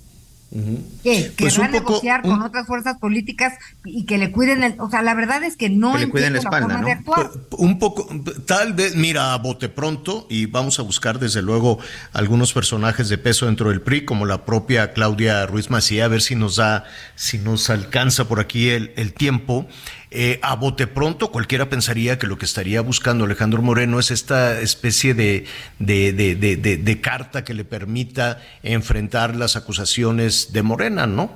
Que, 1.02 1.32
pues 1.38 1.58
va 1.58 1.64
a 1.64 1.68
negociar 1.68 2.20
con 2.20 2.42
otras 2.42 2.66
fuerzas 2.66 2.98
políticas 2.98 3.54
y 3.86 4.04
que 4.04 4.18
le 4.18 4.30
cuiden 4.30 4.62
el, 4.62 4.74
o 4.80 4.90
sea, 4.90 5.00
la 5.00 5.14
verdad 5.14 5.42
es 5.44 5.56
que 5.56 5.70
no 5.70 5.96
le 5.96 6.10
cuiden 6.10 6.34
la 6.34 6.40
espalda, 6.40 6.78
¿no? 6.78 6.88
Pues, 7.06 7.28
un 7.52 7.78
poco, 7.78 8.06
tal 8.44 8.74
vez, 8.74 8.94
mira, 8.94 9.32
a 9.32 9.38
bote 9.38 9.70
pronto 9.70 10.26
y 10.28 10.44
vamos 10.44 10.78
a 10.78 10.82
buscar 10.82 11.18
desde 11.18 11.40
luego 11.40 11.78
algunos 12.12 12.52
personajes 12.52 13.08
de 13.08 13.16
peso 13.16 13.46
dentro 13.46 13.70
del 13.70 13.80
PRI, 13.80 14.04
como 14.04 14.26
la 14.26 14.44
propia 14.44 14.92
Claudia 14.92 15.46
Ruiz 15.46 15.70
Macía, 15.70 16.04
a 16.04 16.08
ver 16.08 16.20
si 16.20 16.34
nos 16.34 16.56
da, 16.56 16.84
si 17.14 17.38
nos 17.38 17.70
alcanza 17.70 18.28
por 18.28 18.38
aquí 18.38 18.68
el, 18.68 18.92
el 18.96 19.14
tiempo. 19.14 19.66
Eh, 20.14 20.38
a 20.42 20.56
bote 20.56 20.86
pronto, 20.86 21.30
cualquiera 21.30 21.70
pensaría 21.70 22.18
que 22.18 22.26
lo 22.26 22.36
que 22.36 22.44
estaría 22.44 22.82
buscando 22.82 23.24
Alejandro 23.24 23.62
Moreno 23.62 23.98
es 23.98 24.10
esta 24.10 24.60
especie 24.60 25.14
de, 25.14 25.46
de, 25.78 26.12
de, 26.12 26.56
de 26.56 27.00
carta 27.00 27.44
que 27.44 27.54
le 27.54 27.64
permita 27.64 28.38
enfrentar 28.62 29.34
las 29.34 29.56
acusaciones 29.56 30.32
es 30.32 30.52
de 30.52 30.62
Morena, 30.62 31.06
¿no? 31.06 31.32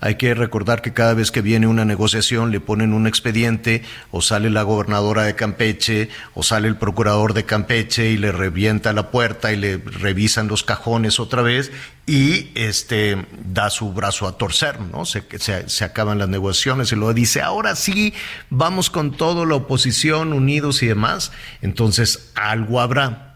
Hay 0.00 0.14
que 0.14 0.34
recordar 0.34 0.82
que 0.82 0.92
cada 0.92 1.14
vez 1.14 1.30
que 1.30 1.42
viene 1.42 1.66
una 1.66 1.84
negociación 1.84 2.50
le 2.50 2.60
ponen 2.60 2.92
un 2.94 3.06
expediente 3.06 3.82
o 4.10 4.22
sale 4.22 4.48
la 4.48 4.62
gobernadora 4.62 5.24
de 5.24 5.34
Campeche 5.34 6.08
o 6.34 6.42
sale 6.42 6.68
el 6.68 6.76
procurador 6.76 7.34
de 7.34 7.44
Campeche 7.44 8.10
y 8.10 8.16
le 8.16 8.32
revienta 8.32 8.92
la 8.92 9.10
puerta 9.10 9.52
y 9.52 9.56
le 9.56 9.76
revisan 9.76 10.48
los 10.48 10.64
cajones 10.64 11.20
otra 11.20 11.42
vez 11.42 11.70
y 12.06 12.50
este 12.54 13.26
da 13.44 13.70
su 13.70 13.92
brazo 13.92 14.26
a 14.26 14.36
torcer, 14.36 14.80
¿no? 14.80 15.04
Se, 15.04 15.22
se, 15.38 15.68
se 15.68 15.84
acaban 15.84 16.18
las 16.18 16.28
negociaciones 16.28 16.90
y 16.92 16.96
luego 16.96 17.14
dice, 17.14 17.42
ahora 17.42 17.76
sí, 17.76 18.14
vamos 18.48 18.90
con 18.90 19.12
todo, 19.12 19.44
la 19.44 19.56
oposición, 19.56 20.32
unidos 20.32 20.82
y 20.82 20.86
demás. 20.86 21.30
Entonces, 21.62 22.32
algo 22.34 22.80
habrá 22.80 23.29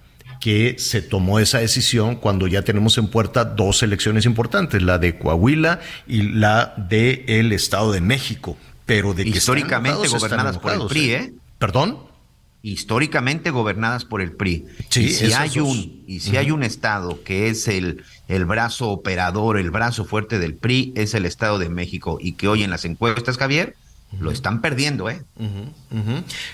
que 0.45 0.77
se 0.79 1.01
tomó 1.01 1.39
esa 1.39 1.61
decisión 1.61 2.17
cuando 2.17 2.47
ya 2.47 2.61
tenemos 2.61 2.99
en 2.99 3.09
puerta 3.09 3.47
dos 3.47 3.83
elecciones 3.83 4.27
importantes, 4.27 4.83
la 4.83 4.99
de 4.99 5.17
Coahuila 5.19 5.81
y 6.07 6.21
la 6.21 6.75
de 6.77 7.25
el 7.27 7.51
Estado 7.51 7.93
de 7.93 8.03
México, 8.03 8.59
pero 8.85 9.15
de 9.15 9.25
que 9.25 9.31
históricamente 9.31 10.05
están 10.05 10.21
gobernadas 10.21 10.59
por 10.59 10.73
el 10.75 10.87
PRI, 10.87 11.11
¿eh? 11.13 11.33
¿Perdón? 11.59 11.99
Históricamente 12.61 13.49
gobernadas 13.49 14.05
por 14.05 14.21
el 14.21 14.33
PRI. 14.33 14.67
Sí, 14.91 15.05
y 15.05 15.09
si 15.15 15.33
hay 15.33 15.49
dos. 15.49 15.67
un 15.67 16.05
y 16.07 16.21
si 16.21 16.37
hay 16.37 16.51
un 16.51 16.63
estado 16.63 17.23
que 17.25 17.49
es 17.49 17.67
el 17.67 18.05
el 18.29 18.45
brazo 18.45 18.91
operador, 18.91 19.57
el 19.57 19.71
brazo 19.71 20.05
fuerte 20.05 20.39
del 20.39 20.57
PRI 20.57 20.93
es 20.95 21.15
el 21.15 21.25
Estado 21.25 21.59
de 21.59 21.71
México 21.71 22.19
y 22.21 22.33
que 22.33 22.49
hoy 22.49 22.65
en 22.65 22.69
las 22.69 22.85
encuestas, 22.85 23.39
Javier, 23.39 23.77
lo 24.21 24.31
están 24.31 24.61
perdiendo, 24.61 25.09
¿eh? 25.11 25.23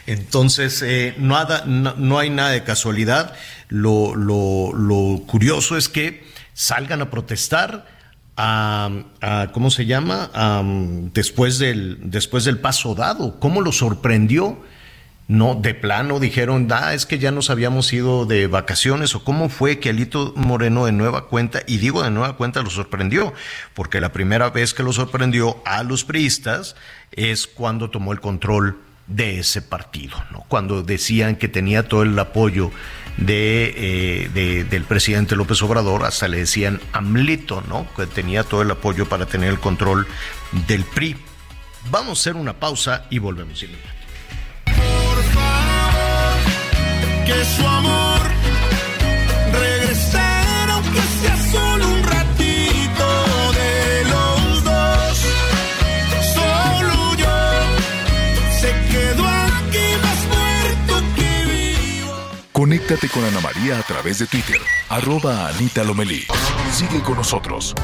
Entonces, 0.07 0.83
eh, 0.83 1.15
nada, 1.19 1.65
no, 1.67 1.95
no 1.97 2.19
hay 2.19 2.31
nada 2.31 2.51
de 2.51 2.65
casualidad. 2.65 3.35
Lo, 3.69 4.15
lo, 4.15 4.73
lo 4.75 5.23
curioso 5.27 5.77
es 5.77 5.89
que 5.89 6.25
salgan 6.55 7.01
a 7.03 7.11
protestar 7.11 7.87
a, 8.37 8.91
a- 9.21 9.49
¿cómo 9.53 9.71
se 9.71 9.87
llama? 9.87 10.31
Am, 10.35 11.13
después, 11.13 11.59
del, 11.59 11.99
después 12.03 12.45
del 12.45 12.59
paso 12.59 12.95
dado. 12.95 13.39
¿Cómo 13.39 13.61
lo 13.61 13.73
sorprendió? 13.73 14.63
No, 15.29 15.55
de 15.55 15.75
plano 15.75 16.19
dijeron, 16.19 16.67
ah, 16.73 16.93
es 16.93 17.07
que 17.07 17.21
ya 17.21 17.31
nos 17.31 17.51
habíamos 17.51 17.93
ido 17.93 18.27
de 18.27 18.49
vacaciones, 18.49 19.15
o 19.15 19.23
cómo 19.23 19.49
fue 19.49 19.79
que 19.79 19.91
Alito 19.91 20.33
Moreno 20.35 20.87
de 20.87 20.91
nueva 20.93 21.29
cuenta, 21.29 21.61
y 21.69 21.77
digo 21.77 22.03
de 22.03 22.11
nueva 22.11 22.37
cuenta, 22.37 22.63
lo 22.63 22.71
sorprendió, 22.71 23.33
porque 23.73 24.01
la 24.01 24.11
primera 24.11 24.51
vez 24.51 24.75
que 24.75 24.83
lo 24.83 24.93
sorprendió 24.93 25.63
a 25.65 25.85
los 25.85 26.03
priistas 26.03 26.75
es 27.13 27.47
cuando 27.47 27.91
tomó 27.91 28.13
el 28.13 28.21
control 28.21 28.79
de 29.07 29.41
ese 29.41 29.61
partido, 29.63 30.17
¿no? 30.31 30.45
Cuando 30.49 30.83
decían 30.83 31.35
que 31.37 31.49
tenía 31.49 31.89
todo 31.89 32.03
el 32.05 32.17
apoyo 32.19 32.71
de, 33.17 33.75
eh, 33.77 34.31
de- 34.33 34.65
del 34.65 34.85
presidente 34.85 35.35
López 35.35 35.61
Obrador, 35.63 36.05
hasta 36.05 36.29
le 36.29 36.39
decían 36.39 36.81
AMLITO, 36.93 37.63
¿no? 37.69 37.87
Que 37.97 38.07
tenía 38.07 38.45
todo 38.45 38.63
el 38.63 38.71
apoyo 38.71 39.09
para 39.09 39.27
tener 39.27 39.51
el 39.51 39.59
control 39.59 40.07
del 40.69 40.85
PRI. 40.85 41.17
Vamos 41.91 42.19
a 42.19 42.21
hacer 42.21 42.37
una 42.37 42.53
pausa 42.55 43.07
y 43.11 43.19
volvemos 43.19 43.61
inmediatamente. 43.63 44.01
que 47.27 47.45
su 47.45 47.67
amor 47.67 48.21
Conéctate 62.61 63.09
con 63.09 63.25
Ana 63.25 63.41
María 63.41 63.79
a 63.79 63.83
través 63.83 64.19
de 64.19 64.27
Twitter, 64.27 64.61
arroba 64.91 65.49
Anita 65.49 65.83
Lomelí. 65.83 66.27
Sigue 66.71 67.01
con 67.01 67.17
nosotros. 67.17 67.75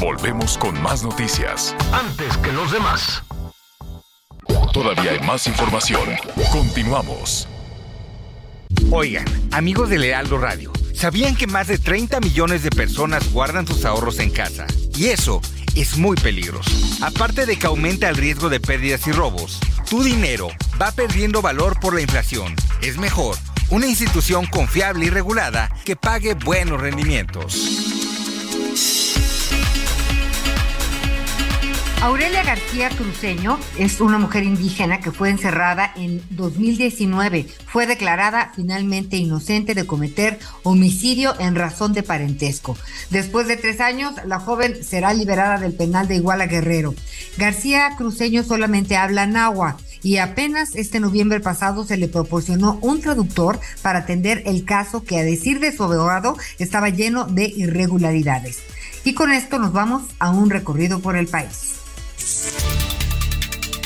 Volvemos 0.00 0.56
con 0.56 0.82
más 0.82 1.02
noticias. 1.02 1.76
Antes 1.92 2.38
que 2.38 2.50
los 2.50 2.72
demás. 2.72 3.22
Todavía 4.72 5.10
hay 5.10 5.20
más 5.20 5.46
información. 5.46 6.08
Continuamos. 6.50 7.46
Oigan, 8.90 9.26
amigos 9.50 9.90
del 9.90 10.02
Heraldo 10.04 10.38
Radio, 10.38 10.72
¿sabían 10.94 11.36
que 11.36 11.46
más 11.46 11.66
de 11.66 11.76
30 11.76 12.20
millones 12.20 12.62
de 12.62 12.70
personas 12.70 13.30
guardan 13.34 13.66
sus 13.66 13.84
ahorros 13.84 14.18
en 14.18 14.30
casa? 14.30 14.66
Y 14.96 15.08
eso 15.08 15.42
es 15.74 15.98
muy 15.98 16.16
peligroso. 16.16 16.70
Aparte 17.02 17.44
de 17.44 17.58
que 17.58 17.66
aumenta 17.66 18.08
el 18.08 18.16
riesgo 18.16 18.48
de 18.48 18.60
pérdidas 18.60 19.06
y 19.06 19.12
robos, 19.12 19.60
tu 19.90 20.02
dinero 20.02 20.48
va 20.80 20.90
perdiendo 20.90 21.42
valor 21.42 21.78
por 21.80 21.94
la 21.94 22.00
inflación. 22.00 22.54
Es 22.80 22.96
mejor 22.96 23.36
una 23.72 23.86
institución 23.86 24.44
confiable 24.44 25.06
y 25.06 25.10
regulada 25.10 25.70
que 25.86 25.96
pague 25.96 26.34
buenos 26.34 26.78
rendimientos. 26.78 28.01
Aurelia 32.02 32.42
García 32.42 32.88
Cruceño 32.88 33.60
es 33.78 34.00
una 34.00 34.18
mujer 34.18 34.42
indígena 34.42 34.98
que 34.98 35.12
fue 35.12 35.30
encerrada 35.30 35.92
en 35.94 36.20
2019. 36.30 37.46
Fue 37.68 37.86
declarada 37.86 38.50
finalmente 38.56 39.18
inocente 39.18 39.76
de 39.76 39.86
cometer 39.86 40.40
homicidio 40.64 41.32
en 41.38 41.54
razón 41.54 41.92
de 41.92 42.02
parentesco. 42.02 42.76
Después 43.10 43.46
de 43.46 43.56
tres 43.56 43.80
años, 43.80 44.14
la 44.26 44.40
joven 44.40 44.82
será 44.82 45.14
liberada 45.14 45.58
del 45.58 45.74
penal 45.74 46.08
de 46.08 46.16
Iguala 46.16 46.48
Guerrero. 46.48 46.92
García 47.38 47.94
Cruceño 47.96 48.42
solamente 48.42 48.96
habla 48.96 49.28
náhuatl 49.28 49.80
y 50.02 50.16
apenas 50.16 50.74
este 50.74 50.98
noviembre 50.98 51.38
pasado 51.38 51.84
se 51.84 51.98
le 51.98 52.08
proporcionó 52.08 52.80
un 52.82 53.00
traductor 53.00 53.60
para 53.80 54.00
atender 54.00 54.42
el 54.46 54.64
caso 54.64 55.04
que 55.04 55.20
a 55.20 55.24
decir 55.24 55.60
de 55.60 55.70
su 55.70 55.84
abogado 55.84 56.36
estaba 56.58 56.88
lleno 56.88 57.26
de 57.26 57.44
irregularidades. 57.44 58.58
Y 59.04 59.14
con 59.14 59.30
esto 59.30 59.60
nos 59.60 59.72
vamos 59.72 60.02
a 60.18 60.30
un 60.30 60.50
recorrido 60.50 60.98
por 60.98 61.16
el 61.16 61.28
país. 61.28 61.81
Podcast. 62.22 62.91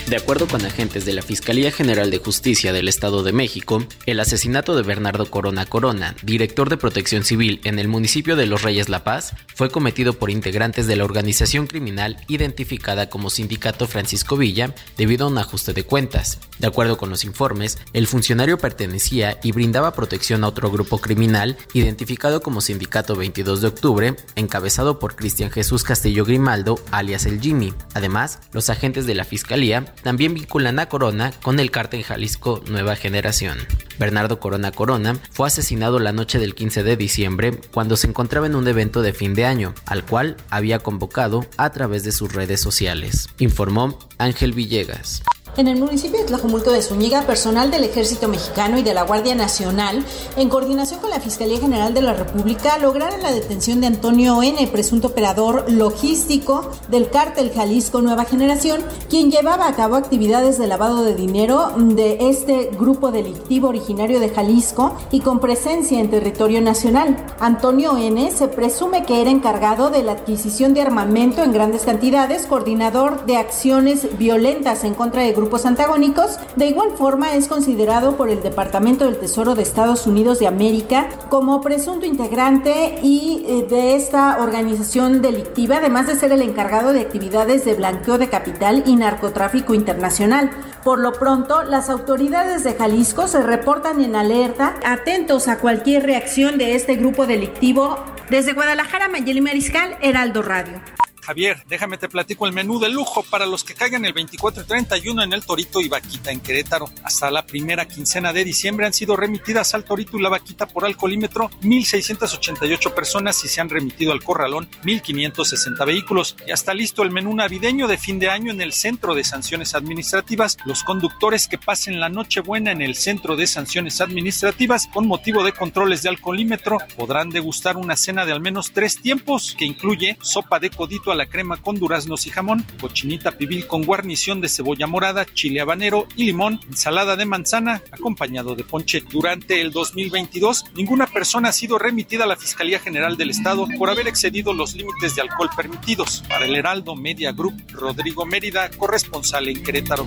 De 0.08 0.14
acuerdo 0.14 0.46
con 0.46 0.64
agentes 0.64 1.04
de 1.04 1.12
la 1.12 1.20
Fiscalía 1.20 1.72
General 1.72 2.12
de 2.12 2.18
Justicia 2.18 2.72
del 2.72 2.86
Estado 2.86 3.24
de 3.24 3.32
México, 3.32 3.84
el 4.06 4.20
asesinato 4.20 4.76
de 4.76 4.84
Bernardo 4.84 5.28
Corona 5.28 5.66
Corona, 5.66 6.14
director 6.22 6.70
de 6.70 6.76
Protección 6.76 7.24
Civil 7.24 7.60
en 7.64 7.80
el 7.80 7.88
municipio 7.88 8.36
de 8.36 8.46
Los 8.46 8.62
Reyes 8.62 8.88
La 8.88 9.02
Paz, 9.02 9.34
fue 9.52 9.68
cometido 9.68 10.12
por 10.12 10.30
integrantes 10.30 10.86
de 10.86 10.94
la 10.94 11.04
organización 11.04 11.66
criminal 11.66 12.18
identificada 12.28 13.10
como 13.10 13.30
Sindicato 13.30 13.88
Francisco 13.88 14.36
Villa 14.36 14.72
debido 14.96 15.26
a 15.26 15.28
un 15.28 15.38
ajuste 15.38 15.72
de 15.72 15.82
cuentas. 15.82 16.38
De 16.60 16.68
acuerdo 16.68 16.98
con 16.98 17.10
los 17.10 17.24
informes, 17.24 17.76
el 17.92 18.06
funcionario 18.06 18.58
pertenecía 18.58 19.40
y 19.42 19.50
brindaba 19.50 19.92
protección 19.92 20.44
a 20.44 20.48
otro 20.48 20.70
grupo 20.70 20.98
criminal 20.98 21.56
identificado 21.72 22.42
como 22.42 22.60
Sindicato 22.60 23.16
22 23.16 23.60
de 23.60 23.66
Octubre, 23.66 24.16
encabezado 24.36 25.00
por 25.00 25.16
Cristian 25.16 25.50
Jesús 25.50 25.82
Castillo 25.82 26.24
Grimaldo, 26.24 26.78
alias 26.92 27.26
el 27.26 27.40
Jimmy. 27.40 27.74
Además, 27.94 28.38
los 28.52 28.70
agentes 28.70 29.04
de 29.06 29.16
la 29.16 29.24
Fiscalía 29.24 29.94
también 30.02 30.34
vinculan 30.34 30.78
a 30.78 30.88
Corona 30.88 31.32
con 31.42 31.60
el 31.60 31.70
cártel 31.70 32.04
Jalisco 32.04 32.62
Nueva 32.68 32.96
Generación. 32.96 33.58
Bernardo 33.98 34.40
Corona 34.40 34.72
Corona 34.72 35.18
fue 35.30 35.46
asesinado 35.48 35.98
la 35.98 36.12
noche 36.12 36.38
del 36.38 36.54
15 36.54 36.82
de 36.82 36.96
diciembre 36.96 37.60
cuando 37.72 37.96
se 37.96 38.06
encontraba 38.06 38.46
en 38.46 38.54
un 38.54 38.68
evento 38.68 39.02
de 39.02 39.12
fin 39.12 39.34
de 39.34 39.46
año, 39.46 39.74
al 39.86 40.04
cual 40.04 40.36
había 40.50 40.78
convocado 40.80 41.46
a 41.56 41.70
través 41.70 42.04
de 42.04 42.12
sus 42.12 42.32
redes 42.32 42.60
sociales, 42.60 43.28
informó 43.38 43.98
Ángel 44.18 44.52
Villegas. 44.52 45.22
En 45.56 45.68
el 45.68 45.78
municipio 45.78 46.18
de 46.18 46.26
Tlajomulco 46.26 46.70
de 46.70 46.82
Zúñiga, 46.82 47.22
personal 47.22 47.70
del 47.70 47.84
Ejército 47.84 48.28
Mexicano 48.28 48.76
y 48.76 48.82
de 48.82 48.92
la 48.92 49.04
Guardia 49.04 49.34
Nacional, 49.34 50.04
en 50.36 50.50
coordinación 50.50 51.00
con 51.00 51.08
la 51.08 51.18
Fiscalía 51.18 51.58
General 51.58 51.94
de 51.94 52.02
la 52.02 52.12
República, 52.12 52.76
lograron 52.76 53.22
la 53.22 53.32
detención 53.32 53.80
de 53.80 53.86
Antonio 53.86 54.42
N., 54.42 54.66
presunto 54.66 55.08
operador 55.08 55.64
logístico 55.72 56.72
del 56.88 57.08
cártel 57.08 57.52
Jalisco 57.54 58.02
Nueva 58.02 58.26
Generación, 58.26 58.82
quien 59.08 59.30
llevaba 59.30 59.66
a 59.66 59.74
cabo 59.74 59.96
actividades 59.96 60.58
de 60.58 60.66
lavado 60.66 61.04
de 61.04 61.14
dinero 61.14 61.72
de 61.74 62.28
este 62.28 62.68
grupo 62.78 63.10
delictivo 63.10 63.68
originario 63.68 64.20
de 64.20 64.28
Jalisco 64.28 64.94
y 65.10 65.20
con 65.20 65.40
presencia 65.40 65.98
en 65.98 66.10
territorio 66.10 66.60
nacional. 66.60 67.16
Antonio 67.40 67.96
N. 67.96 68.30
se 68.30 68.48
presume 68.48 69.06
que 69.06 69.22
era 69.22 69.30
encargado 69.30 69.88
de 69.88 70.02
la 70.02 70.12
adquisición 70.12 70.74
de 70.74 70.82
armamento 70.82 71.42
en 71.42 71.52
grandes 71.52 71.84
cantidades, 71.84 72.44
coordinador 72.44 73.24
de 73.24 73.38
acciones 73.38 74.18
violentas 74.18 74.84
en 74.84 74.92
contra 74.92 75.22
de 75.22 75.32
grupos 75.32 75.45
antagónicos. 75.64 76.38
De 76.56 76.66
igual 76.66 76.90
forma, 76.96 77.34
es 77.34 77.48
considerado 77.48 78.16
por 78.16 78.28
el 78.28 78.42
Departamento 78.42 79.04
del 79.04 79.18
Tesoro 79.18 79.54
de 79.54 79.62
Estados 79.62 80.06
Unidos 80.06 80.38
de 80.38 80.46
América 80.46 81.08
como 81.28 81.60
presunto 81.60 82.06
integrante 82.06 82.98
y 83.02 83.44
eh, 83.48 83.66
de 83.68 83.96
esta 83.96 84.38
organización 84.42 85.22
delictiva, 85.22 85.78
además 85.78 86.06
de 86.06 86.16
ser 86.16 86.32
el 86.32 86.42
encargado 86.42 86.92
de 86.92 87.00
actividades 87.00 87.64
de 87.64 87.74
blanqueo 87.74 88.18
de 88.18 88.28
capital 88.28 88.82
y 88.86 88.96
narcotráfico 88.96 89.74
internacional. 89.74 90.50
Por 90.84 90.98
lo 90.98 91.12
pronto, 91.12 91.62
las 91.62 91.90
autoridades 91.90 92.64
de 92.64 92.74
Jalisco 92.74 93.28
se 93.28 93.42
reportan 93.42 94.00
en 94.00 94.16
alerta, 94.16 94.74
atentos 94.84 95.48
a 95.48 95.58
cualquier 95.58 96.04
reacción 96.04 96.58
de 96.58 96.74
este 96.74 96.96
grupo 96.96 97.26
delictivo. 97.26 97.98
Desde 98.30 98.52
Guadalajara, 98.52 99.08
Mayeli 99.08 99.40
Mariscal, 99.40 99.96
Heraldo 100.00 100.42
Radio. 100.42 100.80
Javier, 101.26 101.64
déjame 101.66 101.98
te 101.98 102.08
platico 102.08 102.46
el 102.46 102.52
menú 102.52 102.78
de 102.78 102.88
lujo 102.88 103.24
para 103.24 103.46
los 103.46 103.64
que 103.64 103.74
caigan 103.74 104.04
el 104.04 104.12
24 104.12 104.62
y 104.62 104.64
31 104.64 105.24
en 105.24 105.32
el 105.32 105.44
Torito 105.44 105.80
y 105.80 105.88
Vaquita 105.88 106.30
en 106.30 106.38
Querétaro. 106.38 106.88
Hasta 107.02 107.32
la 107.32 107.44
primera 107.44 107.88
quincena 107.88 108.32
de 108.32 108.44
diciembre 108.44 108.86
han 108.86 108.92
sido 108.92 109.16
remitidas 109.16 109.74
al 109.74 109.82
Torito 109.82 110.16
y 110.16 110.22
la 110.22 110.28
Vaquita 110.28 110.68
por 110.68 110.84
alcoholímetro 110.84 111.50
1.688 111.62 112.94
personas 112.94 113.44
y 113.44 113.48
se 113.48 113.60
han 113.60 113.68
remitido 113.68 114.12
al 114.12 114.22
Corralón 114.22 114.70
1.560 114.84 115.84
vehículos. 115.84 116.36
Ya 116.46 116.54
está 116.54 116.72
listo 116.74 117.02
el 117.02 117.10
menú 117.10 117.34
navideño 117.34 117.88
de 117.88 117.98
fin 117.98 118.20
de 118.20 118.30
año 118.30 118.52
en 118.52 118.60
el 118.60 118.72
Centro 118.72 119.16
de 119.16 119.24
Sanciones 119.24 119.74
Administrativas. 119.74 120.56
Los 120.64 120.84
conductores 120.84 121.48
que 121.48 121.58
pasen 121.58 121.98
la 121.98 122.08
Nochebuena 122.08 122.70
en 122.70 122.82
el 122.82 122.94
Centro 122.94 123.34
de 123.34 123.48
Sanciones 123.48 124.00
Administrativas 124.00 124.86
con 124.94 125.08
motivo 125.08 125.42
de 125.42 125.50
controles 125.50 126.04
de 126.04 126.08
alcoholímetro 126.08 126.78
podrán 126.96 127.30
degustar 127.30 127.76
una 127.76 127.96
cena 127.96 128.24
de 128.24 128.30
al 128.30 128.40
menos 128.40 128.70
tres 128.70 129.02
tiempos 129.02 129.56
que 129.58 129.64
incluye 129.64 130.16
sopa 130.22 130.60
de 130.60 130.70
codito 130.70 131.15
la 131.16 131.26
crema 131.26 131.56
con 131.56 131.78
duraznos 131.78 132.26
y 132.26 132.30
jamón, 132.30 132.64
cochinita 132.80 133.32
pibil 133.32 133.66
con 133.66 133.84
guarnición 133.84 134.40
de 134.40 134.48
cebolla 134.48 134.86
morada, 134.86 135.26
chile 135.34 135.60
habanero 135.60 136.06
y 136.16 136.24
limón, 136.24 136.60
ensalada 136.68 137.16
de 137.16 137.26
manzana 137.26 137.82
acompañado 137.90 138.54
de 138.54 138.64
ponche. 138.64 139.02
Durante 139.10 139.60
el 139.60 139.72
2022, 139.72 140.66
ninguna 140.74 141.06
persona 141.06 141.48
ha 141.48 141.52
sido 141.52 141.78
remitida 141.78 142.24
a 142.24 142.28
la 142.28 142.36
Fiscalía 142.36 142.78
General 142.78 143.16
del 143.16 143.30
Estado 143.30 143.66
por 143.78 143.90
haber 143.90 144.08
excedido 144.08 144.52
los 144.52 144.74
límites 144.74 145.14
de 145.14 145.22
alcohol 145.22 145.50
permitidos. 145.56 146.22
Para 146.28 146.44
el 146.44 146.54
Heraldo 146.54 146.94
Media 146.94 147.32
Group, 147.32 147.54
Rodrigo 147.72 148.26
Mérida, 148.26 148.70
corresponsal 148.70 149.48
en 149.48 149.62
Querétaro. 149.62 150.04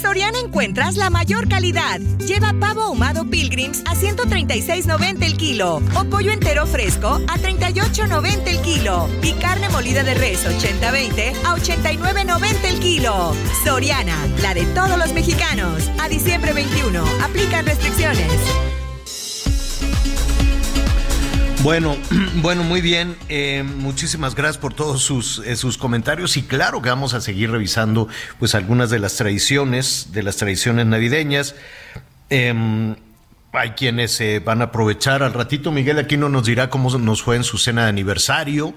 Soriana 0.00 0.38
encuentras 0.38 0.96
la 0.96 1.10
mayor 1.10 1.48
calidad. 1.48 2.00
Lleva 2.26 2.54
pavo 2.58 2.82
ahumado 2.82 3.24
Pilgrims 3.24 3.82
a 3.86 3.94
136.90 3.94 5.22
el 5.24 5.36
kilo 5.36 5.82
o 5.94 6.04
pollo 6.04 6.32
entero 6.32 6.66
fresco 6.66 7.20
a 7.28 7.38
38.90 7.38 8.46
el 8.46 8.60
kilo 8.62 9.08
y 9.22 9.32
carne 9.34 9.68
molida 9.68 10.02
de 10.02 10.14
res 10.14 10.46
80-20 10.46 11.34
a 11.44 11.56
89.90 11.56 12.64
el 12.64 12.80
kilo. 12.80 13.34
Soriana, 13.64 14.16
la 14.42 14.54
de 14.54 14.64
todos 14.66 14.96
los 14.98 15.12
mexicanos. 15.12 15.90
A 15.98 16.08
diciembre 16.08 16.52
21, 16.52 17.04
aplican 17.22 17.66
restricciones. 17.66 18.69
Bueno, 21.62 21.94
bueno, 22.36 22.62
muy 22.64 22.80
bien. 22.80 23.16
Eh, 23.28 23.62
muchísimas 23.62 24.34
gracias 24.34 24.58
por 24.58 24.72
todos 24.72 25.02
sus, 25.02 25.40
eh, 25.40 25.56
sus 25.56 25.76
comentarios 25.76 26.36
y 26.36 26.42
claro 26.42 26.80
que 26.80 26.88
vamos 26.88 27.12
a 27.12 27.20
seguir 27.20 27.50
revisando 27.50 28.08
pues 28.38 28.54
algunas 28.54 28.88
de 28.88 28.98
las 28.98 29.16
tradiciones, 29.16 30.08
de 30.12 30.22
las 30.22 30.36
tradiciones 30.36 30.86
navideñas. 30.86 31.54
Em, 32.30 32.96
hay 33.52 33.70
quienes 33.70 34.12
se 34.12 34.38
van 34.38 34.62
a 34.62 34.66
aprovechar 34.66 35.22
al 35.22 35.34
ratito. 35.34 35.70
Miguel 35.70 35.98
aquí 35.98 36.16
no 36.16 36.30
nos 36.30 36.46
dirá 36.46 36.70
cómo 36.70 36.96
nos 36.98 37.22
fue 37.22 37.36
en 37.36 37.44
su 37.44 37.58
cena 37.58 37.82
de 37.84 37.88
aniversario, 37.90 38.74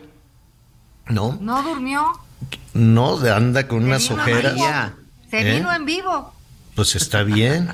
¿no? 1.07 1.37
No 1.39 1.63
durmió. 1.63 2.19
No, 2.73 3.17
anda 3.19 3.67
con 3.67 3.85
unas 3.85 4.11
ojeras. 4.11 4.55
Se 5.31 5.39
¿Eh? 5.39 5.55
vino 5.55 5.73
en 5.73 5.85
vivo. 5.85 6.32
Pues 6.75 6.95
está 6.95 7.23
bien. 7.23 7.69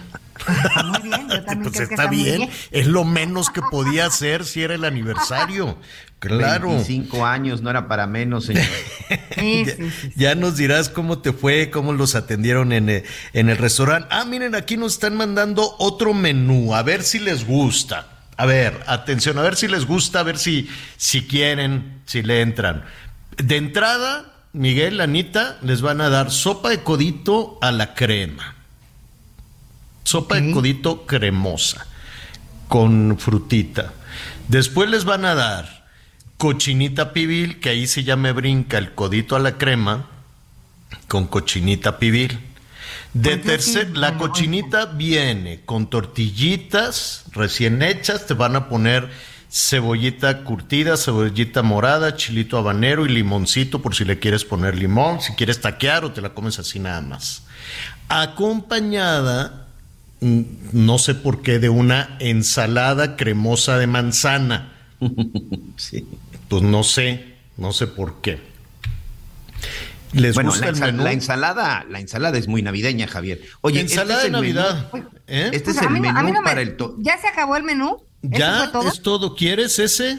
Muy 0.86 1.02
bien, 1.02 1.30
yo 1.30 1.44
también 1.44 1.64
Pues 1.64 1.76
creo 1.76 1.88
que 1.88 1.94
está 1.96 2.08
bien. 2.08 2.50
Es 2.72 2.88
lo 2.88 3.04
menos 3.04 3.50
que 3.50 3.62
podía 3.62 4.06
hacer 4.06 4.46
si 4.46 4.62
era 4.62 4.76
el 4.76 4.86
aniversario. 4.86 5.78
Claro. 6.20 6.72
25 6.72 7.26
años, 7.26 7.62
no 7.62 7.70
era 7.70 7.88
para 7.88 8.06
menos, 8.06 8.48
señor. 8.48 8.66
ya, 9.38 9.74
ya 10.18 10.36
nos 10.36 10.58
dirás 10.58 10.90
cómo 10.90 11.20
te 11.20 11.32
fue, 11.32 11.70
cómo 11.70 11.94
los 11.94 12.14
atendieron 12.14 12.74
en, 12.74 12.90
eh, 12.90 13.04
en 13.32 13.50
el 13.50 13.56
restaurante. 13.56 14.10
Ah, 14.12 14.26
miren, 14.26 14.54
aquí 14.54 14.76
nos 14.76 14.96
están 14.96 15.16
mandando 15.16 15.76
otro 15.80 16.14
menú, 16.14 16.76
a 16.76 16.84
ver 16.84 17.04
si 17.04 17.20
les 17.20 17.48
gusta. 17.48 18.20
A 18.36 18.46
ver, 18.46 18.84
atención, 18.88 19.38
a 19.38 19.44
ver 19.44 19.56
si 19.56 19.70
les 19.70 19.86
gusta, 19.86 20.20
a 20.20 20.24
ver 20.24 20.38
si, 20.38 20.70
si 20.98 21.26
quieren, 21.26 22.02
si 22.06 22.22
le 22.22 22.42
entran. 22.42 22.84
De 23.38 23.56
entrada, 23.56 24.34
Miguel, 24.52 25.00
Anita, 25.00 25.58
les 25.62 25.82
van 25.82 26.02
a 26.02 26.10
dar 26.10 26.32
sopa 26.32 26.70
de 26.70 26.84
codito 26.84 27.58
a 27.62 27.72
la 27.72 27.94
crema. 27.94 28.59
Sopa 30.04 30.40
de 30.40 30.52
codito 30.52 31.06
cremosa 31.06 31.86
con 32.68 33.18
frutita. 33.20 33.94
Después 34.48 34.90
les 34.90 35.06
van 35.06 35.26
a 35.26 35.36
dar 35.36 35.88
cochinita 36.38 37.14
pibil, 37.14 37.60
que 37.60 37.70
ahí 37.70 37.86
sí 37.86 38.04
ya 38.04 38.16
me 38.16 38.32
brinca 38.32 38.78
el 38.78 38.94
codito 38.94 39.36
a 39.36 39.40
la 39.40 39.58
crema 39.58 40.08
con 41.08 41.28
cochinita 41.28 42.00
pibil. 42.00 42.40
De 43.14 43.38
tercer, 43.38 43.98
la 43.98 44.18
cochinita 44.18 44.86
viene 44.86 45.62
con 45.66 45.90
tortillitas 45.90 47.26
recién 47.32 47.82
hechas, 47.82 48.26
te 48.28 48.36
van 48.36 48.56
a 48.56 48.70
poner 48.70 49.10
cebollita 49.52 50.44
curtida, 50.44 50.96
cebollita 50.96 51.64
morada, 51.64 52.16
chilito 52.16 52.58
habanero 52.58 53.06
y 53.06 53.10
limoncito 53.10 53.82
por 53.82 53.96
si 53.96 54.06
le 54.06 54.20
quieres 54.20 54.46
poner 54.46 54.78
limón, 54.78 55.22
si 55.22 55.34
quieres 55.34 55.60
taquear 55.60 56.06
o 56.06 56.12
te 56.12 56.22
la 56.22 56.36
comes 56.36 56.60
así 56.60 56.80
nada 56.80 57.02
más. 57.02 57.44
Acompañada, 58.10 59.69
no 60.22 60.98
sé 61.00 61.16
por 61.16 61.42
qué, 61.42 61.60
de 61.60 61.70
una 61.70 62.18
ensalada 62.20 63.16
cremosa 63.16 63.78
de 63.78 63.88
manzana. 63.88 64.74
Pues 66.50 66.64
no 66.64 66.84
sé, 66.84 67.36
no 67.58 67.72
sé 67.74 67.86
por 67.86 68.22
qué. 68.22 68.40
¿Les 70.14 70.34
bueno, 70.34 70.50
gusta 70.50 70.66
la, 70.66 70.70
el 70.72 70.76
ensa- 70.78 70.86
menú? 70.88 71.04
la 71.04 71.12
ensalada, 71.14 71.86
la 71.88 72.00
ensalada 72.00 72.38
es 72.40 72.48
muy 72.48 72.64
navideña, 72.64 73.06
Javier. 73.08 73.40
Oye, 73.62 73.82
Ensalada 73.82 74.24
este 74.24 74.28
es 74.28 74.32
de 74.34 74.40
el 74.40 74.44
menú- 74.44 74.56
Navidad. 74.56 74.90
¿eh? 75.28 75.50
Este 75.54 75.58
es 75.58 75.64
Pues 75.64 75.78
a 75.78 75.84
el 75.84 75.90
mí 75.92 76.00
no- 76.00 76.10
a 76.10 76.14
menú 76.14 76.26
mí 76.28 76.32
no 76.34 76.42
me- 76.42 76.46
para 76.50 76.62
el 76.62 76.76
to- 76.76 76.96
¿Ya 77.00 77.20
se 77.20 77.28
acabó 77.28 77.56
el 77.56 77.62
menú? 77.64 77.98
¿Eso 78.24 78.40
¿Ya? 78.40 78.58
fue 78.64 78.68
todo? 78.70 78.88
¿Es 78.90 79.02
todo? 79.04 79.36
¿Quieres 79.36 79.78
ese? 79.78 80.18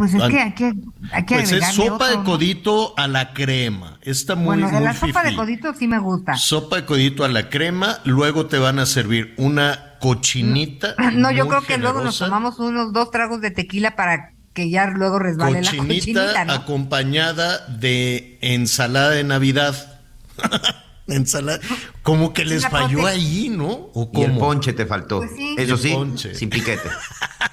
Pues 0.00 0.14
es 0.14 0.22
que 0.22 0.40
hay 0.40 0.52
que, 0.54 0.72
hay 1.12 1.24
que 1.26 1.34
Pues 1.34 1.52
es 1.52 1.74
sopa 1.74 1.94
otro, 1.96 2.06
de 2.06 2.16
¿no? 2.16 2.24
codito 2.24 2.94
a 2.96 3.06
la 3.06 3.34
crema. 3.34 3.98
Está 4.00 4.34
muy, 4.34 4.46
Bueno, 4.46 4.68
de 4.68 4.72
muy 4.76 4.84
la 4.84 4.94
sopa 4.94 5.20
de 5.22 5.28
fifí. 5.28 5.36
codito 5.36 5.74
sí 5.74 5.86
me 5.86 5.98
gusta. 5.98 6.36
Sopa 6.38 6.76
de 6.76 6.84
codito 6.86 7.22
a 7.22 7.28
la 7.28 7.50
crema, 7.50 7.98
luego 8.04 8.46
te 8.46 8.58
van 8.58 8.78
a 8.78 8.86
servir 8.86 9.34
una 9.36 9.96
cochinita. 10.00 10.94
No, 11.12 11.30
yo 11.30 11.46
creo 11.48 11.60
que 11.60 11.76
luego 11.76 12.00
nos 12.02 12.16
generosa, 12.18 12.24
tomamos 12.24 12.58
unos 12.60 12.94
dos 12.94 13.10
tragos 13.10 13.42
de 13.42 13.50
tequila 13.50 13.94
para 13.94 14.32
que 14.54 14.70
ya 14.70 14.86
luego 14.86 15.18
resbale 15.18 15.60
la 15.60 15.70
Cochinita, 15.70 15.94
cochinita, 16.22 16.44
¿no? 16.46 16.52
acompañada 16.54 17.66
de 17.68 18.38
ensalada 18.40 19.10
de 19.10 19.24
Navidad. 19.24 20.00
ensalada. 21.16 21.60
Como 22.02 22.32
que 22.32 22.44
les 22.44 22.66
falló 22.68 23.06
ahí, 23.06 23.48
¿no? 23.48 23.90
¿O 23.94 24.10
Y 24.14 24.22
el 24.22 24.36
ponche 24.38 24.72
te 24.72 24.86
faltó. 24.86 25.18
Pues 25.18 25.32
sí. 25.36 25.54
Eso 25.58 25.76
sí, 25.76 25.90
ponche. 25.92 26.34
sin 26.34 26.50
piquete. 26.50 26.88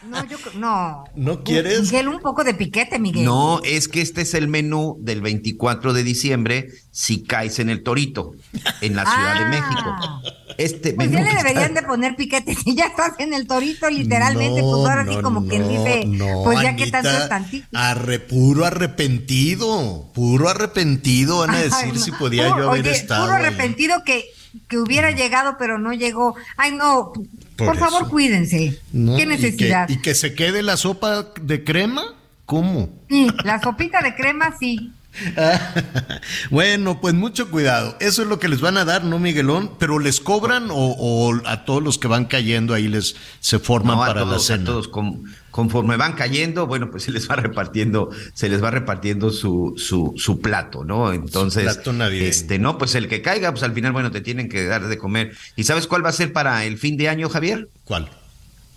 No, 0.10 0.26
yo 0.26 0.38
creo- 0.38 0.54
no. 0.60 1.04
¿No 1.16 1.44
quieres? 1.44 1.82
Miguel, 1.82 2.08
un 2.08 2.20
poco 2.20 2.44
de 2.46 2.54
piquete, 2.54 2.98
Miguel. 2.98 3.26
No, 3.26 3.60
es 3.64 3.88
que 3.90 4.02
este 4.02 4.22
es 4.22 4.34
el 4.34 4.48
menú 4.48 4.98
del 5.02 5.22
24 5.22 5.92
de 5.92 6.04
diciembre 6.04 6.70
si 7.00 7.22
caes 7.22 7.60
en 7.60 7.70
el 7.70 7.84
Torito, 7.84 8.34
en 8.82 8.96
la 8.96 9.04
Ciudad 9.04 9.34
de 9.36 9.46
Ah. 9.46 9.50
México. 9.50 10.22
Este 10.58 10.94
Pues 10.94 11.12
ya 11.12 11.22
le 11.22 11.30
está- 11.30 11.44
deberían 11.44 11.74
de 11.76 11.84
poner 11.84 12.16
piquete. 12.16 12.56
Si 12.64 12.74
ya 12.76 12.86
estás 12.86 13.12
en 13.20 13.36
el 13.36 13.46
torito, 13.46 13.88
literalmente, 13.88 14.62
No, 14.64 14.72
pues 14.72 14.90
ahora 14.90 15.06
sí 15.08 15.16
no, 15.16 15.22
como 15.22 15.48
quien 15.48 15.70
dice, 15.70 16.06
no, 16.08 16.42
pues 16.44 16.60
ya 16.64 16.76
que 16.76 16.90
tanto 16.90 17.10
es 17.12 17.30
tantito. 17.30 17.68
arre- 17.78 18.20
puro 18.26 18.66
arrepentido, 18.66 20.06
puro 20.16 20.50
arrepentido 20.50 21.40
van 21.40 21.52
a 21.52 21.58
decir 21.60 21.74
Ay, 21.84 21.92
no. 21.94 22.00
si 22.00 22.12
podía 22.12 22.50
Puro- 22.50 22.64
yo 22.64 22.70
haber 22.72 22.82
oye, 22.82 22.92
estado. 22.92 23.26
Puro 23.26 23.36
ahí. 23.38 23.46
arrepentido 23.46 24.04
que, 24.04 24.26
que 24.68 24.78
hubiera 24.80 25.12
llegado, 25.12 25.58
pero 25.60 25.78
no 25.78 25.94
llegó. 25.94 26.36
Ay, 26.58 26.72
no. 26.72 27.12
Por, 27.56 27.68
Por 27.68 27.78
favor, 27.78 28.10
cuídense. 28.10 28.80
¿no? 28.92 29.16
Qué 29.16 29.22
Y 29.24 29.26
que- 29.26 29.32
necesidad. 29.38 29.90
Y 29.90 29.98
que, 30.02 30.16
se 30.16 30.34
quede 30.34 30.64
la 30.64 30.78
sopa 30.78 31.28
de 31.42 31.64
crema, 31.64 32.04
¿cómo? 32.48 32.90
Sí, 33.10 33.28
la 33.44 33.62
sopita 33.62 34.02
de 34.02 34.16
crema, 34.16 34.56
sí. 34.60 34.94
Bueno, 36.50 37.00
pues 37.02 37.14
mucho 37.14 37.50
cuidado. 37.50 37.96
Eso 38.00 38.22
es 38.22 38.28
lo 38.28 38.40
que 38.40 38.48
les 38.48 38.62
van 38.62 38.78
a 38.78 38.86
dar, 38.86 39.04
¿no, 39.04 39.20
Miguelón? 39.20 39.72
Pero 39.80 40.00
les 40.00 40.20
cobran 40.20 40.70
o, 40.72 40.76
o 40.76 41.34
a 41.46 41.66
todos 41.66 41.82
los 41.84 41.98
que 41.98 42.08
van 42.08 42.26
cayendo 42.26 42.74
ahí 42.74 42.88
les 42.88 43.16
se 43.40 43.60
forman 43.60 43.98
No, 43.98 44.02
para 44.06 44.22
la 44.22 44.26
todos, 44.32 44.44
a 44.50 44.54
cena. 44.56 44.66
todos, 44.66 44.88
con- 44.88 45.24
conforme 45.52 45.98
van 45.98 46.14
cayendo, 46.14 46.68
bueno, 46.68 46.92
pues 46.92 47.04
se 47.04 47.12
les 47.12 47.30
va 47.30 47.36
repartiendo, 47.36 48.12
se 48.36 48.48
les 48.48 48.64
va 48.64 48.70
repartiendo 48.70 49.32
su, 49.32 49.74
su, 49.78 50.14
su 50.16 50.40
plato, 50.40 50.84
¿no? 50.84 51.12
Entonces, 51.14 51.64
plato 51.64 51.92
este, 52.12 52.60
no, 52.60 52.78
pues 52.78 52.94
el 52.96 53.08
que 53.08 53.22
caiga, 53.24 53.52
pues 53.52 53.64
al 53.64 53.74
final, 53.74 53.92
bueno, 53.92 54.12
te 54.12 54.22
tienen 54.22 54.50
que 54.50 54.66
dar 54.66 54.88
de 54.88 54.98
comer. 54.98 55.36
¿Y 55.56 55.64
sabes 55.64 55.88
cuál 55.88 56.06
va 56.06 56.10
a 56.10 56.14
ser 56.14 56.32
para 56.32 56.64
el 56.66 56.78
fin 56.78 56.96
de 56.98 57.10
año, 57.10 57.28
Javier? 57.30 57.70
¿Cuál? 57.86 58.10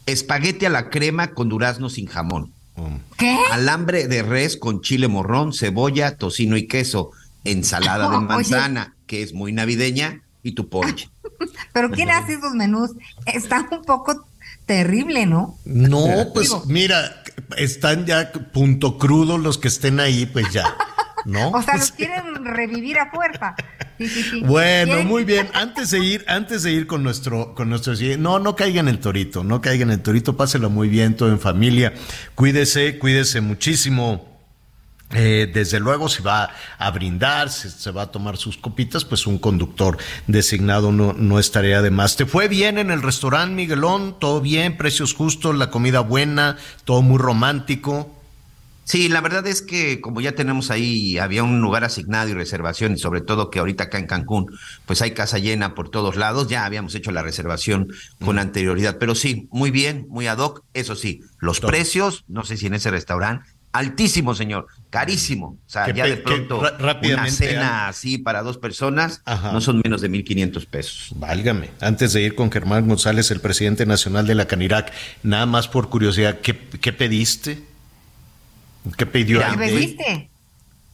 Espagueti 0.06 0.64
a 0.66 0.70
la 0.70 0.88
crema 0.90 1.32
con 1.34 1.48
durazno 1.50 1.90
sin 1.90 2.06
jamón. 2.06 2.52
¿Qué? 3.18 3.36
Alambre 3.52 4.08
de 4.08 4.22
res 4.22 4.56
con 4.56 4.80
chile 4.80 5.08
morrón, 5.08 5.52
cebolla, 5.52 6.16
tocino 6.16 6.56
y 6.56 6.66
queso. 6.66 7.10
Ensalada 7.44 8.10
de 8.10 8.16
Oye. 8.18 8.26
manzana, 8.26 8.94
que 9.06 9.22
es 9.22 9.32
muy 9.32 9.52
navideña, 9.52 10.22
y 10.42 10.52
tu 10.52 10.68
ponche. 10.68 11.08
Pero 11.72 11.90
¿quién 11.90 12.10
hace 12.10 12.34
esos 12.34 12.54
menús? 12.54 12.90
Está 13.26 13.66
un 13.70 13.82
poco 13.82 14.26
terrible, 14.66 15.26
¿no? 15.26 15.58
No, 15.64 16.06
pues 16.34 16.52
mira, 16.66 17.22
están 17.56 18.06
ya 18.06 18.32
punto 18.32 18.98
crudo 18.98 19.38
los 19.38 19.58
que 19.58 19.68
estén 19.68 20.00
ahí, 20.00 20.26
pues 20.26 20.52
ya, 20.52 20.76
¿no? 21.24 21.50
O 21.50 21.62
sea, 21.62 21.76
los 21.78 21.92
quieren 21.92 22.44
revivir 22.44 22.98
a 22.98 23.10
fuerza. 23.10 23.54
Sí, 23.98 24.08
sí, 24.08 24.22
sí. 24.22 24.40
Bueno, 24.44 24.92
Quieren- 24.94 25.06
muy 25.08 25.24
bien. 25.24 25.48
Antes 25.54 25.90
de 25.90 25.98
ir, 25.98 26.24
antes 26.28 26.62
de 26.62 26.72
ir 26.72 26.86
con 26.86 27.02
nuestro, 27.02 27.54
con 27.54 27.68
nuestro, 27.68 27.94
no, 28.18 28.38
no 28.38 28.56
caigan 28.56 28.88
en 28.88 28.94
el 28.94 29.00
torito, 29.00 29.44
no 29.44 29.60
caigan 29.60 29.88
en 29.90 29.94
el 29.98 30.02
torito, 30.02 30.36
páselo 30.36 30.70
muy 30.70 30.88
bien, 30.88 31.16
todo 31.16 31.28
en 31.30 31.40
familia. 31.40 31.92
Cuídese, 32.34 32.98
cuídese 32.98 33.40
muchísimo. 33.40 34.28
Eh, 35.12 35.50
desde 35.52 35.80
luego, 35.80 36.08
si 36.08 36.22
va 36.22 36.50
a 36.78 36.90
brindar, 36.92 37.50
si 37.50 37.68
se 37.68 37.90
va 37.90 38.02
a 38.02 38.10
tomar 38.12 38.36
sus 38.36 38.56
copitas, 38.56 39.04
pues 39.04 39.26
un 39.26 39.38
conductor 39.38 39.98
designado 40.28 40.92
no, 40.92 41.12
no 41.14 41.40
es 41.40 41.50
tarea 41.50 41.82
de 41.82 41.90
más. 41.90 42.14
¿Te 42.16 42.26
fue 42.26 42.46
bien 42.46 42.78
en 42.78 42.92
el 42.92 43.02
restaurante, 43.02 43.52
Miguelón? 43.56 44.20
¿Todo 44.20 44.40
bien? 44.40 44.76
¿Precios 44.76 45.12
justos? 45.14 45.56
¿La 45.56 45.68
comida 45.70 45.98
buena? 45.98 46.58
¿Todo 46.84 47.02
muy 47.02 47.18
romántico? 47.18 48.14
Sí, 48.84 49.08
la 49.08 49.20
verdad 49.20 49.46
es 49.46 49.62
que 49.62 50.00
como 50.00 50.20
ya 50.20 50.32
tenemos 50.32 50.70
ahí, 50.70 51.16
había 51.18 51.44
un 51.44 51.60
lugar 51.60 51.84
asignado 51.84 52.28
y 52.28 52.34
reservación, 52.34 52.94
y 52.94 52.98
sobre 52.98 53.20
todo 53.20 53.50
que 53.50 53.60
ahorita 53.60 53.84
acá 53.84 53.98
en 53.98 54.06
Cancún, 54.06 54.46
pues 54.84 55.00
hay 55.00 55.12
casa 55.12 55.38
llena 55.38 55.74
por 55.74 55.90
todos 55.90 56.16
lados, 56.16 56.48
ya 56.48 56.64
habíamos 56.64 56.94
hecho 56.94 57.12
la 57.12 57.22
reservación 57.22 57.88
con 58.24 58.38
anterioridad, 58.38 58.98
pero 58.98 59.14
sí, 59.14 59.48
muy 59.52 59.70
bien, 59.70 60.06
muy 60.08 60.26
ad 60.26 60.38
hoc, 60.38 60.64
eso 60.74 60.96
sí, 60.96 61.22
los 61.38 61.60
precios, 61.60 62.24
no 62.26 62.44
sé 62.44 62.56
si 62.56 62.66
en 62.66 62.74
ese 62.74 62.90
restaurante, 62.90 63.48
altísimo, 63.72 64.34
señor, 64.34 64.66
carísimo. 64.90 65.58
O 65.66 65.70
sea, 65.70 65.84
Que 65.84 65.94
ya 65.94 66.06
de 66.06 66.16
pronto 66.16 66.60
una 66.80 67.30
cena 67.30 67.88
así 67.88 68.18
para 68.18 68.42
dos 68.42 68.58
personas 68.58 69.22
Ajá. 69.24 69.52
no 69.52 69.60
son 69.60 69.80
menos 69.84 70.00
de 70.00 70.10
1.500 70.10 70.66
pesos. 70.66 71.12
Válgame. 71.16 71.70
Antes 71.80 72.12
de 72.12 72.22
ir 72.22 72.34
con 72.34 72.50
Germán 72.50 72.88
González, 72.88 73.30
el 73.30 73.40
presidente 73.40 73.86
nacional 73.86 74.26
de 74.26 74.34
la 74.34 74.46
Canirac, 74.46 74.92
nada 75.22 75.46
más 75.46 75.68
por 75.68 75.88
curiosidad, 75.88 76.40
¿qué, 76.40 76.58
qué 76.80 76.92
pediste? 76.92 77.69
¿Qué 78.96 79.06
pidió? 79.06 79.40
¿Qué 79.40 79.58
pediste? 79.58 80.30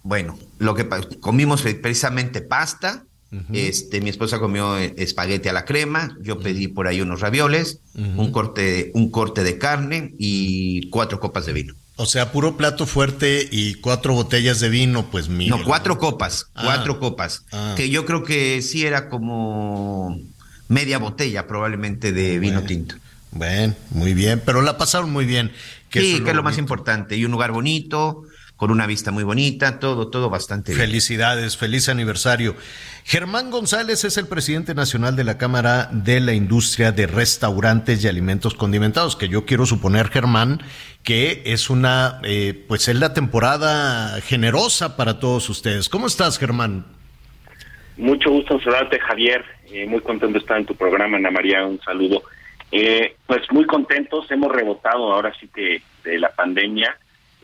Bueno, 0.02 0.38
lo 0.58 0.74
que 0.74 0.86
comimos 1.20 1.62
fue 1.62 1.74
precisamente 1.74 2.40
pasta. 2.40 3.04
Este, 3.52 4.00
mi 4.00 4.08
esposa 4.08 4.38
comió 4.38 4.78
espagueti 4.78 5.48
a 5.48 5.52
la 5.52 5.66
crema, 5.66 6.16
yo 6.22 6.38
pedí 6.40 6.68
por 6.68 6.86
ahí 6.86 7.02
unos 7.02 7.20
ravioles, 7.20 7.80
un 7.94 8.32
corte, 8.32 8.92
un 8.94 9.10
corte 9.10 9.42
de 9.42 9.58
carne 9.58 10.14
y 10.16 10.88
cuatro 10.88 11.20
copas 11.20 11.44
de 11.44 11.52
vino. 11.52 11.74
O 11.96 12.06
sea, 12.06 12.32
puro 12.32 12.56
plato 12.56 12.86
fuerte 12.86 13.46
y 13.50 13.74
cuatro 13.74 14.14
botellas 14.14 14.60
de 14.60 14.68
vino, 14.70 15.10
pues 15.10 15.28
mira. 15.28 15.56
No, 15.56 15.64
cuatro 15.64 15.98
copas, 15.98 16.46
Ah. 16.54 16.62
cuatro 16.64 16.98
copas. 16.98 17.44
Ah. 17.52 17.74
Que 17.76 17.90
yo 17.90 18.06
creo 18.06 18.22
que 18.22 18.62
sí 18.62 18.86
era 18.86 19.08
como 19.10 20.18
media 20.68 20.98
botella 20.98 21.46
probablemente 21.46 22.12
de 22.12 22.38
vino 22.38 22.62
tinto. 22.62 22.94
Bueno, 23.32 23.74
muy 23.90 24.14
bien, 24.14 24.40
pero 24.46 24.62
la 24.62 24.78
pasaron 24.78 25.10
muy 25.10 25.26
bien. 25.26 25.52
Sí, 25.90 26.14
eso 26.14 26.24
que 26.24 26.30
es 26.30 26.36
lo 26.36 26.42
más 26.42 26.58
importante. 26.58 27.16
Y 27.16 27.24
un 27.24 27.32
lugar 27.32 27.52
bonito, 27.52 28.24
con 28.56 28.70
una 28.70 28.86
vista 28.86 29.10
muy 29.10 29.22
bonita, 29.22 29.78
todo, 29.78 30.08
todo 30.08 30.30
bastante 30.30 30.72
bien. 30.72 30.86
Felicidades, 30.86 31.56
feliz 31.56 31.88
aniversario. 31.88 32.56
Germán 33.04 33.50
González 33.50 34.04
es 34.04 34.16
el 34.16 34.26
presidente 34.26 34.74
nacional 34.74 35.14
de 35.14 35.24
la 35.24 35.36
Cámara 35.36 35.90
de 35.92 36.20
la 36.20 36.32
Industria 36.32 36.90
de 36.90 37.06
Restaurantes 37.06 38.02
y 38.02 38.08
Alimentos 38.08 38.54
Condimentados, 38.54 39.14
que 39.14 39.28
yo 39.28 39.44
quiero 39.44 39.66
suponer, 39.66 40.08
Germán, 40.08 40.62
que 41.02 41.42
es 41.44 41.68
una, 41.68 42.18
eh, 42.24 42.64
pues 42.66 42.88
es 42.88 42.96
la 42.96 43.12
temporada 43.12 44.20
generosa 44.22 44.96
para 44.96 45.20
todos 45.20 45.50
ustedes. 45.50 45.90
¿Cómo 45.90 46.06
estás, 46.06 46.38
Germán? 46.38 46.86
Mucho 47.98 48.30
gusto 48.30 48.54
en 48.54 48.60
saludarte, 48.60 48.98
Javier. 49.00 49.44
Eh, 49.70 49.86
muy 49.86 50.00
contento 50.00 50.32
de 50.32 50.38
estar 50.38 50.58
en 50.58 50.66
tu 50.66 50.74
programa, 50.74 51.18
Ana 51.18 51.30
María. 51.30 51.64
Un 51.64 51.80
saludo. 51.80 52.22
Eh, 52.72 53.16
pues 53.26 53.42
muy 53.52 53.64
contentos. 53.64 54.30
Hemos 54.30 54.52
rebotado 54.52 55.12
ahora 55.12 55.32
sí 55.40 55.48
que 55.54 55.82
de 56.04 56.18
la 56.18 56.30
pandemia. 56.30 56.96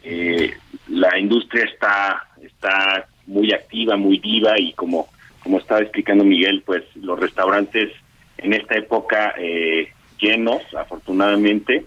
Eh, 0.02 0.52
la 0.88 1.16
industria 1.18 1.64
está 1.64 2.26
está 2.42 3.06
muy 3.26 3.52
activa, 3.52 3.96
muy 3.96 4.18
viva 4.18 4.58
y 4.58 4.72
como 4.72 5.08
como 5.42 5.58
estaba 5.58 5.80
explicando 5.80 6.24
Miguel, 6.24 6.62
pues 6.64 6.84
los 6.96 7.18
restaurantes 7.18 7.90
en 8.38 8.52
esta 8.52 8.76
época 8.76 9.34
eh, 9.38 9.92
llenos, 10.18 10.62
afortunadamente, 10.74 11.84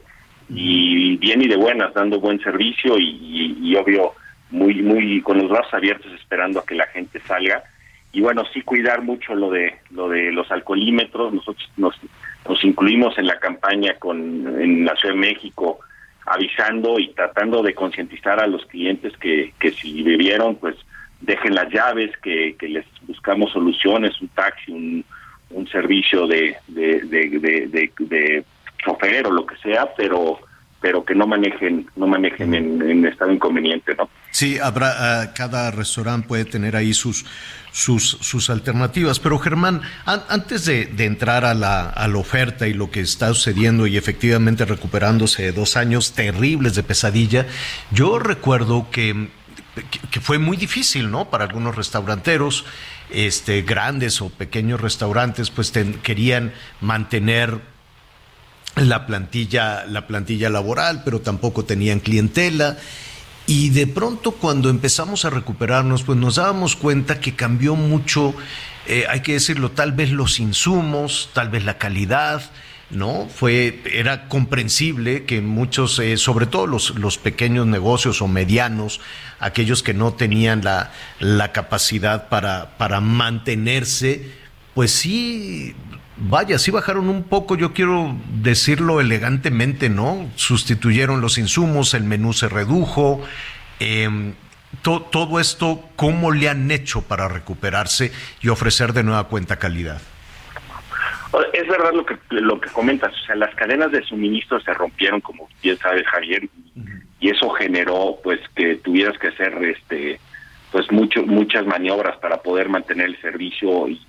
y 0.50 1.16
bien 1.18 1.42
y 1.42 1.48
de 1.48 1.56
buenas, 1.56 1.94
dando 1.94 2.20
buen 2.20 2.40
servicio 2.42 2.98
y, 2.98 3.10
y- 3.10 3.58
y 3.72 3.76
obvio 3.76 4.14
muy 4.52 4.82
muy 4.82 5.22
con 5.22 5.38
los 5.40 5.50
brazos 5.50 5.74
abiertos 5.74 6.12
esperando 6.14 6.60
a 6.60 6.66
que 6.66 6.76
la 6.76 6.88
gente 6.88 7.20
salga 7.28 7.64
y 8.16 8.22
bueno 8.22 8.44
sí 8.54 8.62
cuidar 8.62 9.02
mucho 9.02 9.36
lo 9.36 9.52
de 9.52 9.76
lo 9.92 10.08
de 10.08 10.32
los 10.32 10.50
alcoholímetros. 10.50 11.34
Nosotros 11.34 11.70
nos 11.76 11.94
nos 12.48 12.64
incluimos 12.64 13.18
en 13.18 13.28
la 13.28 13.38
campaña 13.40 13.96
con 14.00 14.18
en 14.62 14.86
la 14.86 14.96
Ciudad 14.96 15.16
de 15.16 15.20
México 15.20 15.80
avisando 16.26 16.98
y 16.98 17.10
tratando 17.10 17.62
de 17.62 17.76
concientizar 17.76 18.40
a 18.40 18.48
los 18.48 18.66
clientes 18.68 19.12
que, 19.18 19.54
que 19.60 19.72
si 19.72 20.02
bebieron 20.02 20.56
pues 20.56 20.76
dejen 21.20 21.54
las 21.56 21.70
llaves 21.72 22.12
que, 22.24 22.56
que 22.58 22.70
les 22.70 22.86
buscamos 23.02 23.52
soluciones 23.52 24.20
un 24.22 24.30
taxi 24.30 24.72
un, 24.72 25.06
un 25.50 25.68
servicio 25.68 26.26
de 26.26 26.56
de, 26.70 27.02
de, 27.02 27.30
de, 27.40 27.92
de- 28.00 28.46
chofer 28.78 29.28
o 29.28 29.32
lo 29.32 29.46
que 29.46 29.58
sea 29.58 29.94
pero 29.98 30.40
pero 30.86 31.04
que 31.04 31.16
no 31.16 31.26
manejen 31.26 31.90
no 31.96 32.06
manejen 32.06 32.54
en, 32.54 33.06
estado 33.08 33.32
inconveniente 33.32 33.96
no 33.96 34.08
Sí, 34.30 34.60
habrá, 34.60 35.22
ah, 35.22 35.34
cada 35.34 35.72
restaurante 35.72 36.28
puede 36.28 36.46
tener 36.46 36.76
ahí 36.76 36.94
sus, 36.94 37.26
sus, 37.72 38.18
sus 38.20 38.50
alternativas. 38.50 39.18
Pero 39.22 39.40
Germán, 39.40 39.82
an- 40.06 40.24
antes 40.28 40.66
de, 40.66 40.92
entrar 41.06 41.46
a 41.46 41.54
la, 41.54 41.90
a 41.90 42.08
la 42.10 42.18
oferta 42.18 42.68
y 42.68 42.74
lo 42.74 42.92
que 42.92 43.00
está 43.00 43.30
sucediendo 43.30 43.88
y 43.88 43.96
efectivamente 43.96 44.66
recuperándose 44.66 45.42
de 45.44 45.52
dos 45.54 45.78
años 45.78 46.12
terribles 46.12 46.76
de 46.76 46.84
pesadilla, 46.84 47.46
yo 47.92 48.20
recuerdo 48.20 48.90
que, 48.92 49.30
que, 50.12 50.20
fue 50.20 50.38
muy 50.38 50.58
difícil, 50.58 51.10
¿no? 51.10 51.30
Para 51.30 51.46
algunos 51.46 51.78
restauranteros, 51.78 52.66
este, 53.12 53.62
grandes 53.62 54.22
o 54.22 54.30
pequeños 54.30 54.82
restaurantes, 54.82 55.50
pues 55.50 55.72
querían 56.04 56.52
mantener 56.82 57.62
la 58.76 59.06
plantilla, 59.06 59.86
la 59.86 60.08
plantilla 60.08 60.50
laboral, 60.50 61.02
pero 61.04 61.22
tampoco 61.22 61.66
tenían 61.66 62.00
clientela. 62.00 62.78
Y 63.48 63.70
de 63.70 63.88
pronto 63.88 64.32
cuando 64.32 64.70
empezamos 64.70 65.24
a 65.26 65.30
recuperarnos, 65.30 66.04
pues 66.04 66.18
nos 66.18 66.36
dábamos 66.36 66.76
cuenta 66.76 67.20
que 67.20 67.36
cambió 67.36 67.76
mucho, 67.76 68.34
eh, 68.88 69.06
hay 69.10 69.22
que 69.22 69.34
decirlo, 69.34 69.72
tal 69.72 69.92
vez 69.92 70.12
los 70.12 70.40
insumos, 70.40 71.30
tal 71.34 71.50
vez 71.50 71.64
la 71.64 71.78
calidad, 71.78 72.52
¿no? 72.90 73.28
Fue, 73.34 73.82
era 73.94 74.28
comprensible 74.28 75.26
que 75.26 75.42
muchos, 75.42 76.00
eh, 76.00 76.18
sobre 76.18 76.48
todo 76.48 76.68
los, 76.68 76.96
los 76.96 77.18
pequeños 77.18 77.68
negocios 77.68 78.22
o 78.22 78.28
medianos, 78.28 79.00
aquellos 79.40 79.84
que 79.84 79.94
no 79.94 80.14
tenían 80.14 80.64
la, 80.64 80.92
la 81.20 81.52
capacidad 81.52 82.30
para, 82.30 82.78
para 82.78 83.00
mantenerse, 83.00 84.32
pues 84.74 84.92
sí, 84.92 85.76
vaya, 86.18 86.58
sí 86.60 86.72
bajaron 86.72 87.10
un 87.10 87.24
poco, 87.24 87.56
yo 87.56 87.74
quiero 87.74 88.16
decirlo 88.42 89.02
elegantemente, 89.02 89.90
¿no? 89.90 90.30
Sustituyeron 90.36 91.22
los 91.22 91.38
insumos, 91.38 91.94
el 91.94 92.04
menú 92.04 92.34
se 92.34 92.50
redujo. 92.50 93.22
eh, 93.80 94.34
to- 94.82 95.02
todo 95.12 95.40
esto, 95.40 95.82
¿cómo 95.96 96.32
le 96.32 96.48
han 96.50 96.70
hecho 96.72 97.02
para 97.02 97.28
recuperarse 97.28 98.12
y 98.42 98.48
ofrecer 98.50 98.94
de 98.94 99.04
nueva 99.04 99.26
cuenta 99.28 99.58
calidad? 99.58 100.02
Es 101.54 101.68
verdad 101.68 101.92
lo 101.94 102.06
que 102.06 102.18
lo 102.30 102.62
que 102.62 102.70
comentas, 102.70 103.14
o 103.14 103.26
sea, 103.26 103.36
las 103.36 103.54
cadenas 103.56 103.92
de 103.92 104.02
suministro 104.04 104.60
se 104.62 104.74
rompieron, 104.74 105.20
como 105.20 105.50
bien 105.62 105.78
sabe 105.80 106.04
Javier, 106.06 106.48
y 107.20 107.30
eso 107.30 107.50
generó 107.50 108.18
pues 108.24 108.40
que 108.56 108.76
tuvieras 108.76 109.18
que 109.18 109.28
hacer 109.28 109.54
este 109.66 110.20
pues 110.72 110.90
mucho 110.92 111.24
muchas 111.24 111.66
maniobras 111.66 112.16
para 112.18 112.38
poder 112.42 112.70
mantener 112.70 113.08
el 113.08 113.20
servicio 113.22 113.90
y, 113.90 114.00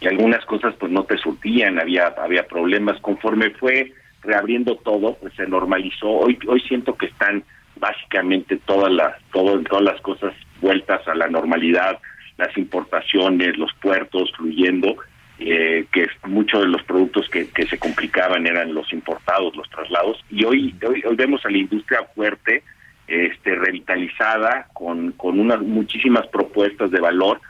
y 0.00 0.06
algunas 0.06 0.44
cosas 0.46 0.74
pues 0.78 0.90
no 0.90 1.04
te 1.04 1.18
surtían, 1.18 1.78
había 1.78 2.06
había 2.18 2.46
problemas. 2.46 3.00
Conforme 3.00 3.50
fue 3.50 3.92
reabriendo 4.22 4.76
todo, 4.76 5.16
pues 5.16 5.34
se 5.34 5.46
normalizó. 5.46 6.08
Hoy 6.08 6.38
hoy 6.46 6.60
siento 6.62 6.96
que 6.96 7.06
están 7.06 7.44
básicamente 7.76 8.58
todas 8.64 8.92
las 8.92 9.16
todo, 9.32 9.60
todas 9.62 9.84
las 9.84 10.00
cosas 10.00 10.34
vueltas 10.60 11.06
a 11.08 11.14
la 11.14 11.28
normalidad, 11.28 11.98
las 12.36 12.56
importaciones, 12.56 13.56
los 13.56 13.72
puertos 13.74 14.32
fluyendo 14.36 14.96
eh, 15.42 15.86
que 15.90 16.06
muchos 16.26 16.60
de 16.60 16.68
los 16.68 16.82
productos 16.82 17.26
que, 17.30 17.48
que 17.48 17.66
se 17.66 17.78
complicaban 17.78 18.46
eran 18.46 18.74
los 18.74 18.92
importados, 18.92 19.56
los 19.56 19.68
traslados, 19.70 20.22
y 20.28 20.44
hoy, 20.44 20.74
hoy, 20.86 21.02
hoy 21.06 21.16
vemos 21.16 21.44
a 21.46 21.50
la 21.50 21.56
industria 21.56 22.04
fuerte, 22.14 22.62
este, 23.08 23.54
revitalizada, 23.54 24.68
con, 24.74 25.12
con 25.12 25.40
unas 25.40 25.62
muchísimas 25.62 26.26
propuestas 26.26 26.90
de 26.90 27.00
valor 27.00 27.40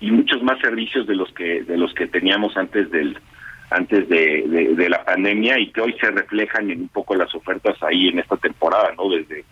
y 0.00 0.10
muchos 0.10 0.42
más 0.42 0.58
servicios 0.60 1.06
de 1.06 1.16
los 1.16 1.32
que 1.32 1.62
de 1.64 1.76
los 1.76 1.92
que 1.94 2.06
teníamos 2.06 2.56
antes 2.56 2.90
del 2.90 3.16
antes 3.70 4.08
de, 4.08 4.74
de, 4.76 4.88
la 4.88 5.04
pandemia 5.04 5.58
y 5.58 5.70
que 5.70 5.82
hoy 5.82 5.94
se 6.00 6.10
reflejan 6.10 6.70
en 6.70 6.82
un 6.82 6.88
poco 6.88 7.14
las 7.14 7.34
ofertas 7.34 7.76
ahí 7.82 8.08
en 8.08 8.18
esta 8.18 8.36
temporada, 8.38 8.94
¿no? 8.96 9.10
Desde 9.10 9.44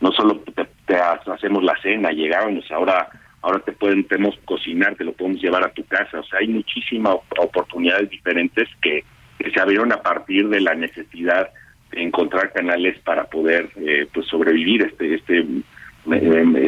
no 0.00 0.12
solo 0.12 0.36
te, 0.54 0.64
te 0.86 0.94
hacemos 0.96 1.64
la 1.64 1.76
cena, 1.82 2.10
llegábamos, 2.10 2.70
ahora 2.70 3.08
ahora 3.42 3.58
te 3.58 3.72
pueden 3.72 4.04
podemos 4.04 4.38
cocinar, 4.44 4.94
te 4.94 5.04
lo 5.04 5.12
podemos 5.12 5.42
llevar 5.42 5.64
a 5.64 5.72
tu 5.72 5.84
casa, 5.86 6.20
o 6.20 6.24
sea, 6.24 6.38
hay 6.38 6.48
muchísimas 6.48 7.14
op- 7.14 7.38
oportunidades 7.38 8.08
diferentes 8.10 8.68
que, 8.80 9.04
que 9.38 9.50
se 9.50 9.60
abrieron 9.60 9.92
a 9.92 10.00
partir 10.02 10.48
de 10.48 10.60
la 10.60 10.74
necesidad 10.74 11.50
de 11.90 12.02
encontrar 12.02 12.52
canales 12.52 12.98
para 13.00 13.24
poder 13.24 13.70
eh, 13.76 14.06
pues 14.14 14.26
sobrevivir 14.28 14.82
este 14.82 15.14
este 15.16 15.44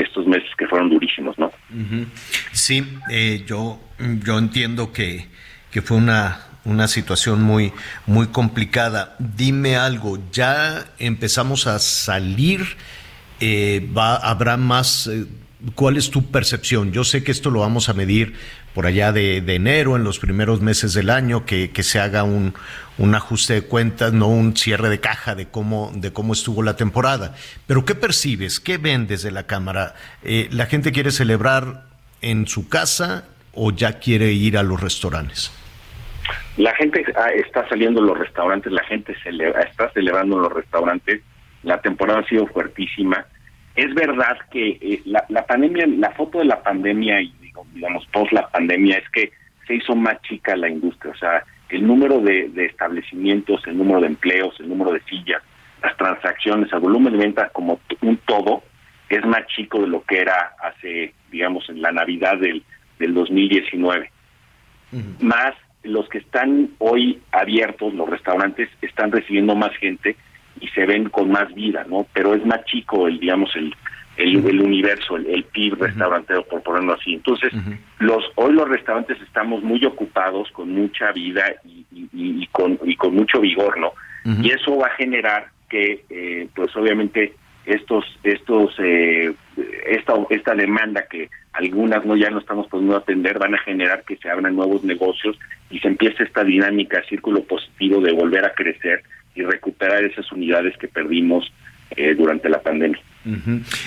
estos 0.03 0.27
meses 0.27 0.49
que 0.57 0.67
fueron 0.67 0.91
durísimos, 0.91 1.39
¿no? 1.39 1.51
Sí, 2.53 2.85
eh, 3.11 3.45
yo, 3.47 3.81
yo 3.99 4.39
entiendo 4.39 4.93
que, 4.93 5.29
que 5.71 5.83
fue 5.83 5.97
una, 5.97 6.41
una 6.65 6.89
situación 6.89 7.43
muy, 7.43 7.73
muy 8.07 8.29
complicada. 8.29 9.15
Dime 9.19 9.77
algo, 9.77 10.19
¿ya 10.33 10.87
empezamos 10.99 11.67
a 11.67 11.79
salir 11.79 12.63
eh, 13.41 13.89
va, 13.97 14.17
habrá 14.17 14.57
más... 14.57 15.07
eh, 15.07 15.27
¿Cuál 15.75 15.97
es 15.97 16.11
tu 16.11 16.31
percepción? 16.31 16.93
Yo 16.93 17.03
sé 17.03 17.25
que 17.25 17.33
esto 17.33 17.51
lo 17.51 17.61
vamos 17.61 17.89
a 17.89 17.95
medir 17.95 18.35
por 18.75 18.87
allá 18.87 19.11
de, 19.11 19.41
de 19.41 19.55
enero, 19.55 19.97
en 19.97 20.05
los 20.05 20.19
primeros 20.19 20.61
meses 20.61 20.93
del 20.93 21.09
año, 21.09 21.47
que, 21.47 21.71
que 21.71 21.83
se 21.83 21.99
haga 21.99 22.25
un, 22.25 22.53
un 22.98 23.14
ajuste 23.14 23.55
de 23.55 23.62
cuentas, 23.62 24.12
no 24.12 24.28
un 24.28 24.56
cierre 24.56 24.89
de 24.89 25.01
caja 25.01 25.35
de 25.35 25.47
cómo, 25.47 25.90
de 25.94 26.12
cómo 26.12 26.32
estuvo 26.32 26.62
la 26.62 26.77
temporada. 26.77 27.35
Pero 27.66 27.85
¿qué 27.85 27.94
percibes? 27.94 28.60
¿Qué 28.60 28.78
ven 28.78 29.06
desde 29.06 29.31
la 29.31 29.44
Cámara? 29.44 29.94
Eh, 30.23 30.48
¿La 30.51 30.66
gente 30.66 30.93
quiere 30.93 31.10
celebrar 31.10 31.85
en 32.23 32.47
su 32.47 32.68
casa 32.68 33.24
o 33.52 33.70
ya 33.70 33.98
quiere 33.98 34.32
ir 34.32 34.56
a 34.56 34.62
los 34.62 34.81
restaurantes? 34.81 35.52
La 36.56 36.74
gente 36.74 37.05
ah, 37.16 37.31
está 37.31 37.68
saliendo 37.68 38.01
a 38.01 38.05
los 38.05 38.18
restaurantes, 38.18 38.73
la 38.73 38.85
gente 38.85 39.14
celebra, 39.23 39.60
está 39.60 39.90
celebrando 39.93 40.36
en 40.36 40.43
los 40.43 40.52
restaurantes, 40.52 41.20
la 41.62 41.81
temporada 41.81 42.20
ha 42.20 42.28
sido 42.28 42.47
fuertísima. 42.47 43.27
Es 43.74 43.94
verdad 43.94 44.39
que 44.51 44.78
eh, 44.81 45.02
la, 45.05 45.24
la 45.28 45.44
pandemia, 45.44 45.86
la 45.86 46.10
foto 46.12 46.39
de 46.39 46.47
la 46.47 46.62
pandemia 46.62 47.20
y 47.20 47.32
digamos 47.74 48.06
post 48.06 48.32
la 48.32 48.48
pandemia 48.48 48.98
es 48.98 49.09
que 49.10 49.32
se 49.66 49.74
hizo 49.74 49.94
más 49.94 50.20
chica 50.23 50.56
la 50.56 50.68
industria, 50.68 51.12
o 51.12 51.16
sea, 51.16 51.44
el 51.68 51.86
número 51.86 52.20
de, 52.20 52.48
de 52.48 52.66
establecimientos, 52.66 53.66
el 53.66 53.76
número 53.76 54.01
de 54.01 54.09
empleos, 54.09 54.59
el 54.60 54.68
número 54.68 54.93
de 54.93 55.01
sillas, 55.02 55.43
las 55.82 55.97
transacciones, 55.97 56.72
el 56.72 56.80
volumen 56.80 57.12
de 57.12 57.18
venta 57.18 57.48
como 57.51 57.80
un 58.02 58.16
todo 58.18 58.62
es 59.09 59.24
más 59.24 59.47
chico 59.48 59.80
de 59.80 59.88
lo 59.88 60.02
que 60.02 60.20
era 60.20 60.55
hace, 60.62 61.14
digamos, 61.30 61.68
en 61.68 61.80
la 61.80 61.93
Navidad 61.93 62.38
del, 62.38 62.62
del 62.98 63.14
2019 63.14 64.10
más 65.20 65.55
los 65.82 66.09
que 66.09 66.18
están 66.18 66.70
hoy 66.78 67.20
abiertos, 67.32 67.94
los 67.94 68.09
restaurantes, 68.09 68.68
están 68.82 69.12
recibiendo 69.12 69.55
más 69.55 69.76
gente 69.76 70.16
y 70.60 70.68
se 70.68 70.84
ven 70.84 71.09
con 71.09 71.30
más 71.30 71.52
vida, 71.55 71.84
¿no? 71.88 72.06
Pero 72.12 72.34
es 72.34 72.44
más 72.44 72.64
chico 72.64 73.06
el, 73.06 73.20
digamos, 73.20 73.55
el, 73.56 73.72
el, 74.16 74.47
el 74.47 74.60
universo, 74.60 75.16
el, 75.16 75.26
el 75.26 75.44
PIB 75.44 75.74
restaurantero, 75.80 76.44
por 76.44 76.62
ponerlo 76.62 76.94
así. 76.94 77.14
Entonces, 77.14 77.52
los 77.98 78.24
hoy 78.36 78.52
los 78.55 78.68
restaurantes 78.68 79.20
estamos 79.22 79.62
muy 79.62 79.84
ocupados, 79.84 80.51
con 80.52 80.70
mucha 80.72 81.12
vida 81.12 81.44
y, 81.64 81.84
y- 81.93 82.09
y- 82.12 82.43
y 82.43 82.47
con, 82.48 82.78
y 82.84 82.97
con 82.97 83.14
mucho 83.14 83.40
vigor, 83.40 83.78
¿no? 83.78 83.93
Y 84.44 84.51
eso 84.51 84.76
va 84.76 84.88
a 84.88 84.97
generar 84.97 85.48
que, 85.68 86.05
eh, 86.10 86.48
pues 86.55 86.74
obviamente, 86.76 87.32
estos, 87.64 88.05
estos, 88.22 88.74
eh, 88.78 89.32
esta, 89.88 90.14
esta 90.30 90.55
demanda 90.55 91.05
que 91.10 91.28
algunas 91.52 92.05
no 92.05 92.16
ya 92.16 92.30
no 92.30 92.38
estamos 92.38 92.66
pudiendo 92.68 92.97
atender 92.97 93.38
van 93.38 93.55
a 93.55 93.59
generar 93.59 94.05
que 94.05 94.16
se 94.16 94.28
abran 94.30 94.55
nuevos 94.55 94.84
negocios 94.84 95.36
y 95.70 95.78
se 95.80 95.88
empiece 95.88 96.22
esta 96.22 96.44
dinámica, 96.44 97.02
círculo 97.09 97.43
positivo 97.43 98.01
de 98.01 98.12
volver 98.12 98.44
a 98.44 98.52
crecer 98.55 99.02
y 99.34 99.43
recuperar 99.43 100.05
esas 100.05 100.30
unidades 100.32 100.76
que 100.78 100.86
perdimos 100.88 101.52
eh, 101.97 102.14
durante 102.14 102.48
la 102.48 102.60
pandemia. 102.62 103.01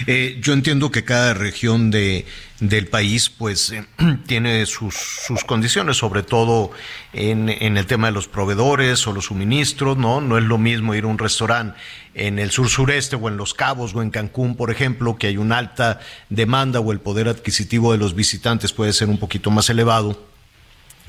Eh, 0.08 0.38
yo 0.42 0.54
entiendo 0.54 0.92
que 0.92 1.04
cada 1.04 1.34
región 1.34 1.92
de, 1.92 2.26
del 2.60 2.88
país 2.88 3.30
pues 3.30 3.72
eh, 3.72 3.86
tiene 4.28 4.66
sus, 4.66 4.96
sus 4.96 5.44
condiciones, 5.44 5.98
sobre 5.98 6.24
todo 6.24 6.72
en, 7.14 7.50
en 7.50 7.78
el 7.78 7.86
tema 7.86 8.08
de 8.08 8.14
los 8.14 8.28
proveedores 8.28 9.08
o 9.08 9.14
los 9.14 9.26
suministros, 9.26 9.98
¿no? 9.98 10.20
No 10.20 10.38
es 10.38 10.44
lo 10.44 10.58
mismo 10.58 10.94
ir 10.94 11.06
a 11.06 11.08
un 11.08 11.18
restaurante 11.18 11.80
en 12.14 12.38
el 12.40 12.52
sur 12.52 12.70
sureste 12.70 13.16
o 13.16 13.30
en 13.30 13.38
Los 13.38 13.54
Cabos 13.54 13.96
o 13.96 14.02
en 14.02 14.10
Cancún, 14.10 14.56
por 14.56 14.72
ejemplo, 14.72 15.18
que 15.18 15.28
hay 15.28 15.38
una 15.38 15.58
alta 15.58 16.00
demanda 16.30 16.80
o 16.80 16.92
el 16.92 17.00
poder 17.00 17.30
adquisitivo 17.30 17.92
de 17.92 17.98
los 17.98 18.16
visitantes 18.16 18.74
puede 18.74 18.94
ser 18.94 19.08
un 19.08 19.18
poquito 19.18 19.52
más 19.52 19.70
elevado 19.70 20.30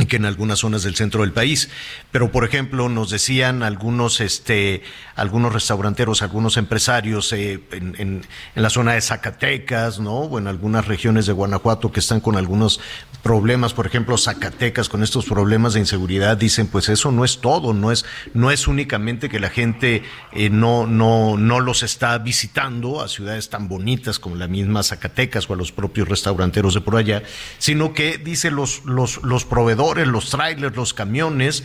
que 0.06 0.16
en 0.16 0.24
algunas 0.24 0.60
zonas 0.60 0.82
del 0.82 0.97
centro 0.97 1.22
del 1.22 1.32
país. 1.32 1.68
Pero, 2.10 2.31
por 2.32 2.44
ejemplo, 2.44 2.89
nos 2.89 3.10
decían 3.10 3.62
algunos, 3.62 4.20
este, 4.20 4.82
algunos 5.16 5.52
restauranteros, 5.52 6.22
algunos 6.22 6.56
empresarios 6.56 7.32
eh, 7.32 7.60
en, 7.72 7.94
en- 7.98 8.22
la 8.55 8.70
zona 8.70 8.93
de 8.94 9.01
Zacatecas, 9.01 10.01
¿no? 10.01 10.12
O 10.20 10.39
en 10.39 10.47
algunas 10.47 10.86
regiones 10.86 11.27
de 11.27 11.32
Guanajuato 11.32 11.93
que 11.93 12.01
están 12.01 12.20
con 12.20 12.36
algunos 12.36 12.81
problemas, 13.22 13.74
por 13.74 13.86
ejemplo, 13.86 14.16
Zacatecas 14.16 14.89
con 14.89 15.02
estos 15.02 15.27
problemas 15.27 15.74
de 15.74 15.81
inseguridad, 15.81 16.36
dicen, 16.36 16.66
pues 16.68 16.89
eso 16.89 17.12
no 17.12 17.24
es 17.24 17.40
todo, 17.40 17.74
no 17.74 17.93
es, 17.93 18.05
no 18.35 18.51
es 18.51 18.66
únicamente 18.66 19.28
que 19.28 19.40
la 19.40 19.51
gente 19.51 20.02
eh, 20.32 20.48
no, 20.51 20.86
no, 20.86 21.36
no 21.36 21.60
los 21.60 21.82
está 21.82 22.16
visitando 22.18 23.02
a 23.02 23.09
ciudades 23.09 23.51
tan 23.51 23.68
bonitas 23.68 24.18
como 24.18 24.36
la 24.36 24.48
misma 24.48 24.82
Zacatecas 24.82 25.48
o 25.48 25.55
a 25.55 25.56
los 25.56 25.72
propios 25.72 26.09
restauranteros 26.09 26.74
de 26.74 26.81
por 26.81 26.97
allá, 26.97 27.22
sino 27.59 27.93
que, 27.93 28.16
dice, 28.18 28.51
los, 28.51 28.85
los, 28.85 29.22
los 29.22 29.44
proveedores, 29.44 29.81
los 29.99 30.31
trailers, 30.31 30.77
los 30.77 30.95
camiones, 30.95 31.65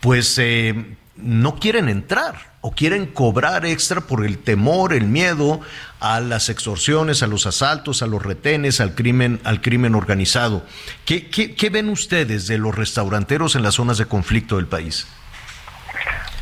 pues 0.00 0.38
eh, 0.38 0.74
no 1.16 1.56
quieren 1.56 1.88
entrar 1.88 2.50
o 2.62 2.72
quieren 2.72 3.06
cobrar 3.06 3.64
extra 3.64 4.02
por 4.02 4.24
el 4.24 4.38
temor, 4.38 4.92
el 4.92 5.04
miedo 5.04 5.60
a 5.98 6.20
las 6.20 6.48
extorsiones, 6.48 7.22
a 7.22 7.26
los 7.26 7.46
asaltos, 7.46 8.02
a 8.02 8.06
los 8.06 8.22
retenes, 8.22 8.80
al 8.80 8.94
crimen, 8.94 9.40
al 9.44 9.60
crimen 9.60 9.94
organizado. 9.94 10.64
¿Qué, 11.06 11.28
qué, 11.28 11.54
qué 11.54 11.70
ven 11.70 11.88
ustedes 11.88 12.46
de 12.46 12.58
los 12.58 12.74
restauranteros 12.74 13.56
en 13.56 13.62
las 13.62 13.74
zonas 13.76 13.98
de 13.98 14.06
conflicto 14.06 14.56
del 14.56 14.66
país? 14.66 15.06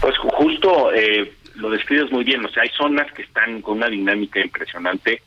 Pues 0.00 0.14
ju- 0.16 0.32
justo 0.32 0.92
eh, 0.92 1.34
lo 1.54 1.70
describes 1.70 2.10
muy 2.10 2.24
bien, 2.24 2.44
o 2.44 2.48
sea, 2.48 2.62
hay 2.64 2.70
zonas 2.76 3.12
que 3.12 3.22
están 3.22 3.62
con 3.62 3.78
una 3.78 3.88
dinámica 3.88 4.40
impresionante. 4.40 5.22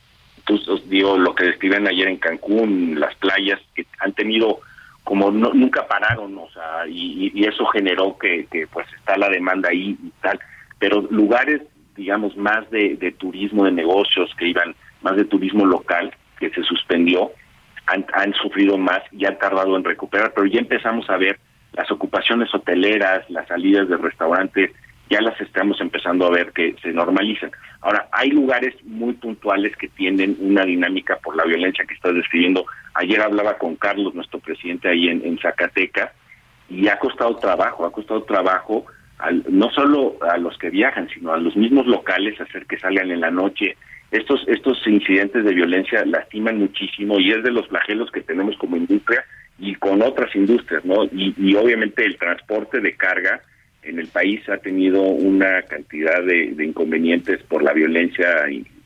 Os 0.49 0.89
digo, 0.89 1.17
lo 1.17 1.33
que 1.35 1.45
describen 1.45 1.87
ayer 1.87 2.07
en 2.09 2.17
Cancún, 2.17 2.99
las 2.99 3.15
playas 3.15 3.59
que 3.75 3.85
han 3.99 4.11
tenido 4.13 4.59
como 5.03 5.31
no- 5.31 5.53
nunca 5.53 5.87
pararon, 5.87 6.37
o 6.37 6.49
sea, 6.51 6.87
y, 6.87 7.31
y- 7.33 7.43
eso 7.45 7.65
generó 7.67 8.17
que, 8.17 8.45
que, 8.51 8.67
pues 8.67 8.87
está 8.97 9.17
la 9.17 9.29
demanda 9.29 9.69
ahí 9.69 9.97
y 10.01 10.11
tal. 10.21 10.39
Pero 10.79 11.01
lugares, 11.09 11.61
digamos, 11.95 12.35
más 12.37 12.69
de, 12.71 12.95
de 12.97 13.11
turismo 13.11 13.65
de 13.65 13.71
negocios 13.71 14.33
que 14.37 14.47
iban, 14.47 14.75
más 15.01 15.15
de 15.15 15.25
turismo 15.25 15.65
local, 15.65 16.13
que 16.39 16.49
se 16.51 16.63
suspendió, 16.63 17.31
han, 17.87 18.05
han 18.13 18.33
sufrido 18.33 18.77
más 18.77 19.01
y 19.11 19.25
han 19.25 19.37
tardado 19.39 19.75
en 19.75 19.83
recuperar, 19.83 20.33
pero 20.33 20.47
ya 20.47 20.59
empezamos 20.59 21.09
a 21.09 21.17
ver 21.17 21.39
las 21.73 21.89
ocupaciones 21.91 22.53
hoteleras, 22.53 23.29
las 23.29 23.47
salidas 23.47 23.87
de 23.89 23.97
restaurantes, 23.97 24.71
ya 25.11 25.21
las 25.21 25.39
estamos 25.41 25.79
empezando 25.81 26.25
a 26.25 26.31
ver 26.31 26.53
que 26.53 26.75
se 26.81 26.91
normalizan. 26.93 27.51
Ahora, 27.81 28.07
hay 28.11 28.29
lugares 28.31 28.73
muy 28.85 29.13
puntuales 29.13 29.75
que 29.75 29.89
tienen 29.89 30.37
una 30.39 30.63
dinámica 30.65 31.17
por 31.17 31.35
la 31.35 31.43
violencia 31.43 31.85
que 31.85 31.93
estás 31.93 32.15
describiendo. 32.15 32.65
Ayer 32.93 33.21
hablaba 33.21 33.57
con 33.57 33.75
Carlos, 33.75 34.15
nuestro 34.15 34.39
presidente, 34.39 34.87
ahí 34.87 35.09
en, 35.09 35.21
en 35.25 35.37
Zacatecas, 35.37 36.11
y 36.69 36.87
ha 36.87 36.97
costado 36.97 37.35
trabajo, 37.35 37.85
ha 37.85 37.91
costado 37.91 38.23
trabajo 38.23 38.85
al- 39.19 39.43
no 39.49 39.69
solo 39.71 40.17
a 40.21 40.37
los 40.37 40.57
que 40.57 40.69
viajan, 40.69 41.09
sino 41.09 41.33
a 41.33 41.37
los 41.37 41.55
mismos 41.55 41.85
locales 41.85 42.39
hacer 42.39 42.65
que 42.65 42.79
salgan 42.79 43.11
en 43.11 43.19
la 43.19 43.31
noche. 43.31 43.75
Estos, 44.11 44.43
estos 44.47 44.85
incidentes 44.87 45.43
de 45.43 45.53
violencia 45.53 46.05
lastiman 46.05 46.57
muchísimo 46.59 47.19
y 47.19 47.31
es 47.31 47.43
de 47.43 47.51
los 47.51 47.67
flagelos 47.67 48.09
que 48.11 48.21
tenemos 48.21 48.57
como 48.57 48.77
industria 48.77 49.23
y 49.59 49.75
con 49.75 50.01
otras 50.01 50.33
industrias, 50.35 50.83
¿no? 50.85 51.03
Y, 51.05 51.33
y 51.37 51.55
obviamente 51.55 52.05
el 52.05 52.17
transporte 52.17 52.79
de 52.79 52.95
carga 52.95 53.41
en 53.83 53.99
el 53.99 54.07
país 54.07 54.47
ha 54.49 54.57
tenido 54.57 55.01
una 55.01 55.61
cantidad 55.63 56.23
de, 56.23 56.51
de 56.55 56.65
inconvenientes 56.65 57.41
por 57.43 57.63
la 57.63 57.73
violencia 57.73 58.27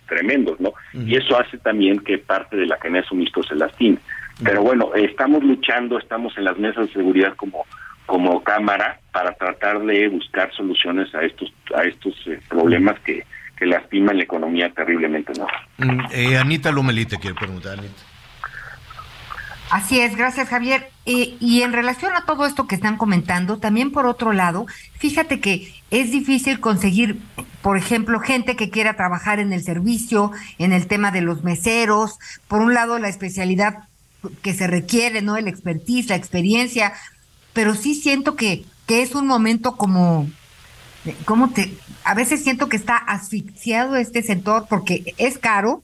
tremendos, 0.07 0.59
¿no? 0.59 0.73
Y 0.93 1.15
eso 1.15 1.39
hace 1.39 1.57
también 1.57 1.99
que 1.99 2.17
parte 2.17 2.55
de 2.55 2.65
la 2.65 2.77
cadena 2.77 3.01
de 3.01 3.07
suministro 3.07 3.43
se 3.43 3.55
lastime. 3.55 3.97
Pero 4.43 4.61
bueno, 4.61 4.93
estamos 4.95 5.43
luchando, 5.43 5.97
estamos 5.97 6.37
en 6.37 6.43
las 6.43 6.57
mesas 6.57 6.87
de 6.87 6.93
seguridad 6.93 7.35
como 7.35 7.65
como 8.05 8.43
cámara 8.43 8.99
para 9.11 9.31
tratar 9.31 9.79
de 9.83 10.07
buscar 10.09 10.53
soluciones 10.53 11.13
a 11.15 11.23
estos 11.23 11.51
a 11.75 11.83
estos 11.83 12.13
eh, 12.27 12.39
problemas 12.47 12.99
que, 12.99 13.25
que 13.57 13.65
lastiman 13.65 14.17
la 14.17 14.23
economía 14.23 14.69
terriblemente, 14.69 15.33
¿no? 15.39 15.47
Mm, 15.77 16.01
eh, 16.11 16.37
Anita 16.37 16.71
Lomelite 16.71 17.17
quiere 17.17 17.35
preguntar, 17.35 17.79
Anita. 17.79 18.14
Así 19.69 19.99
es, 19.99 20.15
gracias 20.15 20.49
Javier. 20.49 20.89
Eh, 21.05 21.37
y 21.39 21.61
en 21.61 21.73
relación 21.73 22.13
a 22.15 22.25
todo 22.25 22.45
esto 22.45 22.67
que 22.67 22.75
están 22.75 22.97
comentando, 22.97 23.57
también 23.57 23.91
por 23.91 24.05
otro 24.05 24.31
lado, 24.31 24.67
fíjate 24.97 25.39
que 25.39 25.73
es 25.91 26.11
difícil 26.11 26.59
conseguir, 26.59 27.19
por 27.61 27.77
ejemplo, 27.77 28.19
gente 28.19 28.55
que 28.55 28.69
quiera 28.69 28.95
trabajar 28.95 29.39
en 29.39 29.53
el 29.53 29.63
servicio, 29.63 30.31
en 30.59 30.71
el 30.71 30.87
tema 30.87 31.11
de 31.11 31.21
los 31.21 31.43
meseros, 31.43 32.19
por 32.47 32.61
un 32.61 32.73
lado 32.73 32.99
la 32.99 33.09
especialidad 33.09 33.87
que 34.41 34.53
se 34.53 34.67
requiere, 34.67 35.21
¿no? 35.21 35.37
El 35.37 35.47
expertise, 35.47 36.09
la 36.09 36.15
experiencia, 36.15 36.93
pero 37.53 37.75
sí 37.75 37.95
siento 37.95 38.35
que, 38.35 38.65
que 38.87 39.01
es 39.01 39.15
un 39.15 39.27
momento 39.27 39.77
como, 39.77 40.27
¿cómo 41.25 41.49
te? 41.49 41.73
A 42.03 42.13
veces 42.13 42.43
siento 42.43 42.69
que 42.69 42.77
está 42.77 42.97
asfixiado 42.97 43.95
este 43.95 44.21
sector 44.21 44.67
porque 44.69 45.13
es 45.17 45.37
caro, 45.37 45.83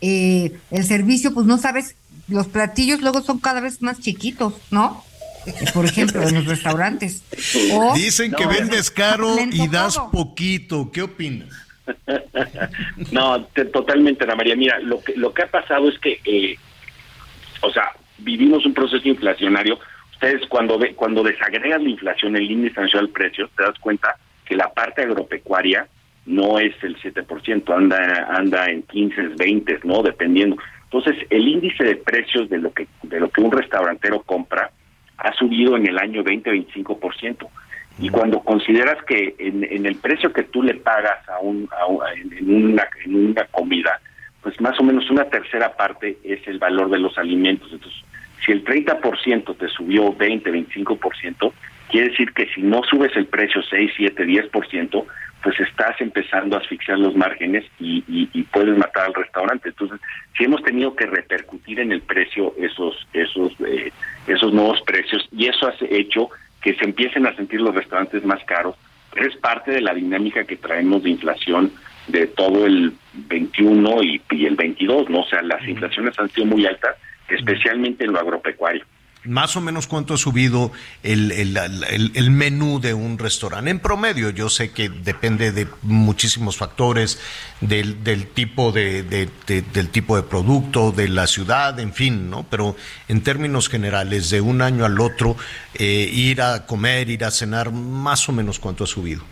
eh, 0.00 0.58
el 0.70 0.84
servicio, 0.84 1.32
pues 1.32 1.46
no 1.46 1.58
sabes, 1.58 1.96
los 2.28 2.48
platillos 2.48 3.00
luego 3.00 3.20
son 3.22 3.38
cada 3.38 3.60
vez 3.60 3.82
más 3.82 4.00
chiquitos, 4.00 4.54
¿no? 4.70 5.04
Por 5.74 5.84
ejemplo, 5.84 6.22
en 6.26 6.34
los 6.36 6.46
restaurantes. 6.46 7.22
O- 7.72 7.94
Dicen 7.94 8.32
que 8.32 8.44
No, 8.44 8.50
vendes 8.50 8.90
caro 8.90 9.36
y 9.50 9.68
das 9.68 9.94
todo. 9.94 10.10
poquito. 10.10 10.90
¿Qué 10.90 11.02
opinas? 11.02 11.48
No, 13.12 13.44
te- 13.46 13.66
totalmente, 13.66 14.24
Ana 14.24 14.36
María. 14.36 14.56
Mira, 14.56 14.78
lo 14.80 15.02
que 15.02 15.14
lo 15.16 15.32
que 15.34 15.42
ha 15.42 15.50
pasado 15.50 15.88
es 15.88 15.98
que, 15.98 16.18
eh, 16.24 16.56
o 17.60 17.70
sea, 17.70 17.90
vivimos 18.18 18.64
un 18.64 18.74
proceso 18.74 19.06
inflacionario. 19.06 19.78
Ustedes 20.14 20.42
cuando 20.48 20.78
ve, 20.78 20.94
cuando 20.94 21.22
desagregas 21.22 21.82
la 21.82 21.88
inflación, 21.90 22.36
el 22.36 22.50
índice 22.50 22.80
nacional 22.80 23.08
de 23.08 23.12
precios, 23.12 23.50
te 23.56 23.64
das 23.64 23.78
cuenta 23.80 24.16
que 24.46 24.56
la 24.56 24.72
parte 24.72 25.02
agropecuaria 25.02 25.86
no 26.26 26.58
es 26.58 26.74
el 26.82 26.96
7%, 27.02 27.70
anda 27.76 28.28
anda 28.30 28.66
en 28.70 28.82
15, 28.84 29.20
20, 29.36 29.80
¿no? 29.84 30.02
Dependiendo. 30.02 30.56
Entonces, 30.94 31.26
el 31.28 31.48
índice 31.48 31.82
de 31.82 31.96
precios 31.96 32.48
de 32.48 32.58
lo 32.58 32.72
que 32.72 32.86
de 33.02 33.18
lo 33.18 33.28
que 33.28 33.40
un 33.40 33.50
restaurantero 33.50 34.22
compra 34.22 34.70
ha 35.18 35.32
subido 35.34 35.76
en 35.76 35.88
el 35.88 35.98
año 35.98 36.22
20-25%. 36.22 37.48
Y 37.98 38.10
cuando 38.10 38.38
consideras 38.40 39.02
que 39.04 39.34
en, 39.38 39.64
en, 39.64 39.86
el 39.86 39.96
precio 39.96 40.32
que 40.32 40.44
tú 40.44 40.62
le 40.62 40.74
pagas 40.74 41.28
a 41.28 41.40
un, 41.40 41.68
a 41.72 42.12
en, 42.14 42.72
una, 42.72 42.86
en 43.04 43.30
una 43.30 43.44
comida, 43.46 44.00
pues 44.40 44.60
más 44.60 44.78
o 44.78 44.84
menos 44.84 45.10
una 45.10 45.24
tercera 45.24 45.74
parte 45.76 46.16
es 46.22 46.46
el 46.46 46.60
valor 46.60 46.88
de 46.90 46.98
los 46.98 47.18
alimentos. 47.18 47.72
Entonces, 47.72 48.00
si 48.44 48.52
el 48.52 48.64
30% 48.64 49.56
te 49.56 49.68
subió 49.68 50.14
20, 50.14 50.52
25%, 50.52 51.52
quiere 51.90 52.08
decir 52.10 52.32
que 52.32 52.46
si 52.54 52.62
no 52.62 52.82
subes 52.84 53.16
el 53.16 53.26
precio 53.26 53.62
6, 53.68 53.92
7, 53.96 54.24
10%, 54.24 55.04
pues 55.44 55.60
estás 55.60 56.00
empezando 56.00 56.56
a 56.56 56.60
asfixiar 56.60 56.98
los 56.98 57.14
márgenes 57.14 57.66
y, 57.78 58.02
y, 58.08 58.42
puedes 58.44 58.78
matar 58.78 59.08
al 59.08 59.14
restaurante. 59.14 59.68
Entonces, 59.68 60.00
si 60.36 60.44
hemos 60.44 60.62
tenido 60.62 60.96
que 60.96 61.04
repercutir 61.04 61.80
en 61.80 61.92
el 61.92 62.00
precio 62.00 62.54
esos 62.58 63.06
esos 63.12 63.52
eh, 63.60 63.92
esos 64.26 64.54
nuevos 64.54 64.80
precios 64.80 65.28
y 65.30 65.46
eso 65.46 65.68
ha 65.68 65.74
hecho 65.90 66.30
que 66.62 66.74
se 66.76 66.86
empiecen 66.86 67.26
a 67.26 67.36
sentir 67.36 67.60
los 67.60 67.74
restaurantes 67.74 68.24
más 68.24 68.42
caros, 68.44 68.74
pero 69.12 69.28
es 69.28 69.36
parte 69.36 69.70
de 69.70 69.82
la 69.82 69.92
dinámica 69.92 70.44
que 70.44 70.56
traemos 70.56 71.02
de 71.02 71.10
inflación 71.10 71.70
de 72.08 72.26
todo 72.26 72.64
el 72.64 72.94
21 73.12 74.02
y, 74.02 74.22
y 74.30 74.46
el 74.46 74.56
22, 74.56 75.10
¿no? 75.10 75.20
O 75.20 75.26
sea, 75.26 75.42
las 75.42 75.62
inflaciones 75.68 76.18
han 76.18 76.30
sido 76.30 76.46
muy 76.46 76.64
altas, 76.64 76.96
especialmente 77.28 78.04
en 78.04 78.12
lo 78.12 78.18
agropecuario 78.18 78.82
más 79.24 79.56
o 79.56 79.60
menos 79.60 79.86
cuánto 79.86 80.14
ha 80.14 80.16
subido 80.16 80.72
el, 81.02 81.32
el, 81.32 82.30
menú 82.30 82.80
de 82.80 82.94
un 82.94 83.18
restaurante. 83.18 83.70
En 83.70 83.80
promedio, 83.80 84.30
yo 84.30 84.48
sé 84.48 84.72
que 84.72 84.88
depende 84.88 85.52
de 85.52 85.66
muchísimos 85.82 86.56
factores, 86.56 87.20
del, 87.60 88.04
del 88.04 88.26
tipo 88.26 88.72
de, 88.72 89.02
del 89.02 89.88
tipo 89.88 90.16
de 90.16 90.22
producto, 90.22 90.92
de 90.92 91.08
la 91.08 91.26
ciudad, 91.26 91.78
en 91.80 91.92
fin, 91.92 92.30
¿no? 92.30 92.46
Pero 92.50 92.76
en 93.08 93.22
términos 93.22 93.68
generales, 93.68 94.30
de 94.30 94.40
un 94.40 94.62
año 94.62 94.84
al 94.84 95.00
otro, 95.00 95.36
eh, 95.74 96.08
ir 96.12 96.42
a 96.42 96.66
comer, 96.66 97.08
ir 97.08 97.24
a 97.24 97.30
cenar, 97.30 97.72
más 97.72 98.28
o 98.28 98.32
menos 98.32 98.58
cuánto 98.58 98.84
ha 98.84 98.86
subido. 98.86 99.22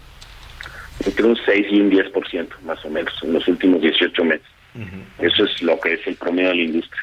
Entre 1.04 1.24
un 1.24 1.36
6 1.44 1.66
y 1.70 1.80
un 1.80 1.90
10%, 1.90 2.48
más 2.64 2.84
o 2.84 2.90
menos, 2.90 3.12
en 3.22 3.32
los 3.32 3.46
últimos 3.48 3.80
18 3.82 4.24
meses. 4.24 4.46
Eso 5.18 5.44
es 5.44 5.62
lo 5.62 5.78
que 5.78 5.94
es 5.94 6.06
el 6.06 6.14
promedio 6.14 6.48
de 6.48 6.54
la 6.54 6.62
industria. 6.62 7.02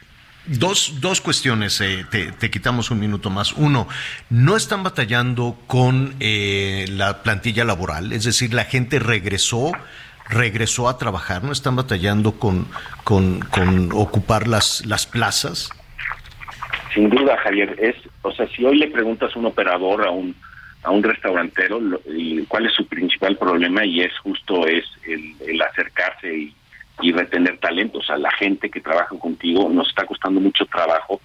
Dos, 0.58 1.00
dos 1.00 1.22
cuestiones, 1.22 1.80
eh, 1.80 2.06
te, 2.10 2.50
quitamos 2.50 2.90
un 2.90 3.00
minuto 3.00 3.30
más. 3.30 3.54
Uno, 3.54 3.88
¿no 4.32 4.56
están 4.56 4.82
batallando 4.82 5.56
con 5.68 6.16
eh, 6.20 6.86
la 6.90 7.22
plantilla 7.22 7.64
laboral? 7.64 8.12
Es 8.14 8.24
decir, 8.24 8.56
la 8.56 8.64
gente 8.64 8.98
regresó, 8.98 9.72
regresó 10.28 10.90
a 10.90 10.98
trabajar, 10.98 11.44
¿no 11.44 11.52
están 11.52 11.76
batallando 11.76 12.40
con, 12.40 12.66
con, 13.04 13.92
ocupar 13.94 14.48
las, 14.48 14.84
las 14.88 15.06
plazas? 15.06 15.70
Sin 16.96 17.12
duda, 17.12 17.38
Javier. 17.44 17.76
Es, 17.80 17.96
o 18.24 18.32
sea, 18.32 18.48
si 18.48 18.66
hoy 18.66 18.80
le 18.80 18.88
preguntas 18.88 19.36
a 19.36 19.40
un 19.40 19.46
operador, 19.46 20.08
a 20.08 20.10
un, 20.10 20.36
a 20.82 20.90
un 20.90 21.04
restaurantero, 21.04 21.80
cuál 22.48 22.66
es 22.66 22.74
su 22.74 22.88
principal 22.88 23.38
problema 23.38 23.86
y 23.86 24.02
es 24.02 24.18
justo 24.18 24.66
es 24.66 24.84
el, 25.08 25.36
el 25.48 25.62
acercarse 25.62 26.36
y 26.36 26.56
y 27.02 27.12
retener 27.12 27.58
talentos. 27.60 28.10
a 28.10 28.18
la 28.18 28.32
gente 28.32 28.70
que 28.70 28.82
trabaja 28.82 29.18
contigo 29.18 29.70
nos 29.70 29.90
está 29.90 30.06
costando 30.06 30.40
mucho 30.40 30.66
trabajo. 30.66 31.22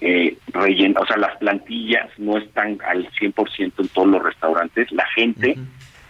Eh, 0.00 0.36
o 0.54 1.06
sea, 1.06 1.16
las 1.16 1.36
plantillas 1.36 2.08
no 2.18 2.38
están 2.38 2.78
al 2.86 3.08
100% 3.12 3.72
en 3.78 3.88
todos 3.88 4.08
los 4.08 4.22
restaurantes. 4.22 4.90
La 4.90 5.06
gente, 5.14 5.56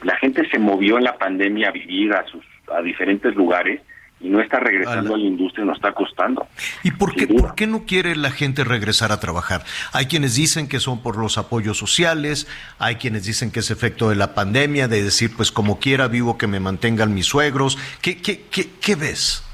la 0.02 0.16
gente 0.16 0.48
se 0.48 0.58
movió 0.58 0.98
en 0.98 1.04
la 1.04 1.18
pandemia 1.18 1.68
a 1.68 1.72
vivir 1.72 2.12
a 2.12 2.24
sus 2.26 2.44
a 2.74 2.80
diferentes 2.80 3.34
lugares 3.34 3.82
y 4.22 4.28
no 4.28 4.40
está 4.40 4.60
regresando 4.60 5.14
a 5.14 5.18
la, 5.18 5.24
industria, 5.24 5.64
nos 5.64 5.76
está 5.76 5.92
costando. 5.92 6.46
¿Y 6.82 6.92
por 6.92 7.14
qué, 7.14 7.26
por 7.26 7.54
qué 7.54 7.66
no 7.66 7.84
quiere 7.84 8.14
la 8.14 8.30
gente 8.30 8.62
regresar 8.64 9.10
a 9.10 9.18
trabajar? 9.18 9.64
Hay 9.92 10.06
quienes 10.06 10.36
dicen 10.36 10.68
que 10.68 10.78
son 10.78 11.02
por 11.02 11.18
los 11.18 11.38
apoyos 11.38 11.76
sociales, 11.76 12.46
hay 12.78 12.96
quienes 12.96 13.24
dicen 13.24 13.50
que 13.50 13.60
es 13.60 13.70
efecto 13.70 14.10
de 14.10 14.16
la 14.16 14.34
pandemia, 14.34 14.86
de 14.86 15.02
decir, 15.02 15.32
pues 15.36 15.50
como 15.50 15.80
quiera 15.80 16.06
vivo 16.08 16.38
que 16.38 16.46
me 16.46 16.60
mantengan 16.60 17.12
mis 17.12 17.26
suegros. 17.26 17.76
¿Qué, 18.00 18.22
qué, 18.22 18.44
qué, 18.50 18.68
qué 18.80 18.94
ves? 18.94 19.44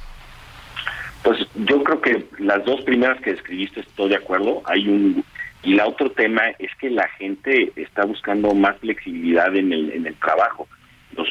Pues 1.22 1.38
yo 1.54 1.82
creo 1.82 2.00
que 2.00 2.26
las 2.38 2.64
dos 2.64 2.82
primeras 2.82 3.20
que 3.22 3.32
describiste 3.32 3.80
estoy 3.80 4.10
de 4.10 4.16
acuerdo. 4.16 4.62
Hay 4.66 4.86
un 4.86 5.24
y 5.64 5.74
la 5.74 5.86
otro 5.88 6.10
tema 6.12 6.42
es 6.58 6.70
que 6.80 6.88
la 6.88 7.08
gente 7.08 7.72
está 7.74 8.04
buscando 8.04 8.54
más 8.54 8.76
flexibilidad 8.78 9.54
en 9.56 9.72
el 9.72 9.90
en 9.90 10.06
el 10.06 10.14
trabajo 10.14 10.68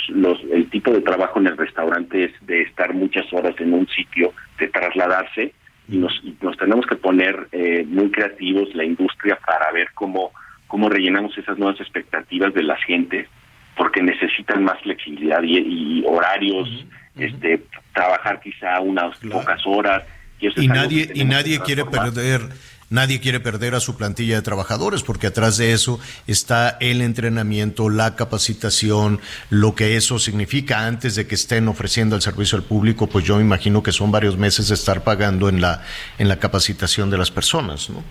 los, 0.09 0.39
el 0.51 0.69
tipo 0.69 0.91
de 0.91 1.01
trabajo 1.01 1.39
en 1.39 1.47
el 1.47 1.57
restaurante 1.57 2.25
es 2.25 2.31
de 2.41 2.61
estar 2.63 2.93
muchas 2.93 3.31
horas 3.33 3.55
en 3.59 3.73
un 3.73 3.87
sitio, 3.87 4.33
de 4.59 4.67
trasladarse, 4.67 5.53
y 5.89 5.97
nos, 5.97 6.21
nos 6.41 6.57
tenemos 6.57 6.85
que 6.85 6.95
poner 6.95 7.47
eh, 7.51 7.85
muy 7.87 8.11
creativos 8.11 8.73
la 8.75 8.83
industria 8.83 9.37
para 9.45 9.71
ver 9.71 9.87
cómo, 9.93 10.31
cómo 10.67 10.89
rellenamos 10.89 11.37
esas 11.37 11.57
nuevas 11.57 11.79
expectativas 11.79 12.53
de 12.53 12.63
las 12.63 12.83
gentes, 12.83 13.27
porque 13.75 14.01
necesitan 14.01 14.63
más 14.63 14.81
flexibilidad 14.81 15.41
y, 15.43 16.03
horarios, 16.05 16.67
este 17.15 17.63
trabajar 17.93 18.39
quizá 18.41 18.79
unas 18.81 19.17
pocas 19.19 19.61
horas. 19.65 20.03
Y, 20.39 20.65
y 20.65 20.67
nadie, 20.67 21.09
y 21.13 21.25
nadie 21.25 21.59
quiere 21.59 21.85
perder 21.85 22.41
Nadie 22.89 23.19
quiere 23.19 23.41
perder 23.41 23.75
a 23.75 23.81
su 23.81 23.97
plantilla 23.97 24.35
de 24.35 24.41
trabajadores 24.41 25.03
porque 25.03 25.27
atrás 25.27 25.57
de 25.57 25.73
eso 25.73 25.99
está 26.25 26.77
el 26.79 27.01
entrenamiento, 27.01 27.89
la 27.89 28.15
capacitación, 28.15 29.19
lo 29.49 29.75
que 29.75 29.97
eso 29.97 30.19
significa 30.19 30.87
antes 30.87 31.15
de 31.15 31.27
que 31.27 31.35
estén 31.35 31.67
ofreciendo 31.67 32.15
el 32.15 32.21
servicio 32.21 32.57
al 32.57 32.63
público, 32.63 33.07
pues 33.07 33.25
yo 33.25 33.35
me 33.35 33.41
imagino 33.41 33.83
que 33.83 33.91
son 33.91 34.09
varios 34.09 34.37
meses 34.37 34.69
de 34.69 34.75
estar 34.75 35.03
pagando 35.03 35.49
en 35.49 35.59
la 35.59 35.83
en 36.17 36.29
la 36.29 36.39
capacitación 36.39 37.09
de 37.09 37.17
las 37.17 37.29
personas, 37.29 37.89
¿no? 37.89 38.03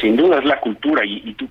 Sin 0.00 0.16
duda 0.16 0.38
es 0.38 0.44
la 0.44 0.60
cultura 0.60 1.02
y, 1.04 1.32
tú, 1.34 1.48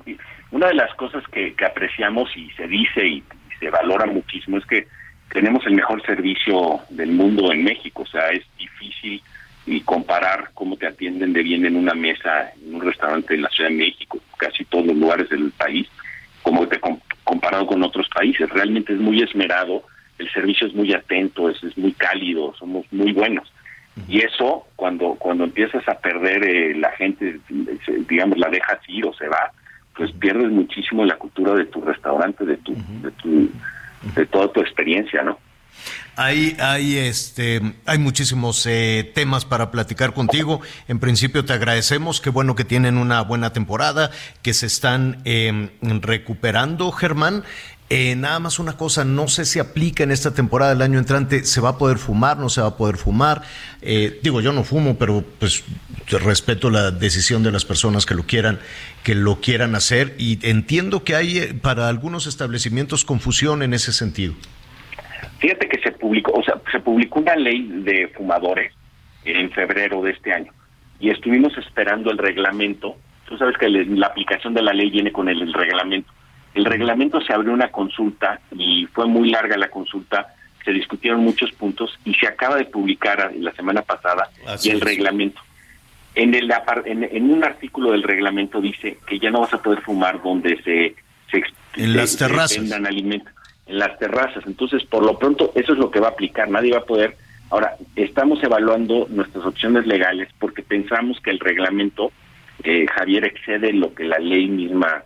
una 0.51 0.67
de 0.67 0.75
las 0.75 0.93
cosas 0.95 1.23
que, 1.31 1.55
apreciamos 1.65 2.29
y 2.37 2.51
se 2.51 2.67
dice 2.67 3.07
y, 3.07 3.23
se 3.59 3.69
valora 3.69 4.05
muchísimo 4.05 4.57
es 4.57 4.65
que 4.65 4.87
tenemos 5.31 5.65
el 5.65 5.75
mejor 5.75 6.05
servicio 6.05 6.81
del 6.89 7.11
mundo 7.11 7.51
en 7.53 7.63
México, 7.63 8.03
o 8.03 8.05
sea, 8.05 8.27
es 8.29 8.43
difícil 8.59 9.21
y 9.65 9.81
comparar 9.81 10.51
cómo 10.53 10.77
te 10.77 10.87
atienden 10.87 11.33
de 11.33 11.43
bien 11.43 11.65
en 11.65 11.75
una 11.75 11.93
mesa, 11.93 12.51
en 12.63 12.75
un 12.75 12.81
restaurante 12.81 13.33
en 13.33 13.41
la 13.41 13.49
Ciudad 13.49 13.69
de 13.69 13.77
México, 13.77 14.19
casi 14.37 14.63
todos 14.65 14.85
los 14.85 14.95
lugares 14.95 15.29
del 15.29 15.51
país, 15.51 15.87
como 16.43 16.67
te 16.67 16.79
comparado 17.23 17.65
con 17.65 17.83
otros 17.83 18.07
países. 18.09 18.49
Realmente 18.49 18.93
es 18.93 18.99
muy 18.99 19.21
esmerado, 19.21 19.83
el 20.19 20.31
servicio 20.31 20.67
es 20.67 20.73
muy 20.73 20.93
atento, 20.93 21.49
es, 21.49 21.63
es 21.63 21.77
muy 21.77 21.93
cálido, 21.93 22.53
somos 22.57 22.85
muy 22.91 23.11
buenos. 23.11 23.51
Y 24.09 24.19
eso, 24.19 24.67
cuando 24.75 25.15
cuando 25.15 25.45
empiezas 25.45 25.87
a 25.87 25.97
perder 25.97 26.43
eh, 26.43 26.75
la 26.75 26.91
gente, 26.91 27.39
digamos, 28.09 28.37
la 28.37 28.49
dejas 28.49 28.79
ir 28.89 29.05
o 29.05 29.13
se 29.13 29.27
va, 29.27 29.51
pues 29.95 30.11
pierdes 30.11 30.51
muchísimo 30.51 31.05
la 31.05 31.15
cultura 31.15 31.53
de 31.53 31.65
tu 31.65 31.81
restaurante, 31.81 32.45
de 32.45 32.57
tu, 32.57 32.75
de 33.01 33.11
tu, 33.11 33.49
de 34.15 34.25
toda 34.25 34.51
tu 34.51 34.59
experiencia, 34.59 35.23
¿no? 35.23 35.39
Hay, 36.15 36.55
hay, 36.59 36.97
este, 36.97 37.61
hay 37.85 37.97
muchísimos 37.97 38.65
eh, 38.65 39.11
temas 39.13 39.45
para 39.45 39.71
platicar 39.71 40.13
contigo. 40.13 40.61
En 40.87 40.99
principio 40.99 41.43
te 41.43 41.53
agradecemos, 41.53 42.21
qué 42.21 42.29
bueno 42.29 42.55
que 42.55 42.63
tienen 42.63 42.97
una 42.97 43.21
buena 43.21 43.51
temporada, 43.51 44.11
que 44.41 44.53
se 44.53 44.65
están 44.65 45.21
em, 45.25 45.69
recuperando, 45.81 46.91
Germán. 46.91 47.43
Eh, 47.87 48.15
nada 48.15 48.39
más 48.39 48.57
una 48.57 48.77
cosa, 48.77 49.05
no 49.05 49.27
sé 49.27 49.45
si 49.45 49.59
aplica 49.59 50.03
en 50.03 50.11
esta 50.11 50.33
temporada 50.33 50.71
del 50.71 50.81
año 50.81 50.97
entrante, 50.97 51.45
¿se 51.45 51.61
va 51.61 51.69
a 51.69 51.77
poder 51.77 51.99
fumar, 51.99 52.37
no 52.37 52.49
se 52.49 52.59
va 52.59 52.67
a 52.67 52.77
poder 52.77 52.97
fumar? 52.97 53.43
Eh, 53.83 54.19
digo, 54.23 54.41
yo 54.41 54.53
no 54.53 54.63
fumo, 54.63 54.97
pero 54.97 55.23
pues 55.37 55.63
respeto 56.07 56.71
la 56.71 56.89
decisión 56.89 57.43
de 57.43 57.51
las 57.51 57.63
personas 57.63 58.07
que 58.07 58.15
lo 58.15 58.25
quieran, 58.25 58.59
que 59.03 59.13
lo 59.13 59.39
quieran 59.39 59.75
hacer 59.75 60.15
y 60.17 60.39
entiendo 60.47 61.03
que 61.03 61.15
hay 61.15 61.53
para 61.61 61.87
algunos 61.87 62.25
establecimientos 62.25 63.05
confusión 63.05 63.61
en 63.61 63.75
ese 63.75 63.93
sentido. 63.93 64.33
Fíjate 65.39 65.67
que 65.67 65.79
se 65.79 65.91
publicó, 65.91 66.31
o 66.33 66.43
sea, 66.43 66.55
se 66.71 66.79
publicó 66.79 67.19
una 67.19 67.35
ley 67.35 67.67
de 67.67 68.07
fumadores 68.09 68.73
en 69.23 69.51
febrero 69.51 70.01
de 70.01 70.11
este 70.11 70.33
año 70.33 70.51
y 70.99 71.09
estuvimos 71.09 71.57
esperando 71.57 72.11
el 72.11 72.17
reglamento. 72.17 72.95
Tú 73.27 73.37
sabes 73.37 73.57
que 73.57 73.69
la 73.69 74.07
aplicación 74.07 74.53
de 74.53 74.61
la 74.61 74.73
ley 74.73 74.89
viene 74.89 75.11
con 75.11 75.27
el, 75.27 75.51
reglamento. 75.53 76.11
El 76.53 76.65
reglamento 76.65 77.19
se 77.21 77.33
abrió 77.33 77.51
una 77.51 77.69
consulta 77.69 78.39
y 78.51 78.85
fue 78.93 79.07
muy 79.07 79.29
larga 79.29 79.57
la 79.57 79.69
consulta, 79.69 80.33
se 80.63 80.71
discutieron 80.71 81.21
muchos 81.21 81.51
puntos 81.51 81.97
y 82.05 82.13
se 82.13 82.27
acaba 82.27 82.55
de 82.55 82.65
publicar 82.65 83.31
la 83.37 83.51
semana 83.53 83.81
pasada 83.81 84.29
y 84.63 84.69
el 84.69 84.81
reglamento. 84.81 85.41
En, 86.13 86.33
el, 86.33 86.49
en, 86.85 87.29
un 87.29 87.43
artículo 87.43 87.91
del 87.91 88.03
reglamento 88.03 88.61
dice 88.61 88.99
que 89.05 89.19
ya 89.19 89.31
no 89.31 89.41
vas 89.41 89.53
a 89.53 89.61
poder 89.61 89.81
fumar 89.81 90.21
donde 90.23 90.55
se, 90.63 90.95
se, 91.29 91.43
en 91.75 91.97
las 91.97 92.15
terrazas. 92.15 92.57
vendan 92.57 92.85
alimentos 92.85 93.34
en 93.67 93.79
las 93.79 93.97
terrazas. 93.99 94.43
Entonces, 94.45 94.83
por 94.85 95.03
lo 95.03 95.17
pronto, 95.17 95.51
eso 95.55 95.73
es 95.73 95.79
lo 95.79 95.91
que 95.91 95.99
va 95.99 96.07
a 96.07 96.11
aplicar. 96.11 96.49
Nadie 96.49 96.71
va 96.71 96.79
a 96.79 96.85
poder. 96.85 97.15
Ahora, 97.49 97.75
estamos 97.95 98.43
evaluando 98.43 99.07
nuestras 99.09 99.45
opciones 99.45 99.85
legales 99.85 100.29
porque 100.39 100.63
pensamos 100.63 101.19
que 101.21 101.31
el 101.31 101.39
reglamento, 101.39 102.11
eh, 102.63 102.85
Javier, 102.87 103.25
excede 103.25 103.73
lo 103.73 103.93
que 103.93 104.03
la 104.03 104.19
ley 104.19 104.47
misma. 104.47 105.03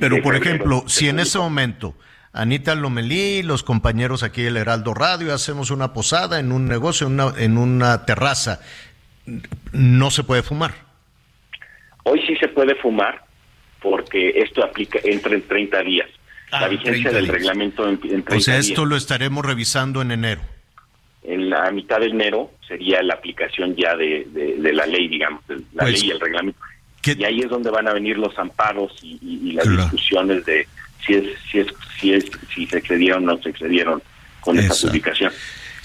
Pero, 0.00 0.22
por 0.22 0.36
ejemplo, 0.36 0.84
si 0.86 1.08
en 1.08 1.18
ese 1.18 1.38
momento 1.38 1.94
Anita 2.32 2.74
Lomelí, 2.74 3.42
los 3.42 3.62
compañeros 3.62 4.22
aquí 4.22 4.42
del 4.42 4.56
Heraldo 4.56 4.94
Radio, 4.94 5.34
hacemos 5.34 5.70
una 5.70 5.92
posada 5.92 6.38
en 6.38 6.52
un 6.52 6.66
negocio, 6.66 7.08
en 7.08 7.14
una, 7.14 7.32
en 7.38 7.58
una 7.58 8.06
terraza. 8.06 8.60
No 9.72 10.10
se 10.10 10.22
puede 10.22 10.42
fumar. 10.42 10.72
Hoy 12.04 12.22
sí 12.26 12.36
se 12.36 12.48
puede 12.48 12.74
fumar 12.76 13.24
porque 13.80 14.30
esto 14.36 14.64
aplica 14.64 14.98
entra 15.04 15.34
en 15.34 15.42
30 15.42 15.82
días. 15.82 16.08
La 16.60 16.68
vigencia 16.68 17.10
30 17.10 17.12
del 17.12 17.28
reglamento 17.28 17.84
en, 17.88 17.94
en 17.94 17.98
30 18.22 18.36
O 18.36 18.40
sea, 18.40 18.54
días. 18.54 18.68
esto 18.68 18.84
lo 18.84 18.96
estaremos 18.96 19.44
revisando 19.44 20.02
en 20.02 20.10
enero. 20.12 20.40
En 21.22 21.48
la 21.50 21.70
mitad 21.70 22.00
de 22.00 22.06
enero 22.06 22.50
sería 22.68 23.02
la 23.02 23.14
aplicación 23.14 23.74
ya 23.76 23.96
de, 23.96 24.26
de- 24.30 24.56
de 24.58 24.72
la 24.72 24.84
ley, 24.86 25.08
digamos, 25.08 25.46
de 25.46 25.56
la 25.72 25.84
Pues, 25.84 26.00
ley 26.00 26.08
y 26.08 26.12
el 26.12 26.20
reglamento. 26.20 26.58
Y 27.06 27.24
ahí 27.24 27.40
es 27.40 27.48
donde 27.50 27.70
van 27.70 27.86
a 27.88 27.92
venir 27.92 28.16
los 28.18 28.38
amparos 28.38 28.92
y, 29.02 29.18
y- 29.22 29.50
y 29.50 29.52
las 29.52 29.64
Claro. 29.66 29.82
discusiones 29.82 30.44
de 30.46 30.66
si 31.06 31.14
es 31.14 31.24
si 31.50 31.58
es 31.60 31.66
si 32.00 32.12
es 32.14 32.24
si 32.54 32.66
se 32.66 32.78
excedieron 32.78 33.28
o 33.28 33.34
no 33.34 33.42
se 33.42 33.50
excedieron 33.50 34.02
con 34.40 34.56
esta 34.58 34.68
Exacto. 34.72 34.88
publicación. 34.88 35.32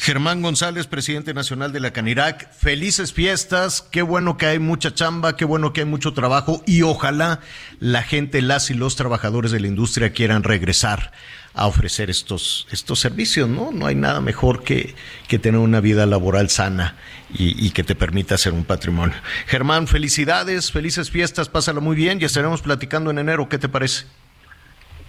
Germán 0.02 0.42
González, 0.42 0.88
presidente 0.88 1.34
nacional 1.34 1.74
de 1.74 1.82
la 1.82 1.92
Canirac, 1.92 2.54
felices 2.54 3.12
fiestas, 3.12 3.82
qué 3.82 4.02
bueno 4.02 4.38
que 4.38 4.46
hay 4.46 4.58
mucha 4.58 4.94
chamba, 4.94 5.36
qué 5.36 5.44
bueno 5.44 5.74
que 5.74 5.82
hay 5.82 5.86
mucho 5.86 6.14
trabajo 6.14 6.64
y 6.66 6.84
ojalá 6.84 7.42
la 7.82 8.02
gente, 8.02 8.42
las 8.42 8.70
y 8.70 8.76
los 8.76 8.96
trabajadores 8.96 9.52
de 9.52 9.60
la 9.60 9.68
industria 9.68 10.14
quieran 10.14 10.44
regresar 10.44 11.12
a 11.54 11.68
ofrecer 11.68 12.10
estos, 12.10 12.66
estos 12.72 12.98
servicios, 12.98 13.50
¿no? 13.50 13.72
No 13.74 13.88
hay 13.88 13.96
nada 13.96 14.22
mejor 14.22 14.64
que, 14.64 14.96
que 15.28 15.38
tener 15.38 15.60
una 15.60 15.82
vida 15.82 16.06
laboral 16.06 16.50
sana 16.50 16.96
y, 17.34 17.66
y 17.66 17.72
que 17.72 17.84
te 17.84 17.94
permita 17.94 18.36
hacer 18.36 18.54
un 18.54 18.64
patrimonio. 18.64 19.18
Germán, 19.48 19.86
felicidades, 19.86 20.72
felices 20.72 21.10
fiestas, 21.10 21.50
pásala 21.50 21.82
muy 21.82 21.98
bien 21.98 22.22
y 22.22 22.24
estaremos 22.24 22.62
platicando 22.62 23.12
en 23.12 23.20
enero, 23.20 23.50
¿qué 23.50 23.58
te 23.58 23.68
parece? 23.68 24.06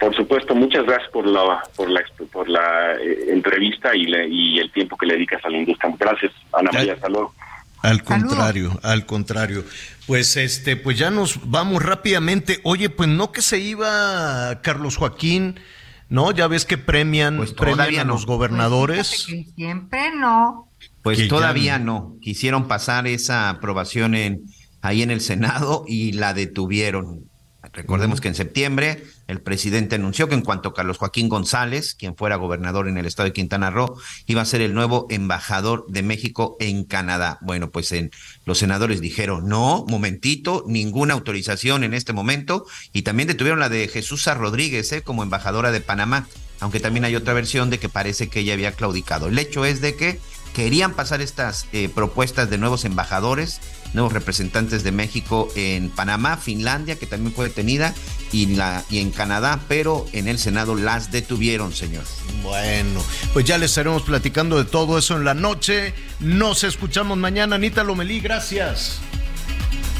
Por 0.01 0.16
supuesto, 0.16 0.55
muchas 0.55 0.85
gracias 0.85 1.10
por 1.10 1.27
la 1.27 1.62
por 1.77 1.90
la 1.90 2.01
por 2.32 2.48
la 2.48 2.94
eh, 2.94 3.27
entrevista 3.28 3.94
y, 3.94 4.05
le- 4.06 4.28
y 4.28 4.59
el 4.59 4.72
tiempo 4.72 4.97
que 4.97 5.06
le 5.06 5.14
dedicas 5.14 5.44
a 5.44 5.51
la 5.51 5.59
industria. 5.59 5.94
Gracias, 5.98 6.32
Ana 6.52 6.70
María, 6.72 6.94
hasta 6.94 7.09
luego. 7.09 7.35
Al 7.82 8.02
contrario, 8.02 8.78
al 8.82 9.06
contrario. 9.06 9.64
Pues 10.06 10.36
este, 10.36 10.77
pues 10.77 10.98
ya 10.98 11.10
nos 11.10 11.51
vamos 11.51 11.82
rápidamente. 11.82 12.60
Oye, 12.64 12.90
pues 12.90 13.09
no 13.09 13.31
que 13.32 13.43
se 13.43 13.59
iba 13.59 14.60
Carlos 14.62 14.97
Joaquín, 14.97 15.60
¿no? 16.09 16.31
Ya 16.32 16.47
ves 16.47 16.64
que 16.66 16.77
premian, 16.78 17.43
premian 17.56 18.01
a 18.01 18.05
no. 18.05 18.14
los 18.14 18.27
gobernadores. 18.27 19.27
Que 19.28 19.44
siempre 19.55 20.10
no. 20.16 20.68
Pues 21.02 21.18
Que 21.18 21.27
todavía 21.27 21.78
no. 21.78 22.16
Quisieron 22.20 22.68
pasar 22.68 23.06
esa 23.06 23.48
aprobación 23.51 24.14
en 24.14 24.43
ahí 24.82 25.02
en 25.02 25.10
el 25.10 25.20
Senado 25.20 25.85
y 25.86 26.12
la 26.12 26.32
detuvieron. 26.35 27.24
Recordemos 27.72 28.20
que 28.20 28.28
en 28.28 28.35
septiembre 28.35 29.05
el 29.31 29.40
presidente 29.40 29.94
anunció 29.94 30.28
que 30.28 30.35
en 30.35 30.43
cuanto 30.43 30.74
Carlos 30.74 30.98
Joaquín 30.98 31.28
González, 31.28 31.94
quien 31.94 32.16
fuera 32.16 32.36
gobernador 32.36 32.89
en 32.89 32.98
el 32.98 33.07
estado 33.07 33.28
de 33.28 33.32
Quintana 33.32 33.70
Roo, 33.70 33.97
iba 34.27 34.43
a 34.43 34.44
ser 34.44 34.61
el 34.61 34.74
nuevo 34.74 35.07
embajador 35.09 35.86
de 35.89 36.02
México 36.02 36.57
en 36.59 36.85
Canadá. 36.85 37.39
Bueno, 37.40 37.70
pues 37.70 37.93
en, 37.93 38.11
los 38.44 38.59
senadores 38.59 39.01
dijeron, 39.01 39.48
no, 39.48 39.85
momentito, 39.89 40.65
ninguna 40.66 41.15
autorización 41.15 41.85
en 41.85 41.94
este 41.94 42.12
momento. 42.12 42.66
Y 42.93 43.02
también 43.02 43.28
detuvieron 43.28 43.61
la 43.61 43.69
de 43.69 43.86
Jesús 43.86 44.27
Rodríguez 44.27 44.90
eh, 44.93 45.02
como 45.02 45.23
embajadora 45.23 45.70
de 45.70 45.81
Panamá, 45.81 46.27
aunque 46.59 46.81
también 46.81 47.05
hay 47.05 47.15
otra 47.15 47.32
versión 47.32 47.70
de 47.70 47.78
que 47.78 47.89
parece 47.89 48.28
que 48.28 48.40
ella 48.40 48.55
había 48.55 48.73
claudicado. 48.73 49.28
El 49.28 49.39
hecho 49.39 49.65
es 49.65 49.81
de 49.81 49.94
que 49.94 50.19
querían 50.55 50.94
pasar 50.94 51.20
estas 51.20 51.66
eh, 51.73 51.89
propuestas 51.89 52.51
de 52.51 52.59
nuevos 52.59 52.85
embajadores, 52.85 53.61
nuevos 53.92 54.12
representantes 54.12 54.82
de 54.82 54.92
México 54.92 55.48
en 55.56 55.90
Panamá, 55.90 56.36
Finlandia, 56.36 56.96
que 56.96 57.06
también 57.06 57.34
fue 57.34 57.48
detenida, 57.48 57.94
y, 58.32 58.46
la, 58.54 58.84
y 58.90 58.98
en 58.98 59.10
Canadá, 59.10 59.60
pero 59.68 60.06
en 60.12 60.28
el 60.28 60.38
Senado 60.38 60.74
las 60.74 61.10
detuvieron, 61.10 61.72
señor. 61.74 62.04
Bueno, 62.42 63.02
pues 63.32 63.44
ya 63.44 63.58
les 63.58 63.70
estaremos 63.70 64.02
platicando 64.02 64.58
de 64.58 64.64
todo 64.64 64.98
eso 64.98 65.16
en 65.16 65.24
la 65.24 65.34
noche. 65.34 65.94
Nos 66.20 66.64
escuchamos 66.64 67.18
mañana. 67.18 67.56
Anita 67.56 67.82
Lomelí, 67.82 68.20
gracias. 68.20 69.00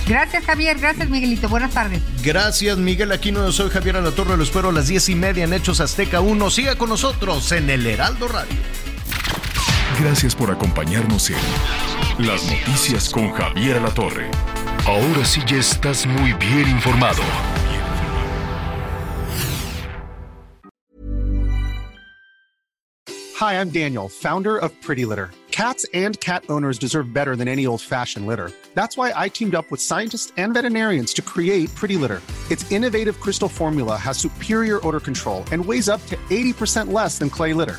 Gracias, 0.06 0.44
Javier. 0.44 0.78
Gracias, 0.78 1.08
Miguelito. 1.08 1.48
Buenas 1.48 1.72
tardes. 1.72 2.00
Gracias, 2.22 2.76
Miguel 2.78 3.12
Aquino. 3.12 3.44
Yo 3.44 3.52
soy 3.52 3.70
Javier 3.70 3.96
Alatorre. 3.96 4.36
Lo 4.36 4.42
espero 4.42 4.70
a 4.70 4.72
las 4.72 4.88
diez 4.88 5.08
y 5.08 5.14
media 5.14 5.44
en 5.44 5.52
Hechos 5.52 5.80
Azteca 5.80 6.20
1. 6.20 6.50
Siga 6.50 6.76
con 6.76 6.88
nosotros 6.88 7.52
en 7.52 7.70
el 7.70 7.86
Heraldo 7.86 8.26
Radio. 8.28 8.56
Gracias 9.98 10.34
por 10.34 10.50
acompañarnos 10.50 11.30
en 11.30 12.26
Las 12.26 12.44
Noticias 12.44 13.10
con 13.10 13.32
Javier 13.32 13.76
Alatorre. 13.76 14.30
Ahora 14.86 15.24
sí 15.24 15.40
ya 15.46 15.56
estás 15.58 16.06
muy 16.06 16.32
bien 16.34 16.68
informado. 16.68 17.22
Hi, 23.40 23.54
I'm 23.54 23.70
Daniel, 23.70 24.08
founder 24.08 24.58
of 24.58 24.70
Pretty 24.82 25.06
Litter. 25.06 25.30
Cats 25.50 25.84
and 25.92 26.18
cat 26.20 26.44
owners 26.48 26.78
deserve 26.78 27.12
better 27.12 27.36
than 27.36 27.48
any 27.48 27.66
old 27.66 27.80
fashioned 27.82 28.26
litter. 28.26 28.52
That's 28.74 28.96
why 28.96 29.12
I 29.14 29.28
teamed 29.28 29.54
up 29.54 29.70
with 29.70 29.80
scientists 29.80 30.32
and 30.36 30.54
veterinarians 30.54 31.12
to 31.14 31.22
create 31.22 31.74
Pretty 31.74 31.96
Litter. 31.96 32.22
Its 32.50 32.70
innovative 32.70 33.20
crystal 33.20 33.48
formula 33.48 33.96
has 33.96 34.18
superior 34.18 34.86
odor 34.86 35.00
control 35.00 35.44
and 35.52 35.64
weighs 35.64 35.88
up 35.88 36.04
to 36.06 36.16
80% 36.28 36.92
less 36.92 37.18
than 37.18 37.30
clay 37.30 37.52
litter. 37.52 37.78